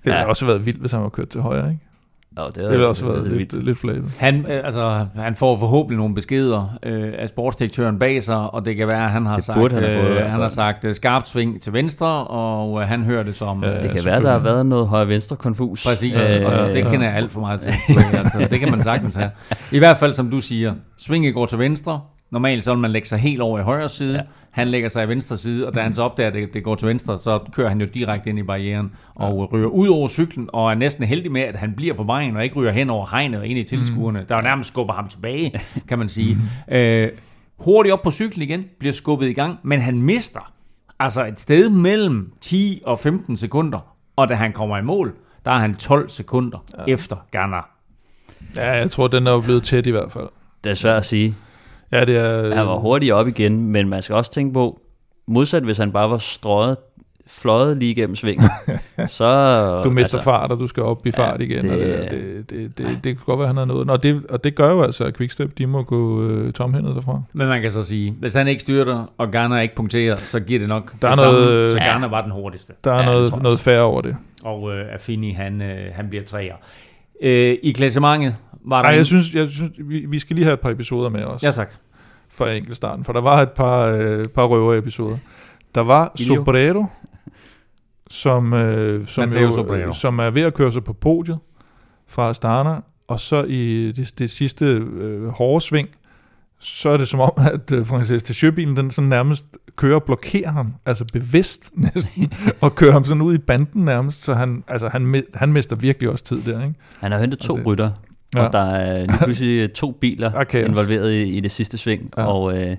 Det 0.03 0.05
ville 0.05 0.19
Ja. 0.19 0.25
også 0.25 0.45
været 0.45 0.65
vildt, 0.65 0.79
hvis 0.79 0.91
han 0.91 1.01
var 1.01 1.09
kørt 1.09 1.27
til 1.29 1.41
højre, 1.41 1.69
ikke? 1.69 1.79
Oh, 2.37 2.47
det, 2.47 2.55
Det 2.55 2.69
ville 2.71 2.87
også 2.87 3.05
været 3.05 3.31
lidt, 3.31 3.63
lidt 3.65 3.77
flabet. 3.79 4.15
Han, 4.19 4.45
øh, 4.51 4.61
altså, 4.65 5.05
han 5.15 5.35
får 5.35 5.57
forhåbentlig 5.59 5.97
nogle 5.97 6.15
beskeder 6.15 6.77
øh, 6.83 7.13
af 7.17 7.29
sportsdirektøren 7.29 7.99
bag 7.99 8.23
sig, 8.23 8.37
og 8.53 8.65
det 8.65 8.75
kan 8.75 8.87
være, 8.87 9.03
at 9.05 9.11
han 9.11 9.25
har 9.25 9.35
Det 9.35 9.43
sagt, 9.43 9.59
burde 9.59 9.73
han 9.73 9.83
have 9.83 10.03
fået 10.03 10.17
øh, 10.17 10.25
han 10.29 10.41
har 10.41 10.47
sagt 10.47 10.85
øh, 10.85 10.95
skarpt 10.95 11.29
sving 11.29 11.61
til 11.61 11.73
venstre, 11.73 12.07
og 12.27 12.81
øh, 12.81 12.87
han 12.87 13.03
hører 13.03 13.23
det 13.23 13.35
som... 13.35 13.63
Ja, 13.63 13.77
Øh, 13.77 13.83
Det 13.83 13.91
kan 13.91 14.05
være, 14.05 14.21
der 14.21 14.31
har 14.31 14.39
været 14.39 14.65
noget 14.65 14.87
højre-venstre 14.87 15.35
konfus. 15.35 15.85
Præcis, 15.85 16.39
øh, 16.39 16.45
og 16.45 16.67
det 16.69 16.75
ja. 16.75 16.89
kender 16.89 17.05
jeg 17.07 17.15
alt 17.15 17.31
for 17.31 17.39
meget 17.41 17.59
til. 17.61 17.73
altså, 18.13 18.47
det 18.51 18.59
kan 18.59 18.71
man 18.71 18.83
sagtens 18.83 19.15
have. 19.15 19.29
I 19.71 19.77
hvert 19.77 19.97
fald, 19.97 20.13
som 20.13 20.29
du 20.31 20.41
siger, 20.41 20.73
svinget 20.97 21.33
går 21.33 21.45
til 21.45 21.59
venstre. 21.59 22.01
Normalt 22.31 22.63
så 22.63 22.71
vil 22.73 22.81
man 22.81 22.91
lægge 22.91 23.07
sig 23.07 23.19
helt 23.19 23.41
over 23.41 23.59
i 23.59 23.61
højre 23.61 23.89
side. 23.89 24.15
Ja. 24.15 24.21
Han 24.53 24.67
lægger 24.67 24.89
sig 24.89 25.05
i 25.05 25.07
venstre 25.07 25.37
side, 25.37 25.67
og 25.67 25.73
da 25.73 25.81
han 25.81 25.93
så 25.93 26.03
opdager, 26.03 26.27
at 26.27 26.33
det, 26.33 26.53
det 26.53 26.63
går 26.63 26.75
til 26.75 26.87
venstre, 26.87 27.17
så 27.17 27.39
kører 27.53 27.69
han 27.69 27.81
jo 27.81 27.87
direkte 27.93 28.29
ind 28.29 28.39
i 28.39 28.43
barrieren 28.43 28.91
og 29.15 29.53
ryger 29.53 29.67
ud 29.67 29.87
over 29.87 30.07
cyklen, 30.07 30.49
og 30.53 30.71
er 30.71 30.75
næsten 30.75 31.03
heldig 31.05 31.31
med, 31.31 31.41
at 31.41 31.55
han 31.55 31.73
bliver 31.73 31.93
på 31.93 32.03
vejen, 32.03 32.35
og 32.35 32.43
ikke 32.43 32.55
ryger 32.55 32.71
hen 32.71 32.89
over 32.89 33.07
hegnet 33.11 33.39
og 33.39 33.47
ind 33.47 33.59
i 33.59 33.63
tilskuerne. 33.63 34.25
Der 34.29 34.35
er 34.35 34.39
jo 34.39 34.43
nærmest 34.43 34.69
skubber 34.69 34.93
ham 34.93 35.07
tilbage, 35.07 35.59
kan 35.87 35.99
man 35.99 36.09
sige. 36.09 36.37
øh, 36.71 37.09
hurtigt 37.59 37.93
op 37.93 38.01
på 38.01 38.11
cyklen 38.11 38.41
igen, 38.43 38.65
bliver 38.79 38.93
skubbet 38.93 39.27
i 39.27 39.33
gang, 39.33 39.57
men 39.63 39.81
han 39.81 40.01
mister 40.01 40.53
altså 40.99 41.25
et 41.25 41.39
sted 41.39 41.69
mellem 41.69 42.31
10 42.41 42.81
og 42.85 42.99
15 42.99 43.35
sekunder, 43.35 43.95
og 44.15 44.29
da 44.29 44.33
han 44.33 44.53
kommer 44.53 44.77
i 44.77 44.81
mål, 44.81 45.13
der 45.45 45.51
er 45.51 45.59
han 45.59 45.75
12 45.75 46.09
sekunder 46.09 46.65
ja. 46.77 46.93
efter 46.93 47.15
Ghana. 47.31 47.61
Ja, 48.57 48.71
jeg 48.71 48.91
tror, 48.91 49.07
den 49.07 49.27
er 49.27 49.31
jo 49.31 49.41
blevet 49.41 49.63
tæt 49.63 49.87
i 49.87 49.91
hvert 49.91 50.11
fald. 50.11 50.27
Det 50.63 50.69
er 50.69 50.73
svært 50.73 50.97
at 50.97 51.05
sige. 51.05 51.35
Ja, 51.91 52.05
det 52.05 52.17
er... 52.17 52.55
Han 52.55 52.67
var 52.67 52.75
hurtigt 52.77 53.13
op 53.13 53.27
igen, 53.27 53.65
men 53.71 53.89
man 53.89 54.01
skal 54.01 54.15
også 54.15 54.31
tænke 54.31 54.53
på, 54.53 54.79
modsat 55.27 55.63
hvis 55.63 55.77
han 55.77 55.91
bare 55.91 56.09
var 56.09 56.17
strøget, 56.17 56.77
fløjet 57.27 57.77
lige 57.77 57.91
igennem 57.91 58.15
svingen, 58.15 58.49
så... 59.07 59.81
Du 59.83 59.89
mister 59.89 60.17
altså, 60.17 60.23
fart, 60.23 60.51
og 60.51 60.59
du 60.59 60.67
skal 60.67 60.83
op 60.83 61.05
i 61.07 61.11
fart 61.11 61.39
Ja, 61.39 61.45
igen. 61.45 61.63
det- 61.65 61.71
og 61.71 61.79
det, 62.11 62.11
det, 62.11 62.49
det, 62.49 62.77
det, 62.77 62.87
det 63.03 63.15
kan 63.17 63.25
godt 63.25 63.39
være, 63.39 63.45
at 63.45 63.49
han 63.49 63.57
har 63.57 63.65
noget. 63.65 63.87
Nå, 63.87 63.97
det, 63.97 64.21
og 64.29 64.43
det 64.43 64.55
gør 64.55 64.69
jo 64.71 64.81
altså, 64.81 65.03
at 65.05 65.17
Quickstep, 65.17 65.57
de 65.57 65.67
må 65.67 65.83
gå 65.83 66.23
øh, 66.27 66.53
tomhændet 66.53 66.95
derfra. 66.95 67.21
Men 67.33 67.47
man 67.47 67.61
kan 67.61 67.71
så 67.71 67.83
sige, 67.83 68.15
hvis 68.19 68.33
han 68.33 68.47
ikke 68.47 68.61
styrter, 68.61 69.05
og 69.17 69.31
Ghana 69.31 69.59
ikke 69.59 69.75
punkterer, 69.75 70.15
så 70.15 70.39
giver 70.39 70.59
det 70.59 70.69
nok 70.69 70.93
Der 71.01 71.07
er 71.07 71.11
det 71.15 71.23
noget- 71.23 71.45
samme, 71.45 71.69
så 71.71 71.77
Ja. 71.77 71.83
Ghana 71.91 72.07
var 72.07 72.21
den 72.21 72.31
hurtigste. 72.31 72.73
Der 72.83 72.91
er 72.91 72.95
Ja, 72.95 72.99
ja, 73.01 73.05
noget, 73.15 73.41
noget 73.43 73.59
færre 73.59 73.81
over 73.81 74.01
det. 74.01 74.15
Og 74.43 74.71
øh, 74.73 74.93
Affini, 74.93 75.31
han, 75.31 75.61
øh, 75.61 75.77
han 75.93 76.09
bliver 76.09 76.23
træer. 76.25 76.55
Øh, 77.21 77.55
I 77.63 77.71
klassementet 77.71 78.35
var 78.65 78.81
der 78.81 78.89
en- 78.89 78.95
jeg 78.95 79.05
synes, 79.05 79.33
jeg 79.33 79.47
synes 79.47 79.71
vi, 79.77 80.05
vi 80.09 80.19
skal 80.19 80.35
lige 80.35 80.45
have 80.45 80.53
et 80.53 80.59
par 80.59 80.69
episoder 80.69 81.09
med 81.09 81.23
os. 81.23 81.43
Ja 81.43 81.51
tak. 81.51 81.69
for 82.29 82.45
enkeltstarten, 82.45 83.05
for 83.05 83.13
der 83.13 83.21
var 83.21 83.41
et 83.41 83.51
par, 83.51 83.85
øh, 83.85 84.25
par 84.25 84.45
røverepisoder. 84.45 85.15
Der 85.75 85.81
var 85.81 86.11
Ilio. 86.19 86.35
Sobrero, 86.35 86.85
som, 88.09 88.53
øh, 88.53 89.07
som, 89.07 89.21
Matteo 89.23 89.41
jo, 89.41 89.51
Sobrero. 89.51 89.87
øh, 89.87 89.93
som 89.93 90.19
er 90.19 90.29
ved 90.29 90.41
at 90.41 90.53
køre 90.53 90.71
sig 90.71 90.83
på 90.83 90.93
podiet 90.93 91.39
fra 92.07 92.29
Astana, 92.29 92.75
og 93.07 93.19
så 93.19 93.43
i 93.43 93.91
det, 93.91 94.19
det 94.19 94.29
sidste 94.29 94.65
øh, 94.65 95.27
hårde 95.27 95.61
sving, 95.65 95.87
så 96.59 96.89
er 96.89 96.97
det 96.97 97.07
som 97.07 97.19
om, 97.19 97.31
at 97.37 97.71
øh, 97.71 97.85
Francis 97.85 98.23
Teixeira-bilen, 98.23 98.75
den 98.77 98.91
sådan 98.91 99.09
nærmest 99.09 99.57
kører 99.75 99.95
og 99.95 100.03
blokerer 100.03 100.51
ham, 100.51 100.73
altså 100.85 101.05
bevidst 101.13 101.71
næsten, 101.93 102.31
og 102.61 102.75
kører 102.75 102.91
ham 102.91 103.03
sådan 103.03 103.21
ud 103.21 103.33
i 103.35 103.37
banden 103.37 103.85
nærmest, 103.85 104.23
så 104.23 104.33
han, 104.33 104.63
altså 104.67 104.89
han, 104.89 105.23
han 105.33 105.53
mister 105.53 105.75
virkelig 105.75 106.09
også 106.09 106.23
tid 106.23 106.41
der, 106.41 106.63
ikke? 106.63 106.75
Han 106.99 107.11
har 107.11 107.19
hentet 107.19 107.39
to 107.39 107.57
det- 107.57 107.65
rytter, 107.65 107.91
Ja. 108.35 108.45
og 108.45 108.53
der 108.53 108.59
er 108.59 109.05
lige 109.05 109.17
pludselig 109.23 109.73
to 109.73 109.91
biler 109.91 110.31
Okay. 110.41 110.67
involveret 110.67 111.11
i, 111.11 111.23
i 111.23 111.39
det 111.39 111.51
sidste 111.51 111.77
sving, 111.77 112.09
Ja. 112.17 112.23
og, 112.25 112.57
øh, 112.57 112.77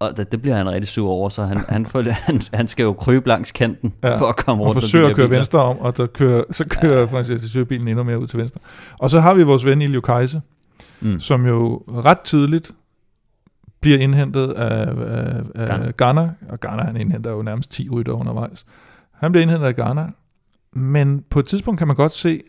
og 0.00 0.16
det, 0.16 0.32
det 0.32 0.42
bliver 0.42 0.56
han 0.56 0.68
rigtig 0.70 0.88
sur 0.88 1.10
over, 1.12 1.28
så 1.28 1.42
han, 1.44 1.60
han, 1.68 1.86
får, 1.86 2.02
han, 2.26 2.40
han 2.54 2.68
skal 2.68 2.82
jo 2.82 2.92
krybe 2.92 3.28
langs 3.28 3.52
kanten 3.52 3.94
Ja. 4.02 4.16
for 4.16 4.26
at 4.26 4.36
komme 4.36 4.62
og 4.62 4.66
rundt 4.66 4.76
de 4.76 4.80
forsøger 4.80 5.08
at 5.08 5.16
køre 5.16 5.28
biler. 5.28 5.38
venstre 5.38 5.58
om, 5.62 5.78
og 5.78 5.96
der 5.96 6.06
kører, 6.06 6.44
så 6.50 6.64
kører 6.68 6.98
ja. 6.98 7.04
Francis 7.04 7.42
Teixeira-bilen 7.42 7.88
endnu 7.88 8.02
mere 8.04 8.18
ud 8.18 8.26
til 8.26 8.38
venstre. 8.38 8.60
Og 8.98 9.10
så 9.10 9.20
har 9.20 9.34
vi 9.34 9.42
vores 9.42 9.64
ven 9.64 9.82
Ilio 9.82 10.00
Kajse, 10.00 10.40
Mm. 11.00 11.20
som 11.20 11.46
jo 11.46 11.82
ret 11.88 12.20
tidligt 12.20 12.70
bliver 13.80 13.98
indhentet 13.98 14.50
af, 14.50 14.88
af, 14.88 15.42
af 15.54 15.68
Ghana. 15.68 15.92
Ghana, 15.98 16.30
og 16.48 16.60
Ghana 16.60 16.82
han 16.82 16.96
indhenter 16.96 17.30
jo 17.30 17.42
nærmest 17.42 17.70
10 17.70 17.88
rytter 17.90 18.12
undervejs. 18.12 18.64
Han 19.14 19.32
bliver 19.32 19.42
indhentet 19.42 19.66
af 19.66 19.74
Ghana, 19.76 20.06
men 20.72 21.24
på 21.30 21.38
et 21.38 21.46
tidspunkt 21.46 21.78
kan 21.78 21.86
man 21.86 21.96
godt 21.96 22.12
se, 22.12 22.40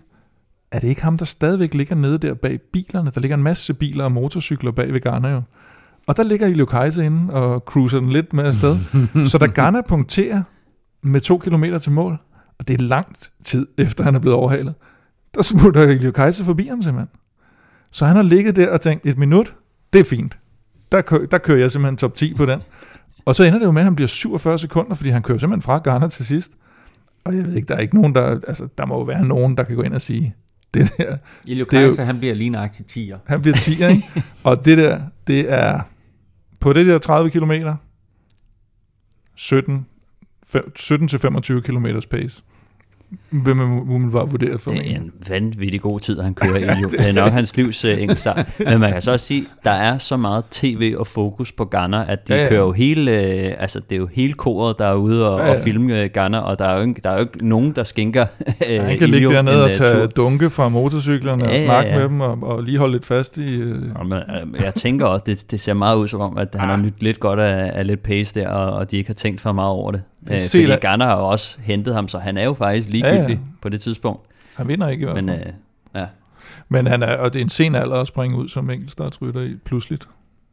er 0.72 0.80
det 0.80 0.88
ikke 0.88 1.03
ham, 1.03 1.17
der 1.17 1.26
stadigvæk 1.26 1.74
ligger 1.74 1.95
nede 1.95 2.17
der 2.17 2.34
bag 2.34 2.59
bilerne? 2.74 3.11
Der 3.15 3.22
ligger 3.22 3.38
en 3.38 3.43
masse 3.43 3.74
biler 3.74 4.03
og 4.03 4.11
motorcykler 4.11 4.72
bag 4.72 4.93
ved 4.93 5.01
Ghana 5.01 5.30
jo. 5.30 5.41
Og 6.07 6.17
der 6.17 6.24
ligger 6.24 6.47
Ilio 6.47 6.65
Kajse 6.65 7.05
inde 7.05 7.34
og 7.34 7.59
cruiser 7.59 7.99
den 7.99 8.09
lidt 8.09 8.34
med 8.34 8.43
afsted. 8.43 8.76
så 9.30 9.38
da 9.38 9.45
Ghana 9.45 9.82
punkterer 9.82 10.43
med 11.03 11.22
to 11.22 11.38
kilometer 11.38 11.80
til 11.80 11.91
mål, 11.91 12.17
og 12.59 12.67
det 12.67 12.74
er 12.82 12.84
langt 12.84 13.32
tid 13.43 13.67
efter 13.78 14.03
han 14.03 14.15
er 14.15 14.20
blevet 14.20 14.38
overhalet, 14.38 14.74
der 15.36 15.41
smutter 15.41 15.82
Elio 15.84 16.11
Kaiser 16.11 16.43
forbi 16.43 16.63
ham 16.67 16.82
simpelthen. 16.82 17.09
Så 17.91 18.05
han 18.05 18.15
har 18.15 18.24
ligget 18.24 18.55
der 18.55 18.72
og 18.72 18.82
tænkt, 18.82 19.05
et 19.05 19.17
minut, 19.17 19.55
det 19.93 19.99
er 19.99 20.03
fint. 20.03 20.38
Der, 20.91 21.01
kø- 21.01 21.28
der 21.32 21.38
kører 21.38 21.57
jeg 21.59 21.72
simpelthen 21.72 21.97
top 21.97 22.15
10 22.15 22.34
på 22.34 22.45
den. 22.45 22.61
Og 23.26 23.36
så 23.36 23.43
ender 23.43 23.59
det 23.59 23.65
jo 23.65 23.72
med, 23.72 23.82
at 23.82 23.86
han 23.86 23.95
bliver 23.95 24.07
47 24.07 24.59
sekunder, 24.59 24.95
fordi 24.95 25.09
han 25.09 25.22
kører 25.22 25.38
simpelthen 25.38 25.61
fra 25.61 25.78
Garner 25.78 26.07
til 26.07 26.26
sidst. 26.26 26.51
Og 27.26 27.36
jeg 27.36 27.45
ved 27.45 27.53
ikke, 27.55 27.67
der 27.67 27.76
er 27.76 27.80
ikke 27.80 27.95
nogen, 27.95 28.15
der... 28.15 28.39
Altså, 28.47 28.67
der 28.78 28.86
må 28.86 28.97
jo 28.97 29.03
være 29.03 29.26
nogen, 29.26 29.57
der 29.57 29.63
kan 29.63 29.76
gå 29.76 29.82
ind 29.82 29.93
og 29.93 30.01
sige, 30.01 30.36
det 30.74 30.91
der, 30.97 31.17
Ilio 31.45 31.65
er 31.65 31.70
Kaiser, 31.70 32.03
han 32.03 32.20
bliver 32.20 32.34
lige 32.36 32.49
nøjagtig 32.49 32.86
10'er. 32.91 33.17
han 33.28 33.41
bliver 33.41 33.57
10, 33.57 33.72
ikke? 33.72 34.03
Og 34.43 34.65
det 34.65 34.78
der, 34.78 35.01
det 35.28 35.53
er 35.53 35.82
på 36.59 36.74
det 36.74 36.88
der 36.88 36.97
30 36.97 37.30
km, 37.32 37.51
17, 39.36 39.86
fem- 40.45 40.72
17 40.76 41.07
til 41.07 41.20
25 41.20 41.61
km 41.61 41.86
pace. 42.11 42.43
Vil 43.32 43.55
man 43.55 43.66
umiddelbart 43.89 44.32
vurdere 44.32 44.60
for 44.60 44.72
Det 44.72 44.91
er 44.91 44.95
en. 44.95 45.12
vanvittig 45.30 45.82
god 45.82 45.99
tid, 45.99 46.20
han 46.22 46.34
kører 46.34 46.57
i. 46.57 46.82
Jo. 46.82 46.88
Det 46.97 47.07
er 47.10 47.14
nok 47.14 47.32
hans 47.32 47.57
livs 47.57 47.86
uh, 47.86 47.91
engelsk 48.01 48.28
Men 48.60 48.80
man 48.80 48.91
kan 48.93 49.01
så 49.01 49.12
også 49.12 49.26
sige, 49.26 49.43
der 49.64 49.72
er 49.72 49.97
så 49.97 50.18
meget 50.18 50.45
tv 50.51 50.95
og 50.97 51.07
fokus 51.07 51.51
på 51.51 51.66
Ghana, 51.66 52.05
at 52.12 52.28
de 52.28 52.34
Ja, 52.34 52.36
ja, 52.36 52.41
ja. 52.41 52.43
ja. 52.43 52.49
kører 52.49 52.60
jo 52.66 52.72
hele, 52.72 53.12
uh, 53.12 53.62
altså 53.62 53.80
det 53.80 53.95
er 53.95 53.99
jo 53.99 54.07
hele 54.14 54.34
koret, 54.34 54.80
der 54.80 54.86
er 54.86 54.93
ude 54.95 55.30
og, 55.32 55.39
Ja, 55.39 55.43
ja, 55.43 55.47
ja. 55.47 55.53
ja. 55.53 55.60
og 55.60 55.64
filme 55.64 56.03
uh, 56.03 56.10
Ghana, 56.14 56.39
og 56.39 56.60
der 56.60 56.66
er, 56.66 56.76
jo 56.82 56.82
ikke, 56.88 57.01
der 57.03 57.10
er 57.10 57.14
jo 57.14 57.20
ikke 57.22 57.47
nogen, 57.47 57.72
der 57.72 57.84
skænker 57.84 58.26
uh, 58.47 58.86
Han 58.86 58.97
kan 58.97 59.10
ligge 59.10 59.30
dernede 59.30 59.64
og 59.64 59.72
tage 59.74 60.07
dunke 60.07 60.49
fra 60.49 60.70
motorcyklerne 60.70 61.43
Ja, 61.43 61.49
og 61.49 61.55
ja, 61.55 61.66
snakke 61.66 61.89
ja. 61.91 61.97
med 61.97 62.03
dem 62.10 62.22
og, 62.22 62.38
og 62.41 62.64
lige 62.64 62.78
holde 62.78 62.91
lidt 62.93 63.05
fast 63.05 63.38
i... 63.38 63.62
Øh, 63.62 63.82
Og 63.95 64.05
man, 64.05 64.18
øh, 64.55 64.62
jeg 64.64 64.74
tænker 64.76 65.05
også, 65.05 65.24
det, 65.26 65.51
det 65.51 65.60
ser 65.60 65.74
meget 65.74 65.97
ud 65.97 66.07
som 66.07 66.22
om, 66.22 66.38
at 66.38 66.47
han 66.55 66.70
har 66.70 66.76
Ah. 66.76 66.84
nyt 66.84 67.03
lidt 67.03 67.20
godt 67.20 67.39
af, 67.39 67.72
af 67.74 67.88
lidt 67.88 68.03
pace 68.03 68.39
der, 68.39 68.49
og, 68.49 68.74
og 68.74 68.91
de 68.91 68.97
ikke 68.97 69.07
har 69.10 69.14
tænkt 69.14 69.41
for 69.41 69.51
meget 69.51 69.70
over 69.72 69.91
det. 69.91 70.01
Øh, 70.32 70.39
fordi 70.51 70.65
da- 70.67 70.78
Ghana 70.82 71.05
har 71.05 71.17
jo 71.17 71.26
også 71.28 71.57
hentet 71.61 71.93
ham, 71.95 72.07
så 72.07 72.20
han 72.20 72.38
er 72.38 72.43
jo 72.45 72.53
faktisk 72.53 72.89
ligegyldig 72.89 73.22
Ja, 73.24 73.30
ja. 73.30 73.38
på 73.61 73.70
det 73.70 73.82
tidspunkt. 73.82 74.22
han 74.55 74.67
vinder 74.67 74.88
ikke 74.88 75.01
i 75.01 75.05
hvert 75.05 75.15
fald. 75.17 75.26
Men 75.26 75.36
øh, 75.39 75.45
ja, 75.95 76.05
Men 76.70 76.88
han 76.88 77.03
er, 77.03 77.17
og 77.17 77.34
det 77.34 77.39
er 77.39 77.43
en 77.43 77.49
sen 77.49 77.76
alder 77.76 77.95
at 77.95 78.07
springe 78.07 78.38
ud 78.38 78.47
som 78.47 78.70
enkeltstartsrytter 78.70 79.41
i 79.41 79.55
pludseligt. 79.65 80.07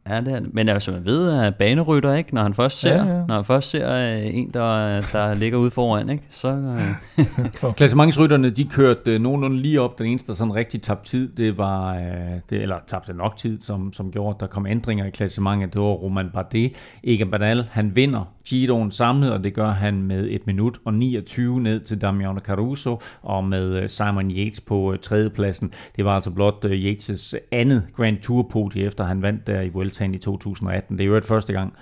Ja, 0.09 0.21
det 0.21 0.33
er, 0.35 0.41
men 0.53 0.69
altså, 0.69 0.91
man 0.91 1.05
ved, 1.05 1.39
at 1.41 1.55
banerytter, 1.55 2.13
ikke? 2.13 2.35
Når 2.35 2.43
han 2.43 2.53
først 2.53 2.79
ser, 2.79 2.93
Ja, 3.05 3.17
ja. 3.17 3.25
Når 3.27 3.35
han 3.35 3.43
først 3.43 3.69
ser 3.69 3.91
øh, 4.17 4.35
en, 4.35 4.49
der, 4.53 5.01
der 5.13 5.33
ligger 5.35 5.57
ude 5.57 5.71
foran, 5.71 6.09
ikke? 6.09 6.23
Så, 6.29 6.47
øh, 6.47 7.73
Klassementsrytterne, 7.77 8.49
de 8.49 8.63
kørte 8.65 9.13
øh, 9.13 9.21
nogenlunde 9.21 9.57
lige 9.61 9.81
op. 9.81 9.99
Den 9.99 10.05
eneste, 10.07 10.27
der 10.27 10.33
sådan 10.33 10.55
rigtig 10.55 10.81
tabte 10.81 11.09
tid, 11.09 11.29
det 11.37 11.57
var, 11.57 11.95
øh, 11.95 12.01
det, 12.49 12.61
eller 12.61 12.75
tabte 12.87 13.13
nok 13.13 13.37
tid, 13.37 13.61
som, 13.61 13.93
som 13.93 14.11
gjorde, 14.11 14.35
at 14.35 14.39
der 14.39 14.47
kom 14.47 14.65
ændringer 14.65 15.05
i 15.05 15.09
klassementet. 15.09 15.73
Det 15.73 15.81
var 15.81 15.87
Roman 15.87 16.29
Bardet. 16.33 16.71
Egan 17.03 17.31
Bernal, 17.31 17.67
han 17.71 17.95
vinder 17.95 18.33
Giroen 18.47 18.91
samlet, 18.91 19.31
og 19.31 19.43
det 19.43 19.53
gør 19.53 19.69
han 19.69 20.03
med 20.03 20.27
1 20.29 20.47
minut 20.47 20.77
og 20.85 20.93
29 20.93 21.61
ned 21.61 21.79
til 21.79 22.01
Damiano 22.01 22.39
Caruso, 22.39 23.01
og 23.21 23.43
med 23.43 23.81
øh, 23.81 23.89
Simon 23.89 24.31
Yates 24.31 24.61
på 24.61 24.93
øh, 24.93 24.99
tredjepladsen. 24.99 25.71
Det 25.95 26.05
var 26.05 26.11
altså 26.11 26.31
blot 26.31 26.65
øh, 26.65 26.71
Yates' 26.71 27.33
andet 27.51 27.83
Grand 27.95 28.17
Tour 28.17 28.47
podie, 28.51 28.85
efter 28.85 29.03
han 29.03 29.21
vandt 29.21 29.47
der 29.47 29.61
i 29.61 29.69
Vueltaen 29.69 30.13
i 30.13 30.17
2018. 30.17 30.97
Det 30.97 31.03
er 31.03 31.07
jo 31.07 31.15
et 31.15 31.25
første 31.25 31.53
gang, 31.53 31.73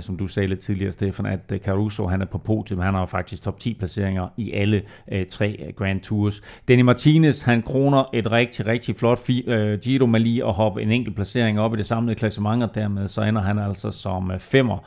som 0.00 0.16
du 0.16 0.26
sagde 0.26 0.46
lidt 0.46 0.60
tidligere, 0.60 0.92
Stefan, 0.92 1.26
at 1.26 1.52
Caruso 1.64 2.06
han 2.06 2.22
er 2.22 2.26
på 2.26 2.38
podium. 2.38 2.80
Han 2.80 2.94
har 2.94 3.06
faktisk 3.06 3.42
top 3.42 3.58
10 3.58 3.74
placeringer 3.74 4.28
i 4.36 4.52
alle 4.52 4.82
tre 5.30 5.72
Grand 5.76 6.00
Tours. 6.00 6.40
Danny 6.68 6.82
Martinez, 6.82 7.42
han 7.42 7.62
kroner 7.62 8.04
et 8.14 8.30
rigtig, 8.30 8.66
rigtig 8.66 8.96
flot 8.96 9.18
Giro 9.82 10.06
med 10.06 10.20
lige 10.20 10.46
at 10.46 10.52
hoppe 10.52 10.82
en 10.82 10.92
enkelt 10.92 11.16
placering 11.16 11.60
op 11.60 11.74
i 11.74 11.76
det 11.76 11.86
samlede 11.86 12.14
klassement, 12.14 12.62
og 12.62 12.74
dermed 12.74 13.08
så 13.08 13.22
ender 13.22 13.42
han 13.42 13.58
altså 13.58 13.90
som 13.90 14.32
femmer 14.38 14.78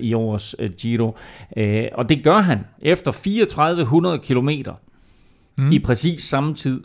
i 0.00 0.14
årets 0.14 0.45
øh, 0.58 0.70
Giro. 0.78 1.16
Øh, 1.56 1.84
og 1.92 2.08
det 2.08 2.24
gør 2.24 2.38
han 2.38 2.58
efter 2.82 3.12
3400 3.12 4.18
kilometer 4.18 4.72
mm. 5.58 5.72
i 5.72 5.78
præcis 5.78 6.22
samme 6.22 6.54
tid 6.54 6.80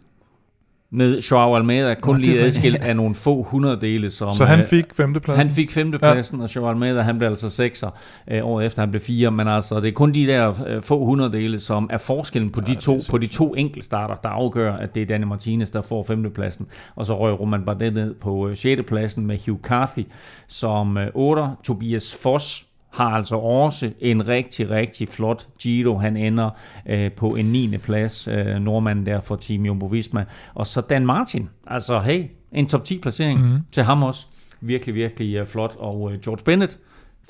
med 0.93 1.19
Joao 1.21 1.55
Almeida, 1.55 1.95
kun 2.01 2.15
Nå, 2.15 2.19
lige 2.19 2.39
adskilt 2.39 2.81
af 2.81 2.95
nogle 2.95 3.15
få 3.15 3.43
hundreddele. 3.43 4.09
Som, 4.09 4.33
Så 4.33 4.45
han 4.45 4.59
øh, 4.59 4.65
fik 4.65 4.85
femtepladsen. 4.93 5.41
han 5.41 5.51
fik 5.51 5.71
femtepladsen, 5.71 6.37
ja. 6.37 6.43
og 6.43 6.55
Joao 6.55 6.69
Almeida, 6.69 7.01
han 7.01 7.17
blev 7.17 7.29
altså 7.29 7.49
sekser 7.49 7.89
øh, 8.31 8.45
året 8.45 8.65
efter, 8.65 8.81
han 8.81 8.89
blev 8.89 9.01
fire. 9.01 9.31
Men 9.31 9.47
altså, 9.47 9.79
det 9.79 9.87
er 9.87 9.91
kun 9.91 10.13
de 10.13 10.27
der 10.27 10.63
øh, 10.67 10.81
få 10.81 11.05
hundreddele, 11.05 11.59
som 11.59 11.89
er 11.91 11.97
forskellen 11.97 12.49
på, 12.51 12.61
de, 12.61 12.75
to, 12.75 12.99
på 13.09 13.17
de 13.17 13.27
to 13.27 13.53
enkeltstarter, 13.53 14.15
der 14.15 14.29
afgør, 14.29 14.73
at 14.73 14.95
det 14.95 15.01
er 15.01 15.05
Danny 15.05 15.25
Martinez, 15.25 15.71
der 15.71 15.81
får 15.81 16.03
femtepladsen. 16.03 16.67
Og 16.95 17.05
så 17.05 17.19
røg 17.19 17.39
Roman 17.39 17.65
Bardet 17.65 17.93
ned 17.93 18.13
på 18.13 18.47
øh, 18.49 18.55
sjettepladsen 18.55 19.25
med 19.25 19.37
Hugh 19.45 19.61
Carthy 19.61 20.03
som 20.47 20.97
øh, 20.97 21.07
otter. 21.15 21.59
Tobias 21.63 22.15
Foss 22.21 22.67
har 22.91 23.05
altså 23.09 23.35
også 23.35 23.91
en 23.99 24.27
rigtig, 24.27 24.69
rigtig 24.69 25.07
flot 25.07 25.47
Giro. 25.59 25.97
Han 25.97 26.17
ender 26.17 26.49
øh, 26.85 27.11
på 27.11 27.27
en 27.27 27.45
9. 27.45 27.77
plads, 27.77 28.27
øh, 28.27 28.55
nordmanden 28.55 29.05
der 29.05 29.21
for 29.21 29.35
Team 29.35 29.65
Jumbo-Visma. 29.65 30.23
Og 30.53 30.67
så 30.67 30.81
Dan 30.81 31.05
Martin, 31.05 31.49
altså 31.67 31.99
hey, 31.99 32.25
en 32.51 32.67
top 32.67 32.83
10 32.85 32.99
placering 32.99 33.39
mm-hmm. 33.41 33.61
til 33.71 33.83
ham 33.83 34.03
også. 34.03 34.25
Virkelig, 34.61 34.95
virkelig 34.95 35.35
øh, 35.35 35.47
flot. 35.47 35.75
Og 35.79 36.13
øh, 36.13 36.19
George 36.19 36.43
Bennett 36.45 36.79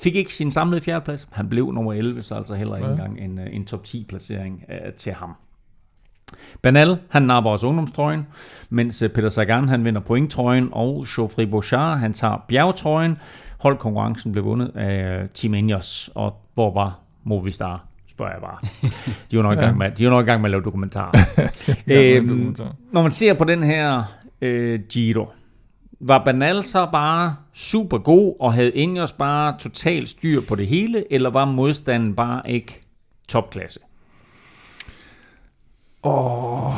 fik 0.02 0.16
ikke 0.16 0.34
sin 0.34 0.50
samlede 0.50 0.80
fjerdeplads. 0.80 1.28
Han 1.32 1.48
blev 1.48 1.72
nummer 1.72 1.92
11, 1.92 2.22
så 2.22 2.34
altså 2.34 2.54
heller 2.54 2.76
ikke 2.76 2.86
Ja. 2.88 2.92
engang 2.92 3.20
en, 3.20 3.38
øh, 3.38 3.46
en 3.52 3.64
top 3.64 3.84
10 3.84 4.04
placering 4.08 4.64
øh, 4.68 4.92
til 4.92 5.12
ham. 5.12 5.34
Banal, 6.62 6.98
han 7.08 7.22
napper 7.22 7.50
også 7.50 7.66
ungdomstrøjen, 7.66 8.26
mens 8.70 9.02
øh, 9.02 9.08
Peter 9.10 9.28
Sagan, 9.28 9.68
han 9.68 9.84
vinder 9.84 10.00
pointtrøjen, 10.00 10.68
og 10.72 11.06
Geoffrey 11.16 11.44
Bouchard, 11.44 11.98
han 11.98 12.12
tager 12.12 12.44
bjergtrøjen. 12.48 13.16
Holdkonkurrencen 13.62 14.32
blev 14.32 14.44
vundet 14.44 14.72
af 14.74 15.28
Team 15.34 15.54
Ineos, 15.54 16.10
og 16.14 16.36
hvor 16.54 16.74
var 16.74 16.98
Movistar? 17.24 17.86
Spørger 18.06 18.32
jeg 18.32 18.40
bare. 18.40 18.58
De 19.30 19.36
var 19.36 19.42
nok 19.42 19.58
i 19.58 19.60
gang 19.60 19.78
med, 19.78 19.90
de 19.90 20.04
var 20.04 20.10
nok 20.10 20.26
i 20.26 20.30
gang 20.30 20.40
med 20.40 20.46
at 20.46 20.50
lave 20.50 20.62
dokumentarer. 20.62 21.18
Ja, 21.86 22.16
øhm, 22.16 22.28
dokumentar. 22.28 22.74
når 22.92 23.02
man 23.02 23.10
ser 23.10 23.34
på 23.34 23.44
den 23.44 23.62
her 23.62 24.02
øh, 24.40 24.80
Giro, 24.90 25.28
var 26.00 26.24
Banal 26.24 26.62
så 26.62 26.88
bare 26.92 27.36
super 27.52 27.98
god, 27.98 28.36
og 28.40 28.54
havde 28.54 28.70
Ineos 28.70 29.12
bare 29.12 29.58
totalt 29.58 30.08
styr 30.08 30.40
på 30.48 30.54
det 30.54 30.66
hele, 30.66 31.12
eller 31.12 31.30
var 31.30 31.44
modstanden 31.44 32.14
bare 32.14 32.50
ikke 32.50 32.80
topklasse? 33.28 33.80
Åh, 36.04 36.74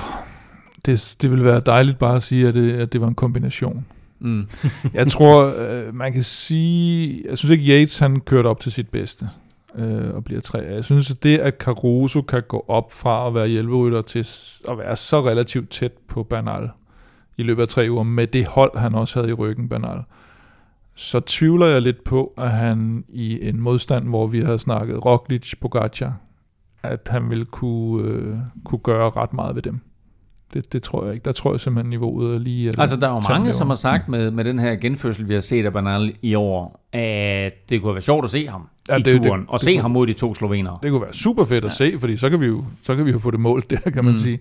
det, 0.86 1.16
det 1.22 1.30
ville 1.30 1.44
være 1.44 1.60
dejligt 1.60 1.98
bare 1.98 2.16
at 2.16 2.22
sige, 2.22 2.48
at 2.48 2.54
det, 2.54 2.72
at 2.72 2.92
det 2.92 3.00
var 3.00 3.06
en 3.06 3.14
kombination. 3.14 3.86
Mm. 4.18 4.48
Jeg 4.94 5.06
tror, 5.06 5.52
øh, 5.58 5.94
man 5.94 6.12
kan 6.12 6.22
sige... 6.22 7.24
Jeg 7.28 7.38
synes 7.38 7.50
ikke, 7.50 7.72
Yates 7.72 7.98
han 7.98 8.20
kørte 8.20 8.46
op 8.46 8.60
til 8.60 8.72
sit 8.72 8.88
bedste 8.88 9.28
øh, 9.74 10.14
og 10.14 10.24
bliver 10.24 10.40
tre. 10.40 10.58
Jeg 10.58 10.84
synes, 10.84 11.10
at 11.10 11.22
det, 11.22 11.38
at 11.38 11.54
Caruso 11.58 12.22
kan 12.22 12.42
gå 12.48 12.64
op 12.68 12.92
fra 12.92 13.26
at 13.26 13.34
være 13.34 13.48
hjælperytter 13.48 14.02
til 14.02 14.26
at 14.68 14.78
være 14.78 14.96
så 14.96 15.20
relativt 15.20 15.70
tæt 15.70 15.92
på 16.08 16.22
Bernal 16.22 16.70
i 17.36 17.42
løbet 17.42 17.62
af 17.62 17.68
tre 17.68 17.86
uger, 17.90 18.02
med 18.02 18.26
det 18.26 18.48
hold, 18.48 18.78
han 18.78 18.94
også 18.94 19.18
havde 19.18 19.30
i 19.30 19.34
ryggen, 19.34 19.68
Bernal, 19.68 20.02
så 20.94 21.20
tvivler 21.20 21.66
jeg 21.66 21.82
lidt 21.82 22.04
på, 22.04 22.34
at 22.38 22.50
han 22.50 23.04
i 23.08 23.48
en 23.48 23.60
modstand, 23.60 24.08
hvor 24.08 24.26
vi 24.26 24.40
havde 24.40 24.58
snakket 24.58 25.04
Roglic, 25.04 25.52
Pogacar, 25.60 26.16
at 26.82 27.08
han 27.10 27.30
ville 27.30 27.44
kunne, 27.44 28.08
øh, 28.08 28.36
kunne 28.64 28.78
gøre 28.78 29.10
ret 29.10 29.32
meget 29.32 29.54
ved 29.54 29.62
dem. 29.62 29.80
Det, 30.54 30.72
det 30.72 30.82
tror 30.82 31.04
jeg 31.04 31.14
ikke. 31.14 31.24
Der 31.24 31.32
tror 31.32 31.52
jeg 31.52 31.60
simpelthen, 31.60 31.90
niveauet 31.90 32.34
er 32.34 32.38
lige... 32.38 32.68
eller 32.68 32.80
Altså, 32.80 32.96
der 32.96 33.08
er 33.08 33.14
jo 33.14 33.22
mange, 33.28 33.52
som 33.52 33.68
har 33.68 33.74
sagt 33.74 34.08
med, 34.08 34.30
med 34.30 34.44
den 34.44 34.58
her 34.58 34.76
genfødsel, 34.76 35.28
vi 35.28 35.34
har 35.34 35.40
set 35.40 35.64
af 35.66 35.72
Bernal 35.72 36.14
i 36.22 36.34
år, 36.34 36.80
at 36.92 37.52
det 37.70 37.82
kunne 37.82 37.94
være 37.94 38.02
sjovt 38.02 38.24
at 38.24 38.30
se 38.30 38.48
ham 38.48 38.68
Ja, 38.88 38.94
i 38.96 38.98
det- 38.98 39.12
det- 39.12 39.22
turen, 39.22 39.44
og 39.48 39.52
det 39.58 39.64
se 39.64 39.72
kunne- 39.72 39.80
ham 39.82 39.90
mod 39.90 40.06
de 40.06 40.12
to 40.12 40.34
slovenere. 40.34 40.78
Det 40.82 40.90
kunne 40.90 41.02
være 41.02 41.12
super 41.14 41.44
fedt 41.44 41.64
at 41.64 41.80
Ja. 41.80 41.90
se, 41.90 41.98
fordi 41.98 42.16
så 42.16 42.30
kan 42.30 42.40
vi 42.40 42.46
jo, 42.46 42.64
så 42.82 42.96
kan 42.96 43.06
vi 43.06 43.10
jo 43.10 43.18
få 43.18 43.30
det 43.30 43.40
målt 43.40 43.70
der, 43.70 43.76
kan 43.76 43.94
man 43.94 44.04
Mm. 44.04 44.10
mm. 44.10 44.16
sige. 44.16 44.38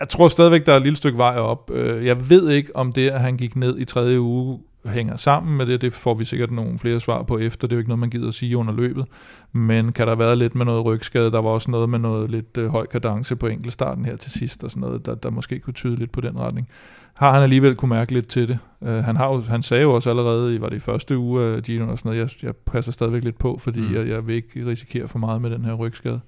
Jeg 0.00 0.08
tror 0.08 0.28
stadigvæk, 0.28 0.66
der 0.66 0.72
er 0.72 0.76
et 0.76 0.82
lille 0.82 0.96
stykke 0.96 1.18
vej 1.18 1.36
op. 1.36 1.70
Øh, 1.74 2.06
Jeg 2.06 2.30
ved 2.30 2.50
ikke, 2.50 2.76
om 2.76 2.92
det, 2.92 3.08
at 3.10 3.20
han 3.20 3.36
gik 3.36 3.56
ned 3.56 3.78
i 3.78 3.84
tredje 3.84 4.20
uge, 4.20 4.58
hænger 4.86 5.16
sammen 5.16 5.56
med 5.56 5.66
det. 5.66 5.80
Det 5.80 5.92
får 5.92 6.14
vi 6.14 6.24
sikkert 6.24 6.50
nogle 6.50 6.78
flere 6.78 7.00
svar 7.00 7.22
på 7.22 7.38
efter. 7.38 7.66
Det 7.66 7.72
er 7.72 7.76
jo 7.76 7.78
ikke 7.78 7.88
noget, 7.88 7.98
man 7.98 8.10
gider 8.10 8.28
at 8.28 8.34
sige 8.34 8.56
under 8.56 8.72
løbet. 8.72 9.04
Men 9.52 9.92
kan 9.92 10.06
der 10.06 10.14
været 10.14 10.38
lidt 10.38 10.54
med 10.54 10.64
noget 10.64 10.84
rygskade? 10.84 11.32
Der 11.32 11.40
var 11.40 11.50
også 11.50 11.70
noget 11.70 11.88
med 11.88 11.98
noget 11.98 12.30
lidt 12.30 12.56
øh, 12.58 12.68
høj 12.68 12.86
kadence 12.86 13.36
på 13.36 13.46
enkeltstarten 13.46 14.04
her 14.04 14.16
til 14.16 14.30
sidst, 14.30 14.64
og 14.64 14.70
sådan 14.70 14.80
noget, 14.80 15.06
der, 15.06 15.14
der 15.14 15.30
måske 15.30 15.58
kunne 15.58 15.74
tyde 15.74 15.96
lidt 15.96 16.12
på 16.12 16.20
den 16.20 16.40
retning. 16.40 16.68
Har 17.14 17.32
han 17.32 17.42
alligevel 17.42 17.74
kunne 17.74 17.88
mærke 17.88 18.12
lidt 18.12 18.28
til 18.28 18.48
det? 18.48 18.58
Øh, 18.82 19.04
han, 19.04 19.16
har 19.16 19.28
jo, 19.28 19.40
han 19.40 19.62
sagde 19.62 19.82
jo 19.82 19.94
også 19.94 20.10
allerede, 20.10 20.54
i 20.54 20.60
var 20.60 20.68
det 20.68 20.76
i 20.76 20.80
første 20.80 21.18
uge 21.18 21.44
af 21.44 21.62
Gino 21.62 21.90
og 21.90 21.98
sådan 21.98 22.08
noget, 22.08 22.42
jeg, 22.42 22.46
jeg 22.46 22.56
passer 22.56 22.92
stadigvæk 22.92 23.24
lidt 23.24 23.38
på, 23.38 23.58
fordi 23.60 23.80
mm. 23.80 23.94
jeg, 23.94 24.08
jeg 24.08 24.26
vil 24.26 24.34
ikke 24.34 24.66
risikere 24.66 25.08
for 25.08 25.18
meget 25.18 25.42
med 25.42 25.50
den 25.50 25.64
her 25.64 25.74
rygskade. 25.74 26.20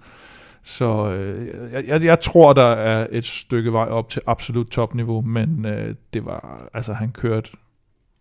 Så 0.62 1.12
øh, 1.12 1.46
jeg, 1.72 1.84
jeg, 1.86 2.04
jeg 2.04 2.20
tror, 2.20 2.52
der 2.52 2.66
er 2.66 3.06
et 3.10 3.24
stykke 3.24 3.72
vej 3.72 3.88
op 3.88 4.08
til 4.08 4.22
absolut 4.26 4.66
topniveau, 4.66 5.20
men 5.20 5.66
øh, 5.66 5.94
det 6.12 6.24
var, 6.24 6.68
altså 6.74 6.92
han 6.92 7.10
kørte 7.10 7.50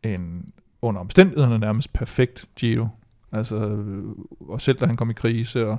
en 0.04 0.54
under 0.82 1.02
omstændighederne 1.02 1.60
nærmest 1.60 1.94
perfekt 1.94 2.50
Giro. 2.56 2.88
Altså, 3.32 3.56
øh, 3.56 4.04
og 4.40 4.62
selv 4.62 4.78
da 4.78 4.86
han 4.86 4.96
kom 4.96 5.10
i 5.10 5.14
krise, 5.14 5.68
og 5.68 5.78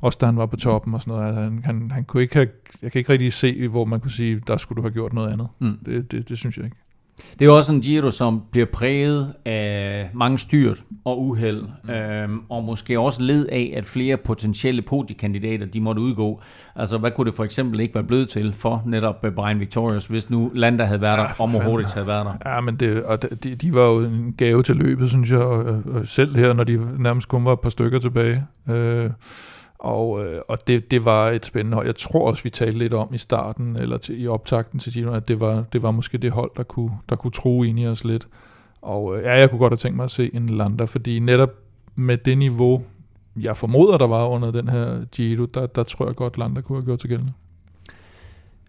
også 0.00 0.18
da 0.20 0.26
han 0.26 0.36
var 0.36 0.46
på 0.46 0.56
toppen 0.56 0.94
og 0.94 1.00
sådan 1.00 1.14
noget, 1.14 1.26
altså, 1.26 1.40
han, 1.42 1.64
han, 1.64 1.90
han 1.90 2.04
kunne 2.04 2.22
ikke 2.22 2.34
have, 2.34 2.48
jeg 2.82 2.92
kan 2.92 2.98
ikke 2.98 3.12
rigtig 3.12 3.32
se, 3.32 3.68
hvor 3.68 3.84
man 3.84 4.00
kunne 4.00 4.10
sige, 4.10 4.42
der 4.46 4.56
skulle 4.56 4.76
du 4.76 4.82
have 4.82 4.92
gjort 4.92 5.12
noget 5.12 5.32
andet. 5.32 5.48
Mm. 5.58 5.78
Det, 5.86 6.10
det, 6.10 6.28
det 6.28 6.38
synes 6.38 6.56
jeg 6.56 6.64
ikke. 6.64 6.76
Det 7.32 7.42
er 7.42 7.46
jo 7.46 7.56
også 7.56 7.74
en 7.74 7.80
Giro, 7.80 8.10
som 8.10 8.42
bliver 8.50 8.66
præget 8.72 9.34
af 9.44 10.10
mange 10.14 10.38
styrt 10.38 10.76
og 11.04 11.22
uheld, 11.22 11.62
mm. 11.84 11.90
øhm, 11.90 12.40
og 12.48 12.64
måske 12.64 13.00
også 13.00 13.22
led 13.22 13.46
af, 13.46 13.74
at 13.76 13.86
flere 13.86 14.16
potentielle 14.16 14.82
podiekandidater, 14.82 15.66
de 15.66 15.80
måtte 15.80 16.02
udgå. 16.02 16.40
Altså, 16.76 16.98
hvad 16.98 17.10
kunne 17.10 17.26
det 17.26 17.34
for 17.34 17.44
eksempel 17.44 17.80
ikke 17.80 17.94
være 17.94 18.04
blevet 18.04 18.28
til 18.28 18.52
for 18.52 18.82
netop 18.86 19.24
øh, 19.24 19.32
Brian 19.32 19.60
Victorious, 19.60 20.06
hvis 20.06 20.30
nu 20.30 20.50
Landa 20.54 20.84
havde 20.84 21.00
været 21.00 21.18
der, 21.18 21.24
ja, 21.24 21.30
og 21.38 21.50
Mohoric 21.50 21.92
havde 21.92 22.06
været 22.06 22.26
der? 22.26 22.54
Ja, 22.54 22.60
men 22.60 22.76
det, 22.76 23.02
og 23.02 23.22
de, 23.44 23.54
de 23.54 23.74
var 23.74 23.84
jo 23.84 23.98
en 23.98 24.34
gave 24.38 24.62
til 24.62 24.76
løbet, 24.76 25.08
synes 25.08 25.30
jeg, 25.30 25.38
og, 25.38 25.64
og 25.86 26.08
selv 26.08 26.36
her, 26.36 26.52
når 26.52 26.64
de 26.64 27.02
nærmest 27.02 27.28
kun 27.28 27.44
var 27.44 27.52
et 27.52 27.60
par 27.60 27.70
stykker 27.70 27.98
tilbage. 27.98 28.44
Øh, 28.68 29.10
og, 29.78 30.24
øh, 30.24 30.42
og 30.48 30.66
det, 30.66 30.90
det 30.90 31.04
var 31.04 31.30
et 31.30 31.46
spændende 31.46 31.74
hold. 31.74 31.86
Jeg 31.86 31.96
tror 31.96 32.28
også, 32.28 32.42
vi 32.42 32.50
talte 32.50 32.78
lidt 32.78 32.94
om 32.94 33.14
i 33.14 33.18
starten, 33.18 33.76
eller 33.76 33.98
til, 33.98 34.22
i 34.22 34.26
optakten 34.26 34.80
til 34.80 34.92
Gino, 34.92 35.12
at 35.12 35.28
det 35.28 35.40
var, 35.40 35.64
det 35.72 35.82
var 35.82 35.90
måske 35.90 36.18
det 36.18 36.30
hold, 36.30 36.50
der 36.56 36.62
kunne, 36.62 36.90
der 37.08 37.16
kunne 37.16 37.30
tro 37.30 37.62
ind 37.62 37.80
i 37.80 37.86
os 37.86 38.04
lidt. 38.04 38.28
Og 38.82 39.16
øh, 39.16 39.24
ja, 39.24 39.38
jeg 39.38 39.50
kunne 39.50 39.58
godt 39.58 39.72
have 39.72 39.76
tænkt 39.76 39.96
mig 39.96 40.04
at 40.04 40.10
se 40.10 40.30
en 40.34 40.48
Lander, 40.48 40.86
fordi 40.86 41.18
netop 41.18 41.50
med 41.94 42.16
det 42.16 42.38
niveau, 42.38 42.82
jeg 43.36 43.56
formoder, 43.56 43.98
der 43.98 44.06
var 44.06 44.26
under 44.26 44.50
den 44.50 44.68
her 44.68 45.04
Giro, 45.04 45.44
der, 45.44 45.66
der 45.66 45.82
tror 45.82 46.06
jeg 46.06 46.14
godt, 46.14 46.38
Lander 46.38 46.60
kunne 46.60 46.78
have 46.78 46.84
gjort 46.84 46.98
til 46.98 47.08
gældende. 47.08 47.32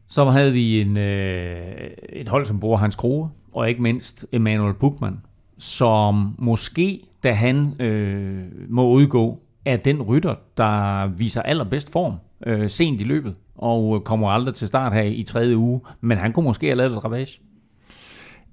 Så 0.07 0.25
havde 0.25 0.53
vi 0.53 0.81
en, 0.81 0.97
øh, 0.97 1.89
et 2.09 2.29
hold, 2.29 2.45
som 2.45 2.59
bruger 2.59 2.77
Hans 2.77 2.95
Kroge, 2.95 3.29
og 3.53 3.69
ikke 3.69 3.81
mindst 3.81 4.25
Emanuel 4.31 4.73
Buchmann, 4.73 5.21
som 5.57 6.35
måske, 6.37 7.01
da 7.23 7.31
han 7.31 7.81
øh, 7.81 8.43
må 8.69 8.89
udgå, 8.89 9.39
er 9.65 9.77
den 9.77 10.01
rytter, 10.01 10.35
der 10.57 11.07
viser 11.07 11.41
allerbedst 11.41 11.91
form 11.91 12.13
øh, 12.45 12.69
sent 12.69 13.01
i 13.01 13.03
løbet, 13.03 13.35
og 13.55 14.03
kommer 14.03 14.29
aldrig 14.29 14.55
til 14.55 14.67
start 14.67 14.93
her 14.93 15.01
i 15.01 15.23
tredje 15.27 15.57
uge, 15.57 15.81
men 16.01 16.17
han 16.17 16.33
kunne 16.33 16.45
måske 16.45 16.65
have 16.65 16.77
lavet 16.77 16.97
et 16.97 17.05
ravage. 17.05 17.39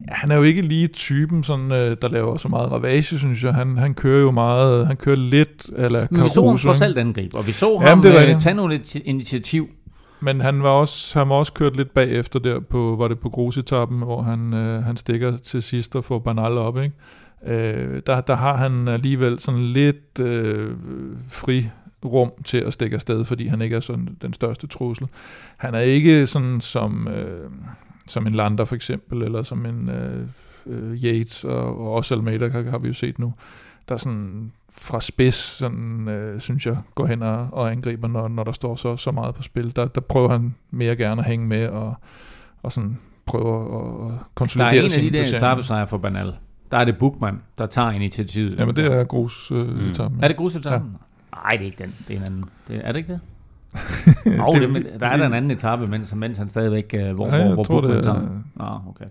Ja, 0.00 0.12
han 0.14 0.30
er 0.30 0.36
jo 0.36 0.42
ikke 0.42 0.62
lige 0.62 0.86
typen, 0.86 1.44
sådan, 1.44 1.72
øh, 1.72 1.96
der 2.02 2.08
laver 2.08 2.36
så 2.36 2.48
meget 2.48 2.72
ravage, 2.72 3.02
synes 3.02 3.44
jeg. 3.44 3.54
Han, 3.54 3.76
han 3.76 3.94
kører 3.94 4.20
jo 4.20 4.30
meget, 4.30 4.86
han 4.86 4.96
kører 4.96 5.16
lidt, 5.16 5.66
eller 5.76 6.06
Men 6.10 6.24
vi 6.24 6.28
så 6.28 6.46
ham 6.46 6.58
trods 6.58 6.82
alt 6.82 6.98
angreb, 6.98 7.34
og 7.34 7.46
vi 7.46 7.52
så 7.52 7.70
Jamen, 7.70 7.88
ham 7.88 8.02
det 8.02 8.34
øh, 8.34 8.40
tage 8.40 8.54
nogle 8.54 8.80
initiativ. 9.04 9.68
Men 10.20 10.40
han 10.40 10.62
var 10.62 10.68
også, 10.70 11.18
han 11.18 11.28
var 11.28 11.34
også 11.34 11.52
kørt 11.52 11.76
lidt 11.76 11.94
bagefter 11.94 12.38
der 12.38 12.60
på, 12.60 12.96
var 12.98 13.08
det 13.08 13.18
på 13.18 13.28
grusetappen, 13.28 13.98
hvor 13.98 14.22
han, 14.22 14.54
øh, 14.54 14.82
han 14.82 14.96
stikker 14.96 15.36
til 15.36 15.62
sidst 15.62 15.96
og 15.96 16.04
får 16.04 16.18
Bernal 16.18 16.58
op, 16.58 16.78
ikke? 16.78 16.94
Øh, 17.44 18.02
der, 18.06 18.20
der 18.20 18.36
har 18.36 18.56
han 18.56 18.88
alligevel 18.88 19.38
sådan 19.38 19.62
lidt 19.62 20.18
øh, 20.20 20.70
fri 21.28 21.68
rum 22.04 22.32
til 22.44 22.58
at 22.58 22.72
stikke 22.72 22.94
afsted, 22.94 23.24
fordi 23.24 23.46
han 23.46 23.62
ikke 23.62 23.76
er 23.76 23.80
sådan 23.80 24.16
den 24.22 24.32
største 24.32 24.66
trussel. 24.66 25.08
Han 25.56 25.74
er 25.74 25.80
ikke 25.80 26.26
sådan 26.26 26.60
som, 26.60 27.08
øh, 27.08 27.50
som 28.06 28.26
en 28.26 28.32
Lander 28.32 28.64
for 28.64 28.74
eksempel, 28.74 29.22
eller 29.22 29.42
som 29.42 29.66
en 29.66 29.88
øh, 29.88 30.26
øh, 30.66 31.04
Yates, 31.04 31.44
og, 31.44 31.80
og 31.80 31.92
også 31.92 32.14
Almeida 32.14 32.48
har, 32.48 32.70
har 32.70 32.78
vi 32.78 32.88
jo 32.88 32.94
set 32.94 33.18
nu, 33.18 33.34
der 33.88 33.96
sådan 33.96 34.52
fra 34.70 35.00
spids, 35.00 35.34
sådan, 35.34 36.08
øh, 36.08 36.40
synes 36.40 36.66
jeg, 36.66 36.76
går 36.94 37.06
hen 37.06 37.22
og, 37.22 37.48
og 37.52 37.70
angriber, 37.70 38.08
når, 38.08 38.28
når 38.28 38.44
der 38.44 38.52
står 38.52 38.76
så, 38.76 38.96
så 38.96 39.10
meget 39.10 39.34
på 39.34 39.42
spil. 39.42 39.76
Der, 39.76 39.86
der 39.86 40.00
prøver 40.00 40.28
han 40.28 40.54
mere 40.70 40.96
gerne 40.96 41.20
at 41.20 41.26
hænge 41.26 41.46
med, 41.46 41.68
og, 41.68 41.94
og 42.62 42.72
sådan 42.72 42.98
prøver 43.26 44.06
at 44.06 44.18
konsolidere 44.34 44.88
sin 44.88 45.02
Der 45.02 45.06
er 45.06 45.08
en 45.08 45.14
af 45.14 45.24
de 45.24 45.32
der 45.32 45.36
etappesejre 45.36 45.88
for 45.88 45.98
Banal 45.98 46.34
der 46.72 46.78
er 46.78 46.84
det 46.84 46.98
Bookman, 46.98 47.42
der 47.58 47.66
tager 47.66 47.90
initiativet. 47.90 48.58
Jamen, 48.58 48.76
det 48.76 48.92
er 48.92 49.04
grus 49.04 49.50
øh, 49.50 49.68
mm. 49.68 49.94
Er 50.22 50.28
det 50.28 50.36
grus 50.36 50.56
etappen? 50.56 50.90
Ja. 50.90 51.38
Nej, 51.42 51.50
det 51.50 51.60
er 51.60 51.64
ikke 51.64 51.82
den. 51.82 51.94
Det 52.08 52.14
er 52.14 52.20
en 52.20 52.26
anden. 52.26 52.44
Det, 52.68 52.80
er 52.84 52.92
det 52.92 52.98
ikke 52.98 53.12
det? 53.12 53.20
oh, 54.46 54.60
det, 54.60 54.74
det, 54.74 55.00
der 55.00 55.06
er 55.06 55.16
der 55.16 55.26
en 55.26 55.34
anden 55.34 55.50
etape, 55.50 55.86
mens, 55.86 56.14
mens 56.14 56.38
han 56.38 56.48
stadigvæk, 56.48 56.94
uh, 56.94 57.14
hvor, 57.14 57.36
ja, 57.36 57.44
hvor, 57.44 57.54
hvor 57.54 57.64
Bookman 57.64 58.02
tager. 58.02 58.42
Nå, 58.54 58.64
okay. 58.88 59.04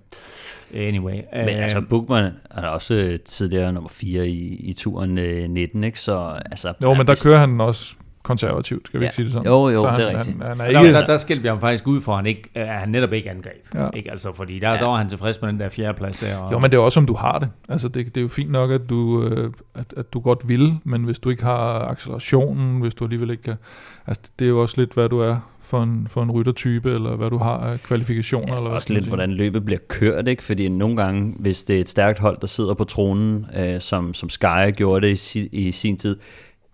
Anyway. 0.73 1.13
Men 1.13 1.55
uh, 1.57 1.63
altså, 1.63 1.81
Bookman 1.81 2.31
er 2.51 2.67
også 2.67 3.17
tidligere 3.25 3.73
nummer 3.73 3.89
4 3.89 4.27
i, 4.27 4.55
i 4.55 4.73
turen 4.73 5.17
uh, 5.17 5.49
19, 5.49 5.83
ikke? 5.83 5.99
Så, 5.99 6.39
altså, 6.45 6.73
jo, 6.83 6.93
men 6.93 7.07
der 7.07 7.21
kører 7.23 7.37
han 7.37 7.61
også 7.61 7.95
konservativt, 8.25 8.87
skal 8.87 8.99
vi 8.99 9.05
ja. 9.05 9.09
ikke 9.09 9.15
sige 9.15 9.23
det 9.23 9.33
sådan? 9.33 9.47
Jo, 9.47 9.69
jo, 9.69 9.81
så 9.81 9.89
han, 9.89 9.99
det 9.99 10.11
er 10.11 10.17
rigtigt. 10.17 10.37
Han, 10.37 10.59
han 10.59 10.75
er 10.75 10.81
ikke, 10.81 10.93
der, 10.93 11.05
der, 11.05 11.17
skilte 11.17 11.41
vi 11.41 11.47
ham 11.47 11.59
faktisk 11.59 11.87
ud 11.87 12.01
for, 12.01 12.11
at 12.11 12.17
han, 12.17 12.25
ikke, 12.25 12.49
at 12.53 12.67
han 12.67 12.89
netop 12.89 13.13
ikke 13.13 13.29
angreb. 13.29 13.75
Ja. 13.75 13.87
Ikke? 13.93 14.11
Altså, 14.11 14.33
fordi 14.33 14.59
der, 14.59 14.71
ja. 14.71 14.77
der 14.77 14.85
var 14.85 14.95
han 14.95 15.09
tilfreds 15.09 15.41
med 15.41 15.49
den 15.49 15.59
der 15.59 15.69
fjerde 15.69 15.97
plads 15.97 16.17
der. 16.17 16.37
Og... 16.37 16.51
Jo, 16.51 16.59
men 16.59 16.71
det 16.71 16.77
er 16.77 16.81
også, 16.81 16.99
om 16.99 17.05
du 17.05 17.13
har 17.13 17.39
det. 17.39 17.49
Altså, 17.69 17.87
det, 17.87 18.05
det 18.05 18.17
er 18.17 18.21
jo 18.21 18.27
fint 18.27 18.51
nok, 18.51 18.71
at 18.71 18.89
du, 18.89 19.23
øh, 19.23 19.51
at, 19.75 19.93
at 19.97 20.13
du 20.13 20.19
godt 20.19 20.49
vil, 20.49 20.77
men 20.83 21.03
hvis 21.03 21.19
du 21.19 21.29
ikke 21.29 21.43
har 21.43 21.79
accelerationen, 21.79 22.81
hvis 22.81 22.95
du 22.95 23.03
alligevel 23.03 23.29
ikke 23.29 23.43
kan... 23.43 23.55
Altså, 24.07 24.23
det 24.39 24.45
er 24.45 24.49
jo 24.49 24.61
også 24.61 24.75
lidt, 24.81 24.93
hvad 24.93 25.09
du 25.09 25.19
er 25.19 25.37
for 25.65 25.83
en, 25.83 26.07
for 26.09 26.23
en 26.23 26.31
ryttertype, 26.31 26.93
eller 26.93 27.15
hvad 27.15 27.29
du 27.29 27.37
har 27.37 27.57
af 27.57 27.79
kvalifikationer. 27.79 28.53
Ja, 28.53 28.57
eller 28.57 28.69
også 28.69 28.93
lidt, 28.93 29.05
hvordan 29.05 29.31
løbet 29.31 29.65
bliver 29.65 29.79
kørt, 29.87 30.27
ikke? 30.27 30.43
fordi 30.43 30.69
nogle 30.69 30.97
gange, 30.97 31.33
hvis 31.39 31.65
det 31.65 31.75
er 31.75 31.79
et 31.81 31.89
stærkt 31.89 32.19
hold, 32.19 32.37
der 32.41 32.47
sidder 32.47 32.73
på 32.73 32.83
tronen, 32.83 33.45
øh, 33.57 33.81
som, 33.81 34.13
som 34.13 34.29
Sky 34.29 34.71
gjorde 34.75 35.07
det 35.07 35.35
i, 35.35 35.49
i 35.51 35.71
sin 35.71 35.97
tid, 35.97 36.17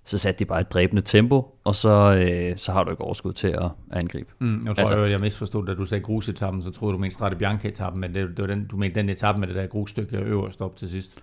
så 0.06 0.18
satte 0.18 0.40
de 0.40 0.46
bare 0.46 0.62
et 0.62 0.74
dræbende 0.74 1.02
tempo, 1.02 1.56
og 1.64 1.76
så, 1.76 1.90
øh, 1.90 2.58
så 2.58 2.72
har 2.72 2.84
du 2.84 2.92
ikke 2.92 3.04
overskud 3.04 3.34
til 3.34 3.48
at 3.48 3.70
angribe. 3.92 4.30
Mm, 4.40 4.68
jeg 4.68 4.76
tror, 4.76 4.82
altså, 4.82 4.98
jeg, 4.98 5.12
jeg 5.12 5.20
misforstod, 5.20 5.66
da 5.66 5.74
du 5.74 5.86
sagde 5.86 6.04
grusetappen, 6.04 6.62
så 6.62 6.72
troede 6.72 6.94
du 6.94 6.98
mente 6.98 7.14
Strade 7.14 7.36
Bianca-etappen, 7.36 8.02
men 8.02 8.16
det, 8.16 8.30
det 8.30 8.40
var 8.40 8.48
den, 8.48 8.68
du 8.68 8.78
mente 8.78 9.00
den 9.00 9.10
etape 9.10 9.40
med 9.40 9.48
det 9.48 9.56
der 9.56 9.68
grusstykke 9.68 10.18
øverst 10.18 10.62
op 10.62 10.76
til 10.76 10.90
sidst. 10.90 11.20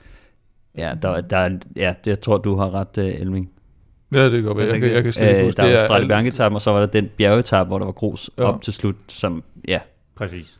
Ja, 0.78 0.94
der, 1.02 1.20
der, 1.20 1.58
ja 1.76 1.94
det, 2.04 2.10
jeg 2.10 2.20
tror, 2.20 2.38
du 2.38 2.56
har 2.56 2.74
ret, 2.74 2.98
uh, 2.98 3.20
Elming. 3.20 3.50
Ja, 4.14 4.30
det 4.30 4.44
går 4.44 4.54
godt. 4.54 4.70
Jeg, 4.72 4.82
jeg, 4.82 4.92
jeg 4.92 5.02
kan 5.02 5.12
slet 5.12 5.28
ikke 5.28 5.46
øh, 5.46 5.52
Der 5.56 5.72
var 5.72 5.86
Strade 5.86 6.06
Bianca-etappen, 6.06 6.56
og 6.56 6.62
så 6.62 6.70
var 6.70 6.80
der 6.80 6.86
den 6.86 7.10
bjergetappe, 7.16 7.68
hvor 7.68 7.78
der 7.78 7.84
var 7.84 7.92
grus 7.92 8.30
ja. 8.38 8.42
op 8.42 8.62
til 8.62 8.72
slut, 8.72 8.96
som, 9.08 9.42
ja. 9.68 9.80
Præcis. 10.16 10.58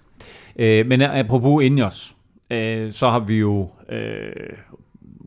Øh, 0.57 0.87
men 0.87 1.03
apropos 1.03 1.65
Ineos, 1.65 2.17
øh, 2.51 2.93
så 2.93 3.09
har 3.11 3.21
vi 3.21 3.37
jo 3.37 3.71
øh, 3.89 4.31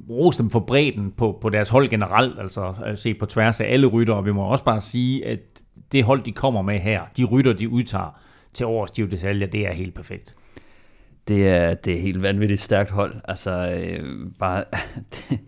rose 0.09 0.39
dem 0.39 0.49
for 0.49 0.59
bredden 0.59 1.11
på, 1.11 1.37
på 1.41 1.49
deres 1.49 1.69
hold 1.69 1.89
generelt, 1.89 2.39
altså 2.39 2.73
øh, 2.87 2.97
se 2.97 3.13
på 3.13 3.25
tværs 3.25 3.61
af 3.61 3.73
alle 3.73 3.87
rytter, 3.87 4.13
og 4.13 4.25
vi 4.25 4.31
må 4.31 4.43
også 4.43 4.63
bare 4.63 4.81
sige, 4.81 5.25
at 5.25 5.39
det 5.91 6.03
hold, 6.03 6.21
de 6.21 6.31
kommer 6.31 6.61
med 6.61 6.79
her, 6.79 7.01
de 7.17 7.23
rytter, 7.23 7.53
de 7.53 7.69
udtager 7.69 8.19
til 8.53 8.65
årets 8.65 8.91
Giro 8.91 9.07
d'Italia, 9.07 9.45
det 9.45 9.67
er 9.67 9.73
helt 9.73 9.93
perfekt. 9.93 10.35
Det 11.27 11.47
er, 11.47 11.73
det 11.73 11.93
er 11.93 12.01
helt 12.01 12.21
vanvittigt 12.21 12.61
stærkt 12.61 12.89
hold. 12.89 13.13
Altså, 13.25 13.73
øh, 13.75 14.03
bare, 14.39 14.63
det, 15.13 15.39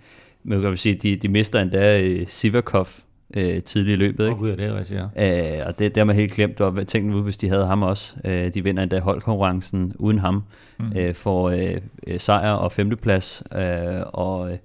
man 0.43 0.61
kan 0.61 0.77
sige, 0.77 0.95
de, 0.95 1.15
de 1.15 1.27
mister 1.27 1.59
endda 1.59 2.01
øh, 2.01 2.27
Sivakov, 2.27 2.87
øh, 3.35 3.63
tidligt 3.63 3.95
i 3.95 4.03
løbet. 4.03 4.23
Ikke? 4.23 4.41
Oh, 4.41 4.47
det 4.47 4.59
er 4.59 4.83
det, 4.83 4.91
ja. 5.17 5.59
Øh, 5.59 5.67
og 5.67 5.79
det, 5.79 5.95
det 5.95 5.97
har 5.97 6.05
man 6.05 6.15
helt 6.15 6.33
glemt, 6.33 6.61
og 6.61 6.87
tænkt 6.87 7.09
nu, 7.09 7.21
hvis 7.21 7.37
de 7.37 7.49
havde 7.49 7.65
ham 7.65 7.83
også. 7.83 8.15
Øh, 8.25 8.53
de 8.53 8.63
vinder 8.63 8.83
endda 8.83 8.99
holdkonkurrencen 8.99 9.93
uden 9.99 10.19
ham, 10.19 10.43
mm. 10.79 10.91
øh, 10.97 11.13
får 11.13 11.49
øh, 11.49 12.19
sejr 12.19 12.51
og 12.51 12.71
femteplads, 12.71 13.43
øh, 13.55 14.01
og 14.05 14.51
øh, 14.51 14.57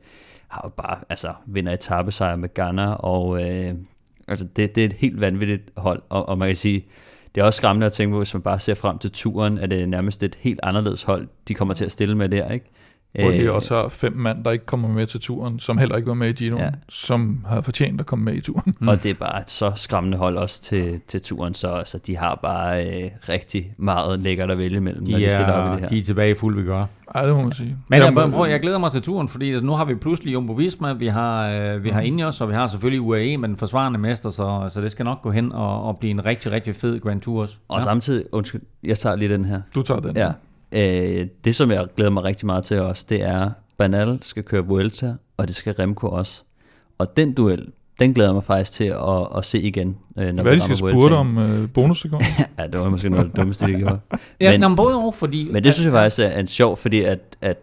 har 0.49 0.61
jo 0.65 0.71
bare, 0.77 0.99
altså, 1.09 1.33
vinder 1.47 1.73
etappesejr 1.73 2.37
med 2.37 2.55
Ghana, 2.55 2.93
og 2.93 3.43
øh, 3.43 3.75
altså, 4.29 4.47
det, 4.57 4.75
det 4.75 4.81
er 4.81 4.85
et 4.85 4.93
helt 4.93 5.21
vanvittigt 5.21 5.71
hold, 5.77 6.03
og, 6.09 6.29
og 6.29 6.39
man 6.39 6.49
kan 6.49 6.57
sige, 6.57 6.85
det 7.35 7.41
er 7.41 7.45
også 7.45 7.57
skræmmende 7.57 7.87
at 7.87 7.93
tænke 7.93 8.13
på, 8.13 8.19
hvis 8.19 8.35
man 8.35 8.43
bare 8.43 8.59
ser 8.59 8.75
frem 8.75 8.99
til 8.99 9.11
turen, 9.11 9.59
at 9.59 9.71
det 9.71 9.83
er 9.83 9.87
nærmest 9.87 10.23
et 10.23 10.35
helt 10.41 10.61
anderledes 10.63 11.03
hold, 11.03 11.29
de 11.49 11.55
kommer 11.55 11.75
til 11.75 11.85
at 11.85 11.93
stille 11.93 12.15
med 12.15 12.29
der, 12.29 12.51
ikke? 12.51 12.67
Hvor 13.15 13.31
de 13.31 13.39
øh, 13.39 13.55
også 13.55 13.75
har 13.75 13.89
fem 13.89 14.13
mand, 14.17 14.45
der 14.45 14.51
ikke 14.51 14.67
kommer 14.67 14.89
med 14.89 15.07
til 15.07 15.21
turen, 15.21 15.59
som 15.59 15.79
heller 15.79 15.97
ikke 15.97 16.09
var 16.09 16.15
med 16.15 16.29
i 16.29 16.33
Gino, 16.33 16.59
ja. 16.59 16.71
som 16.89 17.45
har 17.49 17.61
fortjent 17.61 18.01
at 18.01 18.07
komme 18.07 18.25
med 18.25 18.35
i 18.35 18.41
turen. 18.41 18.75
Mm. 18.81 18.89
Og 18.89 19.03
det 19.03 19.11
er 19.11 19.15
bare 19.15 19.41
et 19.41 19.51
så 19.51 19.73
skræmmende 19.75 20.19
hold 20.19 20.37
også 20.37 20.63
til, 20.63 21.01
til 21.09 21.23
turen, 21.23 21.55
så, 21.55 21.83
så 21.85 21.99
de 21.99 22.17
har 22.17 22.39
bare 22.43 22.87
øh, 22.87 23.11
rigtig 23.29 23.73
meget 23.79 24.21
lækkert 24.21 24.51
at 24.51 24.59
vælge 24.59 24.81
mellem, 24.81 25.05
de 25.05 25.13
når 25.13 25.19
de 25.19 25.31
stiller 25.31 25.53
op 25.53 25.69
i 25.69 25.73
det 25.73 25.81
her. 25.81 25.87
De 25.87 25.99
er 25.99 26.03
tilbage 26.03 26.31
i 26.31 26.35
fuld 26.35 26.57
vi 26.57 26.63
gør. 26.63 26.85
Ja, 27.15 27.27
det 27.27 27.35
må 27.35 27.43
man 27.43 27.53
sige. 27.53 27.77
Men 27.91 27.99
jeg, 28.03 28.31
prøv, 28.33 28.47
jeg 28.47 28.61
glæder 28.61 28.79
mig 28.79 28.93
til 28.93 29.03
turen, 29.03 29.29
fordi 29.29 29.49
altså, 29.49 29.65
nu 29.65 29.73
har 29.73 29.85
vi 29.85 29.95
pludselig 29.95 30.33
Jumbo 30.33 30.53
Visma, 30.53 30.93
vi 30.93 31.07
har, 31.07 31.51
øh, 31.51 31.85
vi 31.85 31.89
har 31.89 32.01
mm. 32.01 32.07
Ineos, 32.07 32.41
og 32.41 32.49
vi 32.49 32.55
har 32.55 32.67
selvfølgelig 32.67 33.01
UAE 33.01 33.37
med 33.37 33.49
den 33.49 33.57
forsvarende 33.57 33.99
mester, 33.99 34.31
så, 34.31 34.69
så 34.71 34.81
det 34.81 34.93
skal 34.93 35.05
nok 35.05 35.23
gå 35.23 35.31
hen 35.31 35.53
og, 35.53 35.83
og 35.83 35.99
blive 35.99 36.11
en 36.11 36.27
rigtig, 36.27 36.53
rigtig 36.53 36.75
fed 36.75 37.01
Grand 37.01 37.21
Tour 37.21 37.43
også. 37.43 37.57
Og 37.69 37.79
ja. 37.79 37.85
samtidig, 37.85 38.25
undskyld, 38.33 38.61
jeg 38.83 38.99
tager 38.99 39.17
lige 39.17 39.33
den 39.33 39.45
her. 39.45 39.61
Du 39.75 39.83
tager 39.83 40.01
den. 40.01 40.17
Ja. 40.17 40.33
Øh, 40.73 41.27
det, 41.45 41.57
som 41.57 41.71
jeg 41.71 41.87
glæder 41.97 42.11
mig 42.11 42.25
rigtig 42.25 42.47
meget 42.47 42.65
til 42.65 42.81
også, 42.81 43.07
det 43.09 43.23
er, 43.23 43.51
Bernal 43.79 44.19
skal 44.23 44.43
køre 44.43 44.67
Vuelta, 44.67 45.15
og 45.37 45.49
det 45.49 45.57
skal 45.57 45.75
Remco 45.75 46.09
også. 46.09 46.43
Og 46.99 47.17
den 47.17 47.33
duel, 47.33 47.67
den 48.01 48.15
glæder 48.15 48.33
mig 48.33 48.45
faktisk 48.45 48.73
til 48.73 48.85
at, 48.85 49.27
at 49.37 49.45
se 49.45 49.61
igen. 49.61 49.97
Øh, 50.19 50.35
når 50.35 50.43
Hvad 50.43 50.57
de 50.57 50.61
skal 50.61 50.77
spurgte 50.77 51.15
om 51.15 51.39
øh, 51.39 51.69
bonussekunder? 51.71 52.27
ja, 52.59 52.67
det 52.67 52.81
var 52.81 52.89
måske 52.89 53.09
noget 53.09 53.25
af 53.25 53.31
det 53.31 53.37
dummeste, 53.37 53.67
de 53.67 53.79
gjorde. 53.79 53.99
ja, 54.41 54.59
men, 54.59 54.77
både 54.77 54.95
over, 54.95 55.13
fordi... 55.13 55.49
Men 55.53 55.65
det 55.65 55.75
synes 55.75 55.85
jeg 55.85 55.93
faktisk 55.93 56.19
er 56.21 56.39
en 56.39 56.47
sjov, 56.47 56.77
fordi 56.77 57.03
at, 57.03 57.37
at 57.41 57.59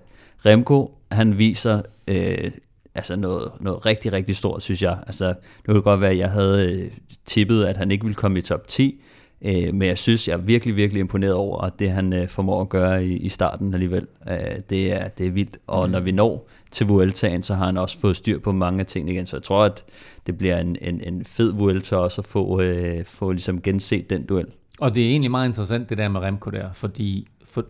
Remco, 0.46 0.98
han 1.12 1.38
viser 1.38 1.82
øh, 2.08 2.52
altså 2.96 3.16
noget, 3.16 3.52
noget 3.60 3.86
rigtig, 3.86 4.14
rigtig 4.14 4.36
stort, 4.36 4.64
synes 4.64 4.82
jeg. 4.82 4.98
Altså, 5.08 5.28
det 5.28 5.66
kunne 5.66 5.82
godt 5.82 6.02
være, 6.02 6.12
at 6.12 6.18
jeg 6.18 6.30
havde 6.30 6.72
øh, 6.72 6.92
tippet, 7.26 7.66
at 7.66 7.78
han 7.78 7.92
ikke 7.92 8.04
ville 8.04 8.16
komme 8.16 8.40
i 8.40 8.42
top 8.42 8.68
10, 8.68 9.02
Øh, 9.42 9.74
men 9.74 9.82
jeg 9.82 9.98
synes, 9.98 10.28
jeg 10.28 10.34
er 10.34 10.38
virkelig, 10.38 10.76
virkelig 10.76 11.00
imponeret 11.00 11.34
over, 11.34 11.62
at 11.62 11.74
det 11.80 11.92
han 11.92 12.14
øh, 12.14 12.28
formår 12.28 12.62
at 12.62 12.70
gøre 12.70 13.06
i, 13.06 13.18
i 13.18 13.30
starten 13.30 13.74
alligevel, 13.74 14.08
øh, 14.30 14.38
det, 14.70 14.94
er, 14.94 15.08
det 15.08 15.28
er 15.28 15.32
vildt. 15.32 15.58
Og 15.68 15.88
mm. 15.88 15.92
når 15.92 16.00
vi 16.00 16.12
når 16.12 16.48
til 16.72 16.88
Vueltaen, 16.88 17.44
så 17.44 17.56
har 17.56 17.66
han 17.66 17.78
også 17.78 18.00
fået 18.00 18.16
styr 18.16 18.40
på 18.40 18.52
mange 18.52 18.80
af 18.80 18.86
tingene 18.86 19.12
igen. 19.12 19.26
Så 19.26 19.38
jeg 19.38 19.44
tror, 19.44 19.64
at 19.64 19.84
det 20.28 20.38
bliver 20.38 20.60
en, 20.60 20.78
en, 20.82 21.02
en 21.04 21.26
fed 21.26 21.54
Vuelta 21.54 21.96
også 21.96 22.22
at 22.22 22.26
få, 22.26 22.62
øh, 22.62 23.06
få 23.06 23.32
ligesom 23.32 23.62
genset 23.62 24.10
den 24.10 24.26
duel. 24.26 24.46
Og 24.80 24.96
det 24.96 25.04
er 25.04 25.10
egentlig 25.10 25.32
meget 25.32 25.48
interessant 25.48 25.90
det 25.90 25.98
der 25.98 26.10
med 26.10 26.22
Remco 26.22 26.50
der, 26.50 26.74
fordi 26.74 27.28
for, 27.46 27.66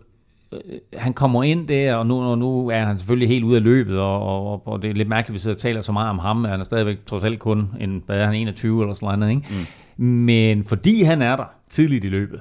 øh, 0.52 0.58
han 0.94 1.12
kommer 1.12 1.42
ind 1.42 1.68
der, 1.68 1.94
og 1.94 2.06
nu, 2.06 2.22
og 2.22 2.38
nu 2.38 2.68
er 2.68 2.84
han 2.84 2.98
selvfølgelig 2.98 3.28
helt 3.28 3.44
ude 3.44 3.56
af 3.56 3.62
løbet, 3.62 3.98
og, 3.98 4.22
og, 4.22 4.68
og 4.68 4.82
det 4.82 4.90
er 4.90 4.94
lidt 4.94 5.08
mærkeligt, 5.08 5.30
at 5.30 5.34
vi 5.34 5.38
sidder 5.38 5.54
og 5.54 5.60
taler 5.60 5.80
så 5.80 5.92
meget 5.92 6.10
om 6.10 6.18
ham. 6.18 6.44
Han 6.44 6.60
er 6.60 6.64
stadigvæk 6.64 7.06
trods 7.06 7.24
alt 7.24 7.38
kun 7.38 7.70
en, 7.80 8.02
hvad 8.06 8.20
er 8.20 8.26
han, 8.26 8.34
21 8.34 8.82
eller 8.82 8.94
sådan 8.94 9.18
noget, 9.18 9.34
ikke? 9.34 9.46
Mm. 9.50 9.66
Men 9.96 10.64
fordi 10.64 11.02
han 11.02 11.22
er 11.22 11.36
der 11.36 11.44
tidligt 11.68 12.04
i 12.04 12.08
løbet, 12.08 12.40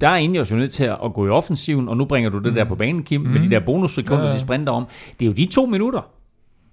der 0.00 0.08
er 0.08 0.16
Ineos 0.16 0.52
jo 0.52 0.56
nødt 0.56 0.72
til 0.72 0.84
at 0.84 1.14
gå 1.14 1.26
i 1.26 1.28
offensiven, 1.28 1.88
og 1.88 1.96
nu 1.96 2.04
bringer 2.04 2.30
du 2.30 2.38
det 2.38 2.46
mm. 2.46 2.54
der 2.54 2.64
på 2.64 2.74
banen, 2.74 3.02
Kim, 3.02 3.20
mm. 3.20 3.28
med 3.28 3.40
de 3.40 3.50
der 3.50 3.60
bonussekunder, 3.60 4.22
ja, 4.22 4.28
ja. 4.28 4.34
de 4.34 4.40
sprinter 4.40 4.72
om. 4.72 4.86
Det 5.20 5.26
er 5.26 5.26
jo 5.26 5.32
de 5.32 5.46
to 5.46 5.66
minutter, 5.66 6.10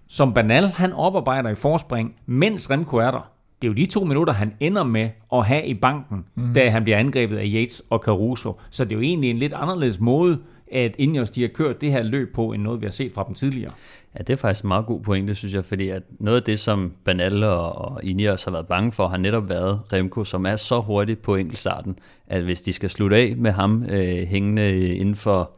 som 0.07 0.33
Banal 0.33 0.67
han 0.67 0.93
oparbejder 0.93 1.49
i 1.49 1.55
forspring, 1.55 2.15
mens 2.25 2.71
Remco 2.71 2.97
er 2.97 3.11
der. 3.11 3.31
Det 3.61 3.67
er 3.67 3.71
jo 3.71 3.73
de 3.73 3.85
to 3.85 4.03
minutter, 4.03 4.33
han 4.33 4.53
ender 4.59 4.83
med 4.83 5.09
at 5.33 5.45
have 5.45 5.65
i 5.65 5.73
banken, 5.73 6.25
mm. 6.35 6.53
da 6.53 6.69
han 6.69 6.83
bliver 6.83 6.97
angrebet 6.97 7.37
af 7.37 7.45
Yates 7.47 7.83
og 7.89 7.99
Caruso. 7.99 8.59
Så 8.69 8.83
det 8.83 8.91
er 8.91 8.95
jo 8.95 9.01
egentlig 9.01 9.29
en 9.29 9.37
lidt 9.37 9.53
anderledes 9.53 9.99
måde, 9.99 10.39
at 10.71 10.95
Ineos 10.99 11.29
de 11.29 11.41
har 11.41 11.49
kørt 11.49 11.81
det 11.81 11.91
her 11.91 12.03
løb 12.03 12.35
på, 12.35 12.51
end 12.51 12.63
noget 12.63 12.81
vi 12.81 12.85
har 12.85 12.91
set 12.91 13.11
fra 13.13 13.23
dem 13.27 13.35
tidligere. 13.35 13.71
Ja, 14.17 14.23
det 14.23 14.33
er 14.33 14.37
faktisk 14.37 14.63
en 14.63 14.67
meget 14.67 14.85
god 14.85 15.01
pointe, 15.01 15.35
synes 15.35 15.53
jeg, 15.53 15.65
fordi 15.65 15.89
at 15.89 16.03
noget 16.19 16.37
af 16.37 16.43
det, 16.43 16.59
som 16.59 16.93
Banal 17.05 17.43
og, 17.43 17.75
og 17.75 17.99
Ineos 18.03 18.43
har 18.43 18.51
været 18.51 18.67
bange 18.67 18.91
for, 18.91 19.07
har 19.07 19.17
netop 19.17 19.49
været 19.49 19.79
Remco, 19.93 20.23
som 20.23 20.45
er 20.45 20.55
så 20.55 20.79
hurtigt 20.79 21.21
på 21.21 21.35
enkeltstarten, 21.35 21.99
at 22.27 22.43
hvis 22.43 22.61
de 22.61 22.73
skal 22.73 22.89
slutte 22.89 23.17
af 23.17 23.33
med 23.37 23.51
ham 23.51 23.83
øh, 23.89 24.27
hængende 24.27 24.95
inden 24.95 25.15
for, 25.15 25.51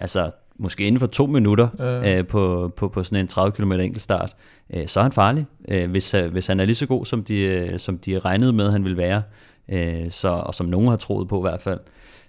altså 0.00 0.30
måske 0.58 0.86
inden 0.86 1.00
for 1.00 1.06
to 1.06 1.26
minutter 1.26 1.68
ja. 1.78 2.18
øh, 2.18 2.26
på, 2.26 2.72
på, 2.76 2.88
på 2.88 3.02
sådan 3.02 3.18
en 3.18 3.28
30 3.28 3.52
km 3.52 3.72
enkeltstart, 3.72 4.36
øh, 4.74 4.86
så 4.86 5.00
er 5.00 5.02
han 5.02 5.12
farlig, 5.12 5.46
øh, 5.68 5.90
hvis, 5.90 6.14
øh, 6.14 6.32
hvis 6.32 6.46
han 6.46 6.60
er 6.60 6.64
lige 6.64 6.76
så 6.76 6.86
god, 6.86 7.06
som 7.06 7.24
de, 7.24 7.40
øh, 7.40 7.78
som 7.78 7.98
de 7.98 8.18
regnede 8.18 8.52
med, 8.52 8.70
han 8.70 8.84
ville 8.84 8.96
være, 8.96 9.22
øh, 9.68 10.10
så, 10.10 10.28
og 10.28 10.54
som 10.54 10.66
nogen 10.66 10.88
har 10.88 10.96
troet 10.96 11.28
på 11.28 11.38
i 11.38 11.42
hvert 11.42 11.62
fald. 11.62 11.80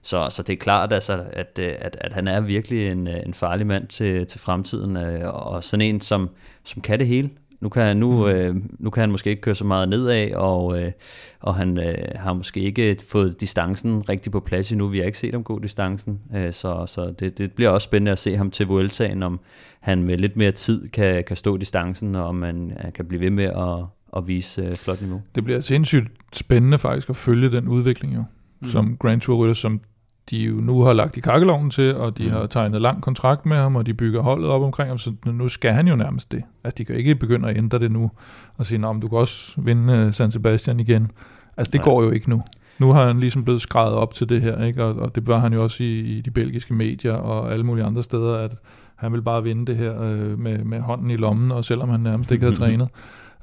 Så, 0.07 0.27
så 0.29 0.43
det 0.43 0.53
er 0.53 0.57
klart, 0.57 0.93
altså, 0.93 1.23
at, 1.33 1.59
øh, 1.59 1.75
at, 1.79 1.97
at 2.01 2.13
han 2.13 2.27
er 2.27 2.41
virkelig 2.41 2.87
en, 2.87 3.07
øh, 3.07 3.15
en 3.25 3.33
farlig 3.33 3.67
mand 3.67 3.87
til, 3.87 4.27
til 4.27 4.39
fremtiden, 4.39 4.97
øh, 4.97 5.33
og 5.33 5.63
sådan 5.63 5.85
en, 5.85 6.01
som, 6.01 6.29
som 6.63 6.81
kan 6.81 6.99
det 6.99 7.07
hele. 7.07 7.29
Nu 7.61 7.69
kan, 7.69 7.97
nu, 7.97 8.25
mm. 8.25 8.31
øh, 8.31 8.55
nu 8.79 8.89
kan 8.89 9.01
han 9.01 9.11
måske 9.11 9.29
ikke 9.29 9.41
køre 9.41 9.55
så 9.55 9.65
meget 9.65 9.89
nedad, 9.89 10.33
og, 10.33 10.81
øh, 10.81 10.91
og 11.39 11.55
han 11.55 11.77
øh, 11.77 11.95
har 12.15 12.33
måske 12.33 12.59
ikke 12.59 12.97
fået 13.11 13.41
distancen 13.41 14.09
rigtig 14.09 14.31
på 14.31 14.39
plads 14.39 14.71
endnu. 14.71 14.87
Vi 14.87 14.97
har 14.97 15.05
ikke 15.05 15.17
set 15.17 15.33
ham 15.33 15.43
gå 15.43 15.59
distancen, 15.59 16.19
øh, 16.35 16.53
så, 16.53 16.85
så 16.85 17.13
det, 17.19 17.37
det 17.37 17.51
bliver 17.51 17.69
også 17.69 17.85
spændende 17.85 18.11
at 18.11 18.19
se 18.19 18.37
ham 18.37 18.51
til 18.51 18.67
Vueltaen, 18.67 19.23
om 19.23 19.39
han 19.79 20.03
med 20.03 20.17
lidt 20.17 20.37
mere 20.37 20.51
tid 20.51 20.89
kan, 20.89 21.23
kan 21.27 21.37
stå 21.37 21.57
distancen, 21.57 22.15
og 22.15 22.25
om 22.25 22.35
man 22.35 22.71
kan 22.95 23.05
blive 23.05 23.21
ved 23.21 23.29
med 23.29 23.45
at, 23.45 23.85
at 24.17 24.27
vise 24.27 24.61
øh, 24.61 24.71
flot 24.71 25.01
niveau. 25.01 25.21
Det 25.35 25.43
bliver 25.43 25.59
sindssygt 25.59 26.07
spændende 26.33 26.77
faktisk 26.77 27.09
at 27.09 27.15
følge 27.15 27.51
den 27.51 27.67
udvikling 27.67 28.15
jo, 28.15 28.23
mm. 28.61 28.67
som 28.67 28.97
Grand 28.97 29.21
Tour 29.21 29.37
rytter, 29.37 29.53
som 29.53 29.81
de 30.29 30.37
jo 30.37 30.53
nu 30.53 30.81
har 30.81 30.93
lagt 30.93 31.17
i 31.17 31.19
kakkeloven 31.19 31.69
til, 31.69 31.95
og 31.95 32.17
de 32.17 32.23
mm. 32.23 32.31
har 32.31 32.45
tegnet 32.45 32.81
lang 32.81 33.01
kontrakt 33.01 33.45
med 33.45 33.57
ham, 33.57 33.75
og 33.75 33.85
de 33.85 33.93
bygger 33.93 34.21
holdet 34.21 34.49
op 34.49 34.61
omkring 34.61 34.89
ham, 34.89 34.97
så 34.97 35.13
nu 35.25 35.47
skal 35.47 35.73
han 35.73 35.87
jo 35.87 35.95
nærmest 35.95 36.31
det. 36.31 36.43
Altså, 36.63 36.75
de 36.77 36.85
kan 36.85 36.95
ikke 36.95 37.15
begynde 37.15 37.49
at 37.49 37.57
ændre 37.57 37.79
det 37.79 37.91
nu, 37.91 38.11
og 38.57 38.65
sige, 38.65 38.87
om 38.87 39.01
du 39.01 39.07
kan 39.07 39.17
også 39.17 39.61
vinde 39.61 39.93
øh, 39.93 40.13
San 40.13 40.31
Sebastian 40.31 40.79
igen. 40.79 41.11
Altså, 41.57 41.71
det 41.71 41.79
Nej. 41.79 41.85
går 41.85 42.03
jo 42.03 42.11
ikke 42.11 42.29
nu. 42.29 42.43
Nu 42.79 42.91
har 42.91 43.07
han 43.07 43.19
ligesom 43.19 43.43
blevet 43.43 43.61
skrevet 43.61 43.93
op 43.93 44.13
til 44.13 44.29
det 44.29 44.41
her, 44.41 44.63
ikke? 44.63 44.83
Og, 44.83 44.95
og 44.95 45.15
det 45.15 45.27
var 45.27 45.39
han 45.39 45.53
jo 45.53 45.63
også 45.63 45.83
i, 45.83 45.99
i 45.99 46.21
de 46.21 46.31
belgiske 46.31 46.73
medier 46.73 47.13
og 47.13 47.51
alle 47.51 47.65
mulige 47.65 47.85
andre 47.85 48.03
steder, 48.03 48.37
at 48.37 48.55
han 48.95 49.13
vil 49.13 49.21
bare 49.21 49.43
vinde 49.43 49.65
det 49.65 49.77
her 49.77 50.01
øh, 50.01 50.39
med, 50.39 50.57
med 50.57 50.79
hånden 50.79 51.11
i 51.11 51.15
lommen, 51.15 51.51
og 51.51 51.65
selvom 51.65 51.89
han 51.89 51.99
nærmest 51.99 52.31
ikke 52.31 52.45
havde 52.45 52.55
trænet. 52.63 52.89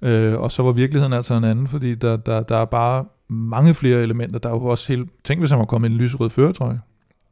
Øh, 0.03 0.41
og 0.41 0.51
så 0.51 0.62
var 0.62 0.72
virkeligheden 0.72 1.12
altså 1.12 1.35
en 1.35 1.45
anden, 1.45 1.68
fordi 1.68 1.95
der, 1.95 2.16
der, 2.16 2.43
der 2.43 2.57
er 2.57 2.64
bare 2.64 3.05
mange 3.29 3.75
flere 3.75 4.03
elementer. 4.03 4.39
Der 4.39 4.49
er 4.49 4.53
jo 4.53 4.64
også 4.64 4.93
helt... 4.93 5.11
Tænk, 5.25 5.41
hvis 5.41 5.51
han 5.51 5.59
var 5.59 5.64
kommet 5.64 5.89
i 5.89 5.93
en 5.93 5.99
lyserød 5.99 6.31
føretrøje. 6.31 6.81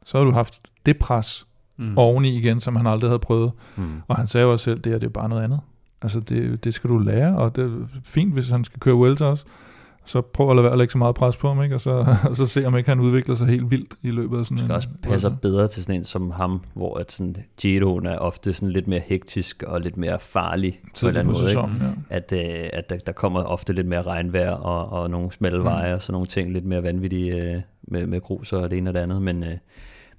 Så 0.05 0.17
har 0.17 0.25
du 0.25 0.31
haft 0.31 0.71
det 0.85 0.97
pres 0.97 1.47
mm. 1.77 1.97
oveni 1.97 2.37
igen, 2.37 2.59
som 2.59 2.75
han 2.75 2.87
aldrig 2.87 3.09
havde 3.09 3.19
prøvet. 3.19 3.51
Mm. 3.75 4.01
Og 4.07 4.15
han 4.15 4.27
sagde 4.27 4.45
jo 4.45 4.51
også 4.51 4.63
selv, 4.63 4.79
det 4.79 4.91
her 4.91 4.99
det 4.99 5.07
er 5.07 5.11
bare 5.11 5.29
noget 5.29 5.43
andet. 5.43 5.59
Altså, 6.01 6.19
det, 6.19 6.63
det 6.63 6.73
skal 6.73 6.89
du 6.89 6.97
lære, 6.97 7.37
og 7.37 7.55
det 7.55 7.63
er 7.65 7.99
fint, 8.03 8.33
hvis 8.33 8.49
han 8.49 8.63
skal 8.63 8.79
køre 8.79 8.95
Welter 8.95 9.25
også 9.25 9.45
så 10.05 10.21
prøv 10.21 10.49
at 10.49 10.55
lade 10.55 10.63
være 10.63 10.71
at 10.71 10.77
lægge 10.77 10.91
så 10.91 10.97
meget 10.97 11.15
pres 11.15 11.37
på 11.37 11.47
ham, 11.47 11.63
ikke? 11.63 11.75
Og, 11.75 11.81
så, 11.81 12.05
og 12.29 12.35
så 12.35 12.45
se 12.45 12.65
om 12.65 12.77
ikke 12.77 12.89
han 12.89 12.99
udvikler 12.99 13.35
sig 13.35 13.47
helt 13.47 13.71
vildt 13.71 13.93
i 14.01 14.11
løbet 14.11 14.39
af 14.39 14.45
sådan 14.45 14.57
en... 14.57 14.67
Det 14.67 14.75
også 14.75 14.89
passer 15.03 15.29
bedre 15.41 15.67
til 15.67 15.83
sådan 15.83 15.95
en 15.95 16.03
som 16.03 16.31
ham, 16.31 16.61
hvor 16.73 16.97
at 16.97 17.11
sådan, 17.11 17.35
Giroen 17.61 18.05
er 18.05 18.17
ofte 18.17 18.53
sådan 18.53 18.71
lidt 18.71 18.87
mere 18.87 19.01
hektisk 19.05 19.63
og 19.63 19.81
lidt 19.81 19.97
mere 19.97 20.19
farlig 20.19 20.79
på 20.83 21.05
en 21.05 21.07
eller 21.07 21.19
anden 21.19 21.33
måde. 21.33 21.47
Sæsonen, 21.47 21.77
ja. 21.81 22.15
At, 22.15 22.33
øh, 22.33 22.69
at 22.73 22.89
der, 22.89 22.97
der 22.97 23.11
kommer 23.11 23.43
ofte 23.43 23.73
lidt 23.73 23.87
mere 23.87 24.01
regnvejr 24.01 24.51
og, 24.51 25.01
og 25.01 25.09
nogle 25.09 25.31
smalle 25.31 25.57
mm. 25.57 25.65
veje 25.65 25.93
og 25.93 26.01
sådan 26.01 26.13
nogle 26.13 26.27
ting, 26.27 26.53
lidt 26.53 26.65
mere 26.65 26.83
vanvittige 26.83 27.35
øh, 27.35 27.61
med, 27.87 28.07
med 28.07 28.21
grus 28.21 28.53
og 28.53 28.71
det 28.71 28.77
ene 28.77 28.89
og 28.89 28.93
det 28.93 28.99
andet. 28.99 29.21
Men, 29.21 29.43
øh, 29.43 29.57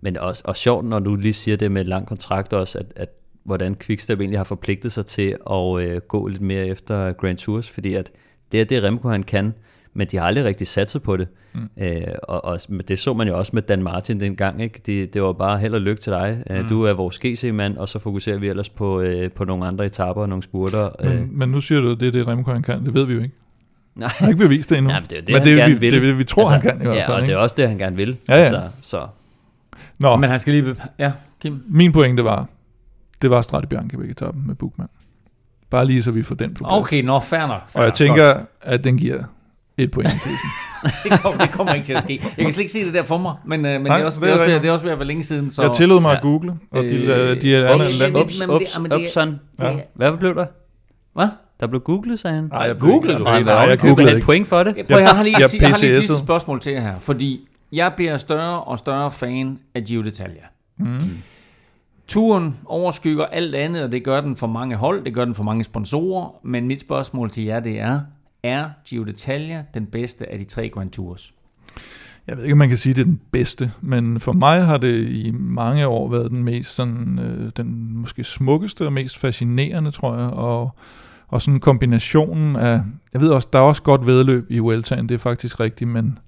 men 0.01 0.17
også, 0.17 0.43
og 0.45 0.57
sjovt, 0.57 0.85
når 0.85 0.99
du 0.99 1.17
lige 1.17 1.35
siger 1.35 1.57
det 1.57 1.73
med 1.73 1.85
lang 1.85 2.07
kontrakt 2.07 2.53
også, 2.53 2.79
at, 2.79 2.93
at 2.97 3.09
hvordan 3.45 3.77
Quickstep 3.77 4.21
egentlig 4.21 4.39
har 4.39 4.45
forpligtet 4.45 4.93
sig 4.93 5.07
til 5.07 5.37
at 5.51 5.81
øh, 5.81 6.01
gå 6.09 6.27
lidt 6.27 6.43
mere 6.43 6.67
efter 6.67 7.13
Grand 7.13 7.39
Tours, 7.39 7.71
fordi 7.71 7.95
at 7.95 8.13
det 8.53 8.61
er 8.61 8.65
det 8.65 8.83
Remco 8.83 9.09
han 9.09 9.23
kan, 9.23 9.55
men 9.95 10.07
de 10.11 10.17
har 10.17 10.27
aldrig 10.27 10.45
rigtig 10.45 10.67
satset 10.67 11.03
på 11.03 11.17
det. 11.17 11.29
Mm. 11.55 11.69
Øh, 11.79 12.03
og, 12.23 12.45
og 12.45 12.61
det 12.89 12.99
så 12.99 13.15
man 13.15 13.29
jo 13.29 13.39
også 13.39 13.51
med 13.55 13.63
Dan 13.63 13.83
Martin 13.83 14.21
dengang. 14.21 14.63
Ikke? 14.63 14.81
Det, 14.87 15.15
det 15.15 15.23
var 15.23 15.33
bare 15.33 15.59
held 15.59 15.75
og 15.75 15.81
lykke 15.81 16.03
til 16.03 16.13
dig. 16.13 16.43
Øh, 16.51 16.61
mm. 16.61 16.69
Du 16.69 16.83
er 16.83 16.93
vores 16.93 17.19
GC-mand, 17.19 17.77
og 17.77 17.89
så 17.89 17.99
fokuserer 17.99 18.39
vi 18.39 18.49
ellers 18.49 18.69
på, 18.69 19.01
øh, 19.01 19.31
på 19.31 19.45
nogle 19.45 19.67
andre 19.67 19.87
etaper 19.87 20.23
og 20.23 20.29
nogle 20.29 20.43
spurter. 20.43 20.91
Men, 21.01 21.13
øh. 21.13 21.33
men 21.33 21.49
nu 21.49 21.61
siger 21.61 21.81
du, 21.81 21.93
at 21.93 22.01
det 22.01 22.09
er 22.09 22.13
det, 22.13 22.27
Remco 22.27 22.53
han 22.53 22.63
kan. 22.63 22.85
Det 22.85 22.95
ved 22.95 23.05
vi 23.05 23.15
jo 23.15 23.23
ikke. 23.23 23.35
Nej. 23.97 24.09
Han 24.09 24.25
har 24.25 24.29
ikke 24.29 24.43
bevist 24.43 24.71
det 24.71 24.79
endnu. 24.79 24.93
Ja, 24.93 25.01
men 25.01 25.09
det 25.11 25.19
er 25.19 25.23
det, 25.23 25.33
men 25.33 25.43
det, 25.43 25.61
er, 25.61 25.69
vi, 25.69 25.75
vil. 25.75 25.93
det 25.93 26.03
det, 26.03 26.19
vi 26.19 26.25
tror, 26.25 26.43
altså, 26.43 26.53
han 26.53 26.79
kan 26.79 26.81
i 26.81 26.85
hvert 26.85 26.97
fald. 26.97 27.09
Ja, 27.09 27.13
og 27.13 27.19
ikke? 27.19 27.27
det 27.27 27.35
er 27.35 27.39
også 27.39 27.57
det, 27.59 27.69
han 27.69 27.79
gerne 27.79 27.97
vil. 27.97 28.17
Ja, 28.29 28.35
ja. 28.35 28.41
Altså, 28.41 28.63
så. 28.83 29.07
Nå. 29.99 30.17
Men 30.17 30.31
han 30.31 30.39
skal 30.41 30.53
lige... 30.53 30.77
Ja, 30.99 31.13
Kim? 31.43 31.63
Min 31.67 31.93
pointe 31.93 32.25
var, 32.25 32.49
det 33.23 33.31
var 33.31 33.43
Strade 33.43 33.67
Bianca 33.67 33.97
etappen 33.97 34.47
med 34.47 34.55
Bukman. 34.55 34.89
Bare 35.71 35.87
lige 35.87 36.03
så 36.03 36.11
vi 36.11 36.23
får 36.23 36.35
den 36.35 36.55
på 36.55 36.65
plads. 36.65 36.81
Okay, 36.81 37.03
nå, 37.03 37.21
fair 37.21 37.47
nok. 37.47 37.69
Fair 37.69 37.81
og 37.81 37.85
jeg 37.85 37.95
tænker, 37.95 38.41
at 38.61 38.85
den 38.85 38.97
giver 38.97 39.25
et 39.79 39.91
point 39.91 40.15
i 40.15 40.19
det, 41.11 41.21
kommer, 41.21 41.45
det 41.45 41.51
kommer 41.51 41.75
ikke 41.75 41.87
til 41.87 41.93
at 41.93 42.03
ske. 42.03 42.21
Jeg 42.23 42.45
kan 42.45 42.53
slet 42.53 42.61
ikke 42.61 42.73
se 42.73 42.85
det 42.85 42.95
der 42.95 43.03
for 43.03 43.19
mig, 43.19 43.35
men, 43.45 43.67
øh, 43.67 43.73
men 43.73 43.83
Nej, 43.83 43.97
det, 43.97 44.03
er 44.03 44.07
også, 44.07 44.21
det, 44.21 44.29
er 44.29 44.33
også 44.33 44.45
ved, 44.45 44.55
det 44.55 44.65
er 44.69 44.73
også 44.73 44.85
ved 44.85 44.93
at 44.93 44.99
være 44.99 45.09
længe 45.09 45.23
siden. 45.23 45.51
Så, 45.51 45.63
jeg 45.63 45.73
tillod 45.77 46.01
mig 46.01 46.11
ja. 46.11 46.17
at 46.17 46.23
google, 46.23 46.55
og 46.71 46.85
de, 46.85 47.05
øh, 47.05 47.43
de 47.43 47.57
er 47.57 47.73
andre 47.73 47.91
land. 47.91 48.17
Ups, 48.17 48.41
ups, 48.41 48.79
ups. 48.79 49.17
Ja. 49.61 49.73
Hvad 49.95 50.17
blev 50.17 50.35
der? 50.35 50.47
Hvad? 51.15 51.29
Der 51.61 51.67
blev 51.67 51.81
googlet, 51.81 52.19
sagde 52.19 52.37
han. 52.37 52.45
Nej, 52.45 52.63
jeg 52.63 52.79
googlede 52.79 53.19
du. 53.19 53.25
Nej, 53.25 53.43
nej, 53.43 53.55
jeg 53.55 53.79
googlede 53.79 54.15
ikke. 54.15 54.27
point 54.27 54.49
for 54.49 54.63
det. 54.63 54.77
Jeg, 54.77 54.87
prøv, 54.87 54.99
jeg 54.99 55.11
har 55.11 55.23
lige, 55.23 55.37
jeg, 55.39 55.49
jeg 55.61 55.69
har 55.69 55.79
lige 55.81 55.89
et 55.89 55.95
sidste 55.95 56.19
spørgsmål 56.19 56.61
til 56.61 56.73
jer 56.73 56.81
her, 56.81 56.99
fordi 56.99 57.49
jeg 57.73 57.93
bliver 57.97 58.17
større 58.17 58.65
og 58.65 58.79
større 58.79 59.11
fan 59.11 59.59
af 59.75 59.85
Gio 59.85 60.03
d'Italia. 60.03 60.75
Mm. 60.79 61.19
Turen 62.09 62.57
overskygger 62.67 63.25
alt 63.25 63.55
andet, 63.55 63.83
og 63.83 63.93
det 63.93 64.05
gør 64.05 64.21
den 64.21 64.37
for 64.37 64.47
mange 64.47 64.77
hold, 64.77 65.05
det 65.05 65.15
gør 65.15 65.25
den 65.25 65.35
for 65.35 65.45
mange 65.45 65.65
sponsorer, 65.65 66.35
men 66.43 66.67
mit 66.67 66.81
spørgsmål 66.81 67.31
til 67.31 67.45
jer, 67.45 67.61
det 67.61 67.81
er, 67.81 68.01
er 68.45 68.71
Giro 68.89 69.05
d'Italia 69.05 69.75
den 69.75 69.87
bedste 69.87 70.33
af 70.33 70.39
de 70.39 70.45
tre 70.45 70.69
Grand 70.69 70.91
Tours? 70.91 71.35
Jeg 72.27 72.37
ved 72.37 72.45
ikke, 72.45 72.53
om 72.53 72.59
man 72.59 72.69
kan 72.69 72.79
sige, 72.79 72.91
at 72.91 72.97
det 72.97 73.03
er 73.03 73.07
den 73.07 73.21
bedste, 73.33 73.71
men 73.81 74.21
for 74.21 74.33
mig 74.33 74.65
har 74.65 74.77
det 74.77 75.09
i 75.09 75.31
mange 75.31 75.87
år 75.87 76.11
været 76.11 76.31
den 76.31 76.45
mest 76.45 76.75
sådan, 76.75 77.19
øh, 77.19 77.51
den 77.57 77.97
måske 77.97 78.25
smukkeste 78.25 78.87
og 78.87 78.93
mest 78.93 79.19
fascinerende, 79.19 79.91
tror 79.91 80.17
jeg, 80.17 80.31
og, 80.31 80.71
og 81.29 81.43
sådan 81.43 81.61
kombinationen 81.61 82.57
af, 82.57 82.81
jeg 83.13 83.21
ved 83.21 83.29
også, 83.29 83.49
der 83.53 83.59
er 83.59 83.63
også 83.63 83.83
godt 83.83 84.07
vedløb 84.07 84.47
i 84.49 84.59
Vueltaen, 84.59 85.09
det 85.09 85.15
er 85.15 85.19
faktisk 85.19 85.61
rigtigt, 85.61 85.91
men, 85.91 86.19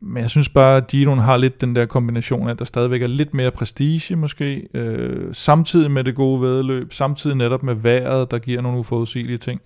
men 0.00 0.22
jeg 0.22 0.30
synes 0.30 0.48
bare, 0.48 0.76
at 0.76 0.86
Giroen 0.86 1.18
har 1.18 1.36
lidt 1.36 1.60
den 1.60 1.76
der 1.76 1.86
kombination 1.86 2.48
af, 2.48 2.52
at 2.52 2.58
der 2.58 2.64
stadigvæk 2.64 3.02
er 3.02 3.06
lidt 3.06 3.34
mere 3.34 3.50
prestige 3.50 4.16
måske, 4.16 4.68
øh, 4.74 5.34
samtidig 5.34 5.90
med 5.90 6.04
det 6.04 6.14
gode 6.14 6.40
vedløb, 6.40 6.92
samtidig 6.92 7.36
netop 7.36 7.62
med 7.62 7.74
vejret, 7.74 8.30
der 8.30 8.38
giver 8.38 8.60
nogle 8.60 8.78
uforudsigelige 8.78 9.38
ting. 9.38 9.60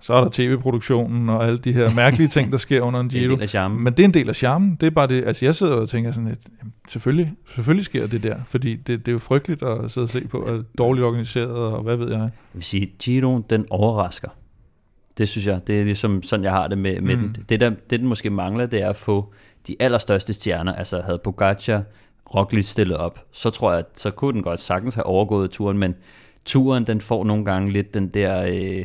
Så 0.00 0.14
er 0.14 0.20
der 0.20 0.30
tv-produktionen 0.32 1.28
og 1.28 1.46
alle 1.46 1.58
de 1.58 1.72
her 1.72 1.94
mærkelige 1.94 2.28
ting, 2.28 2.52
der 2.52 2.58
sker 2.58 2.80
under 2.80 3.00
en 3.00 3.08
Giro. 3.08 3.36
Det 3.36 3.54
er 3.54 3.64
en 3.66 3.72
del. 3.72 3.80
Men 3.80 3.92
det 3.92 4.00
er 4.00 4.04
en 4.04 4.14
del 4.14 4.28
af 4.28 4.36
charmen. 4.36 4.76
Det 4.80 4.86
er 4.86 4.90
bare 4.90 5.06
det, 5.06 5.24
altså 5.26 5.44
jeg 5.44 5.54
sidder 5.54 5.74
og 5.74 5.88
tænker 5.88 6.12
sådan 6.12 6.26
jamen, 6.26 6.72
selvfølgelig, 6.88 7.32
selvfølgelig 7.54 7.84
sker 7.84 8.06
det 8.06 8.22
der, 8.22 8.36
fordi 8.46 8.74
det, 8.74 8.86
det 8.86 9.08
er 9.08 9.12
jo 9.12 9.18
frygteligt 9.18 9.62
at 9.62 9.90
sidde 9.90 10.04
og 10.04 10.08
se 10.08 10.26
på, 10.28 10.42
at 10.42 10.60
dårligt 10.78 11.04
organiseret 11.04 11.50
og 11.50 11.82
hvad 11.82 11.96
ved 11.96 12.10
jeg. 12.10 12.20
Jeg 12.20 12.30
vil 12.52 12.62
sige, 12.62 12.92
Giro, 12.98 13.38
den 13.50 13.66
overrasker. 13.70 14.28
Det 15.18 15.28
synes 15.28 15.46
jeg, 15.46 15.60
det 15.66 15.80
er 15.80 15.84
ligesom 15.84 16.22
sådan, 16.22 16.44
jeg 16.44 16.52
har 16.52 16.68
det 16.68 16.78
med, 16.78 17.00
med 17.00 17.16
mm. 17.16 17.22
den. 17.22 17.44
Det, 17.48 17.60
der, 17.60 17.70
det, 17.70 17.90
den 17.90 18.06
måske 18.06 18.30
mangler, 18.30 18.66
det 18.66 18.82
er 18.82 18.88
at 18.88 18.96
få 18.96 19.32
de 19.68 19.76
allerstørste 19.80 20.32
stjerner, 20.34 20.72
altså 20.72 21.00
havde 21.00 21.18
Pogacar 21.24 21.82
Roglic 22.34 22.66
stillet 22.66 22.96
op, 22.96 23.26
så 23.32 23.50
tror 23.50 23.72
jeg, 23.72 23.84
så 23.94 24.10
kunne 24.10 24.32
den 24.32 24.42
godt 24.42 24.60
sagtens 24.60 24.94
have 24.94 25.06
overgået 25.06 25.50
turen, 25.50 25.78
men 25.78 25.94
turen, 26.44 26.86
den 26.86 27.00
får 27.00 27.24
nogle 27.24 27.44
gange 27.44 27.72
lidt 27.72 27.94
den 27.94 28.08
der... 28.08 28.46
Øh, 28.48 28.84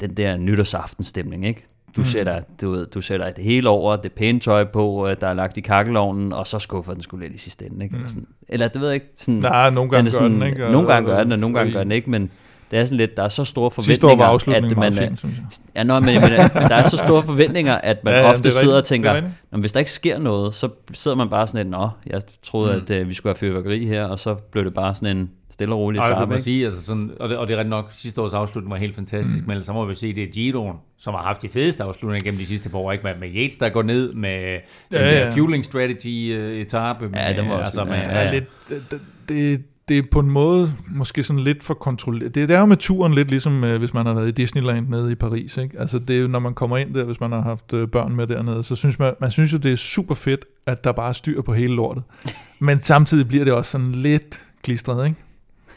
den 0.00 0.10
der 0.16 0.36
nytårsaftenstemning, 0.36 1.46
ikke? 1.46 1.66
Du, 1.96 2.00
mm. 2.00 2.04
sætter, 2.04 2.40
du, 2.60 2.84
du 2.84 3.00
sætter 3.00 3.26
et 3.26 3.38
hele 3.38 3.68
over, 3.68 3.96
det 3.96 4.12
pæne 4.12 4.40
tøj 4.40 4.64
på, 4.64 5.08
øh, 5.08 5.16
der 5.20 5.26
er 5.26 5.34
lagt 5.34 5.56
i 5.56 5.60
kakkelovnen, 5.60 6.32
og 6.32 6.46
så 6.46 6.58
skuffer 6.58 6.92
den 6.92 7.02
skulle 7.02 7.24
lidt 7.26 7.34
i 7.34 7.38
sidste 7.38 7.66
ende. 7.66 7.84
Ikke? 7.84 7.96
Mm. 7.96 8.00
Eller, 8.00 8.08
sådan, 8.08 8.26
eller 8.48 8.68
det 8.68 8.80
ved 8.80 8.88
jeg 8.88 8.94
ikke. 8.94 9.06
Sådan, 9.16 9.40
Nej, 9.40 9.70
nogle 9.70 9.90
gange 9.90 10.10
sådan, 10.10 10.30
gør 10.30 10.38
den 10.38 10.46
ikke. 10.46 10.70
Nogle 10.72 10.88
gange 10.88 11.10
gør 11.10 11.22
den, 11.22 11.32
og 11.32 11.38
nogle 11.38 11.58
gange 11.58 11.72
gør 11.72 11.82
den 11.82 11.92
ikke, 11.92 12.10
men, 12.10 12.30
det 12.70 12.78
er 12.78 12.84
sådan 12.84 12.96
lidt, 12.98 13.16
der 13.16 13.22
er 13.22 13.28
så 13.28 13.44
store 13.44 13.64
var 13.64 13.70
forventninger, 13.70 14.24
afslutningen 14.24 14.70
at 14.72 14.78
man, 14.78 14.92
fin, 14.92 15.16
synes 15.16 15.36
jeg. 15.36 15.44
Ja, 15.76 15.82
nå, 15.84 16.00
men, 16.00 16.20
men, 16.20 16.30
der 16.52 16.74
er 16.74 16.82
så 16.82 16.96
store 16.96 17.22
forventninger, 17.32 17.74
at 17.74 18.04
man 18.04 18.14
Ja, 18.14 18.20
ja, 18.20 18.28
ofte 18.30 18.42
det 18.42 18.48
er 18.48 18.52
sidder 18.52 18.74
og 18.74 18.76
rigtigt. 18.76 18.88
tænker, 18.88 19.12
Det 19.12 19.24
er. 19.24 19.30
"Nå, 19.52 19.58
hvis 19.58 19.72
der 19.72 19.78
ikke 19.80 19.92
sker 19.92 20.18
noget, 20.18 20.54
så 20.54 20.68
sidder 20.92 21.16
man 21.16 21.28
bare 21.28 21.46
sådan 21.46 21.66
lidt, 21.66 21.70
nå, 21.70 21.88
jeg 22.06 22.22
troede, 22.42 22.76
mm. 22.76 22.94
at 22.94 23.00
uh, 23.02 23.08
vi 23.08 23.14
skulle 23.14 23.30
have 23.30 23.38
fyrværkeri 23.38 23.86
her, 23.86 24.04
og 24.04 24.18
så 24.18 24.34
blev 24.34 24.64
det 24.64 24.74
bare 24.74 24.94
sådan 24.94 25.16
en 25.16 25.30
stille 25.56 25.74
og 25.74 25.80
rolig 25.80 25.98
Ej, 25.98 26.04
det 26.04 26.12
må 26.12 26.18
etape. 26.18 26.30
man 26.30 26.40
sige, 26.40 26.64
altså 26.64 26.84
sådan, 26.84 27.10
og, 27.20 27.28
det, 27.28 27.38
og 27.38 27.48
det 27.48 27.54
er 27.56 27.60
ret 27.60 27.66
nok, 27.66 27.86
sidste 27.90 28.22
års 28.22 28.32
afslutning 28.32 28.70
var 28.70 28.76
helt 28.76 28.94
fantastisk, 28.94 29.46
mm. 29.46 29.52
men 29.52 29.62
så 29.62 29.72
må 29.72 29.84
vi 29.84 29.94
sige, 29.94 30.12
det 30.12 30.24
er 30.24 30.28
Giroen, 30.32 30.76
som 30.98 31.14
har 31.14 31.22
haft 31.22 31.42
de 31.42 31.48
fedeste 31.48 31.84
afslutninger 31.84 32.24
gennem 32.24 32.38
de 32.38 32.46
sidste 32.46 32.70
par 32.70 32.78
år, 32.78 32.92
ikke? 32.92 33.04
Med, 33.04 33.12
med 33.20 33.28
Yates, 33.28 33.56
der 33.56 33.68
går 33.68 33.82
ned 33.82 34.12
med 34.12 34.58
Ja, 34.92 35.18
ja, 35.18 35.30
fueling 35.30 35.64
strategy 35.64 36.38
uh, 36.38 36.60
etape. 36.60 37.10
Ja, 37.14 37.32
den 37.32 37.48
var 37.48 37.58
altså, 37.62 37.84
med, 37.84 37.94
Ja, 37.94 38.14
Ja, 38.14 38.24
ja. 38.24 38.30
lidt, 38.32 38.44
det, 38.90 39.00
det, 39.28 39.64
det 39.88 39.98
er 39.98 40.02
på 40.10 40.20
en 40.20 40.30
måde 40.30 40.72
måske 40.88 41.22
sådan 41.22 41.42
lidt 41.42 41.64
for 41.64 41.74
kontrolleret. 41.74 42.34
Det, 42.34 42.48
det 42.48 42.56
er 42.56 42.60
jo 42.60 42.66
med 42.66 42.76
turen 42.76 43.14
lidt 43.14 43.28
ligesom, 43.28 43.64
øh, 43.64 43.78
hvis 43.78 43.94
man 43.94 44.06
har 44.06 44.14
været 44.14 44.28
i 44.28 44.30
Disneyland 44.30 44.88
nede 44.88 45.12
i 45.12 45.14
Paris. 45.14 45.56
Ikke? 45.56 45.80
Altså 45.80 45.98
det 45.98 46.16
er 46.16 46.20
jo, 46.20 46.28
når 46.28 46.38
man 46.38 46.54
kommer 46.54 46.76
ind 46.76 46.94
der, 46.94 47.04
hvis 47.04 47.20
man 47.20 47.32
har 47.32 47.40
haft 47.40 47.72
øh, 47.72 47.88
børn 47.88 48.16
med 48.16 48.26
dernede, 48.26 48.62
så 48.62 48.76
synes 48.76 48.98
man, 48.98 49.14
man 49.20 49.30
synes 49.30 49.52
jo, 49.52 49.58
det 49.58 49.72
er 49.72 49.76
super 49.76 50.14
fedt, 50.14 50.44
at 50.66 50.84
der 50.84 50.92
bare 50.92 51.08
er 51.08 51.12
styr 51.12 51.42
på 51.42 51.52
hele 51.52 51.74
lortet. 51.74 52.02
Men 52.60 52.80
samtidig 52.80 53.28
bliver 53.28 53.44
det 53.44 53.52
også 53.52 53.70
sådan 53.70 53.92
lidt 53.92 54.42
klistret, 54.62 55.06
ikke? 55.06 55.20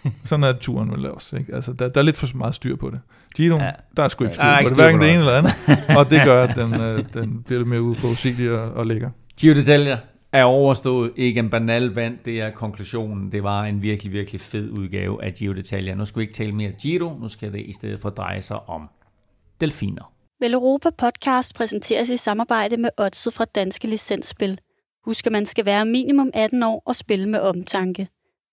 Sådan 0.26 0.44
er 0.44 0.54
turen 0.54 0.92
vel 0.92 1.12
også, 1.12 1.36
ikke? 1.36 1.56
Altså, 1.56 1.74
der, 1.74 1.90
der 1.90 2.00
er 2.00 2.06
lidt 2.06 2.18
for 2.18 2.38
meget 2.38 2.56
styr 2.56 2.76
på 2.76 2.90
det. 2.90 3.00
Gino, 3.36 3.58
ja. 3.58 3.66
Ja. 3.66 3.72
der 3.98 4.04
er 4.04 4.08
sgu 4.08 4.24
ikke 4.24 4.32
er 4.32 4.34
styr 4.34 4.44
på 4.44 4.60
ikke 4.60 4.70
det, 4.70 4.78
hverken 4.78 5.02
det 5.02 5.10
ene 5.10 5.20
eller 5.20 5.38
andet. 5.38 5.52
Og 5.98 6.10
det 6.10 6.22
gør, 6.24 6.44
at 6.44 6.56
den, 6.56 6.82
øh, 6.82 7.04
den 7.14 7.44
bliver 7.44 7.60
lidt 7.60 7.70
mere 7.70 7.82
uforudsigelig 7.82 8.52
og, 8.52 8.72
og 8.72 8.88
lækker. 8.88 9.10
Giro 9.40 9.54
d'Italia 9.54 9.98
er 10.32 10.44
overstået. 10.44 11.12
Egan 11.18 11.50
Bernal 11.50 11.88
vandt, 11.88 12.26
det 12.26 12.42
er 12.42 12.52
konklusionen. 12.52 13.32
Det 13.32 13.44
var 13.44 13.64
en 13.64 13.82
virkelig, 13.82 14.14
virkelig 14.14 14.42
fed 14.42 14.70
udgave 14.70 15.24
af 15.24 15.34
Giro 15.34 15.54
d'Italia. 15.54 15.94
Nu 15.94 16.06
skal 16.06 16.20
vi 16.20 16.24
ikke 16.24 16.34
tale 16.34 16.52
mere 16.52 16.72
Giro, 16.82 17.18
nu 17.22 17.28
skal 17.28 17.54
det 17.54 17.62
i 17.66 17.74
stedet 17.74 18.00
for 18.00 18.10
dreje 18.10 18.42
sig 18.42 18.70
om 18.70 18.90
delfiner. 19.62 20.14
Vel 20.40 20.54
Europa 20.54 20.90
podcast 20.98 21.56
præsenteres 21.56 22.10
i 22.10 22.18
samarbejde 22.18 22.78
med 22.78 22.90
Odset 22.98 23.34
fra 23.34 23.46
Danske 23.46 23.88
Licensspil. 23.88 24.60
Husk, 25.06 25.26
at 25.26 25.32
man 25.32 25.46
skal 25.46 25.66
være 25.66 25.86
minimum 25.86 26.30
18 26.34 26.64
år 26.64 26.84
og 26.86 26.96
spille 26.96 27.30
med 27.30 27.40
omtanke. 27.40 28.08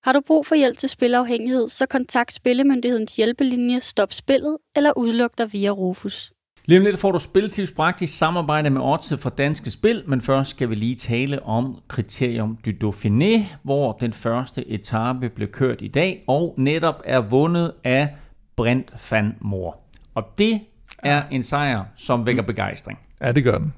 Har 0.06 0.12
du 0.12 0.20
brug 0.26 0.46
for 0.46 0.54
hjælp 0.54 0.78
til 0.78 0.88
spilafhængighed, 0.88 1.68
så 1.68 1.86
kontakt 1.86 2.32
Spillemyndighedens 2.32 3.16
hjælpelinje 3.16 3.80
Stop 3.80 4.12
Spillet 4.12 4.56
eller 4.76 4.92
udluk 4.96 5.30
dig 5.38 5.52
via 5.52 5.70
Rufus. 5.70 6.32
Lige 6.64 6.78
om 6.78 6.84
lidt 6.84 6.98
får 6.98 7.12
du 7.12 7.18
Spiltips 7.18 7.72
praktisk 7.72 8.18
samarbejde 8.18 8.70
med 8.70 8.80
Odset 8.80 9.20
fra 9.20 9.30
Danske 9.30 9.70
Spil, 9.70 10.02
men 10.06 10.20
først 10.20 10.50
skal 10.50 10.70
vi 10.70 10.74
lige 10.74 10.96
tale 10.96 11.42
om 11.42 11.78
Kriterium 11.88 12.58
du 12.64 12.70
Dauphiné, 12.70 13.44
hvor 13.62 13.92
den 13.92 14.12
første 14.12 14.68
etape 14.68 15.28
blev 15.28 15.48
kørt 15.48 15.82
i 15.82 15.88
dag, 15.88 16.24
og 16.26 16.54
netop 16.58 17.02
er 17.04 17.20
vundet 17.20 17.72
af 17.84 18.16
Brent 18.56 18.92
van 19.10 19.36
Moor. 19.40 19.78
Og 20.14 20.24
det 20.38 20.60
er 21.02 21.22
en 21.30 21.42
sejr, 21.42 21.84
som 21.96 22.26
vækker 22.26 22.42
begejstring. 22.42 22.98
Ja, 23.20 23.32
det 23.32 23.44
gør 23.44 23.58
den. 23.58 23.74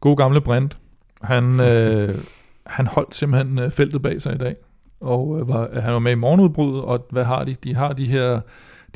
God 0.00 0.16
gamle 0.16 0.40
Brent. 0.40 0.78
Han, 1.22 1.60
øh, 1.70 2.14
han 2.66 2.86
holdt 2.86 3.14
simpelthen 3.14 3.58
øh, 3.58 3.70
feltet 3.70 4.02
bag 4.02 4.22
sig 4.22 4.34
i 4.34 4.38
dag. 4.38 4.56
Og 5.00 5.40
øh, 5.40 5.48
var, 5.48 5.80
han 5.80 5.92
var 5.92 5.98
med 5.98 6.12
i 6.12 6.14
morgenudbruddet, 6.14 6.82
og 6.82 7.06
hvad 7.10 7.24
har 7.24 7.44
de? 7.44 7.56
De 7.64 7.74
har 7.74 7.92
de 7.92 8.06
her... 8.06 8.40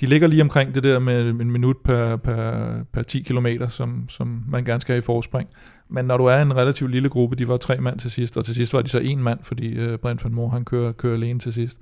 De 0.01 0.07
ligger 0.07 0.29
lige 0.29 0.43
omkring 0.43 0.75
det 0.75 0.83
der 0.83 0.99
med 0.99 1.31
en 1.31 1.51
minut 1.51 1.77
per, 1.85 2.17
per, 2.17 2.75
per 2.93 3.03
10 3.03 3.23
km, 3.23 3.47
som, 3.69 4.09
som 4.09 4.45
man 4.49 4.65
gerne 4.65 4.81
skal 4.81 4.93
have 4.93 4.99
i 4.99 5.05
forspring. 5.05 5.49
Men 5.89 6.05
når 6.05 6.17
du 6.17 6.25
er 6.25 6.43
en 6.43 6.57
relativt 6.57 6.91
lille 6.91 7.09
gruppe, 7.09 7.37
de 7.37 7.49
var 7.49 7.57
tre 7.57 7.81
mand 7.81 7.99
til 7.99 8.11
sidst, 8.11 8.37
og 8.37 8.45
til 8.45 8.55
sidst 8.55 8.73
var 8.73 8.83
de 8.83 8.89
så 8.89 8.99
en 8.99 9.23
mand, 9.23 9.39
fordi 9.43 9.69
øh, 9.69 9.99
Brent 9.99 10.25
van 10.25 10.35
Moor, 10.35 10.49
han 10.49 10.65
kører, 10.65 10.93
kører 10.93 11.15
alene 11.15 11.39
til 11.39 11.53
sidst. 11.53 11.79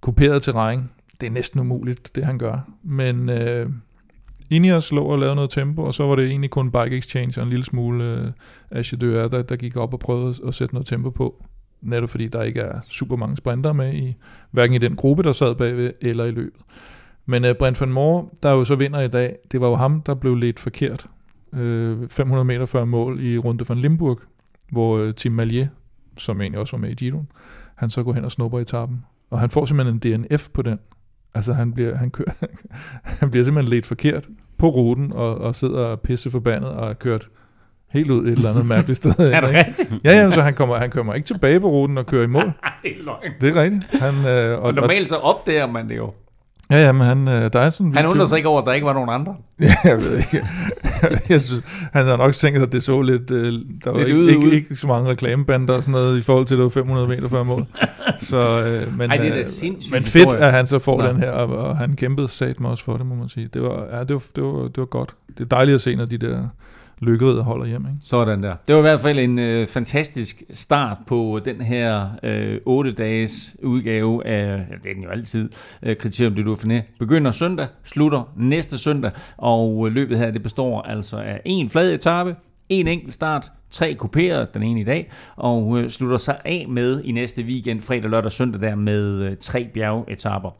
Kuperet 0.00 0.42
terræn, 0.42 0.90
det 1.20 1.26
er 1.26 1.30
næsten 1.30 1.60
umuligt, 1.60 2.10
det 2.14 2.24
han 2.24 2.38
gør. 2.38 2.68
Men 2.82 3.28
øh, 3.28 3.70
Ineos 4.50 4.92
lå 4.92 5.04
og 5.04 5.18
lavede 5.18 5.34
noget 5.34 5.50
tempo, 5.50 5.82
og 5.82 5.94
så 5.94 6.06
var 6.06 6.16
det 6.16 6.26
egentlig 6.26 6.50
kun 6.50 6.70
Bike 6.70 6.96
Exchange 6.96 7.40
og 7.40 7.42
en 7.42 7.50
lille 7.50 7.64
smule 7.64 8.04
øh, 8.04 8.32
Achedeur, 8.70 9.28
der, 9.28 9.42
der 9.42 9.56
gik 9.56 9.76
op 9.76 9.92
og 9.92 9.98
prøvede 10.00 10.34
at 10.46 10.54
sætte 10.54 10.74
noget 10.74 10.86
tempo 10.86 11.10
på. 11.10 11.44
Netop 11.80 12.10
fordi 12.10 12.28
der 12.28 12.42
ikke 12.42 12.60
er 12.60 12.80
super 12.86 13.16
mange 13.16 13.36
sprinter 13.36 13.72
med, 13.72 13.94
i, 13.94 14.16
hverken 14.50 14.74
i 14.74 14.78
den 14.78 14.96
gruppe, 14.96 15.22
der 15.22 15.32
sad 15.32 15.54
bagved, 15.54 15.92
eller 16.00 16.24
i 16.24 16.30
løbet. 16.30 16.60
Men 17.26 17.44
øh, 17.44 17.54
Brent 17.54 17.80
van 17.80 17.92
Moor, 17.92 18.34
der 18.42 18.50
jo 18.50 18.64
så 18.64 18.74
vinder 18.74 19.00
i 19.00 19.08
dag, 19.08 19.36
det 19.52 19.60
var 19.60 19.68
jo 19.68 19.76
ham, 19.76 20.02
der 20.02 20.14
blev 20.14 20.34
lidt 20.34 20.60
forkert. 20.60 21.06
Øh, 21.52 22.08
500 22.08 22.44
meter 22.44 22.66
før 22.66 22.84
mål 22.84 23.20
i 23.20 23.38
Runde 23.38 23.68
van 23.68 23.78
Limburg, 23.78 24.18
hvor 24.70 24.98
øh, 24.98 25.14
Tim 25.14 25.32
Malier, 25.32 25.68
som 26.16 26.40
egentlig 26.40 26.60
også 26.60 26.76
var 26.76 26.80
med 26.80 26.90
i 26.90 26.94
Giroen, 26.94 27.28
han 27.74 27.90
så 27.90 28.02
går 28.02 28.12
hen 28.12 28.24
og 28.24 28.32
snupper 28.32 28.60
etappen. 28.60 29.04
Og 29.30 29.40
han 29.40 29.50
får 29.50 29.64
simpelthen 29.64 30.00
en 30.14 30.26
DNF 30.30 30.48
på 30.48 30.62
den. 30.62 30.78
Altså 31.34 31.52
han 31.52 31.72
bliver, 31.72 31.94
han 31.96 32.10
kører, 32.10 32.32
han 33.20 33.30
bliver 33.30 33.44
simpelthen 33.44 33.70
lidt 33.70 33.86
forkert 33.86 34.28
på 34.58 34.68
ruten, 34.68 35.12
og, 35.12 35.38
og 35.38 35.54
sidder 35.54 35.84
og 35.84 36.00
pisse 36.00 36.30
forbandet, 36.30 36.70
og 36.70 36.90
er 36.90 36.94
kørt 36.94 37.28
helt 37.96 38.10
ud 38.10 38.26
et 38.26 38.32
eller 38.32 38.50
andet 38.50 38.66
mærkeligt 38.66 38.96
sted. 38.96 39.12
Er 39.32 39.40
det 39.40 39.54
rigtigt? 39.54 39.92
Ja, 40.04 40.22
ja, 40.22 40.30
så 40.30 40.42
han 40.42 40.54
kommer, 40.54 40.76
han 40.76 40.90
kommer 40.90 41.14
ikke 41.14 41.26
tilbage 41.26 41.60
på 41.60 41.68
ruten 41.70 41.98
og 41.98 42.06
kører 42.06 42.24
i 42.24 42.26
mål. 42.26 42.42
det 42.82 42.90
er 42.90 43.04
løgn. 43.04 43.32
Det 43.40 43.56
er 43.56 43.62
rigtigt. 43.62 43.84
Han, 44.02 44.14
øh, 44.32 44.58
og, 44.58 44.62
Og 44.62 44.74
normalt 44.74 45.08
så 45.08 45.16
opdager 45.16 45.66
man 45.66 45.88
det 45.88 45.96
jo. 45.96 46.12
Ja, 46.70 46.82
ja, 46.84 46.92
men 46.92 47.02
han, 47.02 47.28
øh, 47.28 47.52
der 47.52 47.60
er 47.60 47.70
sådan 47.70 47.94
Han 47.94 48.06
undrer 48.06 48.26
sig 48.26 48.36
ikke 48.36 48.48
over, 48.48 48.60
at 48.60 48.66
der 48.66 48.72
ikke 48.72 48.86
var 48.86 48.92
nogen 48.92 49.10
andre. 49.12 49.34
Ja, 49.60 49.74
jeg 49.84 49.96
ved 49.96 50.18
ikke. 50.18 50.46
jeg 51.28 51.42
synes, 51.42 51.62
han 51.92 52.06
har 52.06 52.16
nok 52.16 52.32
tænkt, 52.34 52.58
at 52.58 52.72
det 52.72 52.82
så 52.82 53.02
lidt... 53.02 53.30
Øh, 53.30 53.52
der 53.84 53.90
var 53.90 53.98
Lidt 53.98 54.08
ikke, 54.08 54.20
ude, 54.20 54.28
ikke, 54.30 54.46
ude. 54.46 54.54
ikke, 54.54 54.76
så 54.76 54.86
mange 54.86 55.10
reklamebander 55.10 55.74
og 55.74 55.82
sådan 55.82 55.92
noget, 55.92 56.18
i 56.18 56.22
forhold 56.22 56.46
til, 56.46 56.54
at 56.54 56.56
det 56.56 56.62
var 56.64 56.68
500 56.70 57.08
meter 57.08 57.28
før 57.28 57.42
mål. 57.42 57.66
Så, 58.18 58.38
øh, 58.38 58.98
men, 58.98 59.10
Ej, 59.10 59.16
det 59.16 59.26
er 59.26 59.30
da 59.32 59.38
øh, 59.38 59.44
sindssygt 59.46 59.92
Men 59.92 60.02
fedt, 60.02 60.14
historie. 60.14 60.38
at 60.44 60.52
han 60.52 60.66
så 60.66 60.78
får 60.78 61.02
Nå. 61.02 61.08
den 61.08 61.16
her, 61.16 61.30
og, 61.30 61.56
og 61.56 61.76
han 61.76 61.96
kæmpede 61.96 62.28
sat 62.28 62.60
mig 62.60 62.70
også 62.70 62.84
for 62.84 62.96
det, 62.96 63.06
må 63.06 63.14
man 63.14 63.28
sige. 63.28 63.48
Det 63.54 63.62
var, 63.62 63.84
ja, 63.92 64.00
det 64.04 64.10
var, 64.14 64.22
det 64.36 64.44
var, 64.44 64.62
det 64.62 64.78
var 64.78 64.84
godt. 64.84 65.14
Det 65.28 65.40
er 65.40 65.48
dejligt 65.48 65.74
at 65.74 65.80
se, 65.80 65.96
når 65.96 66.04
de 66.04 66.18
der 66.18 66.48
lykkeriet 67.00 67.44
holder 67.44 67.66
hjem. 67.66 67.86
Ikke? 67.86 67.98
Sådan 68.02 68.42
der. 68.42 68.54
Det 68.68 68.74
var 68.74 68.80
i 68.80 68.82
hvert 68.82 69.00
fald 69.00 69.18
en 69.18 69.38
øh, 69.38 69.66
fantastisk 69.66 70.42
start 70.52 70.96
på 71.06 71.40
den 71.44 71.60
her 71.60 72.08
øh, 72.22 72.56
8-dages 72.68 73.56
udgave 73.62 74.26
af, 74.26 74.46
ja, 74.46 74.74
det 74.82 74.90
er 74.90 74.94
den 74.94 75.02
jo 75.02 75.10
altid, 75.10 75.50
øh, 75.82 75.96
Kriterium 75.96 76.34
du 76.34 76.52
Dauphiné. 76.52 76.82
Begynder 76.98 77.30
søndag, 77.30 77.66
slutter 77.84 78.32
næste 78.36 78.78
søndag, 78.78 79.10
og 79.36 79.86
øh, 79.86 79.92
løbet 79.92 80.18
her 80.18 80.30
det 80.30 80.42
består 80.42 80.82
altså 80.82 81.16
af 81.16 81.40
en 81.44 81.70
flad 81.70 81.94
etape, 81.94 82.36
en 82.68 82.88
enkelt 82.88 83.14
start, 83.14 83.52
tre 83.70 83.94
kuperede, 83.94 84.48
den 84.54 84.62
ene 84.62 84.80
i 84.80 84.84
dag, 84.84 85.10
og 85.36 85.78
øh, 85.78 85.88
slutter 85.88 86.18
sig 86.18 86.38
af 86.44 86.66
med 86.68 87.02
i 87.04 87.12
næste 87.12 87.42
weekend, 87.42 87.82
fredag, 87.82 88.10
lørdag 88.10 88.24
og 88.24 88.32
søndag 88.32 88.60
der 88.60 88.76
med 88.76 89.22
øh, 89.22 89.36
tre 89.40 89.68
bjergetapper. 89.74 90.50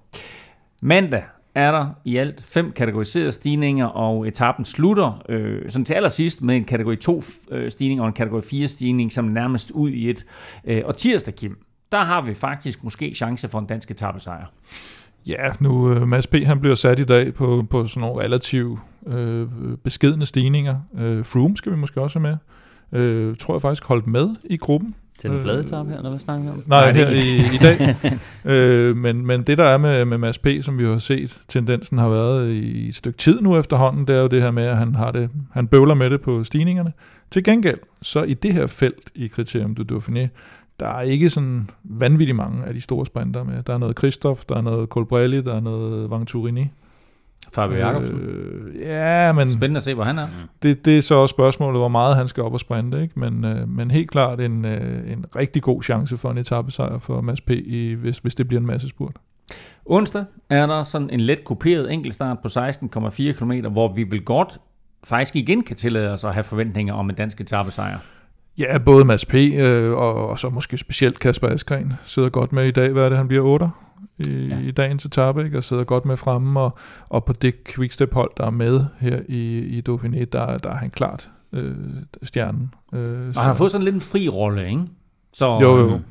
Mandag 0.82 1.22
er 1.56 1.72
der 1.72 1.88
i 2.04 2.16
alt 2.16 2.42
fem 2.44 2.72
kategoriserede 2.72 3.32
stigninger, 3.32 3.86
og 3.86 4.28
etappen 4.28 4.64
slutter 4.64 5.22
øh, 5.28 5.70
sådan 5.70 5.84
til 5.84 5.94
allersidst 5.94 6.42
med 6.42 6.56
en 6.56 6.64
kategori 6.64 6.96
2-stigning 7.08 7.98
øh, 7.98 8.02
og 8.02 8.06
en 8.06 8.12
kategori 8.12 8.42
4 8.42 8.68
stigning, 8.68 9.12
som 9.12 9.24
nærmest 9.24 9.70
ud 9.70 9.90
i 9.90 10.10
et. 10.10 10.26
Øh, 10.64 10.82
og 10.84 10.96
tirsdag, 10.96 11.34
Kim, 11.34 11.58
der 11.92 11.98
har 11.98 12.20
vi 12.20 12.34
faktisk 12.34 12.84
måske 12.84 13.14
chance 13.14 13.48
for 13.48 13.58
en 13.58 13.66
dansk 13.66 13.90
etappesejr. 13.90 14.46
Ja, 15.26 15.48
nu 15.60 15.92
øh, 15.92 16.08
Mads 16.08 16.26
P. 16.26 16.34
han 16.34 16.60
bliver 16.60 16.74
sat 16.74 16.98
i 16.98 17.04
dag 17.04 17.34
på, 17.34 17.66
på 17.70 17.86
sådan 17.86 18.00
nogle 18.00 18.22
relativt 18.22 18.80
øh, 19.06 19.48
beskedende 19.84 20.26
stigninger. 20.26 20.76
Øh, 20.98 21.24
Froome 21.24 21.56
skal 21.56 21.72
vi 21.72 21.76
måske 21.76 22.00
også 22.00 22.18
have 22.18 22.38
med. 22.92 23.00
Øh, 23.00 23.36
tror 23.36 23.54
jeg 23.54 23.62
faktisk 23.62 23.84
holdt 23.84 24.06
med 24.06 24.28
i 24.44 24.56
gruppen. 24.56 24.94
Til 25.18 25.30
den 25.30 25.42
flade 25.42 25.60
etape 25.60 25.90
her, 25.90 25.96
eller 25.96 26.10
hvad 26.10 26.18
snakker 26.18 26.44
vi 26.44 26.50
om? 26.50 26.62
Nej, 26.66 26.92
her 26.92 27.06
er 27.06 27.10
i, 27.10 27.36
i 27.36 27.58
dag. 27.58 27.96
øh, 28.52 28.96
men, 28.96 29.26
men 29.26 29.42
det 29.42 29.58
der 29.58 29.64
er 29.64 29.78
med, 29.78 30.04
med 30.04 30.18
Mads 30.18 30.38
P., 30.38 30.46
som 30.62 30.78
vi 30.78 30.84
har 30.84 30.98
set, 30.98 31.40
tendensen 31.48 31.98
har 31.98 32.08
været 32.08 32.50
i 32.50 32.88
et 32.88 32.94
stykke 32.94 33.18
tid 33.18 33.40
nu 33.40 33.58
efterhånden, 33.58 34.06
det 34.06 34.16
er 34.16 34.20
jo 34.20 34.26
det 34.26 34.42
her 34.42 34.50
med, 34.50 34.64
at 34.64 34.76
han, 34.76 34.94
har 34.94 35.10
det, 35.10 35.30
han 35.52 35.66
bøvler 35.66 35.94
med 35.94 36.10
det 36.10 36.20
på 36.20 36.44
stigningerne. 36.44 36.92
Til 37.30 37.44
gengæld, 37.44 37.78
så 38.02 38.22
i 38.22 38.34
det 38.34 38.52
her 38.52 38.66
felt 38.66 39.10
i 39.14 39.26
Kriterium 39.26 39.74
du 39.74 39.96
Dauphiné, 39.96 40.28
der 40.80 40.88
er 40.88 41.00
ikke 41.00 41.30
sådan 41.30 41.68
vanvittigt 41.84 42.36
mange 42.36 42.66
af 42.66 42.74
de 42.74 42.80
store 42.80 43.06
sprinter 43.06 43.44
med. 43.44 43.62
Der 43.62 43.74
er 43.74 43.78
noget 43.78 43.98
Christoph, 43.98 44.40
der 44.48 44.56
er 44.56 44.60
noget 44.60 44.88
Colbrelli, 44.88 45.40
der 45.40 45.54
er 45.54 45.60
noget 45.60 46.10
Vangturini. 46.10 46.70
Fabio 47.54 47.78
Jacobsen. 47.78 48.18
Øh, 48.18 48.80
ja, 48.80 49.32
men 49.32 49.50
Spændende 49.50 49.78
at 49.78 49.82
se, 49.82 49.94
hvor 49.94 50.04
han 50.04 50.18
er. 50.18 50.26
det, 50.62 50.84
det 50.84 50.98
er 50.98 51.02
så 51.02 51.14
også 51.14 51.32
spørgsmålet, 51.32 51.80
hvor 51.80 51.88
meget 51.88 52.16
han 52.16 52.28
skal 52.28 52.42
op 52.42 52.52
og 52.52 52.60
sprinte. 52.60 53.02
Ikke? 53.02 53.20
Men, 53.20 53.44
øh, 53.44 53.68
men 53.68 53.90
helt 53.90 54.10
klart 54.10 54.40
en, 54.40 54.64
øh, 54.64 55.12
en 55.12 55.24
rigtig 55.36 55.62
god 55.62 55.82
chance 55.82 56.16
for 56.16 56.30
en 56.30 56.38
etappesejr 56.38 56.98
for 56.98 57.20
Mads 57.20 57.40
P., 57.40 57.50
i, 57.50 57.92
hvis, 57.92 58.18
hvis 58.18 58.34
det 58.34 58.48
bliver 58.48 58.60
en 58.60 58.66
masse 58.66 58.88
spurt. 58.88 59.14
Onsdag 59.86 60.24
er 60.50 60.66
der 60.66 60.82
sådan 60.82 61.10
en 61.10 61.20
let 61.20 61.44
kuperet 61.44 61.92
enkeltstart 61.92 62.38
på 62.38 62.48
16,4 62.48 63.32
km, 63.32 63.52
hvor 63.72 63.94
vi 63.94 64.02
vil 64.02 64.24
godt 64.24 64.58
faktisk 65.04 65.36
igen 65.36 65.62
kan 65.62 65.76
tillade 65.76 66.12
os 66.12 66.24
at 66.24 66.34
have 66.34 66.44
forventninger 66.44 66.94
om 66.94 67.10
en 67.10 67.16
dansk 67.16 67.40
etappesejr. 67.40 67.98
Ja, 68.58 68.78
både 68.78 69.04
Mads 69.04 69.24
P. 69.24 69.34
Øh, 69.34 69.92
og, 69.92 70.28
og 70.28 70.38
så 70.38 70.48
måske 70.48 70.76
specielt 70.76 71.18
Kasper 71.18 71.48
Askren 71.48 71.92
sidder 72.04 72.28
godt 72.28 72.52
med 72.52 72.66
i 72.66 72.70
dag. 72.70 72.92
Hvad 72.92 73.04
er 73.04 73.08
det, 73.08 73.18
han 73.18 73.28
bliver 73.28 73.42
8 73.42 73.70
i, 74.18 74.28
Ja. 74.30 74.58
i 74.60 74.70
dagens 74.70 75.04
etape, 75.04 75.44
ikke? 75.44 75.56
og 75.58 75.64
sidder 75.64 75.84
godt 75.84 76.04
med 76.04 76.16
fremme. 76.16 76.60
Og, 76.60 76.78
og 77.08 77.24
på 77.24 77.32
det 77.32 77.54
quickstep-hold, 77.64 78.30
der 78.36 78.46
er 78.46 78.50
med 78.50 78.84
her 78.98 79.20
i, 79.28 79.58
i 79.58 79.82
Dauphiné, 79.88 80.24
der, 80.24 80.58
der 80.58 80.70
er 80.70 80.76
han 80.76 80.90
klart 80.90 81.30
øh, 81.52 81.74
stjernen. 82.22 82.74
Øh, 82.94 83.00
Og 83.28 83.34
han 83.40 83.46
har 83.46 83.54
fået 83.54 83.70
sådan 83.70 83.84
lidt 83.84 83.94
en 83.94 84.00
fri 84.00 84.28
rolle, 84.28 84.68
ikke? 84.70 84.82
Så, 85.32 85.46
Jo, 85.62 85.76
jo. 85.78 85.88
øhm, 85.90 86.04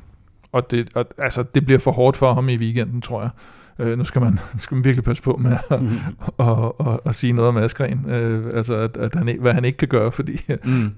og 0.52 0.70
det, 0.70 0.88
og, 0.94 1.04
altså, 1.18 1.42
det 1.54 1.64
bliver 1.66 1.78
for 1.78 1.92
hårdt 1.92 2.16
for 2.16 2.34
ham 2.34 2.48
i 2.48 2.56
weekenden, 2.56 3.00
tror 3.02 3.20
jeg. 3.22 3.30
Øh, 3.78 3.98
nu 3.98 4.04
skal 4.04 4.20
man, 4.22 4.38
skal 4.58 4.74
man 4.74 4.84
virkelig 4.84 5.04
passe 5.04 5.22
på 5.22 5.36
med 5.36 5.56
at, 5.70 5.82
mm. 5.82 5.88
og, 6.36 6.80
og, 6.80 7.06
og 7.06 7.14
sige 7.14 7.32
noget 7.32 7.48
om 7.48 7.56
Askren, 7.56 8.10
øh, 8.10 8.50
altså 8.54 8.74
at, 8.74 8.96
at 8.96 9.14
han, 9.14 9.38
hvad 9.40 9.52
han 9.52 9.64
ikke 9.64 9.76
kan 9.76 9.88
gøre, 9.88 10.12
fordi 10.12 10.32
mm. 10.64 10.92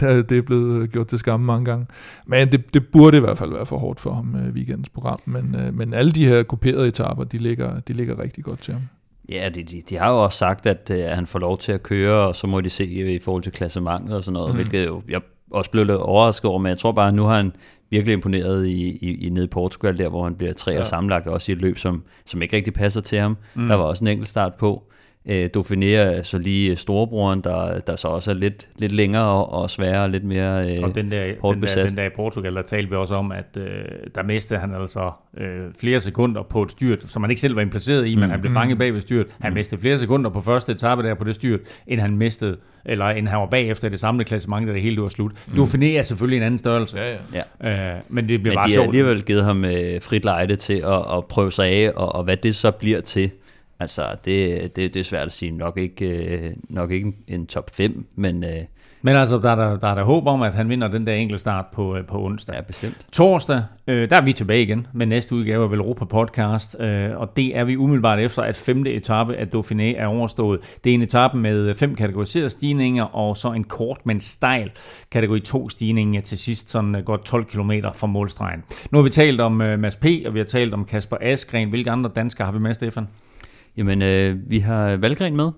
det, 0.00 0.30
det 0.30 0.38
er 0.38 0.42
blevet 0.42 0.90
gjort 0.92 1.06
til 1.06 1.18
skamme 1.18 1.46
mange 1.46 1.64
gange. 1.64 1.86
Men 2.26 2.52
det, 2.52 2.74
det 2.74 2.86
burde 2.86 3.16
i 3.16 3.20
hvert 3.20 3.38
fald 3.38 3.52
være 3.52 3.66
for 3.66 3.78
hårdt 3.78 4.00
for 4.00 4.14
ham 4.14 4.36
øh, 4.36 4.54
weekendens 4.54 4.88
program, 4.88 5.20
men, 5.24 5.54
øh, 5.54 5.74
men 5.74 5.94
alle 5.94 6.12
de 6.12 6.28
her 6.28 6.42
kuperede 6.42 6.88
etaper, 6.88 7.24
de 7.24 7.38
ligger, 7.38 7.80
de 7.80 7.92
ligger 7.92 8.18
rigtig 8.18 8.44
godt 8.44 8.62
til 8.62 8.74
ham. 8.74 8.82
Ja, 9.28 9.48
de, 9.54 9.62
de, 9.62 9.82
de 9.88 9.98
har 9.98 10.10
jo 10.10 10.22
også 10.22 10.38
sagt, 10.38 10.66
at, 10.66 10.90
at 10.90 11.04
øh, 11.10 11.16
han 11.16 11.26
får 11.26 11.38
lov 11.38 11.58
til 11.58 11.72
at 11.72 11.82
køre, 11.82 12.28
og 12.28 12.36
så 12.36 12.46
må 12.46 12.60
de 12.60 12.70
se 12.70 12.86
i 12.86 13.18
forhold 13.18 13.42
til 13.42 13.52
klassementet 13.52 14.16
og 14.16 14.24
sådan 14.24 14.32
noget, 14.32 14.50
mm. 14.50 14.56
hvilket 14.56 14.86
jo, 14.86 15.02
jeg 15.08 15.20
også 15.52 15.70
blev 15.70 15.84
lidt 15.84 15.96
overrasket 15.96 16.50
over, 16.50 16.58
men 16.58 16.70
jeg 16.70 16.78
tror 16.78 16.92
bare, 16.92 17.08
at 17.08 17.14
nu 17.14 17.24
har 17.24 17.36
han 17.36 17.52
virkelig 17.90 18.12
imponeret 18.12 18.66
i, 18.66 18.98
i, 19.00 19.26
i 19.26 19.30
nede 19.30 19.44
i 19.44 19.48
Portugal, 19.48 19.98
der 19.98 20.08
hvor 20.08 20.24
han 20.24 20.34
bliver 20.34 20.52
tre 20.52 20.72
ja. 20.72 20.80
og 20.80 20.86
sammenlagt, 20.86 21.26
også 21.26 21.52
i 21.52 21.54
et 21.54 21.60
løb, 21.60 21.78
som, 21.78 22.02
som 22.26 22.42
ikke 22.42 22.56
rigtig 22.56 22.74
passer 22.74 23.00
til 23.00 23.18
ham. 23.18 23.36
Mm. 23.54 23.66
Der 23.66 23.74
var 23.74 23.84
også 23.84 24.04
en 24.04 24.08
enkelt 24.08 24.28
start 24.28 24.54
på. 24.54 24.91
Øh, 25.26 25.50
Dauphiné 25.56 26.22
så 26.22 26.38
lige 26.38 26.76
storebroren, 26.76 27.40
der, 27.40 27.80
der 27.80 27.96
så 27.96 28.08
også 28.08 28.30
er 28.30 28.34
lidt, 28.34 28.68
lidt 28.78 28.92
længere 28.92 29.24
og, 29.24 29.52
og 29.52 29.70
sværere 29.70 30.02
og 30.02 30.10
lidt 30.10 30.24
mere 30.24 30.76
øh, 30.76 30.82
og 30.82 30.94
den 30.94 31.10
der, 31.10 31.32
hårdt 31.40 31.54
den 31.54 31.60
besat. 31.60 31.76
Der, 31.76 31.88
den 31.88 31.96
der 31.96 32.04
i 32.04 32.10
Portugal, 32.16 32.54
der 32.54 32.62
talte 32.62 32.90
vi 32.90 32.96
også 32.96 33.14
om, 33.14 33.32
at 33.32 33.56
øh, 33.56 33.64
der 34.14 34.22
mistede 34.22 34.60
han 34.60 34.74
altså 34.74 35.10
øh, 35.36 35.46
flere 35.80 36.00
sekunder 36.00 36.42
på 36.42 36.62
et 36.62 36.70
styrt, 36.70 36.98
som 37.06 37.22
han 37.22 37.30
ikke 37.30 37.40
selv 37.40 37.56
var 37.56 37.64
placeret 37.64 38.06
i, 38.06 38.14
mm. 38.14 38.20
men 38.20 38.30
han 38.30 38.40
blev 38.40 38.52
fanget 38.52 38.78
bag 38.78 38.94
ved 38.94 39.00
styrt. 39.00 39.26
Han 39.40 39.50
mm. 39.50 39.54
mistede 39.54 39.80
flere 39.80 39.98
sekunder 39.98 40.30
på 40.30 40.40
første 40.40 40.72
etape 40.72 41.02
der 41.02 41.14
på 41.14 41.24
det 41.24 41.34
styrt, 41.34 41.60
end 41.86 42.00
han 42.00 42.16
mistede, 42.16 42.56
eller 42.84 43.06
end 43.06 43.28
han 43.28 43.38
var 43.38 43.46
bagefter 43.46 43.88
det 43.88 44.00
samlede 44.00 44.24
klassement, 44.24 44.68
da 44.68 44.72
det 44.72 44.82
hele 44.82 45.02
var 45.02 45.08
slut. 45.08 45.32
Mm. 45.46 45.62
Dauphiné 45.62 45.86
er 45.86 46.02
selvfølgelig 46.02 46.36
en 46.36 46.42
anden 46.42 46.58
størrelse, 46.58 46.98
ja, 46.98 47.42
ja. 47.62 47.94
Øh, 47.96 48.00
men 48.08 48.28
det 48.28 48.42
bliver 48.42 48.54
men 48.54 48.58
bare 48.58 48.68
de 48.68 48.72
sjovt. 48.72 48.84
har 48.84 48.88
alligevel 48.88 49.22
givet 49.22 49.44
ham 49.44 49.64
øh, 49.64 50.00
frit 50.00 50.24
lejde 50.24 50.56
til 50.56 50.74
at, 50.86 51.16
at 51.16 51.24
prøve 51.28 51.52
sig 51.52 51.66
af, 51.66 51.90
og, 51.96 52.14
og 52.14 52.24
hvad 52.24 52.36
det 52.36 52.56
så 52.56 52.70
bliver 52.70 53.00
til. 53.00 53.30
Altså, 53.82 54.16
det, 54.24 54.76
det, 54.76 54.94
det 54.94 55.00
er 55.00 55.04
svært 55.04 55.26
at 55.26 55.32
sige. 55.32 55.50
Nok 55.50 55.78
ikke, 55.78 56.06
øh, 56.06 56.52
nok 56.68 56.90
ikke 56.90 57.12
en, 57.28 57.46
top 57.46 57.70
5, 57.74 58.06
men... 58.14 58.44
Øh, 58.44 58.64
men 59.04 59.16
altså, 59.16 59.38
der 59.38 59.50
er 59.50 59.54
der, 59.54 59.78
der 59.78 59.88
er 59.88 59.94
der 59.94 60.02
håb 60.02 60.26
om, 60.26 60.42
at 60.42 60.54
han 60.54 60.68
vinder 60.68 60.88
den 60.88 61.06
der 61.06 61.12
enkelte 61.12 61.40
start 61.40 61.64
på, 61.72 61.96
øh, 61.96 62.06
på 62.06 62.24
onsdag. 62.24 62.54
Ja, 62.54 62.60
bestemt. 62.60 63.06
Torsdag, 63.12 63.62
øh, 63.86 64.10
der 64.10 64.16
er 64.16 64.20
vi 64.20 64.32
tilbage 64.32 64.62
igen 64.62 64.86
med 64.92 65.06
næste 65.06 65.34
udgave 65.34 65.64
af 65.64 65.70
Velropa 65.70 66.04
Podcast, 66.04 66.76
øh, 66.80 67.10
og 67.16 67.36
det 67.36 67.56
er 67.56 67.64
vi 67.64 67.76
umiddelbart 67.76 68.18
efter, 68.18 68.42
at 68.42 68.56
femte 68.56 68.92
etape 68.92 69.36
af 69.36 69.46
Dauphiné 69.54 69.82
er 69.82 70.06
overstået. 70.06 70.60
Det 70.84 70.90
er 70.90 70.94
en 70.94 71.02
etape 71.02 71.38
med 71.38 71.74
fem 71.74 71.94
kategoriserede 71.94 72.50
stigninger, 72.50 73.04
og 73.04 73.36
så 73.36 73.52
en 73.52 73.64
kort, 73.64 73.98
men 74.04 74.20
stejl 74.20 74.70
kategori 75.10 75.40
2 75.40 75.68
stigning 75.68 76.24
til 76.24 76.38
sidst, 76.38 76.70
sådan 76.70 77.02
godt 77.04 77.24
12 77.24 77.44
km 77.44 77.72
fra 77.94 78.06
målstregen. 78.06 78.62
Nu 78.90 78.98
har 78.98 79.02
vi 79.02 79.10
talt 79.10 79.40
om 79.40 79.60
øh, 79.60 79.78
Mads 79.78 79.96
P., 79.96 80.06
og 80.26 80.34
vi 80.34 80.38
har 80.38 80.46
talt 80.46 80.74
om 80.74 80.84
Kasper 80.84 81.16
Askren. 81.20 81.70
Hvilke 81.70 81.90
andre 81.90 82.10
danskere 82.16 82.44
har 82.44 82.52
vi 82.52 82.58
med, 82.58 82.74
Stefan? 82.74 83.06
Jamen, 83.76 84.02
øh, 84.02 84.50
vi 84.50 84.58
har 84.58 84.96
Valgren 84.96 85.36
med, 85.36 85.50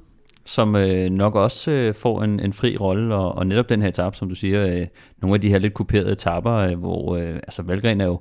som 0.45 0.77
øh, 0.77 1.11
nok 1.11 1.35
også 1.35 1.71
øh, 1.71 1.95
får 1.95 2.23
en, 2.23 2.41
en 2.41 2.53
fri 2.53 2.77
rolle, 2.77 3.15
og, 3.15 3.35
og 3.35 3.47
netop 3.47 3.69
den 3.69 3.83
her 3.83 3.89
etape, 3.89 4.17
som 4.17 4.29
du 4.29 4.35
siger, 4.35 4.67
øh, 4.67 4.87
nogle 5.23 5.35
af 5.35 5.41
de 5.41 5.49
her 5.49 5.59
lidt 5.59 5.75
kuperede 5.75 6.13
etaper, 6.13 6.53
øh, 6.53 6.79
hvor 6.79 7.17
øh, 7.17 7.35
altså 7.35 7.63
Valgren 7.63 8.01
er 8.01 8.07
jo, 8.07 8.21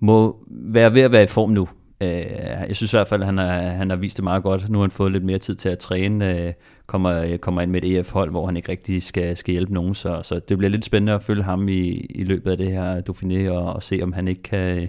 må 0.00 0.44
være 0.50 0.94
ved 0.94 1.00
at 1.00 1.12
være 1.12 1.22
i 1.22 1.26
form 1.26 1.50
nu. 1.50 1.68
Øh, 2.02 2.08
jeg 2.68 2.76
synes 2.76 2.92
i 2.92 2.96
hvert 2.96 3.08
fald, 3.08 3.22
at 3.22 3.26
han 3.26 3.38
har, 3.38 3.52
han 3.52 3.90
har 3.90 3.96
vist 3.96 4.16
det 4.16 4.24
meget 4.24 4.42
godt. 4.42 4.68
Nu 4.68 4.78
har 4.78 4.82
han 4.82 4.90
fået 4.90 5.12
lidt 5.12 5.24
mere 5.24 5.38
tid 5.38 5.54
til 5.54 5.68
at 5.68 5.78
træne, 5.78 6.38
øh, 6.38 6.52
kommer, 6.86 7.22
øh, 7.22 7.38
kommer 7.38 7.62
ind 7.62 7.70
med 7.70 7.84
et 7.84 7.98
EF-hold, 7.98 8.30
hvor 8.30 8.46
han 8.46 8.56
ikke 8.56 8.72
rigtig 8.72 9.02
skal, 9.02 9.36
skal 9.36 9.52
hjælpe 9.52 9.74
nogen, 9.74 9.94
så, 9.94 10.20
så 10.22 10.40
det 10.48 10.58
bliver 10.58 10.70
lidt 10.70 10.84
spændende 10.84 11.12
at 11.12 11.22
følge 11.22 11.42
ham 11.42 11.68
i, 11.68 11.88
i 12.10 12.24
løbet 12.24 12.50
af 12.50 12.56
det 12.56 12.72
her 12.72 13.02
Dauphiné, 13.10 13.50
og, 13.50 13.72
og 13.72 13.82
se, 13.82 14.00
om 14.02 14.12
han 14.12 14.28
ikke 14.28 14.42
kan 14.42 14.88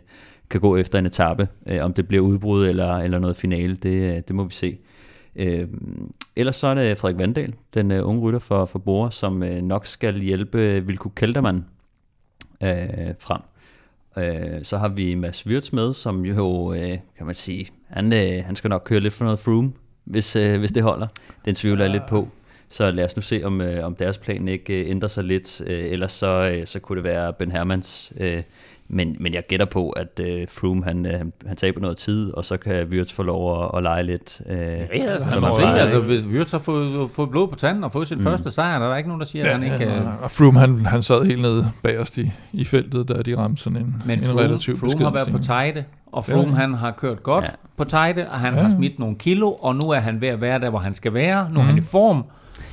kan 0.54 0.62
gå 0.62 0.78
efter 0.78 1.00
en 1.00 1.06
etape. 1.06 1.48
Øh, 1.68 1.84
om 1.86 1.94
det 1.94 2.08
bliver 2.08 2.24
udbrud 2.24 2.68
eller, 2.68 2.98
eller 2.98 3.20
noget 3.20 3.36
finale, 3.36 3.76
det, 3.76 4.16
øh, 4.16 4.22
det 4.28 4.36
må 4.36 4.44
vi 4.44 4.54
se. 4.54 4.78
Øh, 5.36 5.68
ellers 6.36 6.56
så 6.56 6.68
er 6.68 6.74
det 6.74 6.98
Frederik 6.98 7.20
Vandal, 7.20 7.54
den 7.74 7.92
øh, 7.92 8.08
unge 8.08 8.22
rytter 8.22 8.40
for, 8.40 8.66
for 8.66 8.80
Bora, 8.80 9.12
som 9.12 9.44
øh, 9.44 9.62
nok 9.62 9.86
skal 9.86 10.20
hjælpe 10.20 10.84
Vilko 10.86 11.10
Kelderman 11.10 11.66
øh, 12.64 13.14
frem. 13.20 13.42
Uh, 14.18 14.64
så 14.64 14.78
har 14.78 14.88
vi 14.88 15.16
Mads 15.16 15.48
Wirtz 15.48 15.72
med, 15.72 15.94
som 15.94 16.26
jo, 16.26 16.74
øh, 16.74 16.98
kan 17.18 17.26
man 17.26 17.36
sige, 17.36 17.68
han, 17.88 18.12
han 18.46 18.56
skal 18.56 18.70
nok 18.70 18.84
køre 18.86 19.00
lidt 19.00 19.14
for 19.14 19.26
noget 19.26 19.40
Froome, 19.40 19.72
hvis, 20.04 20.34
hvis 20.34 20.72
det 20.72 20.84
holder. 20.84 21.08
Den 21.46 21.56
tvivler 21.56 21.84
jeg 21.84 21.92
lidt 21.92 22.06
på. 22.10 22.28
Så 22.70 22.92
lad 22.92 23.06
os 23.06 23.16
nu 23.16 23.22
se, 23.22 23.42
om, 23.44 23.62
om 23.84 23.96
deres 23.96 24.18
plan 24.18 24.48
ikke 24.48 24.86
ændrer 24.86 25.10
sig 25.10 25.24
lidt. 25.24 25.62
Uh, 25.62 25.68
ellers 25.68 26.12
så, 26.12 26.62
så 26.66 26.80
kunne 26.80 26.96
det 26.96 27.04
være 27.04 27.34
Ben 27.34 27.52
Hermans 27.52 28.14
uh, 28.20 28.42
men, 28.88 29.18
men 29.20 29.34
jeg 29.34 29.48
gætter 29.48 29.66
på, 29.66 29.90
at 29.90 30.20
øh, 30.20 30.48
Froome 30.50 30.84
han, 30.84 31.06
øh, 31.06 31.20
han 31.46 31.58
taber 31.58 31.82
noget 31.82 31.98
tid, 31.98 32.34
og 32.34 32.46
så 32.46 32.58
kan 32.58 32.88
Wirtz 32.88 33.14
få 33.14 33.24
lov 33.24 33.64
at, 33.64 33.72
at 33.78 33.84
lege 33.84 34.04
lidt. 34.04 34.42
Øh, 34.50 34.58
ja, 34.58 34.76
altså, 34.92 35.28
han 35.28 35.42
må 35.42 35.48
se, 35.60 35.66
altså, 35.66 36.00
hvis 36.00 36.26
Wirtz 36.26 36.52
har 36.52 36.60
fået, 36.60 37.10
fået 37.14 37.30
blod 37.30 37.48
på 37.48 37.56
tanden 37.56 37.84
og 37.84 37.92
fået 37.92 38.08
sin 38.08 38.18
mm. 38.18 38.24
første 38.24 38.52
sejr, 38.52 38.80
der 38.80 38.88
er 38.88 38.98
ikke 38.98 39.10
nogen, 39.10 39.20
der 39.20 39.26
siger, 39.26 39.46
ja, 39.46 39.52
at 39.52 39.60
han 39.60 39.74
ikke... 39.82 39.94
Ja, 39.94 40.02
og 40.22 40.32
Froome, 40.32 40.60
han, 40.60 40.86
han 40.86 41.04
sad 41.04 41.26
helt 41.26 41.42
nede 41.42 41.72
os 42.00 42.18
i, 42.18 42.32
i 42.54 42.66
feltet, 42.66 43.08
da 43.08 43.22
de 43.22 43.38
ramte 43.38 43.64
sådan 43.64 43.78
en, 43.78 44.02
men 44.06 44.20
en 44.20 44.26
Froome, 44.26 44.42
relativt 44.42 44.80
Froome 44.80 45.04
har 45.04 45.12
været 45.12 45.32
på 45.32 45.38
tejde, 45.38 45.84
og 46.12 46.26
Froome 46.26 46.50
ja. 46.50 46.56
han 46.56 46.74
har 46.74 46.92
kørt 46.92 47.24
godt 47.24 47.46
ja. 47.46 47.50
på 47.78 47.84
tejde, 47.84 48.30
og 48.30 48.40
han 48.40 48.56
ja. 48.56 48.62
har 48.62 48.70
smidt 48.70 49.00
nogle 49.00 49.16
kilo, 49.16 49.52
og 49.52 49.76
nu 49.76 49.90
er 49.90 50.00
han 50.00 50.22
ved 50.22 50.28
at 50.28 50.42
være 50.42 50.60
der, 50.60 50.70
hvor 50.70 50.80
han 50.80 50.94
skal 50.94 51.14
være. 51.14 51.50
Nu 51.50 51.54
mm. 51.54 51.58
er 51.58 51.64
han 51.64 51.78
i 51.78 51.82
form. 51.82 52.24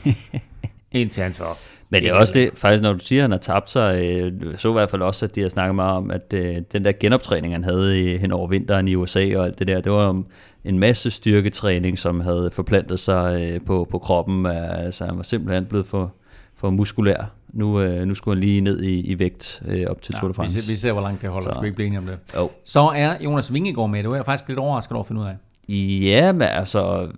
Indtil 0.92 1.22
han 1.22 1.34
så 1.34 1.44
men 1.90 2.02
det 2.02 2.10
er 2.10 2.14
også 2.14 2.32
det, 2.34 2.50
faktisk 2.54 2.82
når 2.82 2.92
du 2.92 2.98
siger, 2.98 3.20
at 3.20 3.24
han 3.24 3.30
har 3.30 3.38
tabt 3.38 3.70
sig, 3.70 4.04
øh, 4.04 4.32
så 4.56 4.68
i 4.68 4.72
hvert 4.72 4.90
fald 4.90 5.02
også, 5.02 5.26
at 5.26 5.34
de 5.34 5.40
har 5.40 5.48
snakket 5.48 5.74
meget 5.74 5.96
om, 5.96 6.10
at 6.10 6.34
øh, 6.34 6.56
den 6.72 6.84
der 6.84 6.92
genoptræning, 7.00 7.54
han 7.54 7.64
havde 7.64 8.00
i, 8.00 8.16
hen 8.16 8.32
over 8.32 8.48
vinteren 8.48 8.88
i 8.88 8.94
USA 8.94 9.36
og 9.36 9.44
alt 9.44 9.58
det 9.58 9.66
der, 9.66 9.80
det 9.80 9.92
var 9.92 10.22
en 10.64 10.78
masse 10.78 11.10
styrketræning, 11.10 11.98
som 11.98 12.20
havde 12.20 12.50
forplantet 12.52 13.00
sig 13.00 13.50
øh, 13.54 13.60
på, 13.66 13.88
på 13.90 13.98
kroppen. 13.98 14.46
Altså 14.46 15.06
han 15.06 15.16
var 15.16 15.22
simpelthen 15.22 15.66
blevet 15.66 15.86
for, 15.86 16.14
for 16.56 16.70
muskulær. 16.70 17.32
Nu, 17.52 17.80
øh, 17.80 18.06
nu 18.06 18.14
skulle 18.14 18.36
han 18.36 18.44
lige 18.44 18.60
ned 18.60 18.82
i, 18.82 19.00
i 19.00 19.18
vægt 19.18 19.62
øh, 19.66 19.86
op 19.88 20.02
til 20.02 20.14
ja, 20.14 20.20
Tour 20.20 20.28
de 20.28 20.34
France. 20.34 20.54
Vi 20.54 20.60
ser, 20.60 20.72
vi 20.72 20.76
ser, 20.76 20.92
hvor 20.92 21.02
langt 21.02 21.22
det 21.22 21.30
holder. 21.30 21.50
Så. 21.50 21.54
Skal 21.54 21.62
vi 21.62 21.66
ikke 21.66 21.76
blive 21.76 21.86
enige 21.86 21.98
om 21.98 22.06
det? 22.06 22.18
Jo. 22.36 22.50
Så 22.64 22.80
er 22.80 23.16
Jonas 23.24 23.52
Vingegaard 23.52 23.90
med. 23.90 24.02
Det 24.02 24.10
var 24.10 24.16
jeg 24.16 24.24
faktisk 24.24 24.48
lidt 24.48 24.58
overrasket 24.58 24.92
over 24.92 25.02
at 25.02 25.06
finde 25.06 25.20
ud 25.20 25.26
af. 25.26 25.36
Ja, 25.70 26.32
men 26.32 26.42
altså, 26.42 27.08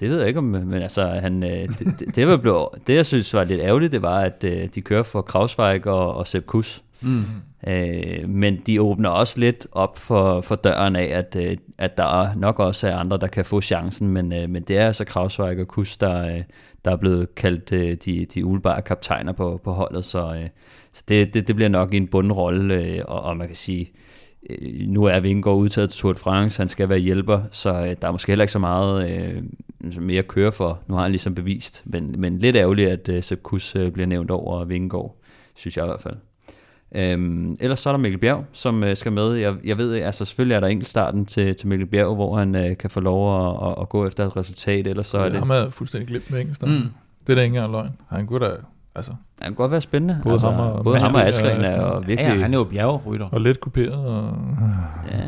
det 0.00 0.10
ved 0.10 0.18
jeg 0.18 0.28
ikke 0.28 0.38
om, 0.38 0.44
men 0.44 0.82
altså, 0.82 1.06
han, 1.06 1.44
øh, 1.44 1.50
det, 1.50 2.00
det, 2.00 2.16
det, 2.16 2.26
var 2.26 2.36
blevet, 2.36 2.68
det 2.86 2.94
jeg 2.94 3.06
synes 3.06 3.34
var 3.34 3.44
lidt 3.44 3.60
ærgerligt, 3.60 3.92
det 3.92 4.02
var, 4.02 4.20
at 4.20 4.44
øh, 4.44 4.68
de 4.74 4.80
kører 4.80 5.02
for 5.02 5.22
Krausweig 5.22 5.86
og, 5.86 6.14
og 6.14 6.26
Sepp 6.26 6.46
Kuss. 6.46 6.82
Mm. 7.00 7.24
Øh, 7.66 8.28
men 8.28 8.56
de 8.66 8.82
åbner 8.82 9.08
også 9.08 9.40
lidt 9.40 9.66
op 9.72 9.98
for, 9.98 10.40
for 10.40 10.54
døren 10.54 10.96
af, 10.96 11.04
at, 11.04 11.36
øh, 11.40 11.56
at 11.78 11.96
der 11.96 12.34
nok 12.34 12.60
også 12.60 12.88
er 12.88 12.96
andre, 12.96 13.16
der 13.16 13.26
kan 13.26 13.44
få 13.44 13.60
chancen, 13.60 14.10
men, 14.10 14.28
men 14.28 14.62
det 14.62 14.78
er 14.78 14.86
altså 14.86 15.04
Krausweig 15.04 15.60
og 15.60 15.68
Kuss, 15.68 15.96
der, 15.96 16.42
der 16.84 16.90
er 16.90 16.96
blevet 16.96 17.34
kaldt 17.34 17.70
de, 18.04 18.26
de 18.34 18.44
umiddelbare 18.44 18.82
kaptajner 18.82 19.32
på, 19.32 19.60
på 19.64 19.72
holdet, 19.72 20.04
så, 20.04 20.48
så 20.92 21.02
det, 21.08 21.34
det, 21.34 21.48
det 21.48 21.56
bliver 21.56 21.68
nok 21.68 21.94
en 21.94 22.06
bundrolle, 22.06 23.02
og, 23.06 23.20
og 23.20 23.36
man 23.36 23.46
kan 23.46 23.56
sige, 23.56 23.80
øh, 23.80 24.05
nu 24.86 25.04
er 25.04 25.20
Vingegaard 25.20 25.56
udtaget 25.56 25.90
til 25.90 26.00
Tour 26.00 26.12
de 26.12 26.18
France, 26.18 26.60
han 26.60 26.68
skal 26.68 26.88
være 26.88 26.98
hjælper, 26.98 27.40
så 27.50 27.70
øh, 27.70 27.96
der 28.02 28.08
er 28.08 28.12
måske 28.12 28.32
heller 28.32 28.42
ikke 28.42 28.52
så 28.52 28.58
meget 28.58 29.10
øh, 29.10 29.42
mere 30.02 30.18
at 30.18 30.28
køre 30.28 30.52
for. 30.52 30.80
Nu 30.86 30.94
har 30.94 31.02
han 31.02 31.10
ligesom 31.10 31.34
bevist, 31.34 31.82
men, 31.84 32.14
men 32.18 32.38
lidt 32.38 32.56
ærgerligt, 32.56 32.90
at 32.90 33.08
øh, 33.08 33.22
Sepp 33.22 33.42
Kuss 33.42 33.76
øh, 33.76 33.92
bliver 33.92 34.06
nævnt 34.06 34.30
over 34.30 34.64
Vingegaard, 34.64 35.16
synes 35.54 35.76
jeg 35.76 35.84
i 35.84 35.88
hvert 35.88 36.00
fald. 36.00 36.16
Øhm, 36.94 37.56
ellers 37.60 37.80
så 37.80 37.90
er 37.90 37.92
der 37.92 37.98
Mikkel 37.98 38.20
Bjerg, 38.20 38.44
som 38.52 38.84
øh, 38.84 38.96
skal 38.96 39.12
med. 39.12 39.32
Jeg, 39.32 39.54
jeg 39.64 39.78
ved, 39.78 39.94
altså 39.94 40.24
selvfølgelig 40.24 40.54
er 40.54 40.60
der 40.60 40.66
enkelt 40.66 40.88
starten 40.88 41.26
til, 41.26 41.56
til 41.56 41.68
Mikkel 41.68 41.86
Bjerg, 41.86 42.14
hvor 42.14 42.36
han 42.36 42.54
øh, 42.54 42.76
kan 42.76 42.90
få 42.90 43.00
lov 43.00 43.48
at, 43.48 43.68
at, 43.68 43.74
at 43.80 43.88
gå 43.88 44.06
efter 44.06 44.26
et 44.26 44.36
resultat, 44.36 44.86
ellers 44.86 45.06
så 45.06 45.18
er 45.18 45.28
det... 45.28 45.38
Han 45.38 45.50
er 45.50 45.70
fuldstændig 45.70 46.08
glemt 46.08 46.30
med 46.30 46.40
engelsk. 46.40 46.62
Mm. 46.62 46.68
Det 47.26 47.32
er 47.32 47.34
da 47.34 47.42
ikke 47.42 47.56
engang 47.56 47.72
løgn. 47.72 47.90
Han 48.08 48.26
kunne 48.26 48.38
da 48.38 48.50
Altså, 48.96 49.10
han 49.40 49.50
kan 49.50 49.54
godt 49.54 49.70
være 49.70 49.80
spændende. 49.80 50.20
Både 50.22 50.32
altså, 50.32 50.50
ham 50.50 50.60
og, 50.60 50.84
både 50.84 50.98
ham 50.98 51.14
og 51.14 51.26
Askren 51.26 51.60
er 51.60 51.94
jo 51.94 51.98
virkelig... 51.98 52.28
Ja, 52.28 52.40
han 52.40 52.54
er 52.54 52.58
jo 52.58 52.64
bjergrytter. 52.64 53.28
Og 53.32 53.40
lidt 53.40 53.60
kuperet. 53.60 54.06
Og... 54.06 54.32
Ja. 55.10 55.18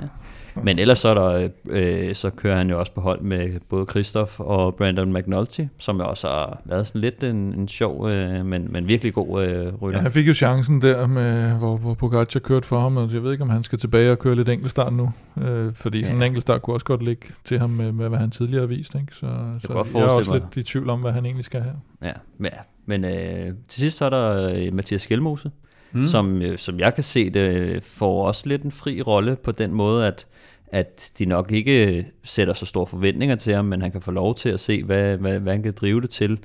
Men 0.63 0.79
ellers 0.79 0.99
så, 0.99 1.09
er 1.09 1.15
der, 1.15 1.49
øh, 1.71 2.15
så 2.15 2.31
kører 2.31 2.57
han 2.57 2.71
jo 2.71 2.79
også 2.79 2.93
på 2.93 3.01
hold 3.01 3.21
med 3.21 3.61
både 3.69 3.87
Christoph 3.91 4.41
og 4.41 4.75
Brandon 4.75 5.13
McNulty, 5.13 5.61
som 5.79 5.99
jo 5.99 6.09
også 6.09 6.29
har 6.29 6.61
været 6.65 6.87
sådan 6.87 7.01
lidt 7.01 7.25
en, 7.25 7.37
en 7.37 7.69
sjov, 7.69 8.09
øh, 8.11 8.47
men, 8.47 8.73
men 8.73 8.89
virkelig 8.89 9.15
god 9.15 9.45
øh, 9.45 9.75
rytter. 9.83 9.99
Ja, 9.99 10.03
han 10.03 10.13
fik 10.13 10.29
jo 10.29 10.35
chancen 10.35 10.83
der, 10.83 11.07
med, 11.07 11.59
hvor, 11.59 11.77
hvor 11.77 11.95
Pogacar 11.95 12.41
kørte 12.41 12.67
for 12.67 12.81
ham, 12.81 12.97
og 12.97 13.13
jeg 13.13 13.23
ved 13.23 13.33
ikke, 13.33 13.43
om 13.43 13.51
han 13.51 13.63
skal 13.63 13.79
tilbage 13.79 14.13
og 14.13 14.19
køre 14.19 14.35
lidt 14.35 14.49
enkeltstart 14.49 14.93
nu, 14.93 15.11
øh, 15.43 15.75
fordi 15.75 15.99
ja. 15.99 16.05
sådan 16.05 16.17
en 16.17 16.23
enkeltstart 16.23 16.63
kunne 16.63 16.77
også 16.77 16.87
godt 16.87 17.03
ligge 17.03 17.27
til 17.45 17.59
ham 17.59 17.71
med, 17.71 17.93
med 17.93 18.09
hvad 18.09 18.19
han 18.19 18.31
tidligere 18.31 18.61
har 18.61 18.67
vist. 18.67 18.95
Ikke? 18.95 19.07
Så, 19.13 19.27
jeg 19.27 19.55
så 19.61 19.99
jeg 19.99 20.03
er 20.03 20.09
også 20.09 20.31
mig. 20.31 20.41
lidt 20.41 20.57
i 20.57 20.63
tvivl 20.63 20.91
om, 20.91 21.01
hvad 21.01 21.13
han 21.13 21.25
egentlig 21.25 21.45
skal 21.45 21.61
have. 21.61 21.75
Ja, 22.03 22.13
men, 22.39 22.51
men 22.87 23.05
øh, 23.05 23.55
til 23.69 23.81
sidst 23.81 23.99
så 23.99 24.05
er 24.05 24.11
der 24.11 24.51
øh, 24.55 24.75
Mathias 24.75 25.03
Skelmose, 25.03 25.51
mm. 25.93 26.05
som, 26.05 26.43
øh, 26.43 26.59
som 26.59 26.81
jeg 26.81 26.95
kan 26.95 27.05
se 27.05 27.31
det, 27.31 27.41
øh, 27.41 27.83
får 27.83 28.27
også 28.27 28.49
lidt 28.49 28.63
en 28.63 28.73
fri 28.73 29.03
rolle 29.03 29.37
på 29.37 29.53
den 29.53 29.73
måde, 29.73 30.07
at 30.07 30.27
at 30.73 31.13
de 31.19 31.25
nok 31.25 31.53
ikke 31.53 31.97
øh, 31.97 32.05
sætter 32.25 32.55
så 32.55 32.67
store 32.67 32.87
forventninger 32.87 33.37
til 33.37 33.55
ham, 33.55 33.65
men 33.65 33.83
han 33.83 33.93
kan 33.93 34.01
få 34.01 34.11
lov 34.11 34.35
til 34.35 34.49
at 34.49 34.61
se, 34.61 34.85
hvad, 34.85 35.17
hvad, 35.17 35.39
hvad 35.39 35.53
han 35.53 35.63
kan 35.63 35.75
drive 35.81 36.01
det 36.01 36.11
til. 36.11 36.39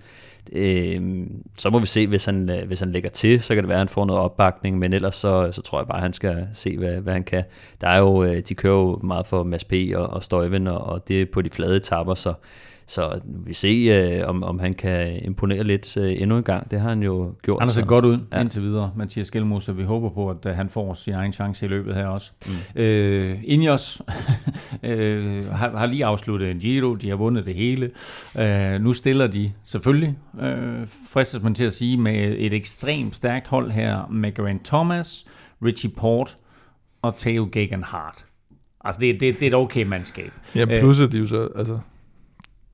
Øh, 0.54 1.02
så 1.58 1.70
må 1.70 1.80
vi 1.80 1.86
se, 1.86 2.08
hvis 2.08 2.26
han, 2.26 2.64
hvis 2.68 2.80
han 2.80 2.92
lægger 2.92 3.10
til, 3.10 3.42
så 3.42 3.56
kan 3.56 3.64
det 3.64 3.68
være, 3.68 3.76
at 3.76 3.80
han 3.80 3.88
får 3.88 4.06
noget 4.06 4.22
opbakning, 4.22 4.80
men 4.80 4.94
ellers 4.94 5.16
så, 5.16 5.52
så 5.52 5.62
tror 5.62 5.80
jeg 5.80 5.88
bare, 5.88 5.98
at 5.98 6.04
han 6.04 6.14
skal 6.14 6.48
se, 6.54 6.78
hvad, 6.78 6.96
hvad 6.96 7.14
han 7.14 7.24
kan. 7.24 7.44
Der 7.82 7.88
er 7.88 8.00
jo, 8.00 8.36
de 8.42 8.56
kører 8.56 8.74
jo 8.74 9.00
meget 9.04 9.28
for 9.28 9.44
Mads 9.44 9.64
P. 9.64 9.74
og, 9.96 10.08
og 10.08 10.24
Støjven, 10.24 10.68
og, 10.68 10.78
og 10.78 11.08
det 11.08 11.22
er 11.22 11.26
på 11.34 11.42
de 11.42 11.50
flade 11.50 11.78
etapper, 11.78 12.14
så 12.14 12.34
så 12.88 13.20
vi 13.26 13.54
ser, 13.54 14.20
øh, 14.22 14.30
om, 14.30 14.44
om 14.44 14.60
han 14.60 14.74
kan 14.74 15.24
imponere 15.24 15.64
lidt 15.64 15.98
øh, 15.98 16.22
endnu 16.22 16.38
en 16.38 16.44
gang. 16.44 16.72
Det 16.72 16.80
har 16.80 16.90
han 16.90 17.04
jo 17.04 17.34
gjort. 17.42 17.60
Han 17.60 17.68
har 17.68 17.74
set 17.74 17.82
så. 17.82 17.86
godt 17.86 18.06
ud 18.06 18.20
Ja. 18.34 18.42
indtil 18.42 18.62
videre, 18.62 18.92
Mathias 18.96 19.32
Gjelmo, 19.32 19.60
så 19.60 19.74
vi 19.74 19.84
håber 19.84 20.10
på, 20.10 20.30
at 20.30 20.46
øh, 20.46 20.56
han 20.56 20.70
får 20.70 20.94
sin 20.94 21.14
egen 21.14 21.34
chance 21.34 21.66
i 21.66 21.70
løbet 21.70 21.96
her 21.96 22.08
også. 22.08 22.32
Mm. 22.76 22.82
Øh, 22.82 23.40
Ineos 23.44 24.02
øh, 24.84 25.46
har, 25.48 25.78
har 25.78 25.86
lige 25.86 26.06
afsluttet 26.06 26.52
en 26.52 26.60
Giro, 26.60 26.96
de 26.96 27.10
har 27.10 27.16
vundet 27.16 27.46
det 27.46 27.56
hele. 27.56 27.92
Øh, 28.40 28.82
nu 28.82 28.94
stiller 28.94 29.28
de 29.28 29.52
selvfølgelig, 29.64 30.16
øh, 30.42 30.88
fristes 31.10 31.44
man 31.44 31.54
til 31.56 31.66
at 31.66 31.74
sige, 31.74 31.98
med 31.98 32.36
et 32.38 32.54
ekstremt 32.54 33.16
stærkt 33.16 33.48
hold 33.48 33.72
her, 33.72 34.08
med 34.12 34.34
Geraint 34.34 34.66
Thomas, 34.66 35.26
Richie 35.66 35.92
Port 35.98 36.36
og 37.02 37.18
Theo 37.18 37.50
Geoghegan 37.52 37.84
Hart. 37.84 38.26
Altså, 38.86 39.02
det, 39.02 39.20
det, 39.20 39.40
det 39.40 39.44
er 39.44 39.48
et 39.48 39.54
okay 39.54 39.84
mandskab. 39.86 40.32
Ja, 40.56 40.66
plus 40.66 41.00
at 41.00 41.12
de 41.12 41.18
jo 41.18 41.26
så, 41.26 41.50
altså, 41.56 41.80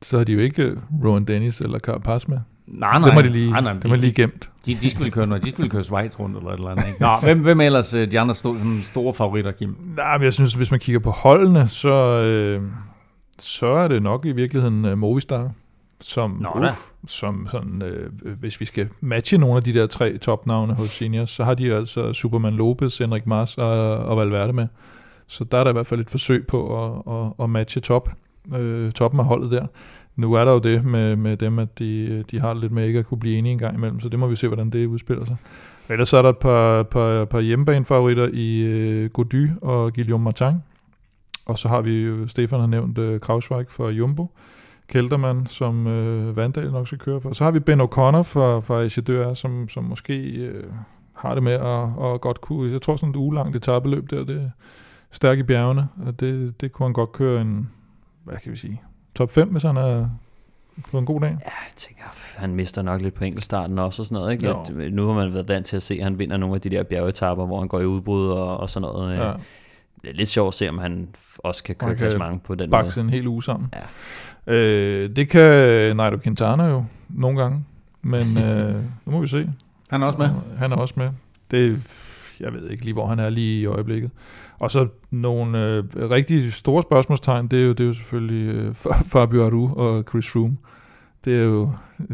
så 0.02 0.18
har 0.18 0.24
de 0.24 0.34
jo 0.34 0.40
ikke 0.40 0.76
Rowan 1.06 1.24
Dennis 1.24 1.62
eller 1.62 1.80
Carl 1.80 2.02
Pass 2.02 2.28
med. 2.28 2.38
Nej, 2.68 3.00
nej. 3.00 3.08
Dem 3.10 3.16
har 3.16 3.22
de 3.22 3.30
lige, 3.30 3.52
nej, 3.52 3.62
nej, 3.62 3.74
dem 3.74 3.92
er 3.92 3.96
lige 3.96 4.14
gemt. 4.14 4.50
De, 4.66 4.76
de 4.76 4.90
skal 4.90 5.04
vel 5.04 5.12
køre 5.12 5.28
noget. 5.28 5.44
De 5.44 5.50
skal 5.50 5.62
vel 5.64 5.72
køre 5.72 5.84
Schweiz 5.84 6.20
rundt 6.20 6.38
eller 6.38 6.50
et 6.50 6.58
eller 6.58 6.70
andet. 6.70 6.88
Ikke? 6.88 7.02
Nå, 7.02 7.10
hvem, 7.24 7.40
hvem 7.40 7.62
ellers 7.62 7.94
øh, 7.94 8.12
de 8.12 8.20
andre 8.20 8.34
store, 8.34 8.58
sådan 8.58 8.80
store 8.84 9.14
favoritter, 9.14 9.52
Kim? 9.52 9.78
Nej, 9.96 10.18
men 10.18 10.24
jeg 10.24 10.34
synes, 10.34 10.54
hvis 10.54 10.72
man 10.72 10.80
kigger 10.80 11.00
på 11.00 11.12
holdene, 11.12 11.68
så, 11.68 11.94
øh, 12.22 12.62
så 13.40 13.68
er 13.68 13.88
det 13.88 14.04
nok 14.04 14.26
i 14.26 14.32
virkeligheden 14.32 14.86
øh, 14.86 14.98
Movistar, 14.98 15.52
som, 16.02 16.38
Nå 16.42 16.62
da. 16.64 16.70
som 17.08 17.48
sådan, 17.52 17.82
øh, 17.84 18.12
hvis 18.40 18.60
vi 18.60 18.66
skal 18.66 18.90
matche 19.02 19.38
nogle 19.38 19.58
af 19.58 19.64
de 19.64 19.74
der 19.74 19.88
tre 19.88 20.18
topnavne 20.18 20.74
hos 20.74 20.90
seniors, 20.90 21.30
så 21.30 21.44
har 21.44 21.54
de 21.54 21.74
altså 21.74 22.14
Superman 22.14 22.54
Lopez, 22.54 22.98
Henrik 22.98 23.28
Mars 23.28 23.58
og, 23.58 23.98
og 23.98 24.18
Valverde 24.18 24.54
med. 24.54 24.68
Så 25.28 25.44
der 25.44 25.58
er 25.58 25.64
der 25.64 25.72
i 25.72 25.74
hvert 25.74 25.88
fald 25.88 26.00
et 26.00 26.10
forsøg 26.10 26.48
på 26.48 26.86
at, 26.86 27.16
at, 27.16 27.44
at 27.44 27.50
matche 27.50 27.82
top, 27.82 28.10
øh, 28.56 28.92
toppen 28.92 29.20
af 29.20 29.26
holdet 29.26 29.52
der. 29.52 29.66
Nu 30.16 30.34
er 30.34 30.46
der 30.46 30.52
jo 30.52 30.60
det 30.60 30.86
med, 30.86 31.16
med 31.16 31.38
dem, 31.38 31.60
at 31.60 31.80
de, 31.80 32.24
de 32.32 32.40
har 32.40 32.54
lidt 32.54 32.72
med 32.72 32.88
ikke 32.88 33.00
at 33.00 33.06
kunne 33.06 33.20
blive 33.20 33.38
enige 33.38 33.52
en 33.52 33.60
gang 33.60 33.76
imellem, 33.76 34.00
så 34.00 34.10
det 34.10 34.20
må 34.20 34.28
vi 34.28 34.36
se, 34.36 34.48
hvordan 34.48 34.70
det 34.70 34.86
udspiller 34.86 35.26
sig. 35.26 35.38
Ellers 35.90 36.10
så 36.10 36.18
er 36.18 36.22
der 36.22 36.30
et 36.30 36.38
par, 36.38 36.84
par, 36.84 37.26
par 37.26 37.40
hjemmebanefavoritter 37.40 38.30
i 38.34 38.60
øh, 38.60 39.10
Gody 39.10 39.50
og 39.62 39.94
Guillaume 39.94 40.24
Martin. 40.24 40.56
Og 41.46 41.58
så 41.58 41.68
har 41.68 41.82
vi 41.82 42.02
jo, 42.02 42.28
Stefan 42.28 42.60
har 42.60 42.68
nævnt 42.68 42.98
øh, 42.98 43.20
Krausweig 43.20 43.66
for 43.70 43.90
Jumbo. 43.90 44.32
Kelterman, 44.88 45.46
som 45.46 45.88
øh, 45.88 46.38
Vandal 46.38 46.72
nok 46.72 46.88
skal 46.88 47.00
køre 47.00 47.22
for. 47.22 47.34
Så 47.34 47.44
har 47.44 47.52
vi 47.52 47.60
Ben 47.60 47.82
O'Connor 47.82 48.22
fra, 48.22 48.60
fra 48.60 48.82
Echedør, 48.82 49.34
som, 49.34 49.70
som 49.70 49.84
måske 49.84 50.24
øh, 50.24 50.64
har 51.14 51.34
det 51.34 51.44
med 51.44 51.54
at, 51.54 52.14
at 52.14 52.22
godt 52.22 52.42
kunne... 52.42 52.72
Jeg 52.72 52.82
tror 52.82 52.96
sådan 52.96 53.10
et 53.10 53.16
ugelangt 53.16 53.56
etabeløb 53.56 54.10
der, 54.10 54.24
det 54.24 54.36
er 54.36 54.50
stærk 55.12 55.38
i 55.38 55.44
bjergene, 55.44 55.88
og 56.06 56.20
det, 56.20 56.62
det 56.62 56.72
kunne 56.72 56.86
han 56.86 56.94
godt 56.94 57.12
køre 57.12 57.42
en, 57.42 57.70
hvad 58.30 58.40
kan 58.40 58.52
vi 58.52 58.58
sige, 58.58 58.82
top 59.16 59.32
5, 59.32 59.50
hvis 59.50 59.64
han 59.64 59.78
er 59.78 60.10
på 60.92 60.98
en 60.98 61.06
god 61.06 61.22
dag. 61.22 61.30
Ja, 61.30 61.36
jeg 61.46 61.76
tænker, 61.76 62.04
han 62.38 62.56
mister 62.56 62.82
nok 62.82 63.02
lidt 63.02 63.14
på 63.14 63.24
enkeltstarten 63.24 63.80
også 63.80 64.02
og 64.02 64.06
sådan 64.06 64.22
noget. 64.22 64.32
Ikke? 64.32 64.48
Jo. 64.48 64.62
At, 64.62 64.72
øh, 64.72 64.94
nu 64.94 65.08
har 65.08 65.14
man 65.14 65.34
været 65.34 65.48
vant 65.48 65.66
til 65.66 65.76
at 65.76 65.84
se, 65.84 65.94
at 65.94 66.04
han 66.04 66.20
vinder 66.20 66.38
nogle 66.38 66.56
af 66.56 66.62
de 66.62 66.70
der 66.70 66.84
bjergetapper, 66.84 67.46
hvor 67.46 67.60
han 67.60 67.68
går 67.68 67.80
i 67.80 67.86
udbrud 67.86 68.30
og, 68.30 68.58
og 68.58 68.70
sådan 68.70 68.82
noget. 68.82 69.18
Ja. 69.18 69.28
Ja. 69.28 69.34
Det 70.02 70.10
er 70.10 70.14
lidt 70.14 70.30
sjovt 70.30 70.48
at 70.48 70.54
se, 70.54 70.70
om 70.70 70.78
han 70.78 71.10
også 71.38 71.64
kan 71.64 71.76
køre 71.76 71.90
kan 71.90 71.98
klassement 71.98 72.44
på 72.44 72.56
den 72.56 72.70
måde. 72.70 72.84
bakse 72.84 73.02
en 73.02 73.10
hel 73.10 73.28
uge 73.28 73.44
sammen. 73.44 73.74
Ja. 74.48 74.54
Øh, 74.54 75.16
det 75.16 75.30
kan 75.30 75.98
Nairo 75.98 76.18
Quintana 76.18 76.68
jo 76.68 76.86
nogle 77.10 77.42
gange, 77.42 77.66
men 78.02 78.38
øh, 78.38 78.76
nu 79.06 79.12
må 79.12 79.20
vi 79.20 79.28
se. 79.28 79.50
Han 79.90 80.02
er 80.02 80.06
også 80.08 80.18
med. 80.18 80.30
Han 80.58 80.72
er 80.72 80.76
også 80.76 80.94
med. 80.98 81.10
Det, 81.52 81.84
jeg 82.40 82.54
ved 82.54 82.70
ikke 82.70 82.84
lige, 82.84 82.94
hvor 82.94 83.08
han 83.08 83.20
er 83.20 83.30
lige 83.30 83.62
i 83.62 83.66
øjeblikket. 83.66 84.12
Og 84.60 84.72
så 84.72 84.88
nogle 85.12 85.66
øh, 85.66 85.84
rigtig 85.96 86.54
store 86.54 86.82
spørgsmålstegn, 86.82 87.48
det 87.48 87.60
er 87.60 87.64
jo, 87.64 87.72
det 87.72 87.80
er 87.80 87.88
jo 87.88 87.94
selvfølgelig 87.94 88.56
øh, 88.56 88.76
Fabio 89.12 89.46
Aru 89.46 89.74
og 89.76 90.04
Chris 90.10 90.32
Froome. 90.32 90.58
Det 91.26 91.40
er 91.40 91.44
jo 91.44 91.72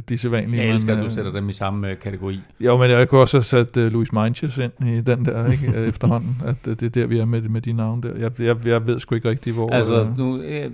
de 0.10 0.18
sædvanlige. 0.18 0.64
Jeg 0.64 0.74
elsker, 0.74 0.92
men, 0.92 0.98
at 0.98 1.02
du 1.02 1.06
øh, 1.06 1.12
sætter 1.12 1.32
dem 1.32 1.50
i 1.50 1.54
samme 1.54 1.90
øh, 1.90 1.98
kategori. 2.00 2.40
Jo, 2.60 2.78
men 2.78 2.92
jeg 2.92 3.10
kunne 3.10 3.22
også 3.22 3.38
have 3.38 3.44
sat 3.44 3.78
uh, 3.78 3.84
Louis 3.84 4.14
Meintjes 4.14 4.58
ind 4.58 4.74
i 4.88 5.02
den 5.02 5.26
der, 5.26 5.48
ikke, 5.52 5.80
øh, 5.80 5.88
efterhånden, 5.88 6.38
at 6.46 6.68
uh, 6.68 6.74
det 6.74 6.84
er 6.84 6.90
der, 6.90 7.06
vi 7.06 7.20
er 7.20 7.26
med, 7.26 7.42
med 7.42 7.62
de 7.62 7.74
navne 7.74 8.02
der. 8.02 8.16
Jeg, 8.18 8.42
jeg, 8.42 8.68
jeg 8.68 8.88
ved 8.88 9.00
sgu 9.00 9.16
ikke 9.16 9.30
rigtig, 9.30 9.54
hvor... 9.54 9.70
Altså, 9.70 10.04
øh, 10.04 10.18
nu, 10.18 10.42
jeg, 10.42 10.72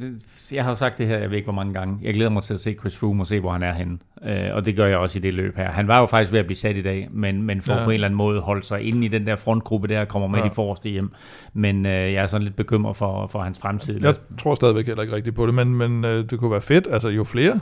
jeg 0.52 0.64
har 0.64 0.72
jo 0.72 0.76
sagt 0.76 0.98
det 0.98 1.08
her, 1.08 1.18
jeg 1.18 1.30
ved 1.30 1.38
ikke 1.38 1.46
hvor 1.46 1.56
mange 1.56 1.74
gange. 1.74 1.98
Jeg 2.02 2.14
glæder 2.14 2.30
mig 2.30 2.44
til 2.44 2.54
at 2.54 2.60
se 2.60 2.74
Chris 2.80 2.98
Froome 3.00 3.24
og 3.24 3.28
se, 3.28 3.40
hvor 3.40 3.52
han 3.52 3.64
er 3.64 3.74
henne. 3.74 3.98
Øh, 4.26 4.56
og 4.56 4.66
det 4.66 4.76
gør 4.76 4.86
jeg 4.86 4.98
også 4.98 5.20
i 5.20 5.22
det 5.22 5.34
løb 5.34 5.58
her. 5.58 5.72
Han 5.72 5.88
var 5.88 6.00
jo 6.00 6.06
faktisk 6.06 6.32
ved 6.32 6.40
at 6.40 6.46
blive 6.46 6.58
sat 6.58 6.78
i 6.78 6.82
dag, 6.82 7.08
men, 7.12 7.44
men 7.44 7.62
for 7.62 7.74
Ja. 7.74 7.84
på 7.84 7.90
en 7.90 7.94
eller 7.94 8.08
anden 8.08 8.18
måde 8.18 8.42
holde 8.42 8.64
sig 8.64 8.82
inde 8.82 9.06
i 9.06 9.08
den 9.08 9.26
der 9.26 9.36
frontgruppe 9.36 9.88
der, 9.88 10.02
og 10.02 10.08
kommer 10.08 10.28
med 10.28 10.40
ja. 10.40 10.46
de 10.46 10.52
forreste 10.52 10.90
hjem. 10.90 11.12
Men 11.54 11.86
øh, 11.86 11.92
jeg 11.92 12.24
er 12.24 12.28
sådan 12.28 12.44
lidt 12.44 12.56
bekymret 12.56 12.96
for, 12.96 13.28
for 13.28 13.40
hans 13.40 13.60
fremtid. 13.60 14.02
Jeg 14.02 14.16
tror 14.40 14.56
stadigvæk 14.56 14.88
heller 14.88 15.02
ikke 15.02 15.16
rigtigt 15.16 15.36
på 15.36 15.46
det, 15.46 15.54
men, 15.54 15.76
men 15.76 16.06
øh, 16.06 16.30
det 16.30 16.40
kunne 16.40 16.52
være 16.52 16.62
fedt. 16.62 16.88
Altså, 16.92 17.10
jo 17.10 17.24
flere, 17.24 17.60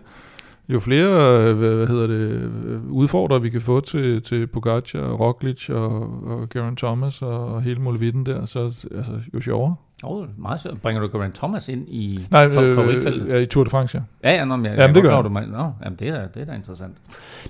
jo 0.69 0.79
flere 0.79 1.39
øh, 1.39 1.57
hvad, 1.57 1.75
hvad 1.75 1.87
hedder 1.87 2.07
det, 2.07 2.49
øh, 2.65 2.91
udfordrere 2.91 3.41
vi 3.41 3.49
kan 3.49 3.61
få 3.61 3.79
til, 3.79 4.21
til 4.21 4.47
Pogacar, 4.47 4.99
og 4.99 5.19
Roglic 5.19 5.69
og, 5.69 6.23
og 6.23 6.49
Geraint 6.49 6.79
Thomas 6.79 7.21
og, 7.21 7.45
og 7.45 7.61
hele 7.61 7.81
muligheden 7.81 8.25
der, 8.25 8.45
så 8.45 8.87
altså, 8.95 9.11
jo 9.33 9.41
sjovere. 9.41 9.75
Oh, 10.03 10.27
meget 10.37 10.59
sødt. 10.59 10.81
Bringer 10.81 11.01
du 11.01 11.09
Geraint 11.17 11.35
Thomas 11.35 11.69
ind 11.69 11.87
i 11.89 12.19
Nej, 12.31 12.45
øh, 12.45 12.51
favoritfeltet? 12.51 13.27
ja, 13.29 13.37
i 13.37 13.45
Tour 13.45 13.63
de 13.63 13.69
France, 13.69 13.97
ja. 14.23 14.29
Ja, 14.29 14.35
ja, 14.37 14.45
nå, 14.45 14.55
men 14.55 14.65
jeg, 14.65 14.73
Jamen, 14.75 14.95
jeg 14.95 15.03
det 15.03 15.11
gør 15.11 15.21
du 15.21 15.29
mig. 15.29 15.47
Nå, 15.47 15.71
jamen, 15.83 15.99
det 15.99 16.07
er, 16.07 16.27
det 16.27 16.41
er 16.41 16.45
da 16.45 16.53
interessant. 16.55 16.93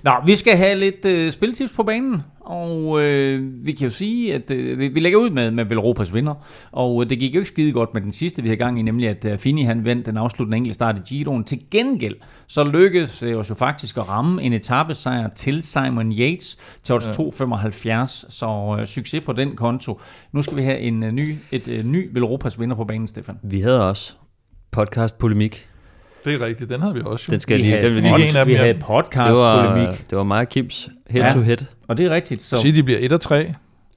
Nå, 0.04 0.12
vi 0.26 0.36
skal 0.36 0.56
have 0.56 0.78
lidt 0.78 1.04
øh, 1.04 1.32
spiltips 1.32 1.72
på 1.72 1.82
banen, 1.82 2.22
og 2.40 3.02
øh, 3.02 3.66
vi 3.66 3.72
kan 3.72 3.84
jo 3.84 3.90
sige, 3.90 4.34
at 4.34 4.50
øh, 4.50 4.78
vi, 4.78 4.88
vi 4.88 5.00
lægger 5.00 5.18
ud 5.18 5.30
med, 5.30 5.50
med 5.50 5.64
Velropas 5.64 6.14
vinder, 6.14 6.34
og 6.72 7.02
øh, 7.04 7.10
det 7.10 7.18
gik 7.18 7.34
jo 7.34 7.40
ikke 7.40 7.48
skide 7.48 7.72
godt 7.72 7.94
med 7.94 8.02
den 8.02 8.12
sidste, 8.12 8.42
vi 8.42 8.48
har 8.48 8.56
gang 8.56 8.78
i, 8.78 8.82
nemlig 8.82 9.08
at 9.08 9.24
øh, 9.24 9.38
Fini 9.38 9.62
han 9.62 9.84
vandt 9.84 10.06
den 10.06 10.16
afsluttende 10.16 10.56
enkelte 10.56 10.74
start 10.74 10.96
i 10.96 11.00
Giroen. 11.14 11.44
Til 11.44 11.58
gengæld, 11.70 12.14
så 12.46 12.64
lykkedes 12.64 13.18
det 13.18 13.36
os 13.36 13.50
jo 13.50 13.54
faktisk 13.54 13.96
at 13.96 14.08
ramme 14.08 14.42
en 14.42 14.52
etappesejr 14.52 15.28
til 15.28 15.62
Simon 15.62 16.12
Yates 16.12 16.58
til 16.82 16.94
odds 16.94 17.08
2,75, 17.08 18.30
så 18.30 18.76
øh, 18.80 18.86
succes 18.86 19.24
på 19.24 19.32
den 19.32 19.56
konto. 19.56 20.00
Nu 20.32 20.42
skal 20.42 20.56
vi 20.56 20.62
have 20.62 20.78
en 20.78 21.02
øh, 21.02 21.12
ny, 21.12 21.36
et 21.52 21.68
øh, 21.68 21.84
ny 21.84 22.08
Velropas 22.12 22.39
vinder 22.58 22.76
på 22.76 22.84
banen, 22.84 23.08
Stefan. 23.08 23.38
Vi 23.42 23.60
havde 23.60 23.88
også 23.88 24.14
podcast 24.70 25.18
polemik. 25.18 25.66
Det 26.24 26.34
er 26.34 26.40
rigtigt, 26.46 26.70
den 26.70 26.80
havde 26.80 26.94
vi 26.94 27.00
også 27.04 27.24
jo. 27.28 27.30
Den 27.32 27.40
skal 27.40 27.56
vi 27.56 27.62
lige, 27.62 27.70
havde, 27.72 27.86
den 27.86 27.94
vil 27.94 28.02
lige 28.02 28.28
en 28.30 28.36
af 28.36 28.46
vi 28.46 28.54
havde 28.54 28.74
det 28.74 28.82
podcast 28.82 29.30
var, 29.30 29.72
polemik. 29.72 30.10
det 30.10 30.18
var 30.18 30.24
mig 30.24 30.40
og 30.40 30.48
Kims 30.48 30.88
head 31.10 31.24
Ja. 31.24 31.32
to 31.32 31.40
head. 31.40 31.56
Og 31.88 31.96
det 31.96 32.06
er 32.06 32.10
rigtigt. 32.10 32.42
Så 32.42 32.56
de 32.74 32.82
bliver 32.82 32.98
1 33.02 33.12
og 33.12 33.20
3, 33.20 33.52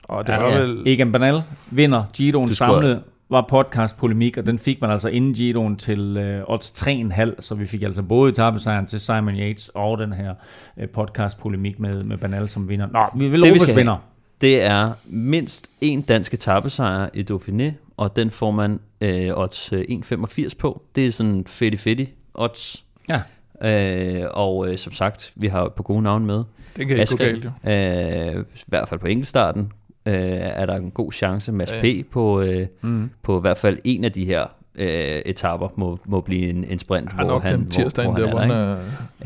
og 0.09 0.27
det 0.27 0.33
ja, 0.33 0.39
var 0.39 0.49
ja. 0.49 0.59
vel... 0.59 0.83
Egan 0.87 1.11
Bernal 1.11 1.41
vinder 1.71 2.03
Giroen 2.13 2.53
samlet 2.53 3.01
var 3.29 3.45
podcast 3.49 3.97
polemik, 3.97 4.37
og 4.37 4.45
den 4.45 4.59
fik 4.59 4.81
man 4.81 4.91
altså 4.91 5.09
inden 5.09 5.33
Giroen 5.33 5.75
til 5.75 6.17
øh, 6.17 6.43
odds 6.47 6.71
3,5, 6.87 7.31
så 7.39 7.55
vi 7.55 7.65
fik 7.65 7.83
altså 7.83 8.03
både 8.03 8.29
etappesejren 8.31 8.85
til 8.85 8.99
Simon 8.99 9.35
Yates 9.35 9.69
og 9.75 9.97
den 9.97 10.13
her 10.13 10.33
øh, 10.79 10.89
podcast 10.89 11.39
polemik 11.39 11.79
med, 11.79 12.03
med 12.03 12.17
Bernal 12.17 12.47
som 12.47 12.69
vinder. 12.69 12.87
Nå, 12.93 13.19
vi 13.19 13.27
vil 13.27 13.41
Det, 13.41 13.43
vi 13.43 13.47
Europas 13.49 13.61
skal 13.61 13.73
have. 13.73 13.79
vinder. 13.79 13.97
Det 14.41 14.61
er 14.61 14.91
mindst 15.05 15.67
en 15.81 16.01
dansk 16.01 16.33
etappesejr 16.33 17.09
i 17.13 17.25
Dauphiné, 17.31 17.71
og 17.97 18.15
den 18.15 18.31
får 18.31 18.51
man 18.51 18.79
øh, 19.01 19.29
odds 19.37 19.73
øh, 19.73 19.81
1,85 19.89 20.49
på. 20.59 20.81
Det 20.95 21.07
er 21.07 21.11
sådan 21.11 21.43
fedt 21.47 21.79
fedt 21.79 22.09
odds. 22.33 22.85
Ja. 23.09 23.21
Øh, 23.63 24.27
og 24.31 24.67
øh, 24.71 24.77
som 24.77 24.93
sagt, 24.93 25.31
vi 25.35 25.47
har 25.47 25.69
på 25.75 25.83
gode 25.83 26.01
navn 26.01 26.25
med. 26.25 26.43
Det 26.75 26.87
kan 26.87 26.97
ikke 26.99 27.11
gå 27.11 27.17
galt, 27.17 27.45
jo. 27.45 27.69
øh, 27.71 28.45
i 28.55 28.63
hvert 28.67 28.89
fald 28.89 28.99
på 28.99 29.07
enkeltstarten, 29.07 29.71
øh, 30.05 30.13
er 30.31 30.65
der 30.65 30.75
en 30.75 30.91
god 30.91 31.11
chance. 31.11 31.51
Mads 31.51 31.71
Ja. 31.71 31.81
P. 32.03 32.09
på, 32.11 32.41
øh, 32.41 32.67
Mm. 32.81 33.09
på 33.23 33.37
i 33.37 33.41
hvert 33.41 33.57
fald 33.57 33.77
en 33.85 34.03
af 34.03 34.11
de 34.11 34.25
her 34.25 34.45
øh, 34.75 35.21
etapper 35.25 35.67
må, 35.75 35.97
må 36.05 36.21
blive 36.21 36.49
en, 36.49 36.63
en 36.69 36.79
sprint, 36.79 37.13
Han 37.13 37.25
er 37.25 37.29
hvor 37.29 37.39
han, 37.39 37.59
den 37.59 37.69
tirsdag, 37.69 38.05
hvor, 38.05 38.13
der, 38.15 38.21
hvor 38.21 38.29
hvor 38.31 38.39
han 38.39 38.49
han 38.51 38.59
er. 38.59 38.75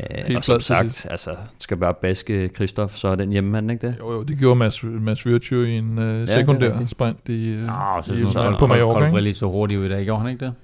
ikke? 0.00 0.14
helt 0.26 0.30
Øh, 0.30 0.36
og 0.36 0.44
som 0.44 0.60
sagt, 0.60 0.94
sidst. 0.94 1.06
altså, 1.10 1.30
skal 1.58 1.76
bare 1.76 1.94
baske 1.94 2.48
Christoph, 2.56 2.92
så 2.94 3.08
er 3.08 3.14
den 3.14 3.30
hjemmemand, 3.30 3.70
ikke 3.70 3.86
det? 3.86 3.94
Jo, 4.00 4.12
jo, 4.12 4.22
det 4.22 4.38
gjorde 4.38 4.56
Mads, 4.56 4.82
Mads 4.84 5.26
Virtue 5.26 5.68
i 5.68 5.76
en 5.78 5.98
er 5.98 6.26
sekundær 6.26 6.70
rigtigt. 6.70 6.90
sprint 6.90 7.18
i, 7.28 7.56
Nå, 7.66 7.72
jeg 7.72 8.00
synes 8.04 8.18
i, 8.18 8.22
nu, 8.22 8.28
på 8.28 8.32
så 8.58 8.66
Mallorca, 8.66 8.98
ikke? 8.98 9.04
Colbrelli 9.04 9.32
så 9.32 9.46
hurtigt 9.46 9.78
ud 9.80 9.86
i 9.86 9.88
dag, 9.88 10.04
gjorde 10.04 10.20
han 10.20 10.30
ikke 10.30 10.44
det? 10.44 10.54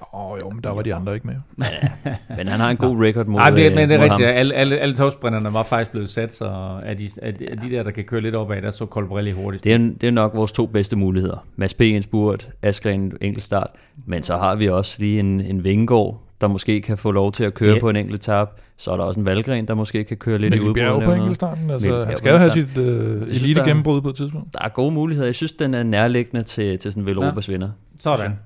Jo, 0.00 0.36
jo, 0.40 0.50
men 0.50 0.64
der 0.64 0.70
var 0.70 0.82
de 0.82 0.94
andre 0.94 1.14
ikke 1.14 1.26
med. 1.26 1.34
Men 2.36 2.48
han 2.48 2.60
har 2.60 2.70
en 2.70 2.76
god 2.76 3.04
record 3.04 3.26
mod, 3.26 3.40
Nej, 3.40 3.50
det, 3.50 3.70
øh, 3.70 3.76
men 3.76 3.88
det 3.88 4.00
er 4.00 4.04
rigtigt. 4.04 4.28
Alle, 4.28 4.54
alle, 4.54 4.78
alle 4.78 4.94
topsprinterne 4.94 5.52
var 5.52 5.62
faktisk 5.62 5.90
blevet 5.90 6.08
sat, 6.08 6.34
så 6.34 6.44
af 6.82 6.96
de, 6.96 7.08
af 7.22 7.34
de, 7.34 7.50
af 7.50 7.56
de 7.58 7.70
der, 7.70 7.82
der 7.82 7.90
kan 7.90 8.04
køre 8.04 8.20
lidt 8.20 8.34
opad, 8.34 8.62
der 8.62 8.70
så 8.70 8.86
Colbrelli 8.86 9.30
hurtigst. 9.30 9.64
Det 9.64 9.74
er, 9.74 9.78
det 9.78 10.04
er 10.04 10.10
nok 10.10 10.34
vores 10.34 10.52
to 10.52 10.66
bedste 10.66 10.96
muligheder. 10.96 11.46
Mads 11.56 11.74
P. 11.74 11.80
en 11.80 12.02
spurt, 12.02 12.50
Askren 12.62 13.12
enkeltstart, 13.20 13.70
men 14.06 14.22
så 14.22 14.36
har 14.36 14.54
vi 14.54 14.68
også 14.68 14.96
lige 14.98 15.20
en, 15.20 15.40
en 15.40 15.64
Vingegaard, 15.64 16.20
der 16.40 16.48
måske 16.48 16.80
kan 16.80 16.98
få 16.98 17.10
lov 17.10 17.32
til 17.32 17.44
at 17.44 17.54
køre 17.54 17.74
Ja. 17.74 17.80
på 17.80 17.90
en 17.90 17.96
enkelt 17.96 18.20
tab. 18.20 18.48
Så 18.76 18.90
er 18.90 18.96
der 18.96 19.04
også 19.04 19.20
en 19.20 19.26
Valgren, 19.26 19.68
der 19.68 19.74
måske 19.74 20.04
kan 20.04 20.16
køre 20.16 20.38
lidt 20.38 20.54
i 20.54 20.58
Mikkel 20.58 20.68
udbrud. 20.68 20.74
Bjerg 20.74 20.92
og 20.92 21.02
på 21.02 21.12
enkeltstarten. 21.12 21.70
Altså, 21.70 21.88
Mikkel 21.88 22.06
han 22.06 22.16
skal 22.16 22.30
jo 22.32 22.38
have 22.38 22.50
sit 22.50 22.68
synes, 22.72 23.42
elite 23.42 23.64
gennembrud 23.64 24.00
på 24.00 24.08
et 24.08 24.16
tidspunkt. 24.16 24.52
Der 24.52 24.58
er 24.64 24.68
gode 24.68 24.90
muligheder. 24.92 25.28
Jeg 25.28 25.34
synes, 25.34 25.52
den 25.52 25.74
er 25.74 25.82
nærliggende 25.82 26.42
til, 26.42 26.78
til 26.78 26.92
sådan 26.92 27.02
en 27.02 27.06
Velropas 27.06 27.48
ja. 27.48 27.52
vinder. 27.52 27.68
Sådan. 28.00 28.38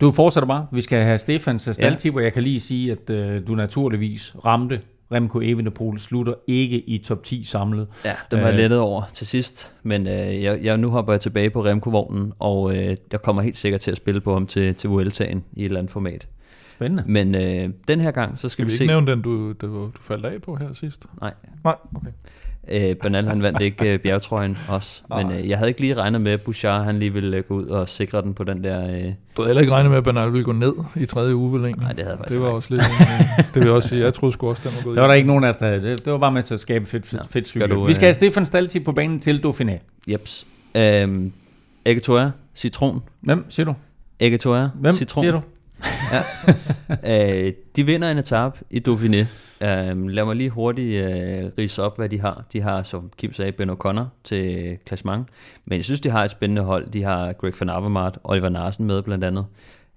Du 0.00 0.10
fortsætter 0.10 0.48
bare. 0.48 0.66
Vi 0.72 0.80
skal 0.80 1.02
have 1.04 1.18
Stefans 1.18 1.68
staldtip, 1.72 2.14
og 2.14 2.22
jeg 2.24 2.32
kan 2.32 2.42
lige 2.42 2.60
sige, 2.60 2.92
at 2.92 3.10
øh, 3.10 3.46
du 3.46 3.54
naturligvis 3.54 4.36
ramte 4.44 4.80
Remco 5.12 5.40
Evenepoel 5.42 5.98
slutter 5.98 6.34
ikke 6.46 6.80
i 6.80 6.98
top 6.98 7.22
10 7.24 7.44
samlet. 7.44 7.86
Ja, 8.04 8.10
den 8.30 8.40
var 8.40 8.46
Øh. 8.48 8.52
øh. 8.54 8.58
lettet 8.60 8.78
over 8.78 9.02
til 9.12 9.26
sidst, 9.26 9.72
men 9.82 10.06
øh, 10.06 10.42
jeg, 10.42 10.58
jeg, 10.62 10.78
nu 10.78 10.90
hopper 10.90 11.12
jeg 11.12 11.20
tilbage 11.20 11.50
på 11.50 11.64
Remco-vognen, 11.64 12.32
og 12.38 12.76
øh, 12.76 12.96
jeg 13.12 13.22
kommer 13.22 13.42
helt 13.42 13.56
sikkert 13.56 13.80
til 13.80 13.90
at 13.90 13.96
spille 13.96 14.20
på 14.20 14.32
ham 14.32 14.46
til, 14.46 14.74
til 14.74 14.90
Vueltaen 14.90 15.44
i 15.52 15.60
et 15.60 15.64
eller 15.64 15.78
andet 15.78 15.92
format. 15.92 16.28
Spændende. 16.72 17.02
Men 17.06 17.34
øh, 17.34 17.70
den 17.88 18.00
her 18.00 18.10
gang, 18.10 18.38
så 18.38 18.48
skal, 18.48 18.50
Skal 18.50 18.64
vi 18.64 18.68
vi 18.68 18.72
ikke 18.72 18.78
se... 18.84 18.86
nævne 18.86 19.10
den, 19.10 19.22
du, 19.22 19.52
du, 19.52 19.66
du 19.66 19.90
faldt 20.00 20.26
af 20.26 20.42
på 20.42 20.56
her 20.56 20.72
sidst? 20.72 21.06
Nej. 21.20 21.34
Nej, 21.64 21.74
okay. 21.94 22.10
Øh, 22.68 22.94
Bernal 22.94 23.28
han 23.28 23.42
vandt 23.42 23.60
ikke 23.60 23.92
øh, 23.92 23.98
bjergtrøjen 23.98 24.58
også, 24.68 25.00
men 25.16 25.30
øh, 25.32 25.48
jeg 25.48 25.58
havde 25.58 25.68
ikke 25.70 25.80
lige 25.80 25.94
regnet 25.94 26.20
med, 26.20 26.32
at 26.32 26.40
Bouchard 26.40 26.84
han 26.84 26.98
lige 26.98 27.12
ville 27.12 27.36
øh, 27.36 27.42
gå 27.44 27.54
ud 27.54 27.66
og 27.66 27.88
sikre 27.88 28.22
den 28.22 28.34
på 28.34 28.44
den 28.44 28.64
der... 28.64 28.82
Øh, 28.82 28.88
Du 29.36 29.42
havde 29.42 29.48
heller 29.48 29.60
ikke 29.60 29.72
regnet 29.72 29.90
med, 29.90 29.98
at 29.98 30.04
Bernal 30.04 30.32
ville 30.32 30.44
gå 30.44 30.52
ned 30.52 30.72
i 30.96 31.04
tredje 31.06 31.34
uge, 31.36 31.52
vel 31.52 31.60
egentlig? 31.64 31.82
nej, 31.82 31.92
det 31.92 32.04
havde 32.04 32.10
jeg 32.10 32.18
faktisk 32.18 32.32
Det 32.32 32.40
var 32.40 32.46
ikke. 32.48 32.56
også 32.56 32.70
lidt... 32.74 32.82
øh, 33.38 33.44
det 33.46 33.54
vil 33.54 33.62
jeg 33.62 33.72
også 33.72 33.88
sige. 33.88 34.04
Jeg 34.04 34.14
troede 34.14 34.32
sgu 34.32 34.48
også, 34.48 34.62
den 34.64 34.72
var 34.76 34.84
gået 34.84 34.94
Der 34.96 35.00
var 35.00 35.08
der 35.08 35.14
ikke 35.14 35.26
nogen 35.28 35.44
af 35.44 35.48
os, 35.48 35.56
der 35.56 35.66
havde 35.66 35.82
det. 35.82 36.04
Det 36.04 36.12
var 36.12 36.18
bare 36.18 36.32
med 36.32 36.42
til 36.42 36.54
at 36.54 36.60
skabe 36.60 36.86
fedt, 36.86 37.06
fedt, 37.06 37.22
fedt 37.30 37.48
cykel. 37.48 37.70
du, 37.70 37.84
Vi 37.84 37.92
skal 37.94 38.02
have 38.04 38.10
øh, 38.10 38.14
Stefan 38.14 38.46
Stalti 38.46 38.80
på 38.80 38.92
banen 38.92 39.20
til 39.20 39.40
Dauphiné. 39.46 39.72
Jeps. 40.12 40.46
Øh, 40.74 41.22
Egetoa, 41.84 42.30
citron. 42.54 43.02
Hvem 43.20 43.44
siger 43.48 43.64
du? 43.66 43.74
Hvem 44.74 44.94
citron. 44.96 45.22
siger 45.24 45.32
du? 45.32 45.40
øh, 47.12 47.52
de 47.76 47.86
vinder 47.86 48.10
en 48.10 48.18
etape 48.18 48.58
i 48.70 48.82
Dauphiné. 48.88 49.26
Øh, 49.60 50.08
lad 50.08 50.24
mig 50.24 50.36
lige 50.36 50.50
hurtigt 50.50 51.06
øh, 51.06 51.50
rise 51.58 51.82
op, 51.82 51.96
hvad 51.96 52.08
de 52.08 52.20
har. 52.20 52.44
De 52.52 52.60
har, 52.60 52.82
som 52.82 53.10
Kim 53.16 53.32
sagde, 53.32 53.52
Ben 53.52 53.70
O'Connor 53.70 54.04
til 54.24 54.76
klassement. 54.86 55.28
Men 55.64 55.76
jeg 55.76 55.84
synes, 55.84 56.00
de 56.00 56.10
har 56.10 56.24
et 56.24 56.30
spændende 56.30 56.62
hold. 56.62 56.90
De 56.90 57.02
har 57.02 57.32
Greg 57.32 57.52
van 57.60 57.68
Avermaet, 57.68 58.18
Oliver 58.24 58.48
Narsen 58.48 58.86
med 58.86 59.02
blandt 59.02 59.24
andet. 59.24 59.46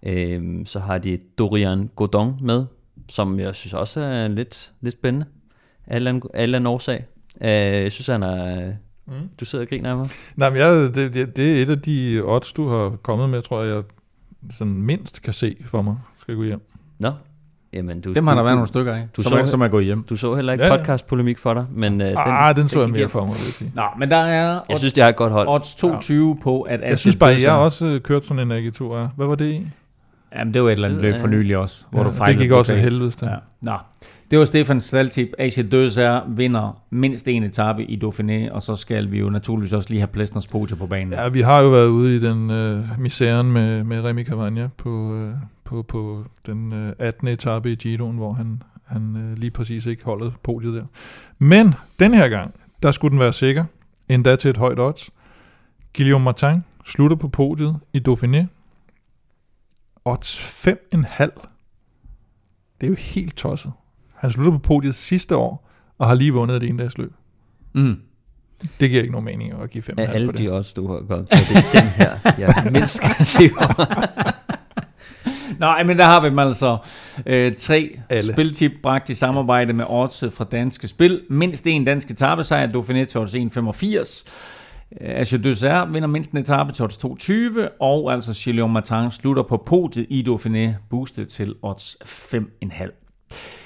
Øh, 0.03 0.65
så 0.65 0.79
har 0.79 0.97
de 0.97 1.17
Dorian 1.37 1.89
Godon 1.95 2.37
med, 2.41 2.65
som 3.09 3.39
jeg 3.39 3.55
synes 3.55 3.73
også 3.73 3.99
er 3.99 4.27
lidt, 4.27 4.71
lidt 4.81 4.93
spændende. 4.93 5.25
Eller 5.87 6.21
anden 6.35 6.65
årsag. 6.65 7.05
Øh, 7.41 7.49
jeg 7.49 7.91
synes, 7.91 8.07
han 8.07 8.23
er... 8.23 8.73
Mm. 9.07 9.29
Du 9.39 9.45
sidder 9.45 9.65
og 9.65 9.69
griner 9.69 9.89
af 9.91 9.97
mig. 9.97 10.09
Nej, 10.35 10.49
men 10.49 10.59
jeg, 10.59 10.95
det, 10.95 11.13
det, 11.13 11.37
det 11.37 11.57
er 11.57 11.61
et 11.61 11.69
af 11.69 11.81
de 11.81 12.21
odds, 12.25 12.53
du 12.53 12.67
har 12.67 12.89
kommet 12.89 13.29
med, 13.29 13.41
tror 13.41 13.63
jeg, 13.63 13.75
jeg 13.75 13.83
sådan 14.51 14.73
mindst 14.73 15.21
kan 15.21 15.33
se 15.33 15.55
for 15.65 15.81
mig, 15.81 15.95
skal 16.17 16.35
gå 16.35 16.43
hjem. 16.43 16.61
Nå, 16.99 17.11
jamen 17.73 18.01
du... 18.01 18.13
Dem 18.13 18.27
har 18.27 18.33
du, 18.33 18.37
der 18.37 18.43
været 18.43 18.53
du, 18.53 18.55
nogle 18.55 18.67
stykker 18.67 18.93
af, 18.93 19.07
du 19.17 19.21
som, 19.21 19.29
så- 19.31 19.37
er, 19.37 19.45
som 19.45 19.61
er 19.61 19.67
gået 19.67 19.85
hjem. 19.85 20.03
Du 20.03 20.15
så 20.15 20.35
heller 20.35 20.53
ikke 20.53 20.65
Ja, 20.65 20.73
ja. 20.73 20.77
podcast-polemik 20.77 21.37
for 21.37 21.53
dig, 21.53 21.65
men... 21.73 22.01
Øh, 22.01 22.07
den, 22.07 22.17
ah, 22.17 22.55
den 22.55 22.67
så 22.67 22.79
jeg 22.79 22.89
mere 22.89 22.97
hjem. 22.97 23.09
for 23.09 23.19
mig, 23.19 23.29
vil 23.33 23.39
jeg 23.45 23.53
sige. 23.53 23.71
Nå, 23.75 23.83
men 23.99 24.09
der 24.11 24.17
er 24.17 24.51
Jeg 24.51 24.61
odds, 24.69 24.79
synes, 24.79 24.93
de 24.93 25.01
har 25.01 25.09
et 25.09 25.15
godt 25.15 25.33
hold. 25.33 25.47
odds 25.47 25.75
22 25.75 26.37
på, 26.43 26.61
at 26.61 26.81
Jeg 26.81 26.97
synes 26.97 27.15
bare, 27.15 27.29
jeg 27.43 27.51
har 27.51 27.59
også 27.59 27.85
øh, 27.85 28.01
kørt 28.01 28.25
sådan 28.25 28.43
en 28.43 28.51
Agitur. 28.51 29.11
Hvad 29.15 29.27
var 29.27 29.35
det 29.35 29.51
i? 29.53 29.67
Jamen, 30.35 30.53
det 30.53 30.61
var 30.63 30.67
et 30.67 30.71
eller 30.73 30.87
andet 30.87 31.03
Det- 31.03 31.11
løb 31.11 31.19
for 31.19 31.27
nylig 31.27 31.57
også, 31.57 31.85
hvor 31.91 32.03
du 32.03 32.09
det 32.09 32.17
fejlede 32.17 32.41
gik 32.43 32.51
også 32.51 32.73
af 32.73 32.79
helvedes. 32.81 33.17
Ja. 33.21 33.27
Nå. 33.61 33.73
Det 34.31 34.39
var 34.39 34.45
Stefan 34.45 34.81
Staltip. 34.81 35.33
AC 35.37 35.69
Døser 35.71 36.29
vinder 36.29 36.81
mindst 36.89 37.27
en 37.27 37.43
etape 37.43 37.85
i 37.85 37.99
Dauphiné, 38.03 38.51
og 38.51 38.61
så 38.61 38.75
skal 38.75 39.11
vi 39.11 39.19
jo 39.19 39.29
naturligvis 39.29 39.73
også 39.73 39.89
lige 39.89 39.99
have 39.99 40.07
Plesners 40.07 40.47
Pote 40.47 40.75
på 40.75 40.87
banen. 40.87 41.13
Ja, 41.13 41.27
vi 41.27 41.41
har 41.41 41.59
jo 41.59 41.69
været 41.69 41.87
ude 41.87 42.15
i 42.15 42.19
den 42.19 42.51
øh, 42.51 42.99
misæren 42.99 43.51
med, 43.51 43.83
med 43.83 44.01
Remy 44.01 44.25
Cavagna 44.25 44.69
på, 44.77 45.15
øh, 45.15 45.33
på, 45.63 45.83
på 45.83 46.25
den 46.45 46.73
øh, 46.73 46.93
18. 46.99 47.27
etape 47.27 47.71
i 47.71 47.75
Giroen, 47.75 48.17
hvor 48.17 48.33
han, 48.33 48.63
han 48.85 49.15
øh, 49.15 49.37
lige 49.37 49.51
præcis 49.51 49.85
ikke 49.85 50.05
holdt 50.05 50.43
podiet 50.43 50.73
der. 50.73 50.85
Men 51.37 51.73
den 51.99 52.13
her 52.13 52.29
gang, 52.29 52.55
der 52.83 52.91
skulle 52.91 53.11
den 53.11 53.19
være 53.19 53.33
sikker, 53.33 53.65
endda 54.09 54.35
til 54.35 54.49
et 54.49 54.57
højt 54.57 54.79
odds. 54.79 55.09
Guillaume 55.97 56.25
Martin 56.25 56.63
slutter 56.85 57.17
på 57.17 57.27
podiet 57.27 57.79
i 57.93 58.01
Dauphiné. 58.09 58.45
Odds 60.05 60.65
5,5. 60.67 61.47
Det 62.81 62.87
er 62.87 62.91
jo 62.91 62.95
helt 62.95 63.35
tosset. 63.35 63.71
Han 64.19 64.31
slutter 64.31 64.51
på 64.51 64.57
podiet 64.59 64.95
sidste 64.95 65.35
år, 65.35 65.69
og 65.97 66.07
har 66.07 66.15
lige 66.15 66.33
vundet 66.33 66.63
et 66.63 66.69
endagsløb. 66.69 67.13
Mm. 67.73 67.95
Det 68.79 68.89
giver 68.89 69.01
ikke 69.01 69.11
nogen 69.11 69.25
mening 69.25 69.53
at 69.63 69.69
give 69.69 69.83
5,5 69.83 69.93
Af 69.97 70.13
alle 70.13 70.27
på 70.27 70.31
det. 70.31 70.39
de 70.39 70.51
også, 70.53 70.73
du 70.75 70.87
har 70.87 70.99
gået 70.99 71.07
på, 71.07 71.35
det 71.35 71.39
er 71.73 71.79
den 71.81 71.89
her, 71.89 72.11
jeg 72.37 72.71
mindst 72.71 72.93
skal 72.95 73.25
se. 73.25 73.49
Nej, 75.59 75.83
men 75.83 75.97
der 75.97 76.03
har 76.03 76.19
vi 76.21 76.29
dem 76.29 76.39
altså. 76.39 76.77
Øh, 77.25 77.53
tre 77.53 77.99
Alle. 78.09 78.33
spiltip 78.33 78.71
bragt 78.83 79.09
i 79.09 79.15
samarbejde 79.15 79.73
med 79.73 79.85
Odds 79.89 80.23
fra 80.33 80.43
Danske 80.43 80.87
Spil. 80.87 81.21
Mindst 81.29 81.67
en 81.67 81.85
dansk 81.85 82.11
etappesejr, 82.11 82.67
Dauphiné 82.67 83.15
odds 83.19 83.35
1,85. 83.35 84.27
Asje 85.01 85.37
Døsser 85.37 85.85
vinder 85.85 86.07
mindst 86.07 86.31
en 86.31 86.37
etape 86.37 86.71
til 86.71 86.83
odds 86.85 86.97
2,20, 86.97 87.77
og 87.79 88.13
altså 88.13 88.41
Gillian 88.43 88.69
Martin 88.69 89.11
slutter 89.11 89.43
på 89.43 89.63
podiet 89.65 90.05
i 90.09 90.25
Dauphiné, 90.29 90.87
boostet 90.89 91.27
til 91.27 91.55
odds 91.61 91.97
5,5. 92.03 93.58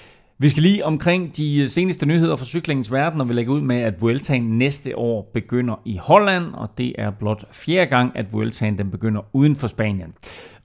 Vi 0.43 0.49
skal 0.49 0.63
lige 0.63 0.85
omkring 0.85 1.37
de 1.37 1.61
øh, 1.61 1.69
seneste 1.69 2.05
nyheder 2.05 2.35
fra 2.35 2.45
cyklingens 2.45 2.91
verden, 2.91 3.21
og 3.21 3.29
vi 3.29 3.33
lægger 3.33 3.53
ud 3.53 3.61
med, 3.61 3.75
at 3.75 4.01
Vueltaen 4.01 4.57
næste 4.57 4.97
år 4.97 5.31
begynder 5.33 5.81
i 5.85 5.97
Holland, 5.97 6.45
og 6.53 6.69
det 6.77 6.93
er 6.97 7.11
blot 7.11 7.45
fjerde 7.51 7.89
gang, 7.89 8.11
at 8.15 8.33
Vueltaen 8.33 8.77
den 8.77 8.91
begynder 8.91 9.21
uden 9.33 9.55
for 9.55 9.67
Spanien. 9.67 10.13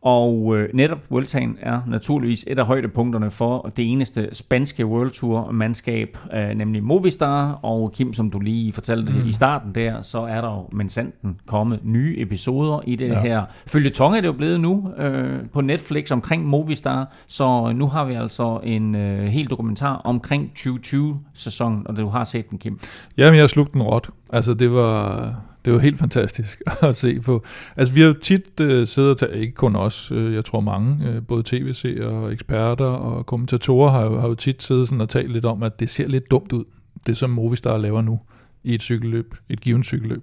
Og 0.03 0.57
øh, 0.57 0.69
netop 0.75 0.99
Vueltaen 1.11 1.57
er 1.61 1.81
naturligvis 1.87 2.45
et 2.49 2.59
af 2.59 2.67
højdepunkterne 2.67 3.31
for 3.31 3.73
det 3.77 3.93
eneste 3.93 4.29
spanske 4.33 4.87
World 4.87 5.11
Tour 5.11 5.51
mandskab, 5.53 6.17
øh, 6.35 6.49
nemlig 6.49 6.83
Movistar. 6.85 7.53
Og 7.63 7.93
Kim, 7.93 8.13
som 8.13 8.31
du 8.31 8.39
lige 8.39 8.73
fortalte 8.73 9.13
mm. 9.13 9.29
i 9.29 9.33
starten 9.33 9.75
der, 9.75 10.03
så 10.03 10.19
er 10.19 10.41
der 10.41 10.49
jo 10.55 10.67
men 10.73 10.89
sanden 10.89 11.37
kommet 11.47 11.81
nye 11.85 12.15
episoder 12.19 12.81
i 12.87 12.97
det 12.97 13.09
Ja. 13.09 13.21
her. 13.21 13.43
Følge 13.67 13.91
Tong 13.91 14.17
er 14.17 14.21
det 14.21 14.29
jo 14.29 14.33
blevet 14.33 14.61
nu 14.61 14.93
øh, 14.99 15.39
på 15.53 15.61
Netflix 15.61 16.11
omkring 16.11 16.47
Movistar, 16.47 17.13
så 17.27 17.73
nu 17.73 17.87
har 17.87 18.05
vi 18.05 18.15
altså 18.15 18.61
en 18.65 18.95
øh, 18.95 19.25
hel 19.25 19.47
dokumentar 19.51 19.95
omkring 20.05 20.51
2020-sæsonen, 20.59 21.87
og 21.87 21.97
du 21.97 22.09
har 22.09 22.25
set 22.25 22.51
den, 22.51 22.59
Kim. 22.59 22.81
Jamen, 23.17 23.41
jeg 23.41 23.51
slugte 23.51 23.73
den 23.73 23.83
råt. 23.83 24.11
Altså, 24.33 24.55
det 24.55 24.73
var, 24.73 25.35
det 25.69 25.75
var 25.77 25.83
helt 25.83 25.99
fantastisk 25.99 26.63
at 26.83 26.97
se 26.97 27.21
på. 27.21 27.45
Altså, 27.77 27.95
vi 27.95 28.01
har 28.01 28.09
jo 28.09 28.15
tit 28.15 28.61
øh, 28.61 28.87
siddet 28.87 29.11
og 29.11 29.19
talt, 29.19 29.35
ikke 29.35 29.55
kun 29.55 29.77
os, 29.77 30.13
øh, 30.13 30.35
jeg 30.35 30.45
tror 30.45 30.61
mange, 30.61 31.09
øh, 31.09 31.23
både 31.23 31.43
tv-seere 31.47 32.07
og 32.07 32.33
eksperter 32.33 32.85
og 32.85 33.27
kommentatorer 33.27 33.91
har 33.91 34.05
jo, 34.05 34.21
har 34.21 34.29
jo 34.29 34.35
tit 34.35 34.63
siddet 34.63 34.89
sådan 34.89 35.01
og 35.01 35.09
talt 35.09 35.33
lidt 35.33 35.45
om, 35.45 35.63
at 35.63 35.81
det 35.81 35.91
ser 35.91 36.09
lidt 36.09 36.31
dumt 36.31 36.53
ud, 36.53 36.65
det 37.07 37.17
som 37.17 37.31
Movistar 37.31 37.77
laver 37.77 38.03
nu 38.03 38.21
i 38.65 38.75
et 38.75 38.83
cykelløb, 38.83 39.35
et 39.49 39.61
givet 39.61 39.85
cykelløb. 39.85 40.23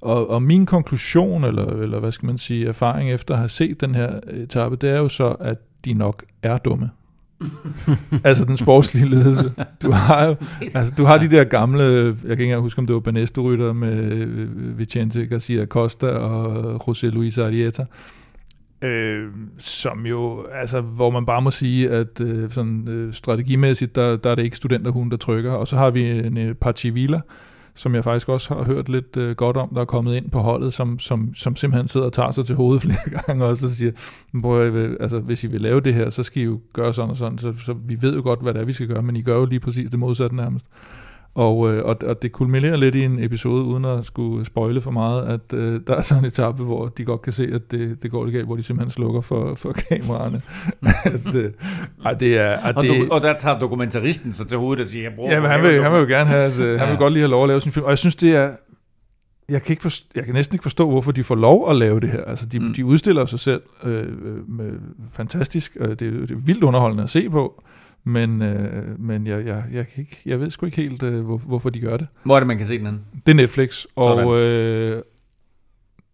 Og, 0.00 0.30
og 0.30 0.42
min 0.42 0.66
konklusion, 0.66 1.44
eller, 1.44 1.66
eller 1.66 2.00
hvad 2.00 2.12
skal 2.12 2.26
man 2.26 2.38
sige, 2.38 2.68
erfaring 2.68 3.10
efter 3.10 3.34
at 3.34 3.38
have 3.38 3.48
set 3.48 3.80
den 3.80 3.94
her 3.94 4.20
etape, 4.30 4.76
det 4.76 4.90
er 4.90 4.98
jo 4.98 5.08
så, 5.08 5.28
at 5.28 5.58
de 5.84 5.92
nok 5.92 6.24
er 6.42 6.58
dumme. 6.58 6.90
altså 8.24 8.44
den 8.44 8.56
sportslige 8.56 9.08
ledelse. 9.08 9.52
Du 9.82 9.90
har 9.90 10.26
jo 10.26 10.36
Altså, 10.74 10.94
du 10.98 11.04
har 11.04 11.18
de 11.18 11.30
der 11.30 11.44
gamle, 11.44 11.82
jeg 11.82 12.14
kan 12.20 12.30
ikke 12.30 12.44
engang 12.44 12.62
huske, 12.62 12.78
om 12.78 12.86
det 12.86 12.94
var 12.94 13.00
Banesto-rytter 13.00 13.72
med 13.72 14.12
øh, 14.12 14.78
Vicente 14.78 15.26
Garcia 15.26 15.66
Costa 15.66 16.06
og 16.06 16.74
José 16.74 17.06
Luis 17.06 17.38
Arieta, 17.38 17.84
øh, 18.82 19.28
som 19.58 20.06
jo, 20.06 20.46
altså, 20.52 20.80
hvor 20.80 21.10
man 21.10 21.26
bare 21.26 21.42
må 21.42 21.50
sige, 21.50 21.90
at 21.90 22.20
øh, 22.20 22.50
sådan, 22.50 22.88
øh, 22.88 23.12
strategimæssigt, 23.12 23.96
der, 23.96 24.16
der 24.16 24.30
er 24.30 24.34
det 24.34 24.42
ikke 24.42 24.56
studenterhuen, 24.56 25.10
der 25.10 25.16
trykker. 25.16 25.52
Og 25.52 25.68
så 25.68 25.76
har 25.76 25.90
vi 25.90 26.10
en 26.10 26.38
øh, 26.38 26.54
Pachivila, 26.54 27.20
som 27.74 27.94
jeg 27.94 28.04
faktisk 28.04 28.28
også 28.28 28.54
har 28.54 28.62
hørt 28.64 28.88
lidt 28.88 29.16
øh, 29.16 29.36
godt 29.36 29.56
om, 29.56 29.68
der 29.74 29.80
er 29.80 29.84
kommet 29.84 30.16
ind 30.16 30.30
på 30.30 30.38
holdet, 30.38 30.74
som, 30.74 30.98
som, 30.98 31.34
som 31.34 31.56
simpelthen 31.56 31.88
sidder 31.88 32.06
og 32.06 32.12
tager 32.12 32.30
sig 32.30 32.44
til 32.46 32.54
hovedet 32.54 32.82
flere 32.86 33.22
gange 33.26 33.44
også 33.44 33.66
og 33.66 33.70
siger, 33.70 33.92
Prøv, 34.42 34.96
altså, 35.00 35.18
hvis 35.18 35.44
I 35.44 35.46
vil 35.46 35.60
lave 35.60 35.80
det 35.80 35.94
her, 35.94 36.10
så 36.10 36.22
skal 36.22 36.42
I 36.42 36.44
jo 36.44 36.60
gøre 36.72 36.94
sådan 36.94 37.10
og 37.10 37.16
sådan, 37.16 37.38
så, 37.38 37.54
så 37.58 37.74
vi 37.86 38.02
ved 38.02 38.16
jo 38.16 38.22
godt, 38.22 38.42
hvad 38.42 38.54
det 38.54 38.60
er, 38.60 38.64
vi 38.64 38.72
skal 38.72 38.88
gøre, 38.88 39.02
men 39.02 39.16
I 39.16 39.22
gør 39.22 39.36
jo 39.36 39.44
lige 39.44 39.60
præcis 39.60 39.90
det 39.90 39.98
modsatte 39.98 40.36
nærmest. 40.36 40.66
Og, 41.34 41.72
øh, 41.72 41.84
og, 41.84 41.96
og 42.06 42.22
det 42.22 42.32
kulminerer 42.32 42.76
lidt 42.76 42.94
i 42.94 43.04
en 43.04 43.18
episode, 43.24 43.64
uden 43.64 43.84
at 43.84 44.04
skulle 44.04 44.44
spoile 44.44 44.80
for 44.80 44.90
meget, 44.90 45.28
at 45.28 45.58
øh, 45.58 45.80
der 45.86 45.96
er 45.96 46.00
sådan 46.00 46.24
en 46.24 46.28
etape, 46.28 46.62
hvor 46.62 46.86
de 46.86 47.04
godt 47.04 47.22
kan 47.22 47.32
se, 47.32 47.50
at 47.52 47.70
det, 47.70 48.02
det 48.02 48.10
går 48.10 48.24
lidt 48.24 48.34
galt, 48.34 48.46
hvor 48.46 48.56
de 48.56 48.62
simpelthen 48.62 48.90
slukker 48.90 49.20
for, 49.20 49.54
for 49.54 49.72
kameraerne. 49.72 50.42
at, 51.04 51.34
øh, 51.34 51.50
ej, 52.04 52.14
det 52.14 52.38
er, 52.38 52.50
at 52.50 52.76
Og, 52.76 52.82
det, 52.82 53.10
og 53.10 53.20
der 53.20 53.32
tager 53.36 53.58
dokumentaristen 53.58 54.32
sig 54.32 54.46
til 54.46 54.58
hovedet 54.58 54.82
og 54.82 54.88
siger, 54.88 55.02
jeg 55.04 55.12
bruger 55.16 55.32
Ja, 55.32 55.40
men 55.40 55.50
han 55.50 55.62
vil, 55.62 55.82
han 55.82 55.92
vil 55.92 55.98
jo 55.98 56.06
gerne 56.06 56.30
have, 56.30 56.44
at, 56.44 56.60
øh, 56.60 56.80
han 56.80 56.88
vil 56.88 56.98
godt 56.98 57.12
lige 57.12 57.22
have 57.22 57.30
lov 57.30 57.42
at 57.42 57.48
lave 57.48 57.60
sin 57.60 57.72
film. 57.72 57.84
Og 57.84 57.90
jeg 57.90 57.98
synes, 57.98 58.16
det 58.16 58.36
er... 58.36 58.50
Jeg 59.48 59.62
kan, 59.62 59.72
ikke 59.72 59.82
forstå, 59.82 60.06
jeg 60.14 60.24
kan 60.24 60.34
næsten 60.34 60.54
ikke 60.54 60.62
forstå, 60.62 60.90
hvorfor 60.90 61.12
de 61.12 61.24
får 61.24 61.34
lov 61.34 61.70
at 61.70 61.76
lave 61.76 62.00
det 62.00 62.10
her. 62.10 62.24
Altså, 62.24 62.46
de, 62.46 62.58
mm. 62.58 62.66
Mm. 62.66 62.74
de 62.74 62.84
udstiller 62.84 63.26
sig 63.26 63.40
selv 63.40 63.62
øh, 63.84 64.02
øh, 64.02 64.48
med, 64.48 64.70
fantastisk. 65.12 65.76
Øh, 65.80 65.88
det, 65.88 66.00
det 66.00 66.30
er 66.30 66.34
vildt 66.44 66.64
underholdende 66.64 67.02
at 67.02 67.10
se 67.10 67.30
på. 67.30 67.62
Men, 68.04 68.42
øh, 68.42 69.00
men 69.00 69.26
jeg, 69.26 69.46
jeg, 69.46 69.64
jeg, 69.72 69.86
kan 69.88 70.00
ikke, 70.00 70.22
jeg 70.26 70.40
ved 70.40 70.50
sgu 70.50 70.66
ikke 70.66 70.82
helt, 70.82 71.02
øh, 71.02 71.24
hvor, 71.24 71.36
hvorfor 71.36 71.70
de 71.70 71.80
gør 71.80 71.96
det. 71.96 72.06
Hvor 72.24 72.36
er 72.36 72.40
det, 72.40 72.46
man 72.46 72.56
kan 72.56 72.66
se 72.66 72.78
den 72.78 72.86
anden? 72.86 73.06
Det 73.26 73.32
er 73.32 73.36
Netflix, 73.36 73.86
Sådan. 73.98 74.26
og 74.26 74.40
øh, 74.40 75.02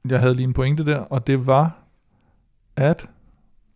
jeg 0.08 0.20
havde 0.20 0.34
lige 0.34 0.44
en 0.44 0.52
pointe 0.52 0.84
der, 0.84 0.98
og 0.98 1.26
det 1.26 1.46
var, 1.46 1.78
at... 2.76 3.08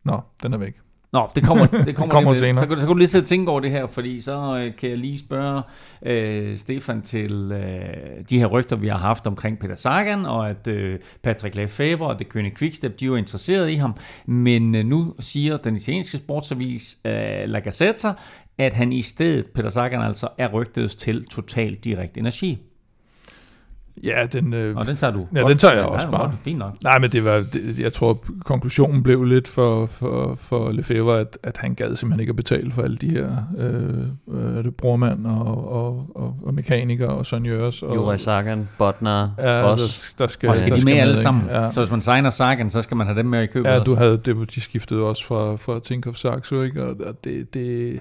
Nå, 0.05 0.21
den 0.43 0.53
er 0.53 0.59
væk. 0.59 0.81
Nå, 1.15 1.29
det 1.35 1.45
kommer, 1.45 1.67
det 1.67 1.95
kommer, 1.97 2.11
kommer 2.11 2.31
lidt. 2.31 2.41
senere. 2.41 2.59
Så, 2.63 2.67
kan- 2.67 2.77
så 2.77 2.81
kan 2.83 2.89
du 2.89 2.95
lige 2.99 3.09
sidde 3.09 3.23
og 3.23 3.27
tænke 3.27 3.51
over 3.51 3.61
det 3.61 3.71
her, 3.71 3.87
fordi 3.87 4.21
så 4.21 4.59
øh, 4.59 4.77
kan 4.77 4.89
jeg 4.89 4.99
lige 4.99 5.19
spørge 5.19 5.63
øh, 6.07 6.59
Stefan 6.59 7.03
til 7.03 7.33
øh, 7.53 8.25
de 8.31 8.39
her 8.39 8.47
rygter, 8.47 8.77
vi 8.77 8.89
har 8.89 8.99
haft 8.99 9.27
omkring 9.27 9.59
Peter 9.59 9.75
Sagan, 9.75 10.27
og 10.27 10.51
at 10.51 10.67
øh, 10.69 10.99
Patrick 11.23 11.55
Lefebvre 11.57 12.07
og 12.07 12.19
det 12.19 12.29
kønne 12.29 12.51
Quickstep, 12.59 13.01
de 13.01 13.05
er 13.05 13.09
jo 13.09 13.17
interesseret 13.17 13.71
i 13.71 13.75
ham. 13.75 13.95
Men 14.27 14.75
øh, 14.75 14.85
nu 14.87 15.15
siger 15.21 15.57
den 15.57 15.75
italienske 15.75 16.17
sportsavis 16.19 16.99
øh, 17.05 17.13
La 17.47 17.59
Gazzetta, 17.59 18.13
at 18.59 18.73
han 18.75 18.93
i 18.93 19.03
stedet, 19.03 19.45
Peter 19.55 19.69
Sagan 19.69 20.03
altså, 20.03 20.29
er 20.39 20.49
rygtet 20.49 20.91
til 20.91 21.25
Total 21.25 21.75
Direkt 21.75 22.17
Energi. 22.19 22.59
Ja, 24.05 24.27
den, 24.33 24.55
øh, 24.55 24.77
Og 24.77 24.87
den 24.87 24.97
tager 24.97 25.13
du. 25.13 25.27
Ja, 25.35 25.39
godt. 25.41 25.51
den 25.51 25.59
tager 25.59 25.75
jeg 25.75 25.83
Ja, 25.83 25.87
også 25.89 26.07
godt. 26.09 26.17
bare. 26.21 26.33
Fint 26.45 26.59
nok. 26.59 26.75
Nej, 26.83 26.99
men 26.99 27.11
det 27.11 27.25
var, 27.25 27.45
det, 27.53 27.81
jeg 27.81 27.93
tror, 27.93 28.19
konklusionen 28.45 29.03
blev 29.03 29.25
lidt 29.25 29.49
for, 29.49 29.87
for, 29.87 30.35
for 30.35 30.71
Lefebvre, 30.73 31.21
at, 31.21 31.39
at 31.43 31.57
han 31.59 31.75
gad 31.75 31.97
simpelthen 31.97 32.21
ikke 32.21 32.31
at 32.31 32.37
betale 32.37 32.71
for 32.73 32.83
alle 32.83 32.97
de 32.97 33.11
her 33.11 33.37
øh, 33.59 34.55
øh, 34.59 34.65
det 34.65 34.75
brormand 34.77 35.27
og, 35.27 35.73
og, 35.73 36.07
og, 36.15 36.37
og 36.43 36.55
mekanikere 36.55 37.09
og 37.09 37.27
sonjørs. 37.27 37.83
Og, 37.83 37.95
Juraj 37.97 38.17
Sagan, 38.17 38.69
Botnar, 38.79 39.31
ja, 39.39 39.63
Boss. 39.63 40.15
der, 40.19 40.25
der 40.25 40.31
skal, 40.33 40.49
Og 40.49 40.57
skal 40.57 40.71
der 40.71 40.77
de 40.79 40.85
med 40.85 40.93
alle 40.93 41.13
ikke? 41.13 41.21
sammen? 41.23 41.45
Ja. 41.51 41.71
Så 41.73 41.81
hvis 41.81 41.91
man 41.91 42.01
signer 42.01 42.31
Sagan, 42.31 42.71
så 42.71 42.83
skal 42.83 42.97
man 42.97 43.07
have 43.07 43.19
dem 43.19 43.27
med 43.27 43.43
i 43.43 43.47
købet 43.47 43.69
Ja, 43.69 43.75
også. 43.79 43.85
du 43.93 43.97
havde, 43.97 44.17
det, 44.25 44.55
de 44.55 44.61
skiftede 44.61 45.01
også 45.03 45.27
fra, 45.27 45.57
fra 45.57 45.81
Tinkoff 45.81 46.17
Saxo, 46.19 46.63
ikke? 46.63 46.85
Og 46.85 46.97
det, 47.25 47.55
det, 47.55 48.01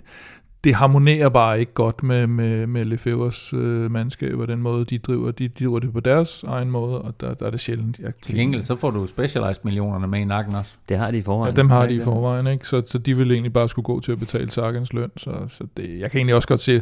det 0.63 0.75
harmonerer 0.75 1.29
bare 1.29 1.59
ikke 1.59 1.73
godt 1.73 2.03
med, 2.03 2.27
med, 2.27 2.67
med 2.67 2.85
Lefebvres 2.85 3.53
øh, 3.53 3.91
mandskab, 3.91 4.39
og 4.39 4.47
den 4.47 4.59
måde, 4.61 4.85
de 4.85 4.97
driver. 4.97 5.31
De, 5.31 5.47
de 5.47 5.53
driver 5.63 5.79
det 5.79 5.93
på 5.93 5.99
deres 5.99 6.43
egen 6.47 6.69
måde, 6.71 7.01
og 7.01 7.13
der, 7.21 7.33
der 7.33 7.45
er 7.45 7.49
det 7.51 7.59
sjældent. 7.59 7.99
Jeg, 7.99 8.13
Til 8.21 8.35
gengæld, 8.35 8.63
så 8.63 8.75
får 8.75 8.91
du 8.91 9.07
Specialized 9.07 9.61
millionerne 9.63 10.07
med 10.07 10.19
i 10.19 10.23
nakken 10.25 10.55
også. 10.55 10.75
Det 10.89 10.97
har 10.97 11.11
de 11.11 11.17
i 11.17 11.19
Ja, 11.19 11.25
forvejen. 11.25 11.55
dem 11.55 11.69
har 11.69 11.81
Ja, 11.83 11.89
de 11.89 11.93
i 11.95 11.99
forvejen, 11.99 12.47
ikke? 12.47 12.67
Så, 12.67 12.81
så 12.85 12.97
de 12.97 13.17
vil 13.17 13.31
egentlig 13.31 13.53
bare 13.53 13.67
skulle 13.67 13.83
gå 13.85 13.99
til 13.99 14.11
at 14.11 14.19
betale 14.19 14.51
Sagans 14.51 14.93
løn. 14.93 15.11
Så, 15.17 15.31
så 15.47 15.63
det, 15.77 15.99
jeg 15.99 16.11
kan 16.11 16.17
egentlig 16.17 16.35
også 16.35 16.47
godt 16.47 16.61
se... 16.61 16.81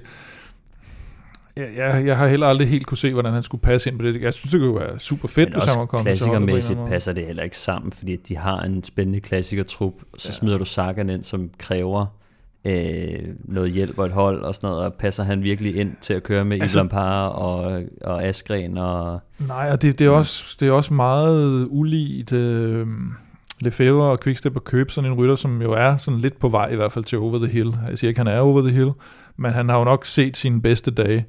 Jeg, 1.55 1.69
jeg, 1.77 2.03
jeg 2.05 2.17
har 2.17 2.27
heller 2.27 2.47
aldrig 2.47 2.67
helt 2.67 2.85
kunne 2.87 2.97
se, 2.97 3.13
hvordan 3.13 3.33
han 3.33 3.43
skulle 3.43 3.61
passe 3.61 3.89
ind 3.89 3.99
på 3.99 4.05
det. 4.05 4.21
Jeg 4.21 4.33
synes, 4.33 4.51
det 4.51 4.59
kunne 4.61 4.79
være 4.79 4.99
super 4.99 5.27
fedt, 5.27 5.49
Men 5.49 5.61
hvis 5.61 5.71
han 5.71 5.79
var 5.79 5.85
kommet 5.85 6.05
klassikermæssigt 6.05 6.79
passer 6.87 7.13
det 7.13 7.25
heller 7.25 7.43
ikke 7.43 7.57
sammen, 7.57 7.91
fordi 7.91 8.15
de 8.15 8.37
har 8.37 8.61
en 8.61 8.83
spændende 8.83 9.19
klassikertrup, 9.19 9.93
så 10.17 10.27
Ja. 10.29 10.33
smider 10.33 10.57
du 10.57 10.65
Sagan 10.65 11.09
ind, 11.09 11.23
som 11.23 11.49
kræver 11.57 12.05
øh, 12.65 13.19
noget 13.45 13.71
hjælp 13.71 13.99
og 13.99 14.05
et 14.05 14.11
hold 14.11 14.41
og 14.41 14.55
sådan 14.55 14.69
noget, 14.69 14.85
og 14.85 14.93
passer 14.93 15.23
han 15.23 15.43
virkelig 15.43 15.75
ind 15.75 15.91
til 16.01 16.13
at 16.13 16.23
køre 16.23 16.45
med 16.45 16.61
Altså- 16.61 16.77
Lampard 16.79 17.35
og, 17.35 17.81
og 18.01 18.23
Askren 18.23 18.77
og... 18.77 19.19
Nej, 19.47 19.69
og 19.71 19.81
det, 19.81 19.99
det, 19.99 20.07
er 20.07 20.11
også, 20.11 20.57
det 20.59 20.67
er 20.67 20.71
også 20.71 20.93
meget 20.93 21.67
uligt 21.69 22.33
øh, 22.33 22.87
Lefebvre 23.61 24.05
og 24.11 24.19
Quickstep 24.23 24.55
at 24.55 24.63
købe 24.63 24.91
sådan 24.91 25.11
en 25.11 25.17
rytter, 25.17 25.35
som 25.35 25.61
jo 25.61 25.71
er 25.71 25.97
sådan 25.97 26.19
lidt 26.19 26.39
på 26.39 26.49
vej 26.49 26.69
i 26.69 26.75
hvert 26.75 26.91
fald 26.91 27.05
til 27.05 27.17
over 27.17 27.37
the 27.37 27.47
hill. 27.47 27.73
Jeg 27.89 27.97
siger 27.97 28.09
ikke, 28.09 28.19
han 28.19 28.27
er 28.27 28.39
over 28.39 28.61
the 28.61 28.71
hill, 28.71 28.91
men 29.37 29.51
han 29.51 29.69
har 29.69 29.77
jo 29.77 29.83
nok 29.83 30.05
set 30.05 30.37
sine 30.37 30.61
bedste 30.61 30.91
dage. 30.91 31.25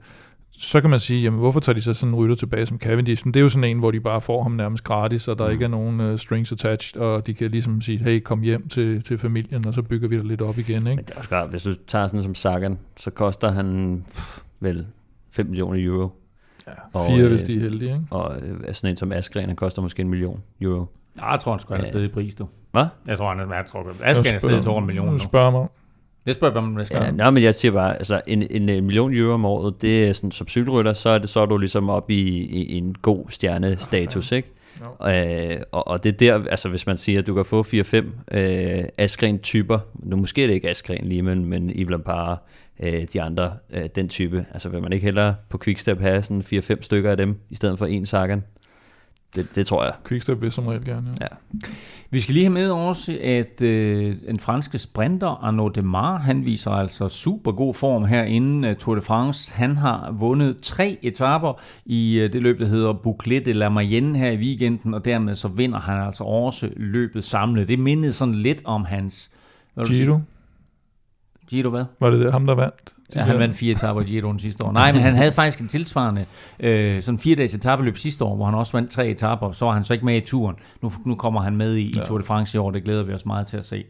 Så 0.65 0.81
kan 0.81 0.91
man 0.91 1.01
sige, 1.01 1.23
jamen 1.23 1.39
hvorfor 1.41 1.61
tager 1.61 1.75
de 1.75 1.83
så 1.83 1.95
sådan 1.95 2.09
en 2.15 2.15
rytter 2.17 2.37
tilbage 2.37 2.67
som 2.67 2.79
Cavendish? 2.79 3.27
Men 3.27 3.35
det 3.35 3.41
er 3.41 3.43
jo 3.45 3.49
sådan 3.49 3.65
en, 3.71 3.79
hvor 3.79 3.91
de 3.91 4.01
bare 4.01 4.21
får 4.21 4.43
ham 4.43 4.53
nærmest 4.53 4.85
gratis, 4.85 5.29
og 5.29 5.39
der 5.39 5.47
Mm. 5.47 5.53
ikke 5.53 5.65
er 5.65 5.69
nogen 5.69 6.01
uh, 6.01 6.19
strings 6.19 6.53
attached, 6.53 7.03
og 7.03 7.27
de 7.27 7.35
kan 7.35 7.51
ligesom 7.51 7.81
sige, 7.81 7.99
hey, 7.99 8.21
kom 8.21 8.41
hjem 8.41 8.69
til, 8.69 9.03
til 9.03 9.19
familien, 9.19 9.67
og 9.67 9.75
så 9.75 9.83
bygger 9.83 10.09
vi 10.09 10.17
dig 10.17 10.25
lidt 10.25 10.43
op 10.43 10.59
igen. 10.59 10.77
Ikke? 10.77 10.89
Men 10.89 10.99
det 10.99 11.11
er 11.11 11.17
også 11.19 11.29
klart, 11.29 11.51
hvis 11.51 11.63
du 11.63 11.75
tager 11.87 12.07
sådan 12.07 12.21
en 12.21 12.25
som 12.25 12.35
Sagan, 12.35 12.79
så 12.97 13.11
koster 13.11 13.51
han 13.51 14.05
pff, 14.11 14.39
vel 14.61 14.87
5 15.31 15.47
millioner 15.47 15.87
euro. 15.87 16.11
Ja, 16.67 16.73
Og, 16.93 17.07
fire, 17.07 17.25
øh, 17.25 17.31
hvis 17.31 17.43
de 17.43 17.57
er 17.57 17.61
heldige. 17.61 17.91
Ikke? 17.93 18.05
Og 18.11 18.37
øh, 18.43 18.75
sådan 18.75 18.91
en 18.91 18.97
som 18.97 19.13
Askren, 19.13 19.47
han 19.47 19.57
koster 19.57 19.83
måske 19.83 20.01
en 20.01 20.09
million 20.09 20.41
euro. 20.61 20.87
Nej, 21.17 21.29
jeg 21.29 21.41
tror, 21.41 21.53
han 21.53 21.59
skulle 21.59 21.77
have 21.79 21.85
Ja. 21.85 21.91
stedet 21.91 22.05
i 22.05 22.09
pris, 22.09 22.35
du. 22.35 22.49
Hvad? 22.73 22.87
Jeg 23.07 23.19
tror, 23.19 23.29
han 23.35 23.51
er, 23.51 23.55
jeg 23.57 23.67
tror, 23.67 23.87
skal 23.99 24.31
have 24.33 24.41
stedet 24.41 24.63
til 24.63 24.71
over 24.71 24.81
en 24.81 24.87
million 24.87 25.09
nu. 25.13 25.19
Spørg 25.19 25.53
mig. 25.53 25.67
Det 26.27 26.35
spørger 26.35 26.55
jeg, 26.55 26.61
hvad 26.61 26.73
man 26.73 26.85
skal. 26.85 27.03
Ja, 27.05 27.11
nej, 27.11 27.31
men 27.31 27.43
jeg 27.43 27.55
siger 27.55 27.73
bare, 27.73 27.97
altså 27.97 28.21
en, 28.27 28.43
en, 28.51 28.69
en 28.69 28.85
million 28.85 29.15
euro 29.15 29.35
om 29.35 29.45
året, 29.45 29.83
det 29.83 30.09
er 30.09 30.13
sådan, 30.13 30.31
som 30.31 30.49
cykelrytter, 30.49 30.93
så 30.93 31.09
er, 31.09 31.19
det, 31.19 31.31
så 31.31 31.41
er 31.41 31.47
du 31.47 31.59
ligesom 31.59 31.91
oppe 31.91 32.15
i, 32.15 32.45
i, 32.45 32.79
en 32.79 32.95
god 33.03 33.25
stjernestatus, 33.29 34.33
ikke? 34.33 34.53
Øh, 35.07 35.57
og, 35.73 35.89
og 35.89 36.05
det 36.05 36.13
er 36.13 36.17
der, 36.17 36.49
altså 36.51 36.69
hvis 36.69 36.87
man 36.87 36.99
siger, 36.99 37.19
at 37.19 37.27
du 37.27 37.35
kan 37.35 37.45
få 37.45 37.63
4-5 37.63 38.37
øh, 38.37 38.85
Askren-typer, 38.99 39.79
nu 39.95 40.17
måske 40.17 40.43
er 40.43 40.47
det 40.47 40.55
ikke 40.55 40.71
Askren 40.71 41.05
lige, 41.05 41.23
men, 41.23 41.45
men 41.45 41.71
Yves 41.71 41.91
Lampard, 41.91 42.47
øh, 42.81 43.05
de 43.13 43.23
andre, 43.23 43.53
øh, 43.73 43.89
den 43.95 44.09
type, 44.09 44.47
altså 44.53 44.69
vil 44.69 44.83
man 44.83 44.93
ikke 44.93 45.05
hellere 45.05 45.35
på 45.49 45.59
Quickstep 45.59 46.01
have 46.01 46.23
sådan 46.23 46.43
4-5 46.43 46.77
stykker 46.81 47.11
af 47.11 47.17
dem, 47.17 47.39
i 47.51 47.55
stedet 47.55 47.79
for 47.79 47.87
en 47.87 48.07
Sagan? 48.07 48.43
Det, 49.37 49.55
det 49.55 49.67
tror 49.67 49.85
jeg. 49.85 49.93
Quickstep 50.09 50.41
vil 50.41 50.53
som 50.53 50.67
regel 50.67 50.85
gerne. 50.85 51.15
Ja. 51.21 51.27
Ja. 51.31 51.69
Vi 52.11 52.21
skal 52.21 52.33
lige 52.35 52.45
have 52.45 52.53
med 52.53 52.71
også, 52.71 53.19
at 53.23 53.63
øh, 53.63 54.17
en 54.29 54.41
franske 54.41 54.79
sprinter, 54.79 55.45
Arnaud 55.45 55.71
Demar, 55.71 56.19
han 56.19 56.47
viser 56.47 56.71
altså 56.71 57.09
super 57.09 57.53
god 57.53 57.75
form 57.75 58.05
her 58.05 58.23
inden 58.23 58.65
uh, 58.65 58.77
Tour 58.77 58.95
de 58.95 59.01
France. 59.01 59.55
Han 59.55 59.77
har 59.77 60.13
vundet 60.13 60.57
tre 60.63 60.99
etaper 61.03 61.61
i 61.85 62.23
uh, 62.25 62.33
det 62.33 62.43
løb, 62.43 62.61
der 62.61 62.67
hedder 62.67 62.93
Bouclet 62.93 63.47
de 63.47 63.53
la 63.53 63.69
Mayenne 63.69 64.19
her 64.19 64.31
i 64.31 64.37
weekenden, 64.37 64.95
og 64.95 65.05
dermed 65.05 65.35
så 65.35 65.49
vinder 65.49 65.81
han 65.81 66.07
altså 66.07 66.25
også 66.25 66.71
løbet 66.77 67.25
samlet. 67.25 67.69
Det 67.69 67.79
mindede 67.79 68.13
sådan 68.13 68.35
lidt 68.35 68.63
om 68.65 68.85
hans... 68.85 69.31
Hvad 69.75 69.85
du 69.85 69.93
sige? 69.93 70.07
Giro, 70.07 70.21
Giro 71.49 71.71
hvad? 71.71 71.85
var 72.01 72.11
det 72.11 72.21
det, 72.21 72.33
ham, 72.33 72.47
der 72.47 72.55
vandt? 72.55 72.93
Ja, 73.17 73.23
han 73.23 73.39
vandt 73.39 73.57
fire 73.57 73.73
etaper 73.73 74.01
i 74.01 74.05
Giroen 74.05 74.39
sidste 74.39 74.65
år. 74.65 74.73
Nej, 74.73 74.93
men 74.93 75.01
han 75.01 75.15
havde 75.15 75.33
faktisk 75.33 75.61
en 75.61 75.69
tilsvarende 75.69 76.25
øh, 76.61 77.03
sådan 77.03 77.19
fire 77.19 77.37
dages 77.37 77.55
etabeløb 77.55 77.97
sidste 77.97 78.25
år, 78.25 78.37
hvor 78.37 78.45
han 78.45 78.55
også 78.55 78.73
vandt 78.73 78.91
tre 78.91 79.07
etaper. 79.09 79.53
Så 79.53 79.65
var 79.65 79.73
han 79.73 79.85
så 79.85 79.93
ikke 79.93 80.05
med 80.07 80.17
i 80.17 80.21
turen. 80.21 80.57
Nu, 80.83 80.93
nu 81.07 81.15
kommer 81.15 81.41
han 81.41 81.57
med 81.57 81.75
i, 81.77 81.93
ja. 81.97 82.03
i 82.03 82.07
Tour 82.07 82.19
de 82.19 82.25
France 82.25 82.57
i 82.57 82.59
år. 82.59 82.71
Det 82.71 82.85
glæder 82.85 83.03
vi 83.03 83.13
os 83.13 83.27
meget 83.27 83.47
til 83.47 83.57
at 83.57 83.65
se. 83.65 83.85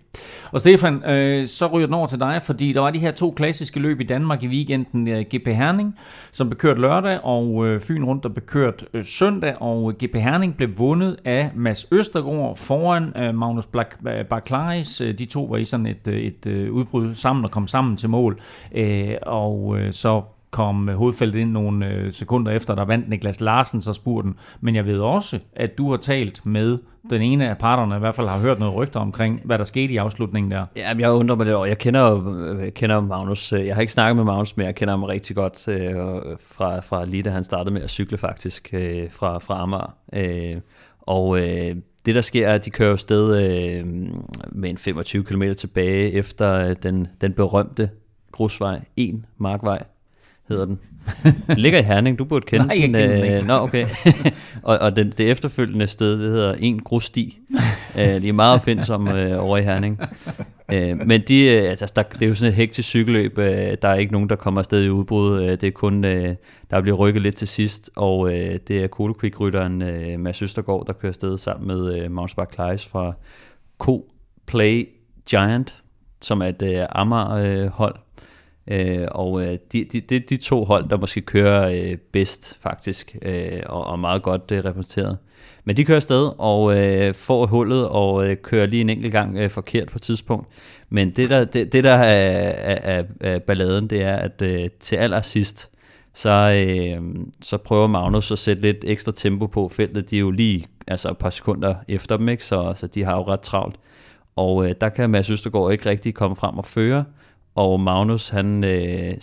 Og 0.53 0.61
Stefan, 0.61 1.05
øh, 1.11 1.47
så 1.47 1.67
ryger 1.67 1.87
den 1.87 1.95
over 1.95 2.07
til 2.07 2.21
dig, 2.21 2.41
fordi 2.43 2.73
der 2.73 2.81
var 2.81 2.91
de 2.91 2.99
her 2.99 3.11
to 3.13 3.31
klassiske 3.37 3.81
løb 3.81 4.01
i 4.01 4.05
Danmark 4.05 4.43
i 4.43 4.47
weekenden. 4.49 5.09
Øh, 5.09 5.21
GP 5.35 5.47
Herning, 5.49 5.95
som 6.33 6.49
blev 6.49 6.59
kørt 6.59 6.79
lørdag, 6.79 7.21
og 7.25 7.67
øh, 7.67 7.81
Fyn 7.81 8.05
rundt, 8.05 8.23
der 8.23 8.29
blev 8.29 8.47
kørt 8.47 8.85
øh, 8.95 9.05
søndag. 9.05 9.55
Og 9.63 9.93
GP 10.05 10.15
Herning 10.17 10.57
blev 10.57 10.79
vundet 10.79 11.17
af 11.25 11.51
Mads 11.55 11.87
Østergaard 11.93 12.57
foran 12.57 13.13
øh, 13.17 13.35
Magnus 13.35 13.65
Black- 13.77 14.23
Barclays. 14.31 15.01
Øh, 15.01 15.15
De 15.19 15.25
to 15.25 15.45
var 15.45 15.57
i 15.57 15.65
sådan 15.65 15.87
et, 15.87 16.09
øh, 16.09 16.21
et 16.21 16.47
øh, 16.47 16.73
udbrud 16.73 17.15
sammen 17.15 17.45
og 17.45 17.51
kom 17.51 17.67
sammen 17.67 17.97
til 17.97 18.09
mål. 18.09 18.41
Øh, 18.75 19.09
og 19.23 19.79
øh, 19.79 19.93
så 19.93 20.23
kom 20.51 20.89
øh, 20.89 20.95
hovedfeltet 20.97 21.41
ind 21.41 21.51
nogle 21.51 21.87
øh, 21.87 22.13
sekunder 22.13 22.53
efter, 22.53 22.75
der 22.75 22.85
vandt 22.85 23.09
Niklas 23.09 23.41
Larsen 23.41 23.81
så 23.81 23.93
spurten. 23.93 24.35
Men 24.61 24.75
jeg 24.75 24.87
ved 24.87 24.99
også, 24.99 25.39
at 25.57 25.79
du 25.79 25.91
har 25.91 25.97
talt 25.97 26.47
med 26.47 26.79
den 27.11 27.23
ene 27.23 27.49
af 27.49 27.59
parterne, 27.59 27.97
i 27.97 27.99
hvert 27.99 28.15
fald 28.15 28.29
har 28.29 28.41
hørt 28.43 28.59
noget 28.59 28.75
rygter 28.75 29.01
omkring, 29.01 29.41
hvad 29.45 29.59
der 29.59 29.65
skete 29.65 29.93
i 29.93 29.97
afslutningen 29.97 30.51
der. 30.51 30.67
Ja, 30.77 30.95
jeg 30.99 31.11
undrer 31.13 31.37
mig 31.37 31.47
lidt 31.47 31.57
over. 31.57 31.67
Jeg 31.67 31.79
kender, 31.79 32.11
jo- 32.11 32.59
jeg 32.61 32.75
kender 32.75 33.01
Magnus. 33.01 33.53
Øh, 33.53 33.67
jeg 33.67 33.75
har 33.75 33.81
ikke 33.81 33.93
snakket 33.93 34.17
med 34.17 34.25
Magnus, 34.25 34.57
men 34.57 34.67
jeg 34.67 34.75
kender 34.75 34.93
ham 34.93 35.03
rigtig 35.03 35.37
godt 35.37 35.69
øh, 35.69 35.95
fra, 36.51 36.81
fra 36.81 37.05
lige 37.05 37.23
da 37.23 37.31
han 37.31 37.45
startede 37.45 37.75
med 37.75 37.83
at 37.83 37.91
cykle 37.91 38.19
faktisk 38.19 38.69
øh, 38.73 39.11
fra, 39.11 39.39
fra 39.39 39.63
Amager. 39.63 39.95
Øh, 40.15 40.57
og 41.01 41.39
øh, 41.39 41.77
det 42.07 42.15
der 42.15 42.21
sker 42.21 42.49
er, 42.49 42.55
at 42.55 42.65
de 42.65 42.71
kører 42.71 42.97
sted 42.97 43.37
øh, 43.37 43.87
med 44.53 44.71
en 44.71 44.79
25 44.79 45.25
km 45.25 45.43
tilbage 45.59 46.13
efter 46.13 46.75
den, 46.75 47.09
den 47.21 47.33
berømte 47.33 47.91
grusvej, 48.33 48.81
en 48.97 49.27
markvej 49.39 49.83
hedder 50.49 50.65
den. 50.65 50.79
Den 51.47 51.59
ligger 51.59 51.79
i 51.79 51.83
Herning, 51.83 52.19
du 52.19 52.25
burde 52.25 52.47
kende 52.47 52.67
Nej, 52.67 52.77
jeg 52.81 52.89
den. 52.89 52.95
kender 52.95 53.25
den 53.25 53.41
øh. 53.41 53.47
Nå, 53.47 53.55
okay. 53.55 53.87
og 54.63 54.79
og 54.79 54.97
den, 54.97 55.11
det 55.11 55.31
efterfølgende 55.31 55.87
sted, 55.87 56.13
det 56.13 56.31
hedder 56.31 56.55
en 56.55 56.83
grussti. 56.83 57.39
Øh, 57.99 58.23
de 58.23 58.29
er 58.29 58.33
meget 58.33 58.55
opfindsomme 58.55 59.21
øh, 59.23 59.45
over 59.45 59.59
i 59.59 59.63
Herning. 59.63 60.01
Øh, 60.73 60.99
men 61.07 61.23
de, 61.29 61.45
øh, 61.45 61.71
altså, 61.71 61.93
der, 61.97 62.03
det 62.03 62.23
er 62.23 62.29
jo 62.29 62.35
sådan 62.35 62.51
et 62.53 62.57
hektisk 62.57 62.89
cykelløb. 62.89 63.39
Øh, 63.39 63.77
der 63.83 63.89
er 63.89 63.95
ikke 63.95 64.13
nogen, 64.13 64.29
der 64.29 64.37
kommer 64.37 64.61
afsted 64.61 64.85
i 64.85 64.89
udbrud. 64.91 65.43
Øh, 65.43 65.51
det 65.51 65.65
er 65.65 65.71
kun, 65.71 66.05
øh, 66.05 66.35
der 66.71 66.81
bliver 66.81 66.97
rykket 66.97 67.23
lidt 67.23 67.37
til 67.37 67.49
sidst, 67.49 67.91
og 67.97 68.33
øh, 68.33 68.59
det 68.69 68.85
er 68.85 68.87
Kolokvik-rytteren 68.87 69.83
øh, 69.83 70.21
Mads 70.21 70.43
Østergaard, 70.43 70.87
der 70.87 70.93
kører 70.93 71.11
afsted 71.11 71.39
sammen 71.39 71.67
med 71.67 71.95
øh, 71.95 72.11
Magnus 72.11 72.35
Barclays 72.35 72.87
fra 72.87 73.13
Co-Play 73.83 74.87
Giant, 75.31 75.83
som 76.21 76.43
er 76.43 76.47
et 76.47 76.63
øh, 76.63 76.85
Amager-hold. 76.91 77.95
Øh, 77.95 78.12
Øh, 78.71 79.09
og 79.11 79.43
øh, 79.43 79.59
de, 79.73 79.85
de, 79.85 80.01
de, 80.01 80.19
de 80.19 80.37
to 80.37 80.65
hold, 80.65 80.89
der 80.89 80.97
måske 80.97 81.21
kører 81.21 81.69
øh, 81.69 81.97
bedst 82.13 82.59
faktisk, 82.61 83.17
øh, 83.23 83.61
og, 83.67 83.85
og 83.85 83.99
meget 83.99 84.23
godt 84.23 84.53
øh, 84.53 84.65
repræsenteret. 84.65 85.19
Men 85.65 85.77
de 85.77 85.85
kører 85.85 85.97
afsted 85.97 86.31
og 86.39 86.79
øh, 86.79 87.15
får 87.15 87.47
hullet 87.47 87.89
og 87.89 88.29
øh, 88.29 88.37
kører 88.37 88.67
lige 88.67 88.81
en 88.81 88.91
enkelt 88.91 89.13
gang 89.13 89.39
øh, 89.39 89.51
forkert 89.51 89.89
på 89.89 89.97
et 89.97 90.03
tidspunkt. 90.03 90.49
Men 90.91 91.11
det 91.11 91.31
der, 91.31 91.45
det, 91.45 91.73
det 91.73 91.85
der 91.85 91.93
er, 91.93 92.49
er, 92.49 92.99
er, 92.99 93.05
er 93.21 93.39
balladen, 93.39 93.87
det 93.87 94.03
er, 94.03 94.17
at 94.17 94.43
øh, 94.43 94.71
til 94.81 94.97
allersidst, 94.97 95.71
så, 96.15 96.65
øh, 96.67 97.03
så 97.41 97.57
prøver 97.57 97.87
Magnus 97.87 98.33
at 98.33 98.39
sætte 98.39 98.63
lidt 98.63 98.85
ekstra 98.85 99.13
tempo 99.13 99.47
på 99.47 99.69
feltet. 99.69 100.11
De 100.11 100.17
er 100.17 100.21
jo 100.21 100.31
lige 100.31 100.67
altså 100.89 101.11
et 101.11 101.19
par 101.19 101.31
sekunder 101.31 101.75
efter 101.89 102.17
dem, 102.17 102.29
ikke? 102.29 102.45
Så, 102.45 102.73
så 102.77 102.87
de 102.87 103.05
har 103.05 103.17
jo 103.17 103.23
ret 103.23 103.41
travlt. 103.41 103.77
Og 104.37 104.69
øh, 104.69 104.75
der 104.81 104.89
kan 104.89 105.11
Mads 105.11 105.31
Østergaard 105.31 105.73
ikke 105.73 105.91
rigtig 105.91 106.15
komme 106.15 106.37
frem 106.37 106.59
og 106.59 106.65
føre. 106.65 107.05
Og 107.55 107.81
Magnus, 107.81 108.29
han 108.29 108.65
øh, 108.65 109.15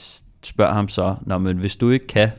spørger 0.44 0.74
ham 0.74 0.88
så, 0.90 1.16
Nå, 1.22 1.38
men 1.38 1.58
hvis 1.58 1.76
du 1.76 1.90
ikke 1.90 2.08
kan, 2.08 2.30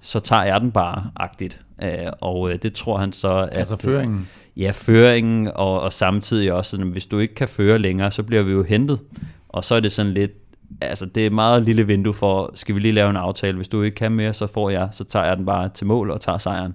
så 0.00 0.20
tager 0.20 0.42
jeg 0.42 0.60
den 0.60 0.70
bare, 0.72 1.10
agtigt. 1.16 1.60
Øh, 1.82 1.90
og 2.20 2.52
øh, 2.52 2.58
det 2.62 2.72
tror 2.72 2.96
han 2.96 3.12
så... 3.12 3.32
At, 3.32 3.58
Altså 3.58 3.76
føringen. 3.76 4.28
Ja, 4.56 4.70
føringen, 4.74 5.48
og, 5.54 5.80
og 5.80 5.92
samtidig 5.92 6.52
også, 6.52 6.70
sådan, 6.70 6.86
hvis 6.86 7.06
du 7.06 7.18
ikke 7.18 7.34
kan 7.34 7.48
føre 7.48 7.78
længere, 7.78 8.10
så 8.10 8.22
bliver 8.22 8.42
vi 8.42 8.52
jo 8.52 8.62
hentet. 8.62 9.00
Og 9.48 9.64
så 9.64 9.74
er 9.74 9.80
det 9.80 9.92
sådan 9.92 10.12
lidt, 10.12 10.32
altså 10.80 11.06
det 11.06 11.22
er 11.22 11.26
et 11.26 11.32
meget 11.32 11.62
lille 11.62 11.86
vindue 11.86 12.14
for, 12.14 12.50
skal 12.54 12.74
vi 12.74 12.80
lige 12.80 12.92
lave 12.92 13.10
en 13.10 13.16
aftale, 13.16 13.56
hvis 13.56 13.68
du 13.68 13.82
ikke 13.82 13.94
kan 13.94 14.12
mere, 14.12 14.32
så 14.34 14.46
får 14.46 14.70
jeg, 14.70 14.88
så 14.92 15.04
tager 15.04 15.24
jeg 15.26 15.36
den 15.36 15.46
bare 15.46 15.68
til 15.68 15.86
mål 15.86 16.10
og 16.10 16.20
tager 16.20 16.38
sejren. 16.38 16.74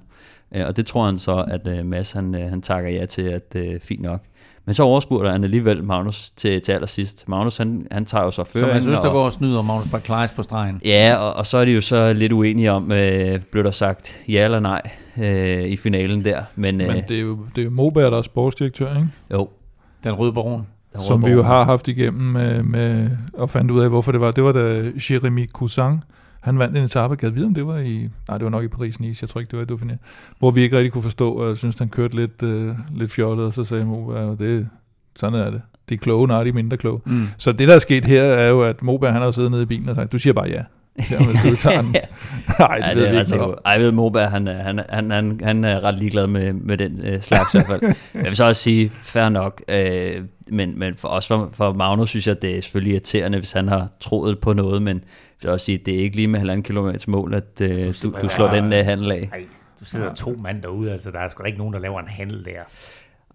Øh, 0.55 0.65
Og 0.65 0.77
det 0.77 0.85
tror 0.85 1.05
han 1.05 1.17
så, 1.17 1.45
at 1.47 1.67
øh, 1.67 1.85
Mads 1.85 2.11
han, 2.11 2.35
øh, 2.35 2.49
han 2.49 2.61
takker 2.61 2.89
ja 2.89 3.05
til, 3.05 3.21
at 3.21 3.55
øh, 3.55 3.79
fint 3.79 4.01
nok. 4.01 4.21
Men 4.65 4.73
så 4.73 4.83
overspurgte 4.83 5.31
han 5.31 5.43
alligevel 5.43 5.83
Magnus 5.83 6.29
til, 6.29 6.61
til 6.61 6.71
allersidst. 6.71 7.29
Magnus 7.29 7.57
han, 7.57 7.87
han 7.91 8.05
tager 8.05 8.23
jo 8.23 8.31
så 8.31 8.43
føringen. 8.43 8.73
jeg 8.73 8.81
synes, 8.81 8.99
der 8.99 9.11
går 9.11 9.25
og 9.25 9.33
snyder 9.33 9.61
Magnus 9.61 9.91
Barclays 9.91 10.31
på 10.33 10.43
stregen. 10.43 10.81
Ja, 10.85 11.15
og, 11.19 11.33
og 11.33 11.45
så 11.45 11.57
er 11.57 11.65
de 11.65 11.71
jo 11.71 11.81
så 11.81 12.13
lidt 12.13 12.31
uenige 12.33 12.71
om, 12.71 12.91
øh, 12.91 13.39
blev 13.51 13.63
der 13.63 13.71
sagt 13.71 14.17
ja 14.27 14.43
eller 14.45 14.59
nej 14.59 14.81
øh, 15.17 15.63
i 15.63 15.77
finalen 15.77 16.25
der. 16.25 16.41
Men, 16.55 16.81
øh, 16.81 16.87
Men 16.87 17.03
det 17.07 17.17
er 17.17 17.21
jo, 17.21 17.37
det 17.55 17.61
er 17.61 17.65
jo 17.65 17.71
Moberg, 17.71 18.11
der 18.11 18.17
er 18.17 18.21
sportsdirektør, 18.21 18.95
ikke? 18.95 19.07
jo, 19.31 19.49
Den 20.03 20.11
røde 20.13 20.33
baron. 20.33 20.67
som 20.99 21.25
vi 21.25 21.31
jo 21.31 21.43
har 21.43 21.63
haft 21.63 21.87
igennem 21.87 22.21
med, 22.31 22.63
med, 22.63 23.09
og 23.33 23.49
fandt 23.49 23.71
ud 23.71 23.79
af, 23.81 23.89
hvorfor 23.89 24.11
det 24.11 24.21
var. 24.21 24.31
Det 24.31 24.43
var 24.43 24.51
da 24.51 24.91
Jeremy 25.09 25.49
Cousin, 25.49 26.03
han 26.45 26.59
vandt 26.59 26.77
en 26.77 26.83
etape, 26.83 27.15
gad 27.15 27.29
vide, 27.29 27.45
om 27.45 27.53
det 27.53 27.67
var 27.67 27.77
i, 27.77 28.09
nej, 28.27 28.37
det 28.37 28.43
var 28.43 28.49
nok 28.49 28.63
i 28.63 28.67
Paris-Nice, 28.67 29.17
jeg 29.21 29.29
tror 29.29 29.39
ikke, 29.41 29.51
det 29.51 29.59
var 29.59 29.75
i 29.75 29.77
Dauphiné, 29.77 29.95
hvor 30.39 30.51
vi 30.51 30.61
ikke 30.61 30.77
rigtig 30.77 30.91
kunne 30.91 31.01
forstå, 31.01 31.31
og 31.33 31.49
jeg 31.49 31.57
synes, 31.57 31.79
han 31.79 31.89
kørte 31.89 32.15
lidt, 32.15 32.43
øh, 32.43 32.75
lidt 32.95 33.11
fjollet, 33.11 33.45
og 33.45 33.53
så 33.53 33.63
sagde 33.63 33.85
Moberg, 33.85 34.39
det, 34.39 34.69
sådan 35.15 35.39
er 35.39 35.49
det. 35.49 35.61
De 35.89 35.93
er 35.93 35.97
kloge, 35.97 36.27
når 36.27 36.43
de 36.43 36.49
er 36.49 36.53
mindre 36.53 36.77
kloge. 36.77 37.01
Mm. 37.05 37.27
Så 37.37 37.51
det, 37.51 37.67
der 37.67 37.75
er 37.75 37.79
sket 37.79 38.05
her, 38.05 38.21
er 38.21 38.49
jo, 38.49 38.63
at 38.63 38.81
Moberg, 38.81 39.13
han 39.13 39.21
har 39.21 39.31
siddet 39.31 39.51
nede 39.51 39.63
i 39.63 39.65
bilen 39.65 39.89
og 39.89 39.95
sagt, 39.95 40.11
du 40.11 40.17
siger 40.17 40.33
bare 40.33 40.47
ja. 40.47 40.63
Ja, 41.11 41.17
hvis 41.25 41.51
du 41.51 41.55
tager 41.69 41.81
den. 41.81 41.91
Nej, 42.59 42.77
det 42.77 42.85
Ja, 42.87 42.93
ved 42.93 43.03
det 43.03 43.11
vi 43.11 43.17
er 43.17 43.19
ikke. 43.43 43.55
Ej, 43.65 43.71
jeg 43.71 43.81
ved, 43.81 43.91
Moberg, 43.91 44.31
han, 44.31 44.47
er- 44.47 44.63
han, 44.63 44.79
han, 44.89 45.11
han, 45.11 45.39
han 45.43 45.63
er 45.63 45.83
ret 45.83 45.99
ligeglad 45.99 46.27
med, 46.27 46.53
med 46.53 46.77
den 46.77 47.07
øh, 47.07 47.21
slags 47.21 47.53
i 47.53 47.57
hvert 47.57 47.67
fald. 47.81 47.81
Jeg 48.13 48.23
vil 48.25 48.35
så 48.35 48.43
også 48.45 48.61
sige, 48.61 48.89
fair 48.89 49.29
nok, 49.29 49.61
øh, 49.67 50.23
men, 50.49 50.79
men 50.79 50.95
for 50.95 51.07
os, 51.07 51.27
for, 51.27 51.49
for 51.53 51.73
Magnus, 51.73 52.09
synes 52.09 52.27
jeg, 52.27 52.41
det 52.41 52.57
er 52.57 52.61
selvfølgelig 52.61 52.91
irriterende, 52.93 53.37
hvis 53.39 53.51
han 53.51 53.67
har 53.67 53.89
troet 53.99 54.39
på 54.39 54.53
noget, 54.53 54.81
men 54.81 54.95
jeg 54.97 55.03
vil 55.47 55.51
også 55.51 55.65
sige, 55.65 55.77
det 55.85 55.95
er 55.95 55.99
ikke 55.99 56.15
lige 56.15 56.27
med 56.27 56.39
halvanden 56.39 56.63
kilometer 56.63 56.99
til 56.99 57.09
mål, 57.09 57.33
at 57.33 57.61
øh, 57.61 57.69
du, 58.03 58.13
du 58.21 58.29
slår 58.29 58.47
den 58.47 58.73
øh, 58.73 58.85
handel 58.85 59.11
af. 59.11 59.27
Nej, 59.31 59.41
du 59.79 59.85
sidder 59.85 60.13
to 60.13 60.35
mand 60.43 60.61
derude, 60.61 60.91
altså 60.91 61.11
der 61.11 61.19
er 61.19 61.27
sgu 61.29 61.41
da 61.41 61.47
ikke 61.47 61.59
nogen, 61.59 61.73
der 61.73 61.79
laver 61.79 61.99
en 61.99 62.07
handel 62.07 62.45
der. 62.45 62.51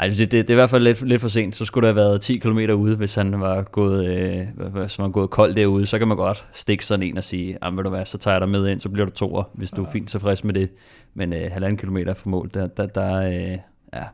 Ej, 0.00 0.08
det, 0.08 0.18
det, 0.18 0.32
det 0.32 0.50
er 0.50 0.50
i 0.50 0.54
hvert 0.54 0.70
fald 0.70 0.82
lidt, 0.82 1.08
lidt 1.08 1.20
for 1.20 1.28
sent. 1.28 1.56
Så 1.56 1.64
skulle 1.64 1.88
der 1.88 1.94
have 1.94 1.96
været 1.96 2.20
10 2.20 2.38
km 2.38 2.58
ude, 2.58 2.96
hvis 2.96 3.14
han 3.14 3.40
var 3.40 3.62
gået, 3.62 4.06
øh, 4.06 4.68
hvis 4.72 4.98
man 4.98 5.04
var 5.04 5.10
gået 5.10 5.30
kold 5.30 5.54
derude. 5.54 5.86
Så 5.86 5.98
kan 5.98 6.08
man 6.08 6.16
godt 6.16 6.48
stikke 6.52 6.86
sådan 6.86 7.02
en 7.02 7.16
og 7.16 7.24
sige, 7.24 7.58
"Jamen, 7.62 7.76
ved 7.76 7.84
du 7.84 7.90
hvad, 7.90 8.04
så 8.06 8.18
tager 8.18 8.34
jeg 8.34 8.40
dig 8.40 8.48
med 8.48 8.68
ind, 8.68 8.80
så 8.80 8.88
bliver 8.88 9.06
du 9.06 9.12
toer, 9.12 9.42
hvis 9.54 9.70
du 9.70 9.84
er 9.84 9.90
fint 9.92 10.08
tilfreds 10.08 10.44
med 10.44 10.54
det. 10.54 10.70
Men 11.14 11.32
øh, 11.32 11.50
halvanden 11.52 11.78
kilometer 11.78 12.14
fra 12.14 12.30
mål, 12.30 12.50
der, 12.54 12.66
der, 12.66 12.86
der, 12.86 13.14
øh, 13.16 13.58
ja, 13.94 14.04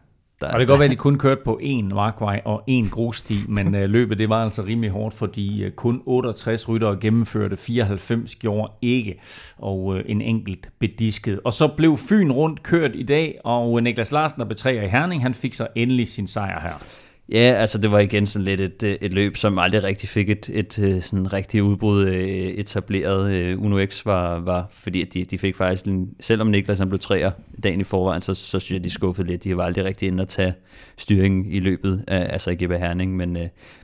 der, 0.41 0.47
Og 0.47 0.53
det 0.53 0.59
kan 0.59 0.67
godt 0.67 0.79
være, 0.79 0.85
at 0.85 0.91
de 0.91 0.97
kun 0.97 1.19
kørte 1.19 1.41
på 1.45 1.61
én 1.63 1.95
markvej 1.95 2.43
og 2.45 2.63
én 2.71 2.91
grussti, 2.91 3.35
men 3.49 3.75
øh, 3.75 3.91
løbet 3.91 4.19
det 4.19 4.29
var 4.29 4.45
altså 4.45 4.63
rimelig 4.63 4.91
hårdt, 4.91 5.15
fordi 5.15 5.63
øh, 5.63 5.73
kun 5.73 6.03
68 6.07 6.69
ryttere 6.69 6.97
gennemførte, 7.01 7.57
94 7.57 8.37
gjorde 8.37 8.73
ikke, 8.83 9.21
og 9.59 9.97
øh, 9.97 10.05
en 10.07 10.21
enkelt 10.21 10.69
bedisket. 10.79 11.41
Og 11.45 11.53
så 11.53 11.69
blev 11.69 11.97
Fyn 11.97 12.33
rundt 12.33 12.63
kørt 12.63 12.91
i 12.95 13.03
dag, 13.03 13.39
og 13.45 13.79
øh, 13.79 13.85
Niklas 13.85 14.13
Larsen, 14.13 14.41
der 14.41 14.47
betræder 14.47 14.83
i 14.83 14.89
Herning, 14.89 15.23
han 15.23 15.35
fik 15.35 15.55
så 15.55 15.67
endelig 15.75 16.09
sin 16.09 16.27
sejr 16.27 16.61
her. 16.61 17.06
Ja, 17.29 17.55
altså 17.59 17.79
det 17.79 17.91
var 17.91 17.99
igen 17.99 18.27
sådan 18.27 18.45
lidt 18.45 18.61
et, 18.61 18.83
øh, 18.83 18.97
et 19.01 19.13
løb, 19.13 19.37
som 19.37 19.59
aldrig 19.59 19.83
rigtig 19.83 20.09
fik 20.09 20.31
et, 20.31 20.51
et 20.55 20.79
øh, 20.79 21.03
sådan 21.03 21.33
rigtig 21.33 21.63
udbrud 21.63 22.07
øh, 22.07 22.27
etableret. 22.27 23.57
Uno 23.57 23.87
X 23.87 24.07
var, 24.07 24.39
var 24.41 24.67
fordi 24.71 25.03
at 25.03 25.15
de, 25.15 25.25
de 25.25 25.39
fik 25.39 25.57
faktisk, 25.57 25.87
en, 25.87 26.11
selvom 26.21 26.47
Niklas 26.47 26.79
han 26.79 26.89
blev 26.89 26.99
træer 26.99 27.31
dagen 27.63 27.81
i 27.81 27.85
forvejen, 27.85 28.23
så, 28.23 28.35
så 28.35 28.61
synes 28.61 28.73
jeg, 28.73 28.85
de 28.85 28.91
skuffede 28.91 29.27
lidt. 29.29 29.45
De 29.45 29.57
var 29.57 29.65
aldrig 29.65 29.85
rigtig 29.85 30.07
inde 30.07 30.23
at 30.23 30.29
tage 30.29 30.55
styringen 30.97 31.53
i 31.53 31.61
løbet, 31.61 32.05
af, 32.09 32.33
altså 32.33 32.51
i 32.51 32.57
Herning, 32.61 33.17
men, 33.17 33.39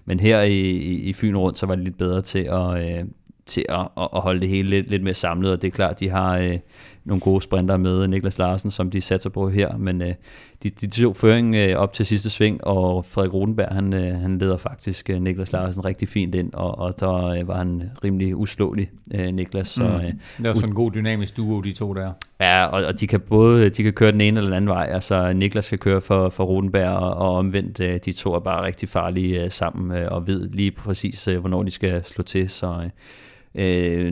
men 0.04 0.20
her 0.20 0.42
i, 0.42 0.60
i, 0.60 0.94
i 0.94 1.12
Fyn 1.12 1.36
rundt, 1.36 1.58
så 1.58 1.66
var 1.66 1.74
det 1.74 1.84
lidt 1.84 1.98
bedre 1.98 2.22
til 2.22 2.48
at, 2.52 3.04
til 3.46 3.64
at, 3.68 3.88
at, 3.98 4.08
at 4.14 4.20
holde 4.20 4.40
det 4.40 4.48
hele 4.48 4.68
lidt, 4.68 4.90
lidt 4.90 5.02
mere 5.02 5.14
samlet, 5.14 5.52
og 5.52 5.62
det 5.62 5.68
er 5.68 5.72
klart, 5.72 6.00
de 6.00 6.08
har 6.08 6.38
øh, 6.38 6.58
nogle 7.04 7.20
gode 7.20 7.42
sprinter 7.42 7.76
med 7.76 8.08
Niklas 8.08 8.38
Larsen, 8.38 8.70
som 8.70 8.90
de 8.90 9.00
satser 9.00 9.30
på 9.30 9.48
her, 9.48 9.76
men 9.76 10.02
øh, 10.02 10.14
de, 10.62 10.68
de 10.70 10.86
tog 10.86 11.16
føring 11.16 11.54
øh, 11.54 11.76
op 11.76 11.92
til 11.92 12.06
sidste 12.06 12.30
sving, 12.30 12.64
og 12.64 13.04
Frederik 13.04 13.34
Rodenberg, 13.34 13.68
han, 13.74 13.92
øh, 13.92 14.14
han 14.20 14.38
leder 14.38 14.56
faktisk 14.56 15.10
øh, 15.10 15.20
Niklas 15.22 15.52
Larsen 15.52 15.84
rigtig 15.84 16.08
fint 16.08 16.34
ind, 16.34 16.52
og, 16.54 16.78
og 16.78 17.00
der 17.00 17.24
øh, 17.26 17.48
var 17.48 17.58
han 17.58 17.82
rimelig 18.04 18.36
uslåelig, 18.36 18.90
øh, 19.14 19.26
Niklas, 19.34 19.68
så 19.68 19.82
Mm. 19.82 19.94
øh, 19.94 20.02
Det 20.02 20.12
var 20.38 20.54
sådan 20.54 20.68
en 20.68 20.74
god 20.74 20.90
dynamisk 20.90 21.36
duo, 21.36 21.60
de 21.60 21.72
to 21.72 21.92
der. 21.94 22.12
Ja, 22.40 22.64
og, 22.64 22.84
og 22.84 23.00
de 23.00 23.06
kan 23.06 23.20
både 23.20 23.68
de 23.68 23.82
kan 23.82 23.92
køre 23.92 24.12
den 24.12 24.20
ene 24.20 24.36
eller 24.38 24.48
den 24.48 24.56
anden 24.56 24.68
vej. 24.68 24.88
Altså 24.90 25.32
Niklas 25.32 25.64
skal 25.64 25.78
køre 25.78 26.00
for, 26.00 26.28
for 26.28 26.44
Rodenberg, 26.44 26.88
og, 26.96 27.14
og 27.14 27.34
omvendt, 27.36 27.80
øh, 27.80 28.00
de 28.04 28.12
to 28.12 28.34
er 28.34 28.38
bare 28.40 28.64
rigtig 28.66 28.88
farlige 28.88 29.44
øh, 29.44 29.50
sammen, 29.50 29.98
øh, 29.98 30.12
og 30.12 30.26
ved 30.26 30.48
lige 30.48 30.70
præcis, 30.70 31.28
øh, 31.28 31.38
hvornår 31.40 31.62
de 31.62 31.70
skal 31.70 32.04
slå 32.04 32.22
til. 32.24 32.48
Så 32.50 32.66
øh, 32.84 32.90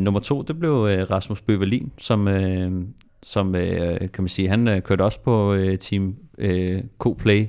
nummer 0.01 0.21
to, 0.21 0.43
det 0.43 0.59
blev 0.59 0.71
øh, 0.91 1.11
Rasmus 1.11 1.41
Bøverlin, 1.43 1.93
som, 1.99 2.29
øh, 2.29 2.71
som 3.23 3.55
øh, 3.55 3.99
kan 4.01 4.11
man 4.19 4.29
sige, 4.29 4.49
han 4.49 4.69
øh, 4.69 4.83
kørte 4.83 5.03
også 5.03 5.21
på 5.21 5.53
øh, 5.55 5.79
Team 5.79 6.15
øh, 6.39 6.83
Co-Play 7.05 7.47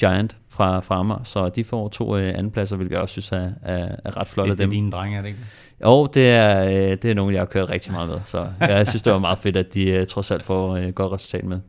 Giant 0.00 0.36
fra, 0.50 0.80
fra 0.80 0.98
Amager, 1.00 1.22
så 1.24 1.48
de 1.48 1.64
får 1.64 1.88
to 1.88 2.16
øh, 2.16 2.28
andenpladser, 2.38 2.76
hvilket 2.76 2.92
jeg 2.94 3.02
også 3.02 3.12
synes 3.12 3.32
er, 3.32 3.50
er, 3.62 3.96
er 4.04 4.16
ret 4.16 4.26
flot 4.28 4.44
Det, 4.44 4.50
af 4.50 4.56
det 4.56 4.62
er 4.64 4.66
dem. 4.66 4.70
dine 4.70 4.90
drenge, 4.90 5.16
er 5.18 5.22
det 5.22 5.28
ikke? 5.28 5.40
Jo, 5.84 6.06
det 6.06 6.30
er, 6.30 6.64
øh, 6.64 6.96
det 7.02 7.04
er 7.04 7.14
nogen, 7.14 7.34
jeg 7.34 7.40
har 7.40 7.46
kørt 7.46 7.70
rigtig 7.70 7.92
meget 7.92 8.08
med, 8.08 8.18
så 8.24 8.46
jeg 8.60 8.88
synes, 8.88 9.02
det 9.02 9.12
var 9.12 9.18
meget 9.18 9.38
fedt, 9.38 9.56
at 9.56 9.74
de 9.74 9.90
øh, 9.90 10.06
trods 10.06 10.30
alt 10.30 10.42
får 10.42 10.76
øh, 10.76 10.88
godt 10.88 11.12
resultat 11.12 11.44
med. 11.44 11.60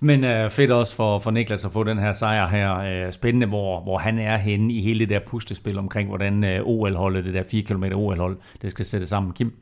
Men 0.00 0.24
øh, 0.24 0.50
fedt 0.50 0.70
også 0.70 0.96
for, 0.96 1.18
for 1.18 1.30
Niklas 1.30 1.64
at 1.64 1.72
få 1.72 1.84
den 1.84 1.98
her 1.98 2.12
sejr 2.12 2.48
her. 2.48 2.78
Øh, 3.06 3.12
spændende, 3.12 3.46
hvor, 3.46 3.82
hvor 3.82 3.98
han 3.98 4.18
er 4.18 4.36
henne 4.36 4.72
i 4.72 4.80
hele 4.80 4.98
det 4.98 5.08
der 5.08 5.20
puslespil 5.26 5.78
omkring, 5.78 6.08
hvordan 6.08 6.44
øh, 6.44 6.60
OL-holdet, 6.64 7.24
det 7.24 7.34
der 7.34 7.42
4 7.50 7.62
km 7.62 7.84
OL-hold, 7.94 8.36
det 8.62 8.70
skal 8.70 8.84
sætte 8.84 9.06
sammen. 9.06 9.32
Kim? 9.32 9.54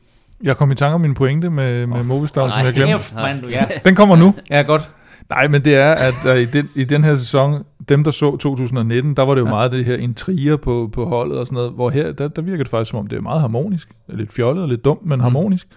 Jeg 0.43 0.57
kom 0.57 0.71
i 0.71 0.75
tanke 0.75 0.95
om 0.95 1.01
min 1.01 1.15
pointe 1.15 1.51
med, 1.51 1.87
med 1.87 2.05
Movistar, 2.05 2.49
som 2.49 2.65
jeg 2.65 2.75
glemte. 2.75 3.47
Du, 3.47 3.49
ja. 3.49 3.67
Den 3.85 3.95
kommer 3.95 4.17
nu. 4.17 4.35
ja, 4.51 4.63
godt. 4.63 4.91
Nej, 5.31 5.49
men 5.49 5.65
det 5.65 5.77
er, 5.77 5.93
at 5.93 6.15
der 6.25 6.35
i, 6.35 6.45
den, 6.45 6.71
i 6.75 6.85
den 6.85 7.05
her 7.05 7.17
sæson, 7.17 7.65
dem 7.89 8.05
der 8.05 8.11
så 8.11 8.37
2019, 8.37 9.17
der 9.17 9.23
var 9.23 9.35
det 9.35 9.41
jo 9.41 9.47
ja. 9.47 9.51
meget 9.51 9.73
det 9.73 9.85
her 9.85 9.97
intriger 9.97 10.57
på, 10.57 10.91
på 10.93 11.05
holdet 11.05 11.39
og 11.39 11.47
sådan 11.47 11.55
noget, 11.55 11.73
hvor 11.73 11.91
her, 11.91 12.13
der, 12.13 12.29
der 12.29 12.43
virker 12.43 12.65
det 12.65 12.71
faktisk 12.71 12.91
som 12.91 12.99
om, 12.99 13.07
det 13.07 13.17
er 13.17 13.21
meget 13.21 13.41
harmonisk. 13.41 13.89
Lidt 14.09 14.33
fjollet 14.33 14.63
og 14.63 14.69
lidt 14.69 14.85
dumt, 14.85 15.07
men 15.07 15.21
harmonisk. 15.21 15.69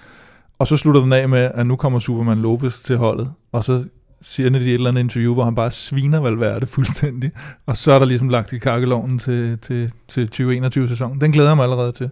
Og 0.59 0.67
så 0.67 0.77
slutter 0.77 1.01
den 1.01 1.13
af 1.13 1.29
med, 1.29 1.51
at 1.53 1.67
nu 1.67 1.75
kommer 1.75 1.99
Superman 1.99 2.37
Lopez 2.37 2.81
til 2.81 2.97
holdet, 2.97 3.31
og 3.51 3.63
så 3.63 3.83
siger 4.21 4.51
han 4.51 4.61
i 4.61 4.65
et 4.65 4.73
eller 4.73 4.89
andet 4.89 5.01
interview, 5.01 5.33
hvor 5.33 5.43
han 5.43 5.55
bare 5.55 5.71
sviner 5.71 6.19
Valverde 6.19 6.67
fuldstændig. 6.67 7.31
Og 7.65 7.77
så 7.77 7.91
er 7.91 7.99
der 7.99 8.05
ligesom 8.05 8.29
lagt 8.29 8.53
i 8.53 8.57
kakkeloven 8.57 9.19
til, 9.19 9.57
til, 9.57 9.91
til 10.07 10.29
2021-sæsonen. 10.35 11.21
Den 11.21 11.31
glæder 11.31 11.49
jeg 11.49 11.55
mig 11.55 11.63
allerede 11.63 11.91
til. 11.91 12.09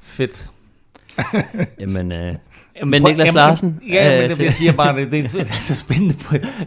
Fedt. 0.00 0.50
Jamen, 1.80 2.12
øh, 2.12 2.18
Jamen, 2.18 2.36
Men 2.80 3.02
Niklas 3.02 3.18
jamen, 3.18 3.34
Larsen, 3.34 3.80
Ja, 3.92 4.14
øh, 4.14 4.20
men 4.20 4.28
det, 4.28 4.36
til- 4.36 4.44
jeg 4.44 4.52
siger 4.52 4.72
bare, 4.72 4.96
det, 5.00 5.10
det 5.10 5.20
er 5.24 5.28
så- 5.28 5.38
det 5.38 5.48
er 5.48 5.52
så 5.52 5.74
spændende, 5.76 6.14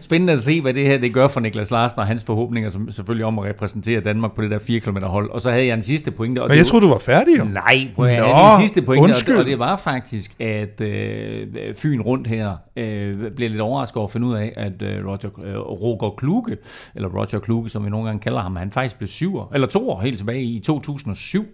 spændende 0.02 0.34
at 0.34 0.40
se, 0.40 0.62
hvad 0.62 0.74
det 0.74 0.86
her 0.88 0.98
det 0.98 1.14
gør 1.14 1.28
for 1.28 1.40
Niklas 1.40 1.72
Larsen 1.72 2.00
og 2.00 2.08
hans 2.08 2.24
forhåbninger, 2.24 2.70
som 2.70 2.92
selvfølgelig 2.92 3.26
om 3.26 3.40
at 3.40 3.46
repræsentere 3.46 4.00
Danmark 4.02 4.36
på 4.36 4.42
det 4.42 4.52
der 4.52 4.60
4 4.60 4.80
km 4.80 4.98
hold. 5.04 5.30
Og 5.30 5.42
så 5.42 5.52
havde 5.52 5.66
jeg 5.66 5.74
en 5.74 5.82
sidste 5.82 6.12
pointe. 6.12 6.40
Og 6.42 6.48
Men 6.50 6.58
jeg 6.58 6.64
det, 6.64 6.72
troede, 6.72 6.86
du 6.86 6.92
var 6.92 6.98
færdig, 7.00 7.40
jo. 7.40 7.44
Nej, 7.44 7.88
prøv 7.96 8.06
at 8.06 8.18
Nå, 8.20 8.26
den 8.28 8.62
sidste 8.68 8.82
pointe, 8.82 9.00
og, 9.02 9.04
undskyld. 9.04 9.38
og 9.38 9.46
det 9.46 9.60
var 9.60 9.76
faktisk, 9.76 10.32
at 10.42 10.82
øh, 10.82 11.48
Fyn 11.76 12.02
rundt 12.02 12.28
her 12.28 12.52
øh, 12.78 13.16
blev 13.36 13.50
lidt 13.50 13.62
overrasket 13.62 13.98
over 13.98 14.08
at 14.08 14.12
finde 14.12 14.28
ud 14.28 14.36
af, 14.36 14.54
at 14.58 14.82
øh, 14.82 15.06
Roger, 15.08 15.30
øh, 15.46 15.58
Roger 15.60 16.14
Kluge, 16.18 16.58
eller 16.96 17.10
Roger 17.10 17.40
Kluge, 17.40 17.70
som 17.70 17.86
vi 17.86 17.90
nogle 17.90 18.06
gange 18.06 18.20
kalder 18.20 18.40
ham, 18.40 18.56
han 18.56 18.72
faktisk 18.72 18.98
blev 18.98 19.08
syver, 19.08 19.52
eller 19.54 19.68
to 19.68 19.90
år 19.90 20.02
helt 20.02 20.18
tilbage 20.18 20.42
i 20.44 20.60
2007. 20.60 21.46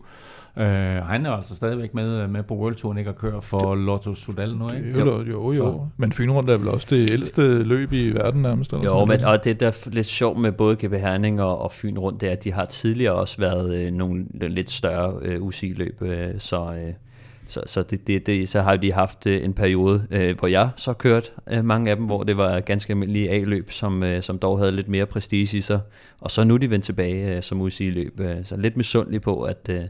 Øh, 0.58 0.66
han 0.66 1.26
er 1.26 1.32
altså 1.32 1.56
stadigvæk 1.56 1.94
med, 1.94 2.28
med 2.28 2.44
på 2.44 2.56
World 2.56 2.76
Touren, 2.76 2.98
ikke 2.98 3.10
at 3.10 3.16
køre 3.16 3.42
for 3.42 3.76
Lotto 3.76 4.14
Sudal 4.14 4.56
nu, 4.56 4.70
ikke? 4.70 5.00
Jo, 5.00 5.06
jo, 5.06 5.24
jo. 5.24 5.52
jo. 5.52 5.54
Så- 5.54 5.88
Men 5.98 6.12
Fyn 6.12 6.30
rundt 6.32 6.50
er 6.50 6.58
vel 6.58 6.68
også 6.68 6.88
det 6.90 7.10
ældste 7.12 7.64
løb 7.64 7.94
i 7.94 8.10
verden 8.10 8.42
nærmest. 8.42 8.72
Eller 8.74 8.84
jo, 8.84 8.90
sådan 8.90 9.06
men, 9.10 9.20
noget. 9.22 9.40
og 9.40 9.44
det 9.44 9.60
der 9.60 9.68
er 9.68 9.90
lidt 9.92 10.08
sjovt 10.08 10.40
med 10.40 10.52
både 10.52 10.76
GB 10.76 10.94
Herning 10.94 11.42
og, 11.42 11.62
og 11.62 11.72
Fyn 11.72 11.98
rundt, 11.98 12.22
det 12.22 12.28
er, 12.30 12.34
at 12.34 12.44
de 12.44 12.52
har 12.54 12.66
tidligere 12.66 13.14
også 13.14 13.38
været 13.38 13.80
øh, 13.80 13.92
nogle 13.94 14.26
lidt 14.34 14.72
større 14.72 15.14
øh, 15.22 15.42
UCI-løb, 15.44 16.02
øh, 16.02 16.28
så, 16.38 16.64
øh, 16.64 16.94
så, 17.48 17.62
så, 17.66 17.84
det, 17.84 18.08
det, 18.08 18.28
det, 18.28 18.50
så 18.50 18.62
har 18.62 18.76
de 18.76 18.94
haft 18.94 19.28
øh, 19.28 19.44
en 19.46 19.54
periode, 19.54 20.08
øh, 20.12 20.40
hvor 20.40 20.48
jeg 20.48 20.70
så 20.76 20.94
kørt 20.94 21.34
øh, 21.52 21.66
mange 21.66 21.90
af 21.92 21.96
dem, 21.98 22.06
hvor 22.06 22.24
det 22.24 22.38
var 22.38 22.60
ganske 22.60 22.92
almindelige 22.94 23.30
A-løb, 23.32 23.72
som, 23.72 24.04
øh, 24.04 24.22
som 24.24 24.38
dog 24.40 24.60
havde 24.60 24.72
lidt 24.72 24.88
mere 24.88 25.06
prestige 25.06 25.58
i 25.58 25.62
sig, 25.62 25.80
og 26.22 26.32
så 26.32 26.44
nu 26.44 26.54
er 26.54 26.58
de 26.58 26.70
vendt 26.70 26.86
tilbage 26.86 27.36
øh, 27.36 27.44
som 27.44 27.62
UCI-løb, 27.62 28.20
øh, 28.20 28.36
så 28.44 28.58
lidt 28.58 28.78
misundelig 28.78 29.22
på, 29.22 29.42
at, 29.42 29.70
øh, 29.70 29.82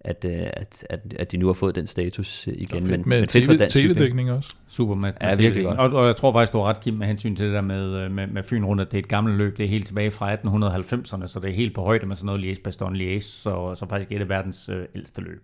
at, 0.00 0.24
øh, 0.24 0.32
at, 0.32 0.86
at, 0.90 1.00
at 1.18 1.32
de 1.32 1.36
nu 1.36 1.46
har 1.46 1.52
fået 1.52 1.74
den 1.74 1.86
status 1.86 2.48
øh, 2.48 2.54
igen, 2.56 2.86
men, 2.86 3.02
med 3.06 3.20
men 3.20 3.28
fedt 3.28 3.44
for 3.44 3.52
tele, 3.52 3.58
dansk 3.58 3.76
cykling. 3.76 3.96
teledækning 3.96 4.30
også. 4.30 4.56
Super 4.68 4.94
med, 4.94 5.12
Ja, 5.20 5.36
virkelig 5.36 5.64
godt. 5.64 5.78
Og, 5.78 5.92
og 5.92 6.06
jeg 6.06 6.16
tror 6.16 6.32
faktisk, 6.32 6.52
du 6.52 6.58
har 6.58 6.64
ret, 6.64 6.80
Kim, 6.80 6.94
med 6.94 7.06
hensyn 7.06 7.36
til 7.36 7.46
det 7.46 7.54
der 7.54 7.60
med, 7.60 7.94
øh, 7.94 8.10
med, 8.10 8.26
med 8.26 8.42
Fyn 8.42 8.64
rundt, 8.64 8.82
at 8.82 8.90
det 8.90 8.98
er 8.98 9.02
et 9.02 9.08
gammelt 9.08 9.36
løb. 9.36 9.56
Det 9.56 9.64
er 9.64 9.68
helt 9.68 9.86
tilbage 9.86 10.10
fra 10.10 10.34
1890'erne, 10.34 11.26
så 11.26 11.40
det 11.42 11.50
er 11.50 11.54
helt 11.54 11.74
på 11.74 11.82
højde 11.82 12.06
med 12.06 12.16
sådan 12.16 12.26
noget 12.26 12.56
liège 12.56 12.62
bastogne 12.62 12.98
liège 12.98 13.20
så, 13.20 13.74
så 13.74 13.86
faktisk 13.88 14.12
et 14.12 14.20
af 14.20 14.28
verdens 14.28 14.68
øh, 14.68 14.84
ældste 14.94 15.20
løb. 15.20 15.42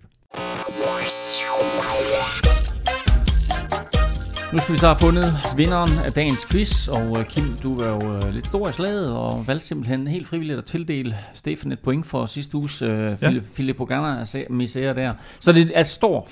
Nu 4.54 4.60
skal 4.60 4.72
vi 4.72 4.78
så 4.78 4.86
have 4.86 4.98
fundet 4.98 5.34
vinderen 5.56 5.90
af 6.04 6.12
dagens 6.12 6.46
quiz, 6.46 6.88
og 6.88 7.18
øh, 7.18 7.26
Kim, 7.26 7.56
du 7.62 7.80
var 7.80 7.88
jo 7.88 8.16
øh, 8.16 8.34
lidt 8.34 8.46
stor 8.46 8.68
i 8.68 8.72
slaget, 8.72 9.12
og 9.12 9.44
valgte 9.46 9.66
simpelthen 9.66 10.06
helt 10.06 10.26
frivilligt 10.26 10.58
at 10.58 10.64
tildele 10.64 11.16
Stefan 11.32 11.72
et 11.72 11.78
point 11.78 12.06
for 12.06 12.26
sidste 12.26 12.56
uges 12.56 12.82
uh, 12.82 12.88
ja. 12.88 13.14
Philip 13.54 13.76
Pogana 13.76 14.24
misære 14.50 14.94
der. 14.94 15.12
Så 15.40 15.52
det 15.52 15.72
er 15.74 15.82
står 15.82 16.28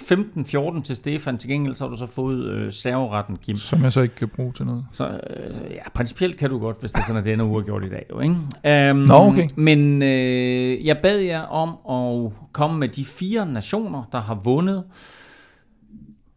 15-14 0.78 0.82
til 0.82 0.96
Stefan. 0.96 1.38
Til 1.38 1.50
gengæld 1.50 1.76
så 1.76 1.84
har 1.84 1.90
du 1.90 1.96
så 1.96 2.06
fået 2.06 2.64
uh, 2.64 2.72
serveretten, 2.72 3.36
Kim. 3.36 3.56
Som 3.56 3.84
jeg 3.84 3.92
så 3.92 4.00
ikke 4.00 4.14
kan 4.14 4.28
bruge 4.28 4.52
til 4.52 4.66
noget. 4.66 4.86
Så 4.92 5.08
uh, 5.08 5.72
ja, 5.72 5.90
principielt 5.94 6.36
kan 6.36 6.50
du 6.50 6.58
godt, 6.58 6.80
hvis 6.80 6.90
det 6.90 6.98
er 6.98 7.04
sådan, 7.04 7.18
at 7.18 7.24
det 7.24 7.40
er 7.40 7.42
uafgjort 7.42 7.84
i 7.84 7.88
dag. 7.90 8.06
Jo, 8.10 8.20
ikke? 8.20 8.90
Um, 8.90 8.96
Nå, 8.96 9.14
okay. 9.14 9.48
Men 9.56 10.02
uh, 10.02 10.86
jeg 10.86 10.98
bad 11.02 11.18
jer 11.18 11.40
om 11.40 11.68
at 11.90 12.32
komme 12.52 12.78
med 12.78 12.88
de 12.88 13.04
fire 13.04 13.46
nationer, 13.46 14.08
der 14.12 14.20
har 14.20 14.34
vundet 14.34 14.82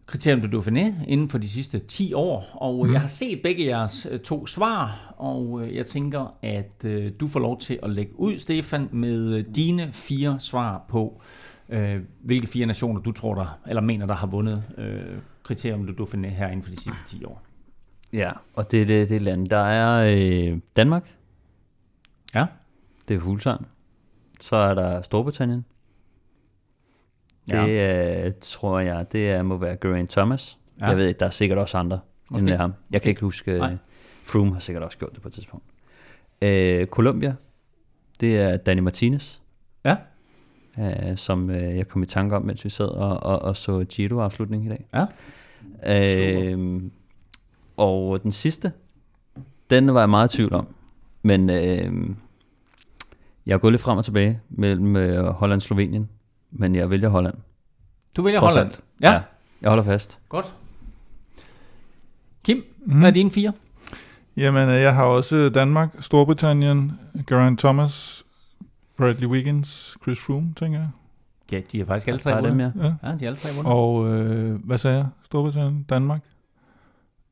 kriterium 0.05 0.41
du 0.41 0.57
Dauphiné 0.57 0.93
inden 1.07 1.29
for 1.29 1.37
de 1.37 1.49
sidste 1.49 1.79
10 1.79 2.13
år, 2.13 2.57
og 2.61 2.85
mm. 2.85 2.93
jeg 2.93 3.01
har 3.01 3.07
set 3.07 3.41
begge 3.41 3.65
jeres 3.65 4.07
øh, 4.11 4.19
to 4.19 4.47
svar, 4.47 5.13
og 5.17 5.61
øh, 5.61 5.75
jeg 5.75 5.85
tænker, 5.85 6.37
at 6.41 6.85
øh, 6.85 7.11
du 7.19 7.27
får 7.27 7.39
lov 7.39 7.59
til 7.59 7.79
at 7.83 7.89
lægge 7.89 8.19
ud, 8.19 8.37
Stefan, 8.37 8.89
med 8.91 9.43
dine 9.43 9.91
fire 9.91 10.39
svar 10.39 10.85
på, 10.89 11.21
øh, 11.69 11.99
hvilke 12.23 12.47
fire 12.47 12.65
nationer 12.65 13.01
du 13.01 13.11
tror, 13.11 13.35
der, 13.35 13.59
eller 13.67 13.81
mener, 13.81 14.05
der 14.05 14.13
har 14.13 14.27
vundet 14.27 14.63
øh, 14.77 15.17
kriterium 15.43 15.87
du 15.87 16.03
Dauphiné 16.03 16.27
her 16.27 16.47
inden 16.47 16.63
for 16.63 16.71
de 16.71 16.77
sidste 16.77 17.05
10 17.07 17.25
år. 17.25 17.41
Ja, 18.13 18.31
og 18.53 18.71
det 18.71 18.81
er 18.81 18.85
det, 18.85 19.09
det 19.09 19.21
land, 19.21 19.47
der 19.47 19.57
er 19.57 20.17
øh, 20.17 20.59
Danmark. 20.75 21.15
Ja. 22.35 22.45
Det 23.07 23.15
er 23.15 23.19
Fuglsang. 23.19 23.67
Så 24.39 24.55
er 24.55 24.73
der 24.73 25.01
Storbritannien. 25.01 25.65
Det 27.47 27.53
ja. 27.53 28.27
uh, 28.27 28.33
tror 28.41 28.79
jeg, 28.79 29.05
det 29.11 29.31
er, 29.31 29.43
må 29.43 29.57
være 29.57 29.77
Geraint 29.81 30.11
Thomas. 30.11 30.57
Ja. 30.81 30.87
Jeg 30.87 30.97
ved 30.97 31.07
ikke, 31.07 31.19
der 31.19 31.25
er 31.25 31.29
sikkert 31.29 31.59
også 31.59 31.77
andre 31.77 31.99
Måske. 32.31 32.47
end 32.47 32.55
ham. 32.55 32.73
Jeg 32.91 33.01
kan 33.01 33.09
ikke 33.09 33.21
huske, 33.21 33.61
uh, 33.61 33.67
Froome 34.23 34.53
har 34.53 34.59
sikkert 34.59 34.83
også 34.83 34.97
gjort 34.97 35.13
det 35.13 35.21
på 35.21 35.27
et 35.27 35.33
tidspunkt. 35.33 35.65
Uh, 36.45 36.85
Colombia, 36.85 37.35
det 38.19 38.39
er 38.39 38.57
Danny 38.57 38.81
Martinez. 38.81 39.37
Ja. 39.85 39.95
Uh, 40.77 41.15
som 41.15 41.49
uh, 41.49 41.55
jeg 41.55 41.87
kom 41.87 42.03
i 42.03 42.05
tanke 42.05 42.35
om, 42.35 42.41
mens 42.41 42.65
vi 42.65 42.69
sad 42.69 42.87
og, 42.87 43.23
og, 43.23 43.41
og 43.41 43.55
så 43.55 43.85
Giro-afslutning 43.89 44.65
i 44.65 44.69
dag. 44.69 44.85
Ja. 44.93 45.05
Uh, 46.53 46.81
og 47.77 48.23
den 48.23 48.31
sidste, 48.31 48.71
den 49.69 49.93
var 49.93 49.99
jeg 49.99 50.09
meget 50.09 50.33
i 50.33 50.37
tvivl 50.37 50.53
om. 50.53 50.67
Men 51.21 51.49
uh, 51.49 51.55
jeg 53.45 53.53
har 53.53 53.57
gået 53.57 53.73
lidt 53.73 53.81
frem 53.81 53.97
og 53.97 54.05
tilbage 54.05 54.39
mellem 54.49 54.95
uh, 54.95 55.25
Holland 55.25 55.57
og 55.57 55.61
Slovenien 55.61 56.09
men 56.55 56.75
jeg 56.75 56.89
vælger 56.89 57.09
Holland. 57.09 57.35
Du 58.17 58.21
vælger 58.21 58.39
Trods 58.39 58.53
Holland? 58.53 58.73
Ja. 59.01 59.11
ja. 59.11 59.21
Jeg 59.61 59.69
holder 59.69 59.83
fast. 59.83 60.19
Godt. 60.29 60.55
Kim, 62.43 62.63
mm. 62.85 62.99
hvad 62.99 63.09
er 63.09 63.13
dine 63.13 63.31
fire? 63.31 63.53
Jamen, 64.37 64.69
øh, 64.69 64.81
jeg 64.81 64.95
har 64.95 65.03
også 65.03 65.49
Danmark, 65.49 65.89
Storbritannien, 65.99 66.91
Geraint 67.27 67.59
Thomas, 67.59 68.25
Bradley 68.97 69.27
Wiggins, 69.27 69.97
Chris 70.03 70.19
Froome, 70.19 70.53
tænker 70.55 70.79
jeg. 70.79 70.89
Ja, 71.51 71.61
de 71.71 71.79
er 71.79 71.85
faktisk 71.85 72.07
alle 72.07 72.19
tre 72.19 72.33
vundet. 72.33 72.51
Dem, 72.51 72.59
ja. 72.59 72.71
ja. 72.83 72.93
ja, 73.03 73.15
de 73.15 73.25
er 73.25 73.29
alle 73.29 73.37
tre 73.37 73.49
vundet. 73.55 73.73
Og 73.73 74.07
øh, 74.07 74.65
hvad 74.65 74.77
sagde 74.77 74.97
jeg? 74.97 75.07
Storbritannien, 75.23 75.83
Danmark, 75.83 76.21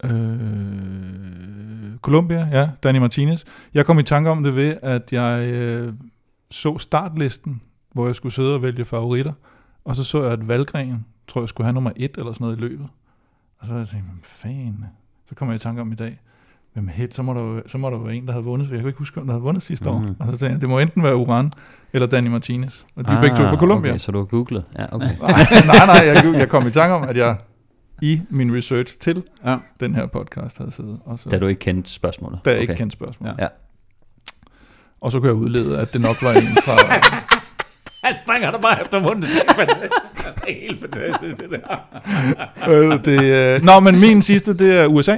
øh, 0.03 1.97
Colombia, 2.01 2.49
ja, 2.51 2.69
Danny 2.83 2.99
Martinez. 2.99 3.43
Jeg 3.73 3.85
kom 3.85 3.99
i 3.99 4.03
tanke 4.03 4.29
om 4.29 4.43
det 4.43 4.55
ved, 4.55 4.77
at 4.81 5.13
jeg 5.13 5.47
øh, 5.47 5.93
så 6.51 6.77
startlisten 6.77 7.61
hvor 7.93 8.05
jeg 8.05 8.15
skulle 8.15 8.33
sidde 8.33 8.55
og 8.55 8.61
vælge 8.61 8.85
favoritter. 8.85 9.33
Og 9.85 9.95
så 9.95 10.03
så 10.03 10.23
jeg, 10.23 10.31
at 10.31 10.47
Valgren, 10.47 11.05
tror 11.27 11.41
jeg, 11.41 11.49
skulle 11.49 11.65
have 11.65 11.73
nummer 11.73 11.91
et 11.95 12.17
eller 12.17 12.33
sådan 12.33 12.45
noget 12.45 12.57
i 12.57 12.61
løbet. 12.61 12.87
Og 13.59 13.67
så 13.67 13.75
jeg 13.75 13.87
tænkte 13.87 14.09
jeg, 14.09 14.17
fanden. 14.21 14.85
Så 15.29 15.35
kom 15.35 15.47
jeg 15.47 15.55
i 15.55 15.59
tanke 15.59 15.81
om 15.81 15.91
i 15.91 15.95
dag, 15.95 16.19
hvem 16.73 16.87
helt, 16.87 17.13
så 17.13 17.23
må, 17.23 17.33
der 17.33 17.41
jo, 17.41 17.61
så 17.67 17.77
må 17.77 17.89
der 17.89 17.97
jo 17.97 18.03
være 18.03 18.15
en, 18.15 18.25
der 18.25 18.31
havde 18.31 18.45
vundet, 18.45 18.67
for 18.67 18.75
jeg 18.75 18.81
kan 18.81 18.87
ikke 18.87 18.99
huske, 18.99 19.13
hvem 19.13 19.25
der 19.25 19.33
havde 19.33 19.43
vundet 19.43 19.63
sidste 19.63 19.89
mm. 19.89 19.95
år. 19.95 19.99
Mhm. 19.99 20.15
Og 20.19 20.25
så 20.25 20.31
tænkte 20.31 20.45
jeg, 20.45 20.61
det 20.61 20.69
må 20.69 20.79
enten 20.79 21.03
være 21.03 21.15
Uran 21.15 21.51
eller 21.93 22.07
Danny 22.07 22.27
Martinez. 22.27 22.83
Og 22.95 23.07
de 23.07 23.11
er 23.11 23.15
ah, 23.15 23.21
begge 23.21 23.37
to 23.37 23.43
fra 23.49 23.57
Colombia. 23.57 23.91
Okay, 23.91 23.99
så 23.99 24.11
du 24.11 24.17
har 24.17 24.25
googlet? 24.25 24.65
Ja, 24.79 24.95
okay. 24.95 25.07
nej, 25.67 25.85
nej, 25.85 26.01
jeg, 26.05 26.33
jeg 26.37 26.49
kom 26.49 26.67
i 26.67 26.71
tanke 26.71 26.95
om, 26.95 27.03
at 27.03 27.17
jeg 27.17 27.37
i 28.01 28.21
min 28.29 28.55
research 28.55 28.97
til 28.99 29.23
ja. 29.45 29.57
den 29.79 29.95
her 29.95 30.05
podcast 30.05 30.57
havde 30.57 30.71
siddet. 30.71 30.99
Og 31.05 31.19
så, 31.19 31.29
da 31.29 31.39
du 31.39 31.47
ikke 31.47 31.59
kendte 31.59 31.91
spørgsmålet? 31.91 32.39
Da 32.45 32.49
jeg 32.49 32.57
okay. 32.57 32.61
ikke 32.61 32.75
kendte 32.75 32.93
spørgsmålet. 32.93 33.35
Ja. 33.39 33.47
Og 35.01 35.11
så 35.11 35.19
kunne 35.19 35.27
jeg 35.27 35.35
udlede, 35.35 35.79
at 35.79 35.93
det 35.93 36.01
nok 36.01 36.21
var 36.21 36.31
en 36.31 36.43
fra... 36.65 36.77
Han 38.03 38.17
strænger 38.17 38.51
dig 38.51 38.61
bare 38.61 38.81
efter 38.81 38.99
munden, 38.99 39.21
det 39.21 39.29
er 40.47 40.67
helt 40.67 40.81
fantastisk, 40.81 41.37
det 41.37 41.49
der. 41.49 41.77
øh, 42.69 43.05
det, 43.05 43.23
øh... 43.55 43.63
Nå, 43.63 43.79
men 43.79 44.01
min 44.01 44.21
sidste, 44.21 44.57
det 44.57 44.79
er 44.79 44.87
USA. 44.87 45.17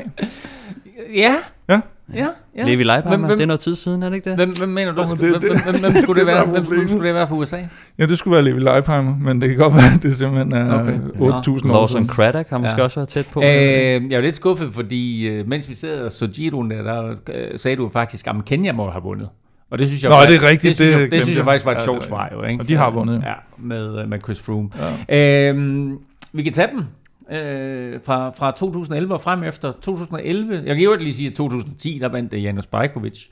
Ja. 1.16 1.34
Ja. 1.70 1.80
Ja, 2.14 2.28
ja. 2.58 2.66
Levi 2.66 2.84
Leipheimer, 2.84 3.28
det 3.28 3.42
er 3.42 3.46
noget 3.46 3.60
tid 3.60 3.76
siden, 3.76 4.04
er 4.04 4.10
det 4.10 4.16
ikke 4.16 4.30
det? 4.30 4.38
Hvem, 4.38 4.52
hvem 4.58 4.70
mener 4.70 4.92
du, 4.92 5.06
skulle, 5.06 5.34
det, 5.34 5.42
hvem, 5.42 5.60
hvem, 5.64 5.92
hvem, 5.92 6.02
skulle 6.02 6.20
det, 6.20 6.28
være, 6.34 6.46
hvem, 6.46 6.66
hvem 6.66 6.88
skulle 6.88 7.08
det 7.08 7.16
være 7.16 7.28
for 7.28 7.36
USA? 7.36 7.58
Ja, 8.00 8.06
det 8.06 8.18
skulle 8.18 8.36
være 8.36 8.44
Levi 8.44 8.60
Leipheimer, 8.60 9.18
men 9.18 9.42
det 9.42 9.50
kan 9.50 9.58
godt 9.58 9.74
være, 9.74 9.94
at 9.96 10.04
det 10.04 10.16
simpelthen 10.16 10.54
er 10.54 10.80
okay. 10.80 10.94
8.000 10.94 11.22
år 11.28 11.42
siden. 11.42 11.70
Lawson 11.70 12.08
Craddock 12.08 12.50
har 12.50 12.58
måske 12.58 12.78
ja. 12.78 12.84
også 12.84 13.00
været 13.00 13.10
tæt 13.10 13.28
på. 13.32 13.42
Øh, 13.42 13.48
jeg 13.48 14.12
er 14.12 14.22
lidt 14.22 14.36
skuffet, 14.36 14.74
fordi 14.74 15.28
øh, 15.28 15.48
mens 15.48 15.70
vi 15.70 15.76
sad 15.76 16.02
og 16.02 16.12
så 16.12 16.28
Giroen 16.28 16.72
der, 16.72 16.84
der 16.84 17.16
øh, 17.34 17.60
sagde 17.60 17.78
du 17.78 17.90
faktisk, 17.90 18.28
at 18.28 18.36
Kenya 18.46 18.72
må 18.72 18.90
have 18.90 19.04
vundet. 19.04 19.30
Og 19.70 19.80
det 19.80 19.88
synes 19.88 20.04
jeg, 20.04 20.10
Nå, 20.10 20.16
faktisk, 20.16 20.42
det 20.42 20.48
er 20.48 20.50
rigtigt. 20.50 20.70
Det, 20.70 20.76
synes, 20.76 20.92
det, 20.92 21.02
jeg, 21.02 21.12
det 21.12 21.24
synes 21.24 21.38
jeg 21.38 21.46
faktisk 21.46 21.66
var 21.66 21.72
et 21.72 21.78
ja, 21.78 21.84
sjovt 21.84 22.04
svar, 22.04 22.30
jo. 22.34 22.44
Ikke? 22.44 22.62
Og 22.62 22.68
de 22.68 22.76
har 22.76 22.90
vundet. 22.90 23.24
Ja, 23.26 23.34
med, 23.58 24.08
med 24.08 24.20
Chris 24.20 24.42
Froome. 24.42 24.70
Ja. 25.10 25.50
Øhm, 25.50 26.00
vi 26.34 26.44
kan 26.44 26.54
tage 26.54 26.68
dem 26.72 26.86
øh, 27.38 28.00
fra, 28.06 28.30
fra 28.30 28.52
2011 28.52 29.14
og 29.14 29.22
frem 29.22 29.44
efter 29.44 29.72
2011. 29.72 30.64
Jeg 30.66 30.76
kan 30.76 30.84
jo 30.84 30.96
lige 30.96 31.14
sige, 31.14 31.28
at 31.30 31.36
2010, 31.36 32.00
der 32.02 32.10
vandt 32.10 32.34
Janus 32.34 32.66
Bajkovic. 32.66 33.28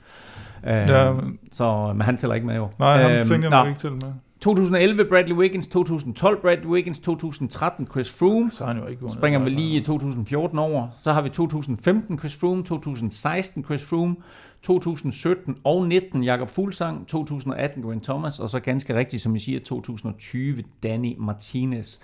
Øh, 0.66 0.72
ja, 0.72 1.12
men, 1.12 1.38
så 1.52 1.92
men 1.92 2.02
han 2.02 2.16
tæller 2.16 2.34
ikke 2.34 2.46
med 2.46 2.56
jo. 2.56 2.68
Nej, 2.78 3.02
han 3.02 3.18
øhm, 3.18 3.28
tænker 3.28 3.58
jeg 3.58 3.68
ikke 3.68 3.80
til 3.80 3.90
med. 3.90 4.12
2011 4.40 5.04
Bradley 5.04 5.36
Wiggins, 5.36 5.66
2012 5.66 6.40
Bradley 6.40 6.66
Wiggins, 6.66 7.00
2013 7.00 7.86
Chris 7.86 8.12
Froome. 8.12 8.50
Så 8.50 8.64
han 8.64 8.76
jo 8.76 8.86
ikke 8.86 9.00
vundet. 9.00 9.18
Springer 9.18 9.38
vi 9.38 9.50
lige 9.50 9.80
2014 9.80 10.58
over. 10.58 10.88
Så 11.02 11.12
har 11.12 11.22
vi 11.22 11.28
2015 11.28 12.18
Chris 12.18 12.36
Froome, 12.36 12.62
2016 12.62 13.64
Chris 13.64 13.84
Froome, 13.84 14.16
2017 14.64 15.56
og 15.64 15.86
19 15.86 16.24
Jakob 16.24 16.50
Fuglsang, 16.50 17.06
2018 17.06 17.82
Gwen 17.82 18.00
Thomas, 18.00 18.40
og 18.40 18.48
så 18.48 18.60
ganske 18.60 18.94
rigtigt, 18.94 19.22
som 19.22 19.36
I 19.36 19.38
siger, 19.38 19.60
2020 19.60 20.64
Danny 20.82 21.14
Martinez. 21.18 21.98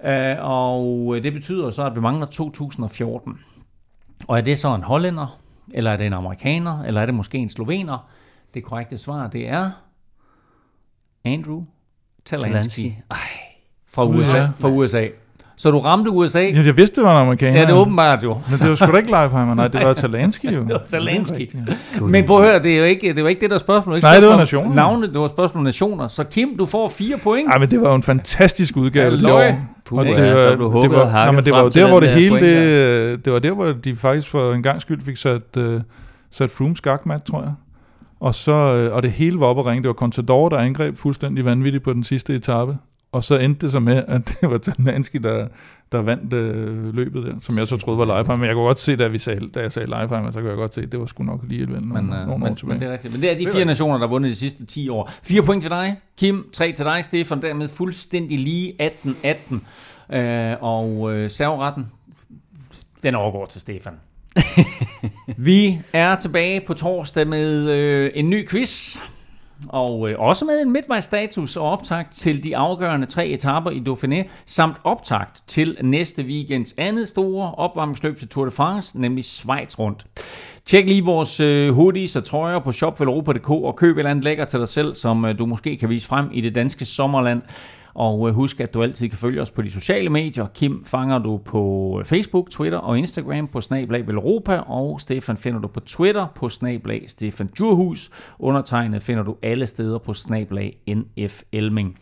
Uh, 0.00 0.10
og 0.38 1.16
det 1.22 1.32
betyder 1.32 1.70
så, 1.70 1.86
at 1.86 1.96
vi 1.96 2.00
mangler 2.00 2.26
2014. 2.26 3.40
Og 4.28 4.38
er 4.38 4.42
det 4.42 4.58
så 4.58 4.74
en 4.74 4.82
hollænder, 4.82 5.38
eller 5.74 5.90
er 5.90 5.96
det 5.96 6.06
en 6.06 6.12
amerikaner, 6.12 6.82
eller 6.82 7.00
er 7.00 7.06
det 7.06 7.14
måske 7.14 7.38
en 7.38 7.48
slovener? 7.48 8.08
Det 8.54 8.64
korrekte 8.64 8.98
svar, 8.98 9.26
det 9.26 9.48
er 9.48 9.70
Andrew 11.24 11.62
Talansky. 12.24 12.92
Fra 13.86 14.04
USA. 14.04 14.48
Fra 14.56 14.68
USA. 14.68 15.06
Så 15.56 15.70
du 15.70 15.78
ramte 15.78 16.10
USA. 16.10 16.40
Ja, 16.40 16.62
jeg 16.64 16.76
vidste, 16.76 17.00
det 17.00 17.04
var 17.04 17.20
en 17.20 17.26
amerikaner. 17.26 17.60
Ja, 17.60 17.66
det 17.66 17.70
er 17.70 17.76
åbenbart 17.76 18.24
jo. 18.24 18.34
Men 18.50 18.58
det 18.58 18.68
var 18.68 18.74
sgu 18.74 18.92
da 18.92 18.96
ikke 18.96 19.10
Leifheimer, 19.10 19.54
nej, 19.54 19.68
det 19.68 19.86
var 19.86 19.92
Talansky 19.92 20.44
jo. 20.44 20.60
det 20.68 20.72
var 20.72 20.82
Talansky. 20.88 21.56
Men 22.00 22.24
prøv 22.24 22.42
at 22.42 22.48
høre, 22.50 22.62
det 22.62 22.72
er 22.72 22.78
jo 22.78 22.84
ikke 22.84 23.14
det, 23.14 23.22
var 23.22 23.28
ikke 23.28 23.40
det, 23.40 23.50
der 23.50 23.58
spørgsmål. 23.58 23.96
Ikke 23.96 24.06
nej, 24.06 24.20
det 24.20 24.28
var 24.28 24.36
nationer. 24.36 24.74
Navne, 24.74 25.06
det 25.06 25.20
var 25.20 25.28
spørgsmål 25.28 25.60
om 25.60 25.64
nationer. 25.64 26.06
Så 26.06 26.24
Kim, 26.24 26.56
du 26.58 26.66
får 26.66 26.88
fire 26.88 27.18
point. 27.18 27.48
Nej, 27.48 27.58
men 27.58 27.70
det 27.70 27.80
var 27.80 27.88
jo 27.88 27.94
en 27.94 28.02
fantastisk 28.02 28.76
udgave. 28.76 29.16
Løg. 29.16 29.54
Og 29.90 30.04
det, 30.04 30.10
ja, 30.10 30.34
var, 30.34 30.50
det 30.50 30.58
var, 30.58 30.82
det 30.82 30.90
var, 30.90 31.12
nej, 31.12 31.30
men 31.30 31.44
det 31.44 31.52
var 31.52 31.68
der, 31.68 31.88
hvor 31.88 32.00
det 32.00 32.08
hele, 32.08 32.40
det, 32.40 33.24
det 33.24 33.32
var 33.32 33.38
der, 33.38 33.52
hvor 33.52 33.72
de 33.72 33.96
faktisk 33.96 34.28
for 34.28 34.52
en 34.52 34.62
gang 34.62 34.80
skyld 34.80 35.02
fik 35.02 35.16
sat, 35.16 35.42
uh, 35.56 35.80
sat 36.30 36.50
Froome 36.50 36.76
skakmat, 36.76 37.22
tror 37.22 37.42
jeg. 37.42 37.52
Og, 38.20 38.34
så, 38.34 38.52
øh, 38.52 38.94
og 38.94 39.02
det 39.02 39.10
hele 39.10 39.40
var 39.40 39.46
op 39.46 39.58
at 39.58 39.66
ringe. 39.66 39.82
Det 39.82 39.88
var 39.88 39.94
Contador, 39.94 40.48
der 40.48 40.56
angreb 40.56 40.96
fuldstændig 40.96 41.44
vanvittigt 41.44 41.84
på 41.84 41.92
den 41.92 42.04
sidste 42.04 42.34
etape. 42.34 42.76
Og 43.14 43.24
så 43.24 43.38
endte 43.38 43.66
det 43.66 43.72
så 43.72 43.80
med, 43.80 44.04
at 44.08 44.26
det 44.40 44.50
var 44.50 44.58
Tamanski, 44.58 45.18
der, 45.18 45.48
der 45.92 46.02
vandt 46.02 46.32
øh, 46.32 46.94
løbet 46.94 47.22
der, 47.22 47.34
som 47.40 47.58
jeg 47.58 47.68
så 47.68 47.76
troede 47.76 47.98
var 47.98 48.04
Leifheim. 48.04 48.38
Men 48.38 48.46
jeg 48.46 48.54
kunne 48.54 48.64
godt 48.64 48.80
se, 48.80 48.96
da, 48.96 49.08
vi 49.08 49.18
sagde, 49.18 49.48
da 49.54 49.60
jeg 49.60 49.72
sagde 49.72 49.90
Leifheim, 49.90 50.32
så 50.32 50.40
kunne 50.40 50.48
jeg 50.48 50.56
godt 50.56 50.74
se, 50.74 50.82
at 50.82 50.92
det 50.92 51.00
var 51.00 51.06
sgu 51.06 51.24
nok 51.24 51.40
lige 51.48 51.66
nogle, 51.66 51.80
men, 51.80 51.96
øh, 51.96 52.26
nogle 52.26 52.38
men, 52.38 52.52
år 52.52 52.54
tilbage. 52.54 52.74
Men 52.74 52.80
det 52.80 52.88
er 52.88 52.92
rigtigt. 52.92 53.12
Men 53.12 53.22
det 53.22 53.30
er 53.30 53.38
de 53.38 53.52
fire 53.52 53.64
nationer, 53.64 53.94
der 53.94 54.06
har 54.06 54.10
vundet 54.10 54.30
de 54.30 54.36
sidste 54.36 54.66
10 54.66 54.88
år. 54.88 55.10
Fire 55.22 55.42
point 55.42 55.62
til 55.62 55.70
dig, 55.70 55.96
Kim. 56.18 56.46
Tre 56.52 56.72
til 56.72 56.84
dig, 56.84 57.04
Stefan. 57.04 57.42
Dermed 57.42 57.68
fuldstændig 57.68 58.38
lige 58.38 58.74
18-18. 58.82 60.16
Øh, 60.16 60.56
og 60.60 61.14
øh, 61.14 61.30
serveretten, 61.30 61.86
den 63.02 63.14
overgår 63.14 63.46
til 63.46 63.60
Stefan. 63.60 63.92
vi 65.36 65.80
er 65.92 66.14
tilbage 66.14 66.60
på 66.66 66.74
torsdag 66.74 67.28
med 67.28 67.70
øh, 67.70 68.10
en 68.14 68.30
ny 68.30 68.48
quiz. 68.48 68.96
Og 69.68 70.10
øh, 70.10 70.20
også 70.20 70.44
med 70.44 70.62
en 70.62 70.72
midtvejsstatus 70.72 71.56
og 71.56 71.70
optakt 71.70 72.14
til 72.14 72.44
de 72.44 72.56
afgørende 72.56 73.06
tre 73.06 73.26
etaper 73.26 73.70
i 73.70 73.82
Dauphiné, 73.88 74.28
samt 74.46 74.76
optakt 74.84 75.42
til 75.46 75.76
næste 75.82 76.22
weekends 76.22 76.74
andet 76.78 77.08
store 77.08 77.54
opvarmningsløb 77.54 78.18
til 78.18 78.28
Tour 78.28 78.44
de 78.44 78.50
France, 78.50 79.00
nemlig 79.00 79.24
Schweiz 79.24 79.78
rundt. 79.78 80.06
Tjek 80.66 80.88
lige 80.88 81.04
vores 81.04 81.40
øh, 81.40 81.74
hoodies 81.74 82.16
og 82.16 82.24
trøjer 82.24 82.58
på 82.58 82.72
shopvelropa.dk 82.72 83.50
og 83.50 83.76
køb 83.76 83.96
et 83.96 83.98
eller 83.98 84.10
andet 84.10 84.24
lækker 84.24 84.44
til 84.44 84.58
dig 84.58 84.68
selv, 84.68 84.94
som 84.94 85.24
øh, 85.24 85.38
du 85.38 85.46
måske 85.46 85.76
kan 85.76 85.88
vise 85.88 86.06
frem 86.06 86.28
i 86.32 86.40
det 86.40 86.54
danske 86.54 86.84
sommerland. 86.84 87.42
Og 87.94 88.28
øh, 88.28 88.34
husk, 88.34 88.60
at 88.60 88.74
du 88.74 88.82
altid 88.82 89.08
kan 89.08 89.18
følge 89.18 89.42
os 89.42 89.50
på 89.50 89.62
de 89.62 89.70
sociale 89.70 90.10
medier. 90.10 90.46
Kim 90.54 90.84
fanger 90.84 91.18
du 91.18 91.40
på 91.44 91.96
øh, 91.98 92.04
Facebook, 92.04 92.50
Twitter 92.50 92.78
og 92.78 92.98
Instagram 92.98 93.48
på 93.48 93.60
Snablag 93.60 94.06
Velropa, 94.06 94.56
og 94.56 95.00
Stefan 95.00 95.36
finder 95.36 95.60
du 95.60 95.68
på 95.68 95.80
Twitter 95.80 96.26
på 96.34 96.48
Snablag 96.48 97.04
Stefan 97.06 97.46
Djurhus. 97.46 98.10
Undertegnet 98.38 99.02
finder 99.02 99.22
du 99.22 99.36
alle 99.42 99.66
steder 99.66 99.98
på 99.98 100.14
Snablag 100.14 100.76
NF 100.88 101.42
Elming. 101.52 101.98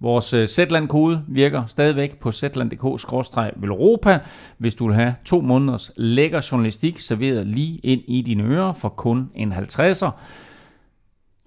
Vores 0.00 0.32
øh, 0.32 0.46
Zetland-kode 0.48 1.22
virker 1.28 1.66
stadigvæk 1.66 2.20
på 2.20 2.32
zetland.dk-velropa, 2.32 4.20
hvis 4.58 4.74
du 4.74 4.86
vil 4.86 4.94
have 4.94 5.14
to 5.24 5.40
måneders 5.40 5.92
lækker 5.96 6.48
journalistik 6.52 6.98
serveret 6.98 7.46
lige 7.46 7.78
ind 7.78 8.00
i 8.06 8.22
dine 8.22 8.42
ører 8.42 8.72
for 8.72 8.88
kun 8.88 9.30
en 9.34 9.52
50'er. 9.52 10.10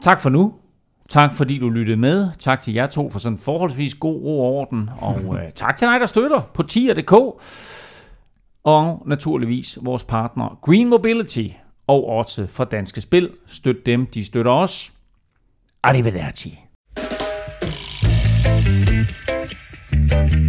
Tak 0.01 0.21
for 0.21 0.29
nu. 0.29 0.53
Tak 1.09 1.33
fordi 1.33 1.57
du 1.57 1.69
lyttede 1.69 1.99
med. 1.99 2.29
Tak 2.39 2.61
til 2.61 2.73
jer 2.73 2.87
to 2.87 3.09
for 3.09 3.19
sådan 3.19 3.37
forholdsvis 3.37 3.95
god 3.95 4.21
ro 4.21 4.39
og 4.39 4.53
orden. 4.53 4.89
Og 4.97 5.19
øh, 5.37 5.51
tak 5.55 5.77
til 5.77 5.87
dig, 5.87 5.99
der 5.99 6.05
støtter 6.05 6.41
på 6.53 6.63
tier.dk. 6.63 7.13
Og 8.63 9.03
naturligvis 9.05 9.79
vores 9.81 10.03
partner 10.03 10.59
Green 10.61 10.89
Mobility 10.89 11.47
og 11.87 12.07
også 12.07 12.47
for 12.47 12.63
Danske 12.63 13.01
Spil. 13.01 13.29
Støt 13.47 13.85
dem, 13.85 14.05
de 14.05 14.25
støtter 14.25 14.51
os. 14.51 14.93
Arrivederci. 15.83 16.59
thank 20.09 20.33
you 20.33 20.46